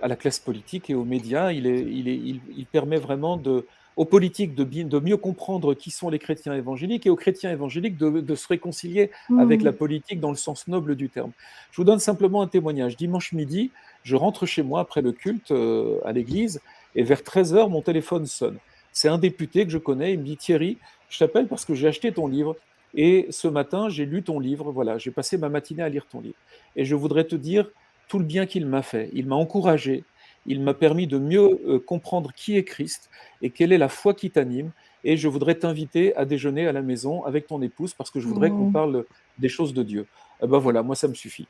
à 0.01 0.07
la 0.07 0.16
classe 0.16 0.39
politique 0.39 0.89
et 0.89 0.95
aux 0.95 1.03
médias. 1.03 1.51
Il, 1.51 1.66
il 1.68 2.66
permet 2.72 2.97
vraiment 2.97 3.38
de, 3.38 3.66
aux 3.97 4.05
politiques 4.05 4.55
de, 4.55 4.64
de, 4.64 4.99
mieux 4.99 5.18
comprendre 5.18 5.74
qui 5.74 5.91
sont 5.91 6.09
les 6.09 6.20
chrétiens 6.20 6.53
évangéliques 6.53 7.05
et 7.05 7.09
aux 7.09 7.16
chrétiens 7.16 7.51
évangéliques 7.51 7.97
de, 7.97 8.36
se 8.36 8.47
réconcilier 8.47 9.12
avec 9.38 9.62
mmh. 9.62 9.66
la 9.66 9.74
politique 9.74 10.20
dans 10.20 10.30
le 10.30 10.38
sens 10.38 10.68
noble 10.68 10.95
du 10.95 11.09
terme. 11.09 11.32
Je 11.72 11.78
vous 11.78 11.84
donne 11.84 11.99
simplement 11.99 12.41
un 12.41 12.47
témoignage. 12.47 12.95
Dimanche 12.95 13.34
midi, 13.34 13.72
je 14.03 14.16
rentre 14.16 14.45
chez 14.45 14.64
moi 14.64 14.80
après 14.80 15.01
le 15.01 15.12
culte 15.12 15.51
euh, 15.51 15.99
à 16.05 16.14
l'église 16.14 16.62
et 16.95 17.03
vers 17.03 17.22
13h, 17.22 17.70
mon 17.70 17.82
téléphone 17.82 18.26
sonne. 18.26 18.57
C'est 18.93 19.07
un 19.07 19.18
député 19.18 19.66
que 19.66 19.72
je 19.72 19.78
connais, 19.78 20.14
il 20.14 20.20
me 20.20 20.26
dit 20.26 20.38
Thierry, 20.38 20.78
je 21.09 21.20
t'appelle 21.20 21.47
parce 21.47 21.66
que 21.66 21.74
j'ai 21.74 21.88
acheté 21.88 22.12
ton 22.12 22.28
livre 22.28 22.55
et 22.94 23.28
ce 23.30 23.48
matin, 23.48 23.89
j'ai 23.89 24.06
lu 24.06 24.24
ton 24.24 24.39
livre, 24.39 24.72
voilà, 24.72 24.98
j'ai 24.98 25.12
passé 25.12 25.38
ma 25.38 25.50
matinée 25.50 25.84
à 25.84 25.89
lire 25.89 26.06
ton 26.08 26.22
livre. 26.22 26.36
Et 26.76 26.86
je 26.86 26.96
voudrais 26.96 27.24
te 27.24 27.36
dire 27.36 27.70
tout 28.08 28.20
le 28.20 28.26
bien 28.26 28.46
qu'il 28.46 28.66
m'a 28.66 28.82
fait. 28.82 29.10
Il 29.14 29.28
m'a 29.28 29.36
encouragé, 29.36 30.04
il 30.46 30.62
m'a 30.62 30.74
permis 30.74 31.08
de 31.08 31.18
mieux 31.18 31.60
euh, 31.68 31.80
comprendre 31.80 32.34
qui 32.34 32.58
est 32.58 32.64
Christ 32.64 33.10
et 33.42 33.50
quelle 33.50 33.72
est 33.72 33.78
la 33.78 33.89
foi 33.89 34.14
qui 34.14 34.30
t'anime. 34.32 34.72
Et 35.04 35.18
je 35.18 35.28
voudrais 35.28 35.56
t'inviter 35.56 36.16
à 36.16 36.26
déjeuner 36.26 36.68
à 36.68 36.72
la 36.72 36.82
maison 36.82 37.24
avec 37.24 37.48
ton 37.48 37.62
épouse 37.62 37.94
parce 37.94 38.12
que 38.12 38.20
je 38.20 38.28
voudrais 38.28 38.50
qu'on 38.50 38.70
mmh. 38.70 38.74
parle 38.74 39.06
des 39.39 39.50
choses 39.50 39.74
de 39.74 39.84
Dieu. 39.84 40.06
Eh 40.44 40.48
ben 40.48 40.58
voilà, 40.58 40.84
moi 40.84 40.96
ça 40.96 41.08
me 41.08 41.14
suffit. 41.14 41.48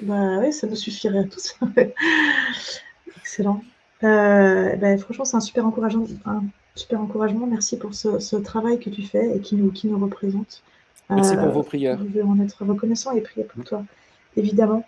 Bah 0.00 0.38
oui, 0.38 0.52
ça 0.52 0.66
nous 0.66 0.76
suffirait 0.76 1.18
à 1.18 1.24
tous. 1.24 1.58
Excellent. 3.16 3.62
Euh, 4.04 4.76
ben, 4.76 4.98
franchement, 4.98 5.24
c'est 5.24 5.36
un 5.36 5.40
super 5.40 5.66
encourageant, 5.66 6.04
un 6.24 6.44
super 6.78 7.00
encouragement. 7.00 7.46
Merci 7.46 7.76
pour 7.76 7.94
ce, 7.94 8.36
travail 8.36 8.78
que 8.78 8.90
tu 8.90 9.02
fais 9.02 9.36
et 9.36 9.40
qui 9.40 9.56
nous, 9.56 9.70
qui 9.70 9.88
nous 9.88 9.98
représente. 9.98 10.62
Merci 11.10 11.36
pour 11.36 11.48
vos 11.48 11.62
prières. 11.62 11.98
Je 11.98 12.18
veux 12.18 12.24
en 12.24 12.38
être 12.40 12.64
reconnaissant 12.64 13.12
et 13.12 13.20
prier 13.20 13.44
pour 13.44 13.64
toi, 13.64 13.84
évidemment. 14.36 14.84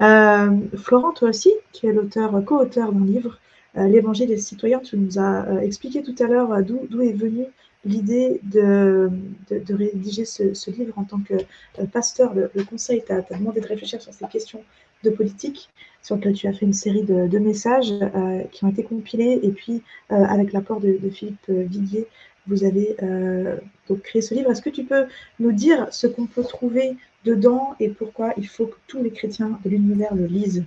Euh, 0.00 0.56
Florent, 0.76 1.12
toi 1.12 1.28
aussi, 1.28 1.52
qui 1.72 1.86
est 1.86 1.92
l'auteur, 1.92 2.42
co-auteur 2.44 2.92
d'un 2.92 3.04
livre, 3.04 3.38
euh, 3.76 3.86
L'Évangile 3.86 4.28
des 4.28 4.38
citoyens, 4.38 4.80
tu 4.80 4.96
nous 4.96 5.18
as 5.18 5.46
euh, 5.46 5.60
expliqué 5.60 6.02
tout 6.02 6.14
à 6.20 6.26
l'heure 6.26 6.62
d'où 6.62 7.02
est 7.02 7.12
venue 7.12 7.46
l'idée 7.84 8.40
de, 8.42 9.10
de, 9.50 9.74
rédiger 9.74 10.24
ce, 10.24 10.70
livre 10.70 10.98
en 10.98 11.04
tant 11.04 11.20
que 11.20 11.34
pasteur. 11.86 12.34
Le, 12.34 12.64
conseil 12.64 13.02
t'a 13.06 13.20
demandé 13.20 13.60
de 13.60 13.66
réfléchir 13.66 14.00
sur 14.00 14.12
ces 14.12 14.26
questions 14.26 14.62
de 15.04 15.10
politique, 15.10 15.70
sur 16.02 16.16
lesquelles 16.16 16.34
tu 16.34 16.46
as 16.46 16.52
fait 16.52 16.66
une 16.66 16.72
série 16.72 17.02
de, 17.02 17.38
messages 17.38 17.92
qui 18.52 18.64
ont 18.64 18.68
été 18.68 18.82
compilés. 18.82 19.40
Et 19.42 19.50
puis, 19.50 19.82
avec 20.08 20.52
l'apport 20.52 20.80
de, 20.80 20.98
Philippe 21.10 21.48
Viguier, 21.48 22.06
vous 22.46 22.64
avez 22.64 22.96
donc 23.88 24.02
créé 24.02 24.22
ce 24.22 24.34
livre. 24.34 24.50
Est-ce 24.50 24.62
que 24.62 24.70
tu 24.70 24.84
peux 24.84 25.06
nous 25.38 25.52
dire 25.52 25.86
ce 25.90 26.06
qu'on 26.06 26.26
peut 26.26 26.44
trouver 26.44 26.96
dedans 27.24 27.74
et 27.80 27.88
pourquoi 27.88 28.32
il 28.36 28.46
faut 28.46 28.66
que 28.66 28.76
tous 28.86 29.02
les 29.02 29.10
chrétiens 29.10 29.58
de 29.64 29.70
l'univers 29.70 30.14
le 30.14 30.26
lisent? 30.26 30.64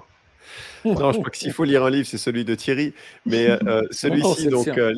Non, 0.86 1.12
je 1.12 1.20
crois 1.20 1.30
que 1.30 1.38
s'il 1.38 1.54
faut 1.54 1.64
lire 1.64 1.84
un 1.84 1.90
livre, 1.90 2.08
c'est 2.08 2.18
celui 2.18 2.46
de 2.46 2.56
Thierry, 2.56 2.94
mais 3.26 3.48
euh, 3.48 3.58
euh, 3.68 3.82
celui-ci, 3.92 4.48
donc 4.48 4.68
euh, 4.68 4.94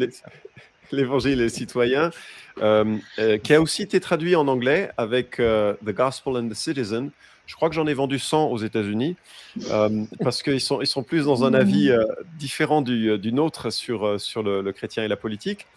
l'Évangile 0.92 1.40
et 1.40 1.44
les 1.44 1.50
citoyens, 1.50 2.12
qui 2.58 3.54
a 3.54 3.62
aussi 3.62 3.82
été 3.82 4.00
traduit 4.00 4.36
en 4.36 4.48
anglais 4.48 4.92
avec 4.98 5.38
The 5.38 5.92
Gospel 5.92 6.38
and 6.38 6.50
the 6.50 6.54
Citizen. 6.54 7.12
Je 7.46 7.56
crois 7.56 7.70
que 7.70 7.76
j'en 7.76 7.88
ai 7.88 7.94
vendu 7.94 8.20
100 8.20 8.48
aux 8.48 8.58
États-Unis 8.58 9.16
parce 10.20 10.42
qu'ils 10.44 10.62
sont, 10.62 10.82
ils 10.82 10.88
sont 10.88 11.04
plus 11.04 11.26
dans 11.26 11.44
un 11.44 11.54
avis 11.54 11.92
différent 12.38 12.82
du, 12.82 13.18
du, 13.20 13.34
nôtre 13.34 13.72
sur, 13.72 14.20
sur 14.20 14.44
le, 14.44 14.72
chrétien 14.72 15.04
et 15.04 15.08
la 15.08 15.18
politique. 15.18 15.68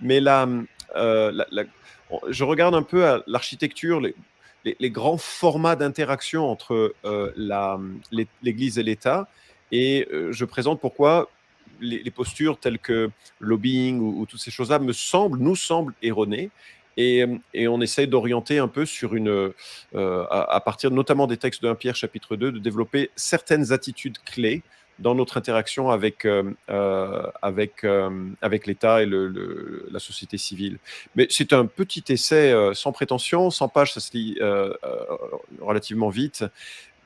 Mais 0.00 0.20
là, 0.20 0.46
je 2.28 2.44
regarde 2.44 2.74
un 2.74 2.82
peu 2.82 3.22
l'architecture, 3.26 4.00
les, 4.00 4.90
grands 4.90 5.18
formats 5.18 5.76
d'interaction 5.76 6.50
entre 6.50 6.94
euh, 7.04 7.90
l'Église 8.42 8.78
et 8.78 8.82
l'État. 8.82 9.28
Et 9.72 10.06
euh, 10.12 10.32
je 10.32 10.44
présente 10.44 10.80
pourquoi 10.80 11.28
les, 11.80 12.10
postures 12.10 12.58
telles 12.58 12.78
que 12.78 13.10
lobbying 13.40 14.00
ou, 14.00 14.24
toutes 14.26 14.40
ces 14.40 14.50
choses-là 14.50 14.78
me 14.78 14.92
semblent, 14.92 15.38
nous 15.38 15.56
semblent 15.56 15.94
erronées. 16.02 16.50
Et, 16.96 17.24
et, 17.52 17.68
on 17.68 17.80
essaye 17.80 18.06
d'orienter 18.06 18.58
un 18.58 18.68
peu 18.68 18.86
sur 18.86 19.14
une, 19.14 19.52
euh, 19.94 20.26
à, 20.30 20.60
partir 20.60 20.90
notamment 20.90 21.26
des 21.26 21.36
textes 21.36 21.62
de 21.62 21.68
1 21.68 21.74
Pierre 21.74 21.96
chapitre 21.96 22.36
2, 22.36 22.52
de 22.52 22.58
développer 22.58 23.10
certaines 23.16 23.72
attitudes 23.72 24.18
clés 24.24 24.62
dans 25.00 25.16
notre 25.16 25.36
interaction 25.38 25.90
avec, 25.90 26.24
avec, 27.42 27.84
avec 28.42 28.66
l'État 28.68 29.02
et 29.02 29.06
la 29.06 29.98
société 29.98 30.38
civile. 30.38 30.78
Mais 31.16 31.26
c'est 31.30 31.52
un 31.52 31.66
petit 31.66 32.04
essai 32.10 32.54
sans 32.74 32.92
prétention, 32.92 33.50
100 33.50 33.68
pages, 33.70 33.92
ça 33.92 33.98
se 33.98 34.16
lit 34.16 34.38
relativement 35.60 36.10
vite. 36.10 36.44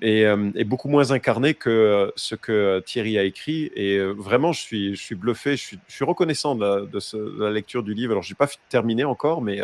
Et, 0.01 0.25
beaucoup 0.65 0.89
moins 0.89 1.11
incarné 1.11 1.55
que 1.55 2.12
ce 2.16 2.35
que 2.35 2.81
Thierry 2.87 3.19
a 3.19 3.25
écrit. 3.25 3.70
Et 3.75 3.99
vraiment, 4.01 4.53
je 4.53 4.95
suis, 4.95 5.15
bluffé, 5.15 5.57
je 5.57 5.77
suis, 5.89 6.05
reconnaissant 6.05 6.55
de 6.55 7.41
la, 7.41 7.51
lecture 7.51 7.83
du 7.83 7.95
livre. 7.95 8.12
Alors, 8.12 8.23
je 8.23 8.33
n'ai 8.33 8.37
pas 8.37 8.49
terminé 8.69 9.05
encore, 9.05 9.43
mais 9.43 9.61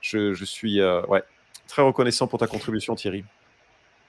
je, 0.00 0.44
suis 0.44 0.80
très 1.68 1.82
reconnaissant 1.82 2.26
pour 2.26 2.38
ta 2.38 2.46
contribution, 2.46 2.94
Thierry. 2.94 3.24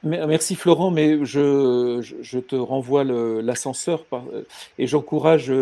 Merci 0.03 0.56
Florent, 0.56 0.89
mais 0.89 1.23
je, 1.26 2.39
te 2.39 2.56
renvoie 2.56 3.03
l'ascenseur 3.03 4.06
et 4.80 4.88
j'encourage 4.88 5.53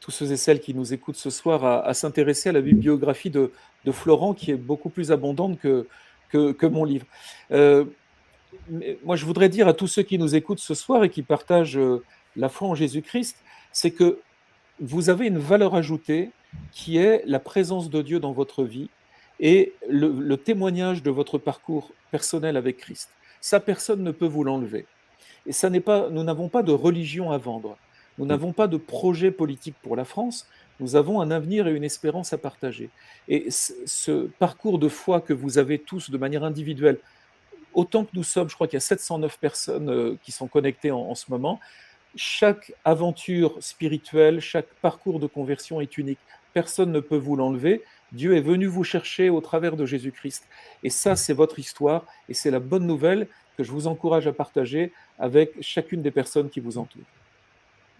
tous 0.00 0.10
ceux 0.10 0.32
et 0.32 0.36
celles 0.36 0.60
qui 0.60 0.74
nous 0.74 0.92
écoutent 0.92 1.16
ce 1.16 1.30
soir 1.30 1.64
à, 1.64 1.94
s'intéresser 1.94 2.50
à 2.50 2.52
la 2.52 2.60
bibliographie 2.60 3.30
de, 3.30 3.50
Florent 3.90 4.34
qui 4.34 4.50
est 4.50 4.56
beaucoup 4.56 4.90
plus 4.90 5.10
abondante 5.12 5.58
que, 5.58 6.66
mon 6.66 6.84
livre. 6.84 7.06
Euh, 7.52 7.86
moi, 9.04 9.16
je 9.16 9.24
voudrais 9.24 9.48
dire 9.48 9.68
à 9.68 9.74
tous 9.74 9.86
ceux 9.86 10.02
qui 10.02 10.18
nous 10.18 10.34
écoutent 10.34 10.60
ce 10.60 10.74
soir 10.74 11.04
et 11.04 11.10
qui 11.10 11.22
partagent 11.22 11.78
la 12.36 12.48
foi 12.48 12.68
en 12.68 12.74
Jésus-Christ, 12.74 13.36
c'est 13.72 13.90
que 13.90 14.20
vous 14.80 15.10
avez 15.10 15.26
une 15.26 15.38
valeur 15.38 15.74
ajoutée 15.74 16.30
qui 16.72 16.96
est 16.98 17.22
la 17.26 17.40
présence 17.40 17.90
de 17.90 18.00
Dieu 18.02 18.20
dans 18.20 18.32
votre 18.32 18.64
vie 18.64 18.88
et 19.40 19.72
le, 19.88 20.08
le 20.08 20.36
témoignage 20.36 21.02
de 21.02 21.10
votre 21.10 21.38
parcours 21.38 21.92
personnel 22.10 22.56
avec 22.56 22.78
Christ. 22.78 23.10
Ça, 23.40 23.60
personne 23.60 24.02
ne 24.02 24.10
peut 24.10 24.26
vous 24.26 24.44
l'enlever. 24.44 24.86
Et 25.46 25.52
ça 25.52 25.70
n'est 25.70 25.80
pas, 25.80 26.08
nous 26.10 26.22
n'avons 26.22 26.48
pas 26.48 26.62
de 26.62 26.72
religion 26.72 27.30
à 27.30 27.38
vendre. 27.38 27.76
Nous 28.18 28.24
mm. 28.24 28.28
n'avons 28.28 28.52
pas 28.52 28.66
de 28.66 28.76
projet 28.76 29.30
politique 29.30 29.76
pour 29.82 29.96
la 29.96 30.04
France. 30.04 30.46
Nous 30.80 30.96
avons 30.96 31.20
un 31.20 31.30
avenir 31.30 31.66
et 31.66 31.74
une 31.74 31.84
espérance 31.84 32.32
à 32.32 32.38
partager. 32.38 32.90
Et 33.28 33.48
ce 33.50 34.28
parcours 34.38 34.78
de 34.78 34.88
foi 34.88 35.20
que 35.20 35.32
vous 35.32 35.58
avez 35.58 35.78
tous 35.78 36.10
de 36.10 36.18
manière 36.18 36.44
individuelle, 36.44 36.98
autant 37.74 38.04
que 38.04 38.10
nous 38.14 38.22
sommes, 38.22 38.48
je 38.48 38.54
crois 38.54 38.66
qu'il 38.66 38.76
y 38.76 38.78
a 38.78 38.80
709 38.80 39.38
personnes 39.38 39.90
euh, 39.90 40.16
qui 40.22 40.32
sont 40.32 40.48
connectées 40.48 40.90
en, 40.90 41.00
en 41.00 41.14
ce 41.14 41.30
moment, 41.30 41.60
chaque 42.16 42.72
aventure 42.84 43.56
spirituelle, 43.60 44.40
chaque 44.40 44.68
parcours 44.82 45.20
de 45.20 45.26
conversion 45.26 45.80
est 45.80 45.98
unique. 45.98 46.18
Personne 46.52 46.92
ne 46.92 47.00
peut 47.00 47.16
vous 47.16 47.36
l'enlever. 47.36 47.82
Dieu 48.12 48.36
est 48.36 48.40
venu 48.40 48.66
vous 48.66 48.84
chercher 48.84 49.30
au 49.30 49.40
travers 49.40 49.76
de 49.76 49.84
Jésus-Christ. 49.84 50.44
Et 50.82 50.90
ça, 50.90 51.16
c'est 51.16 51.34
votre 51.34 51.58
histoire 51.58 52.04
et 52.28 52.34
c'est 52.34 52.50
la 52.50 52.60
bonne 52.60 52.86
nouvelle 52.86 53.28
que 53.56 53.64
je 53.64 53.70
vous 53.70 53.86
encourage 53.86 54.26
à 54.26 54.32
partager 54.32 54.92
avec 55.18 55.54
chacune 55.60 56.02
des 56.02 56.10
personnes 56.10 56.48
qui 56.48 56.60
vous 56.60 56.78
entourent. 56.78 57.02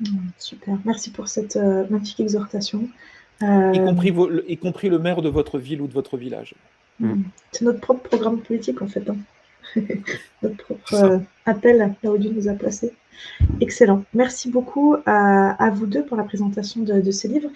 Mmh, 0.00 0.06
super, 0.38 0.78
merci 0.84 1.10
pour 1.10 1.28
cette 1.28 1.56
euh, 1.56 1.84
magnifique 1.90 2.20
exhortation. 2.20 2.88
Euh, 3.42 3.72
y, 3.72 3.78
compris 3.78 4.14
y, 4.48 4.56
compris 4.56 4.88
le 4.88 4.98
maire 4.98 5.22
de 5.22 5.28
votre 5.28 5.58
ville 5.58 5.80
ou 5.80 5.88
de 5.88 5.92
votre 5.92 6.16
village. 6.16 6.54
Mmh. 7.00 7.22
C'est 7.52 7.64
notre 7.64 7.80
propre 7.80 8.08
programme 8.08 8.40
politique 8.40 8.80
en 8.82 8.88
fait. 8.88 9.08
Hein. 9.08 9.16
notre 10.42 10.56
propre 10.56 10.94
euh, 10.94 11.18
appel 11.46 11.94
là 12.02 12.10
où 12.10 12.18
Dieu 12.18 12.30
nous 12.30 12.48
a 12.48 12.54
placés. 12.54 12.92
Excellent. 13.60 14.04
Merci 14.14 14.50
beaucoup 14.50 14.96
à, 15.06 15.70
vous 15.74 15.86
deux 15.86 16.04
pour 16.04 16.16
la 16.16 16.24
présentation 16.24 16.82
de, 16.82 17.00
de 17.00 17.10
ces 17.10 17.28
livres. 17.28 17.50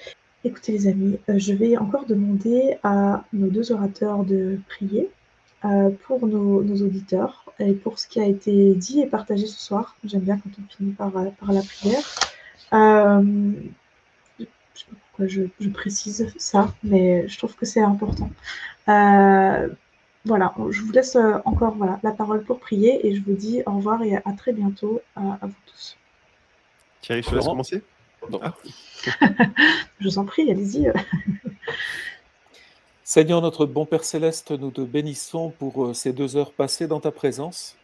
Écoutez 0.45 0.73
les 0.73 0.89
amis, 0.89 1.19
euh, 1.29 1.39
je 1.39 1.53
vais 1.53 1.77
encore 1.77 2.05
demander 2.05 2.77
à 2.83 3.23
nos 3.33 3.47
deux 3.47 3.71
orateurs 3.71 4.25
de 4.25 4.59
prier 4.69 5.09
euh, 5.65 5.91
pour 6.05 6.27
nos, 6.27 6.63
auditeurs 6.63 7.53
et 7.61 7.75
pour 7.75 8.01
ce 8.01 8.09
qui 8.09 8.21
a 8.21 8.27
été 8.27 8.75
dit 8.75 9.01
et 9.01 9.07
partagé 9.07 9.47
ce 9.47 9.61
soir. 9.61 9.95
J'aime 10.03 10.23
bien 10.23 10.39
quand 10.39 10.51
on 10.59 10.77
finit 10.77 10.93
par, 10.93 11.13
par 11.13 11.53
la 11.53 11.63
prière. 11.63 12.03
je 12.73 13.21
ne 13.21 14.47
sais 14.75 14.85
pas 14.91 14.97
pourquoi 15.07 15.29
je, 15.29 15.69
précise 15.69 16.33
ça, 16.39 16.75
mais 16.83 17.29
je 17.29 17.39
trouve 17.39 17.55
que 17.55 17.67
c'est 17.67 17.83
important. 17.83 18.31
Voilà, 20.24 20.55
je 20.70 20.82
vous 20.82 20.93
laisse 20.93 21.16
encore 21.44 21.74
voilà, 21.74 21.99
la 22.03 22.12
parole 22.12 22.44
pour 22.44 22.61
prier 22.61 23.07
et 23.07 23.15
je 23.15 23.23
vous 23.23 23.35
dis 23.35 23.62
au 23.66 23.73
revoir 23.73 24.03
et 24.03 24.16
à, 24.16 24.32
très 24.36 24.53
bientôt 24.53 25.01
à, 25.16 25.39
vous 25.43 25.55
tous. 25.66 25.97
Thierry, 27.01 27.23
je 27.23 27.31
te 27.31 27.35
laisse 27.35 27.47
commencer 27.47 27.82
ah. 28.40 28.55
Je 30.01 30.09
vous 30.09 30.19
en 30.19 30.24
prie, 30.24 30.51
allez-y. 30.51 30.93
Seigneur 33.05 33.43
notre 33.43 33.66
bon 33.66 33.85
Père 33.85 34.05
céleste, 34.05 34.53
nous 34.53 34.70
te 34.70 34.81
bénissons 34.81 35.51
pour 35.59 35.86
euh, 35.86 35.93
ces 35.93 36.12
deux 36.12 36.36
heures 36.36 36.53
passées 36.53 36.86
dans 36.86 37.01
ta 37.01 37.11
présence. 37.11 37.77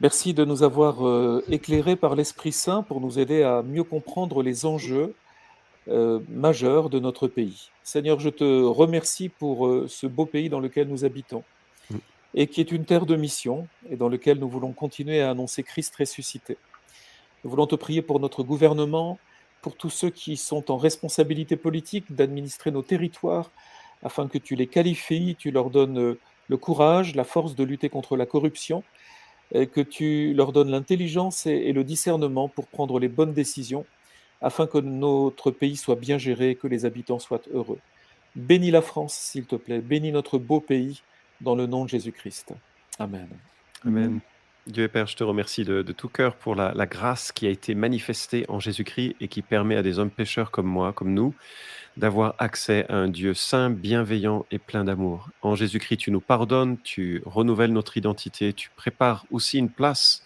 Merci 0.00 0.32
de 0.32 0.44
nous 0.44 0.62
avoir 0.62 1.06
euh, 1.06 1.44
éclairés 1.48 1.96
par 1.96 2.14
l'Esprit 2.14 2.52
Saint 2.52 2.82
pour 2.82 3.00
nous 3.00 3.18
aider 3.18 3.42
à 3.42 3.62
mieux 3.62 3.84
comprendre 3.84 4.42
les 4.42 4.64
enjeux 4.64 5.14
euh, 5.88 6.20
majeurs 6.28 6.90
de 6.90 6.98
notre 6.98 7.28
pays. 7.28 7.70
Seigneur, 7.82 8.20
je 8.20 8.30
te 8.30 8.62
remercie 8.64 9.28
pour 9.28 9.84
ce 9.88 10.06
beau 10.06 10.26
pays 10.26 10.48
dans 10.48 10.60
lequel 10.60 10.88
nous 10.88 11.04
habitons 11.04 11.44
et 12.36 12.46
qui 12.46 12.60
est 12.60 12.70
une 12.70 12.84
terre 12.84 13.06
de 13.06 13.16
mission 13.16 13.66
et 13.90 13.96
dans 13.96 14.08
lequel 14.08 14.38
nous 14.38 14.48
voulons 14.48 14.72
continuer 14.72 15.22
à 15.22 15.30
annoncer 15.30 15.62
Christ 15.62 15.96
ressuscité. 15.96 16.58
Nous 17.42 17.50
voulons 17.50 17.66
te 17.66 17.74
prier 17.74 18.02
pour 18.02 18.20
notre 18.20 18.42
gouvernement, 18.42 19.18
pour 19.62 19.74
tous 19.74 19.90
ceux 19.90 20.10
qui 20.10 20.36
sont 20.36 20.70
en 20.70 20.76
responsabilité 20.76 21.56
politique 21.56 22.14
d'administrer 22.14 22.70
nos 22.70 22.82
territoires, 22.82 23.50
afin 24.02 24.28
que 24.28 24.38
tu 24.38 24.54
les 24.54 24.66
qualifies, 24.66 25.34
tu 25.38 25.50
leur 25.50 25.70
donnes 25.70 25.98
euh, 25.98 26.18
le 26.48 26.56
courage, 26.56 27.16
la 27.16 27.24
force 27.24 27.54
de 27.54 27.64
lutter 27.64 27.88
contre 27.88 28.16
la 28.16 28.26
corruption, 28.26 28.84
et 29.52 29.66
que 29.66 29.80
tu 29.80 30.34
leur 30.34 30.52
donnes 30.52 30.70
l'intelligence 30.70 31.46
et, 31.46 31.72
le 31.72 31.84
discernement 31.84 32.48
pour 32.48 32.66
prendre 32.66 32.98
les 32.98 33.08
bonnes 33.08 33.32
décisions, 33.32 33.86
afin 34.46 34.68
que 34.68 34.78
notre 34.78 35.50
pays 35.50 35.76
soit 35.76 35.96
bien 35.96 36.18
géré 36.18 36.50
et 36.50 36.54
que 36.54 36.68
les 36.68 36.84
habitants 36.84 37.18
soient 37.18 37.42
heureux. 37.52 37.78
Bénis 38.36 38.70
la 38.70 38.80
France, 38.80 39.14
s'il 39.14 39.44
te 39.44 39.56
plaît, 39.56 39.80
bénis 39.80 40.12
notre 40.12 40.38
beau 40.38 40.60
pays, 40.60 41.02
dans 41.40 41.56
le 41.56 41.66
nom 41.66 41.84
de 41.84 41.90
Jésus-Christ. 41.90 42.54
Amen. 42.98 43.28
Amen. 43.84 44.20
Dieu 44.66 44.84
et 44.84 44.88
Père, 44.88 45.06
je 45.06 45.16
te 45.16 45.24
remercie 45.24 45.64
de, 45.64 45.82
tout 45.82 46.08
cœur 46.08 46.34
pour 46.34 46.54
la, 46.54 46.86
grâce 46.86 47.32
qui 47.32 47.46
a 47.46 47.50
été 47.50 47.74
manifestée 47.74 48.44
en 48.48 48.58
Jésus-Christ 48.58 49.16
et 49.20 49.28
qui 49.28 49.42
permet 49.42 49.76
à 49.76 49.82
des 49.82 49.98
hommes 49.98 50.10
pécheurs 50.10 50.50
comme 50.50 50.66
moi, 50.66 50.92
comme 50.92 51.12
nous, 51.12 51.34
d'avoir 51.96 52.34
accès 52.38 52.86
à 52.88 52.94
un 52.94 53.08
Dieu 53.08 53.34
saint, 53.34 53.70
bienveillant 53.70 54.46
et 54.50 54.58
plein 54.58 54.84
d'amour. 54.84 55.28
En 55.42 55.54
Jésus-Christ, 55.54 55.98
tu 55.98 56.10
nous 56.10 56.20
pardonnes, 56.20 56.78
tu 56.82 57.22
renouvelles 57.26 57.72
notre 57.72 57.96
identité, 57.96 58.52
tu 58.52 58.70
prépares 58.76 59.26
aussi 59.30 59.58
une 59.58 59.70
place 59.70 60.24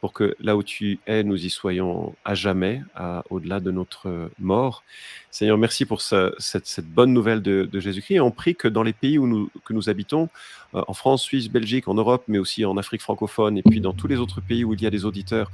pour 0.00 0.12
que 0.12 0.36
là 0.38 0.56
où 0.56 0.62
tu 0.62 0.98
es, 1.06 1.22
nous 1.22 1.46
y 1.46 1.50
soyons 1.50 2.14
à 2.24 2.34
jamais, 2.34 2.82
au-delà 3.30 3.60
de 3.60 3.70
notre 3.70 4.30
mort. 4.38 4.84
Seigneur, 5.30 5.58
merci 5.58 5.84
pour 5.86 6.02
cette, 6.02 6.84
bonne 6.84 7.12
nouvelle 7.12 7.42
de, 7.42 7.80
Jésus-Christ. 7.80 8.20
On 8.20 8.30
prie 8.30 8.54
que 8.54 8.68
dans 8.68 8.82
les 8.82 8.92
pays 8.92 9.18
où 9.18 9.26
nous, 9.26 9.50
que 9.64 9.72
nous 9.72 9.88
habitons, 9.88 10.28
euh, 10.74 10.82
en 10.88 10.94
France, 10.94 11.22
Suisse, 11.22 11.50
Belgique, 11.50 11.88
en 11.88 11.94
Europe, 11.94 12.24
mais 12.28 12.38
aussi 12.38 12.64
en 12.64 12.76
Afrique 12.76 13.02
francophone, 13.02 13.58
et 13.58 13.62
puis 13.62 13.80
dans 13.80 13.92
tous 13.92 14.08
les 14.08 14.16
autres 14.16 14.40
pays 14.40 14.64
où 14.64 14.74
il 14.74 14.82
y 14.82 14.86
a 14.86 14.90
des 14.90 15.04
auditeurs, 15.04 15.50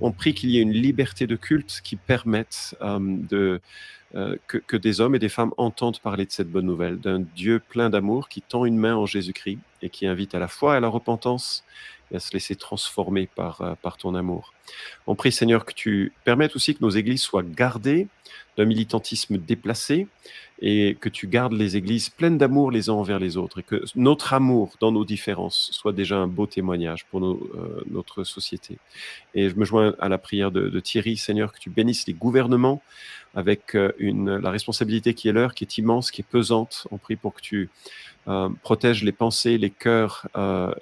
on 0.00 0.12
prie 0.12 0.34
qu'il 0.34 0.50
y 0.50 0.58
ait 0.58 0.62
une 0.62 0.72
liberté 0.72 1.26
de 1.26 1.36
culte 1.36 1.80
qui 1.84 1.96
permette 1.96 2.76
euh, 2.82 3.58
euh, 4.14 4.36
que, 4.46 4.58
que, 4.58 4.76
des 4.76 5.00
hommes 5.00 5.14
et 5.14 5.18
des 5.18 5.28
femmes 5.28 5.52
entendent 5.56 5.98
parler 6.00 6.24
de 6.26 6.30
cette 6.30 6.50
bonne 6.50 6.66
nouvelle, 6.66 6.98
d'un 6.98 7.20
Dieu 7.20 7.60
plein 7.60 7.90
d'amour 7.90 8.28
qui 8.28 8.42
tend 8.42 8.64
une 8.64 8.76
main 8.76 8.96
en 8.96 9.06
Jésus-Christ 9.06 9.58
et 9.82 9.90
qui 9.90 10.06
invite 10.06 10.34
à 10.34 10.38
la 10.38 10.48
foi 10.48 10.74
et 10.74 10.76
à 10.76 10.80
la 10.80 10.88
repentance 10.88 11.64
à 12.12 12.18
se 12.18 12.32
laisser 12.32 12.56
transformer 12.56 13.26
par, 13.26 13.60
euh, 13.60 13.74
par 13.80 13.96
ton 13.96 14.14
amour. 14.14 14.52
On 15.06 15.14
prie, 15.14 15.32
Seigneur, 15.32 15.64
que 15.64 15.74
tu 15.74 16.12
permettes 16.24 16.56
aussi 16.56 16.74
que 16.74 16.82
nos 16.82 16.90
églises 16.90 17.22
soient 17.22 17.42
gardées 17.42 18.08
d'un 18.56 18.64
militantisme 18.64 19.38
déplacé 19.38 20.06
et 20.60 20.96
que 21.00 21.08
tu 21.08 21.26
gardes 21.26 21.52
les 21.52 21.76
églises 21.76 22.08
pleines 22.08 22.38
d'amour 22.38 22.70
les 22.70 22.88
uns 22.88 22.94
envers 22.94 23.18
les 23.18 23.36
autres 23.36 23.58
et 23.58 23.62
que 23.62 23.82
notre 23.96 24.32
amour 24.32 24.74
dans 24.80 24.92
nos 24.92 25.04
différences 25.04 25.70
soit 25.72 25.92
déjà 25.92 26.16
un 26.16 26.28
beau 26.28 26.46
témoignage 26.46 27.04
pour 27.06 27.24
euh, 27.24 27.84
notre 27.90 28.24
société. 28.24 28.78
Et 29.34 29.50
je 29.50 29.56
me 29.56 29.64
joins 29.64 29.94
à 29.98 30.08
la 30.08 30.18
prière 30.18 30.50
de, 30.52 30.80
Thierry, 30.80 31.16
Seigneur, 31.16 31.52
que 31.52 31.58
tu 31.58 31.70
bénisses 31.70 32.06
les 32.06 32.14
gouvernements 32.14 32.82
avec 33.34 33.74
euh, 33.74 33.92
une, 33.98 34.36
la 34.36 34.50
responsabilité 34.50 35.14
qui 35.14 35.28
est 35.28 35.32
leur, 35.32 35.54
qui 35.54 35.64
est 35.64 35.78
immense, 35.78 36.10
qui 36.10 36.22
est 36.22 36.28
pesante. 36.28 36.86
On 36.90 36.98
prie 36.98 37.16
pour 37.16 37.34
que 37.34 37.40
tu 37.40 37.70
euh, 38.28 38.48
protège 38.62 39.02
les 39.02 39.12
pensées, 39.12 39.58
les 39.58 39.70
cœurs 39.70 40.28
euh, 40.36 40.72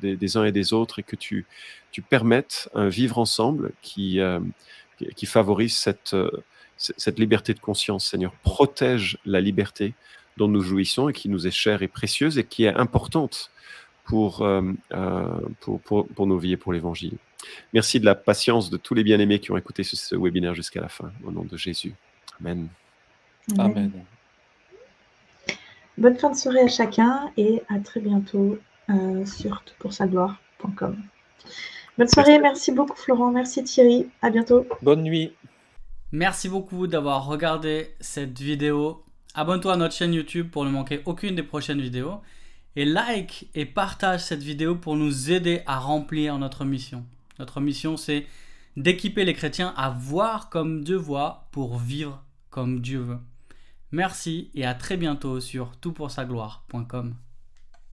des, 0.00 0.36
uns 0.36 0.44
et 0.44 0.52
des 0.52 0.72
autres 0.72 1.00
et 1.00 1.02
que 1.02 1.16
tu, 1.16 1.46
tu 1.90 2.02
permettes 2.02 2.68
un 2.74 2.88
vivre 2.88 3.18
ensemble 3.18 3.72
qui, 3.82 4.20
qui 5.16 5.26
favorise 5.26 5.76
cette, 5.76 6.16
cette 6.76 7.18
liberté 7.18 7.54
de 7.54 7.60
conscience. 7.60 8.06
Seigneur, 8.06 8.32
protège 8.42 9.18
la 9.24 9.40
liberté 9.40 9.94
dont 10.36 10.48
nous 10.48 10.62
jouissons 10.62 11.08
et 11.08 11.12
qui 11.12 11.28
nous 11.28 11.46
est 11.46 11.50
chère 11.50 11.82
et 11.82 11.88
précieuse 11.88 12.38
et 12.38 12.44
qui 12.44 12.64
est 12.64 12.74
importante 12.74 13.50
pour, 14.04 14.46
pour, 15.60 15.80
pour, 15.80 16.06
pour, 16.06 16.26
nos 16.26 16.38
vies 16.38 16.52
et 16.52 16.56
pour 16.56 16.72
l'Évangile. 16.72 17.16
Merci 17.72 18.00
de 18.00 18.04
la 18.04 18.14
patience 18.14 18.70
de 18.70 18.76
tous 18.76 18.94
les 18.94 19.04
bien-aimés 19.04 19.38
qui 19.40 19.50
ont 19.50 19.56
écouté 19.56 19.82
ce, 19.82 19.96
ce 19.96 20.16
webinaire 20.16 20.54
jusqu'à 20.54 20.80
la 20.80 20.88
fin. 20.88 21.12
Au 21.24 21.30
nom 21.30 21.44
de 21.44 21.56
Jésus. 21.56 21.94
Amen. 22.40 22.68
Amen. 23.58 23.92
Bonne 25.98 26.16
fin 26.16 26.30
de 26.30 26.36
soirée 26.36 26.60
à 26.60 26.68
chacun 26.68 27.30
et 27.36 27.62
à 27.68 27.78
très 27.78 28.00
bientôt 28.00 28.58
euh, 28.90 29.24
sur 29.24 29.62
toutpoursagloire.com. 29.64 30.96
Bonne 31.96 32.08
soirée, 32.08 32.38
merci 32.38 32.72
beaucoup 32.72 32.96
Florent, 32.96 33.30
merci 33.30 33.64
Thierry, 33.64 34.06
à 34.20 34.28
bientôt. 34.28 34.66
Bonne 34.82 35.02
nuit. 35.02 35.32
Merci 36.12 36.50
beaucoup 36.50 36.86
d'avoir 36.86 37.24
regardé 37.26 37.94
cette 38.00 38.38
vidéo. 38.38 39.02
Abonne-toi 39.34 39.72
à 39.72 39.76
notre 39.76 39.94
chaîne 39.94 40.12
YouTube 40.12 40.50
pour 40.50 40.64
ne 40.66 40.70
manquer 40.70 41.00
aucune 41.06 41.34
des 41.34 41.42
prochaines 41.42 41.80
vidéos. 41.80 42.20
Et 42.76 42.84
like 42.84 43.48
et 43.54 43.64
partage 43.64 44.20
cette 44.20 44.42
vidéo 44.42 44.76
pour 44.76 44.96
nous 44.96 45.32
aider 45.32 45.62
à 45.66 45.78
remplir 45.78 46.36
notre 46.36 46.66
mission. 46.66 47.06
Notre 47.38 47.60
mission, 47.60 47.96
c'est 47.96 48.26
d'équiper 48.76 49.24
les 49.24 49.34
chrétiens 49.34 49.72
à 49.76 49.90
voir 49.90 50.48
comme 50.50 50.84
Dieu 50.84 50.96
voit 50.96 51.48
pour 51.52 51.78
vivre 51.78 52.22
comme 52.50 52.80
Dieu 52.80 53.00
veut. 53.00 53.18
Merci 53.92 54.50
et 54.54 54.64
à 54.64 54.74
très 54.74 54.96
bientôt 54.96 55.40
sur 55.40 55.76
toutpoursagloire.com. 55.78 57.14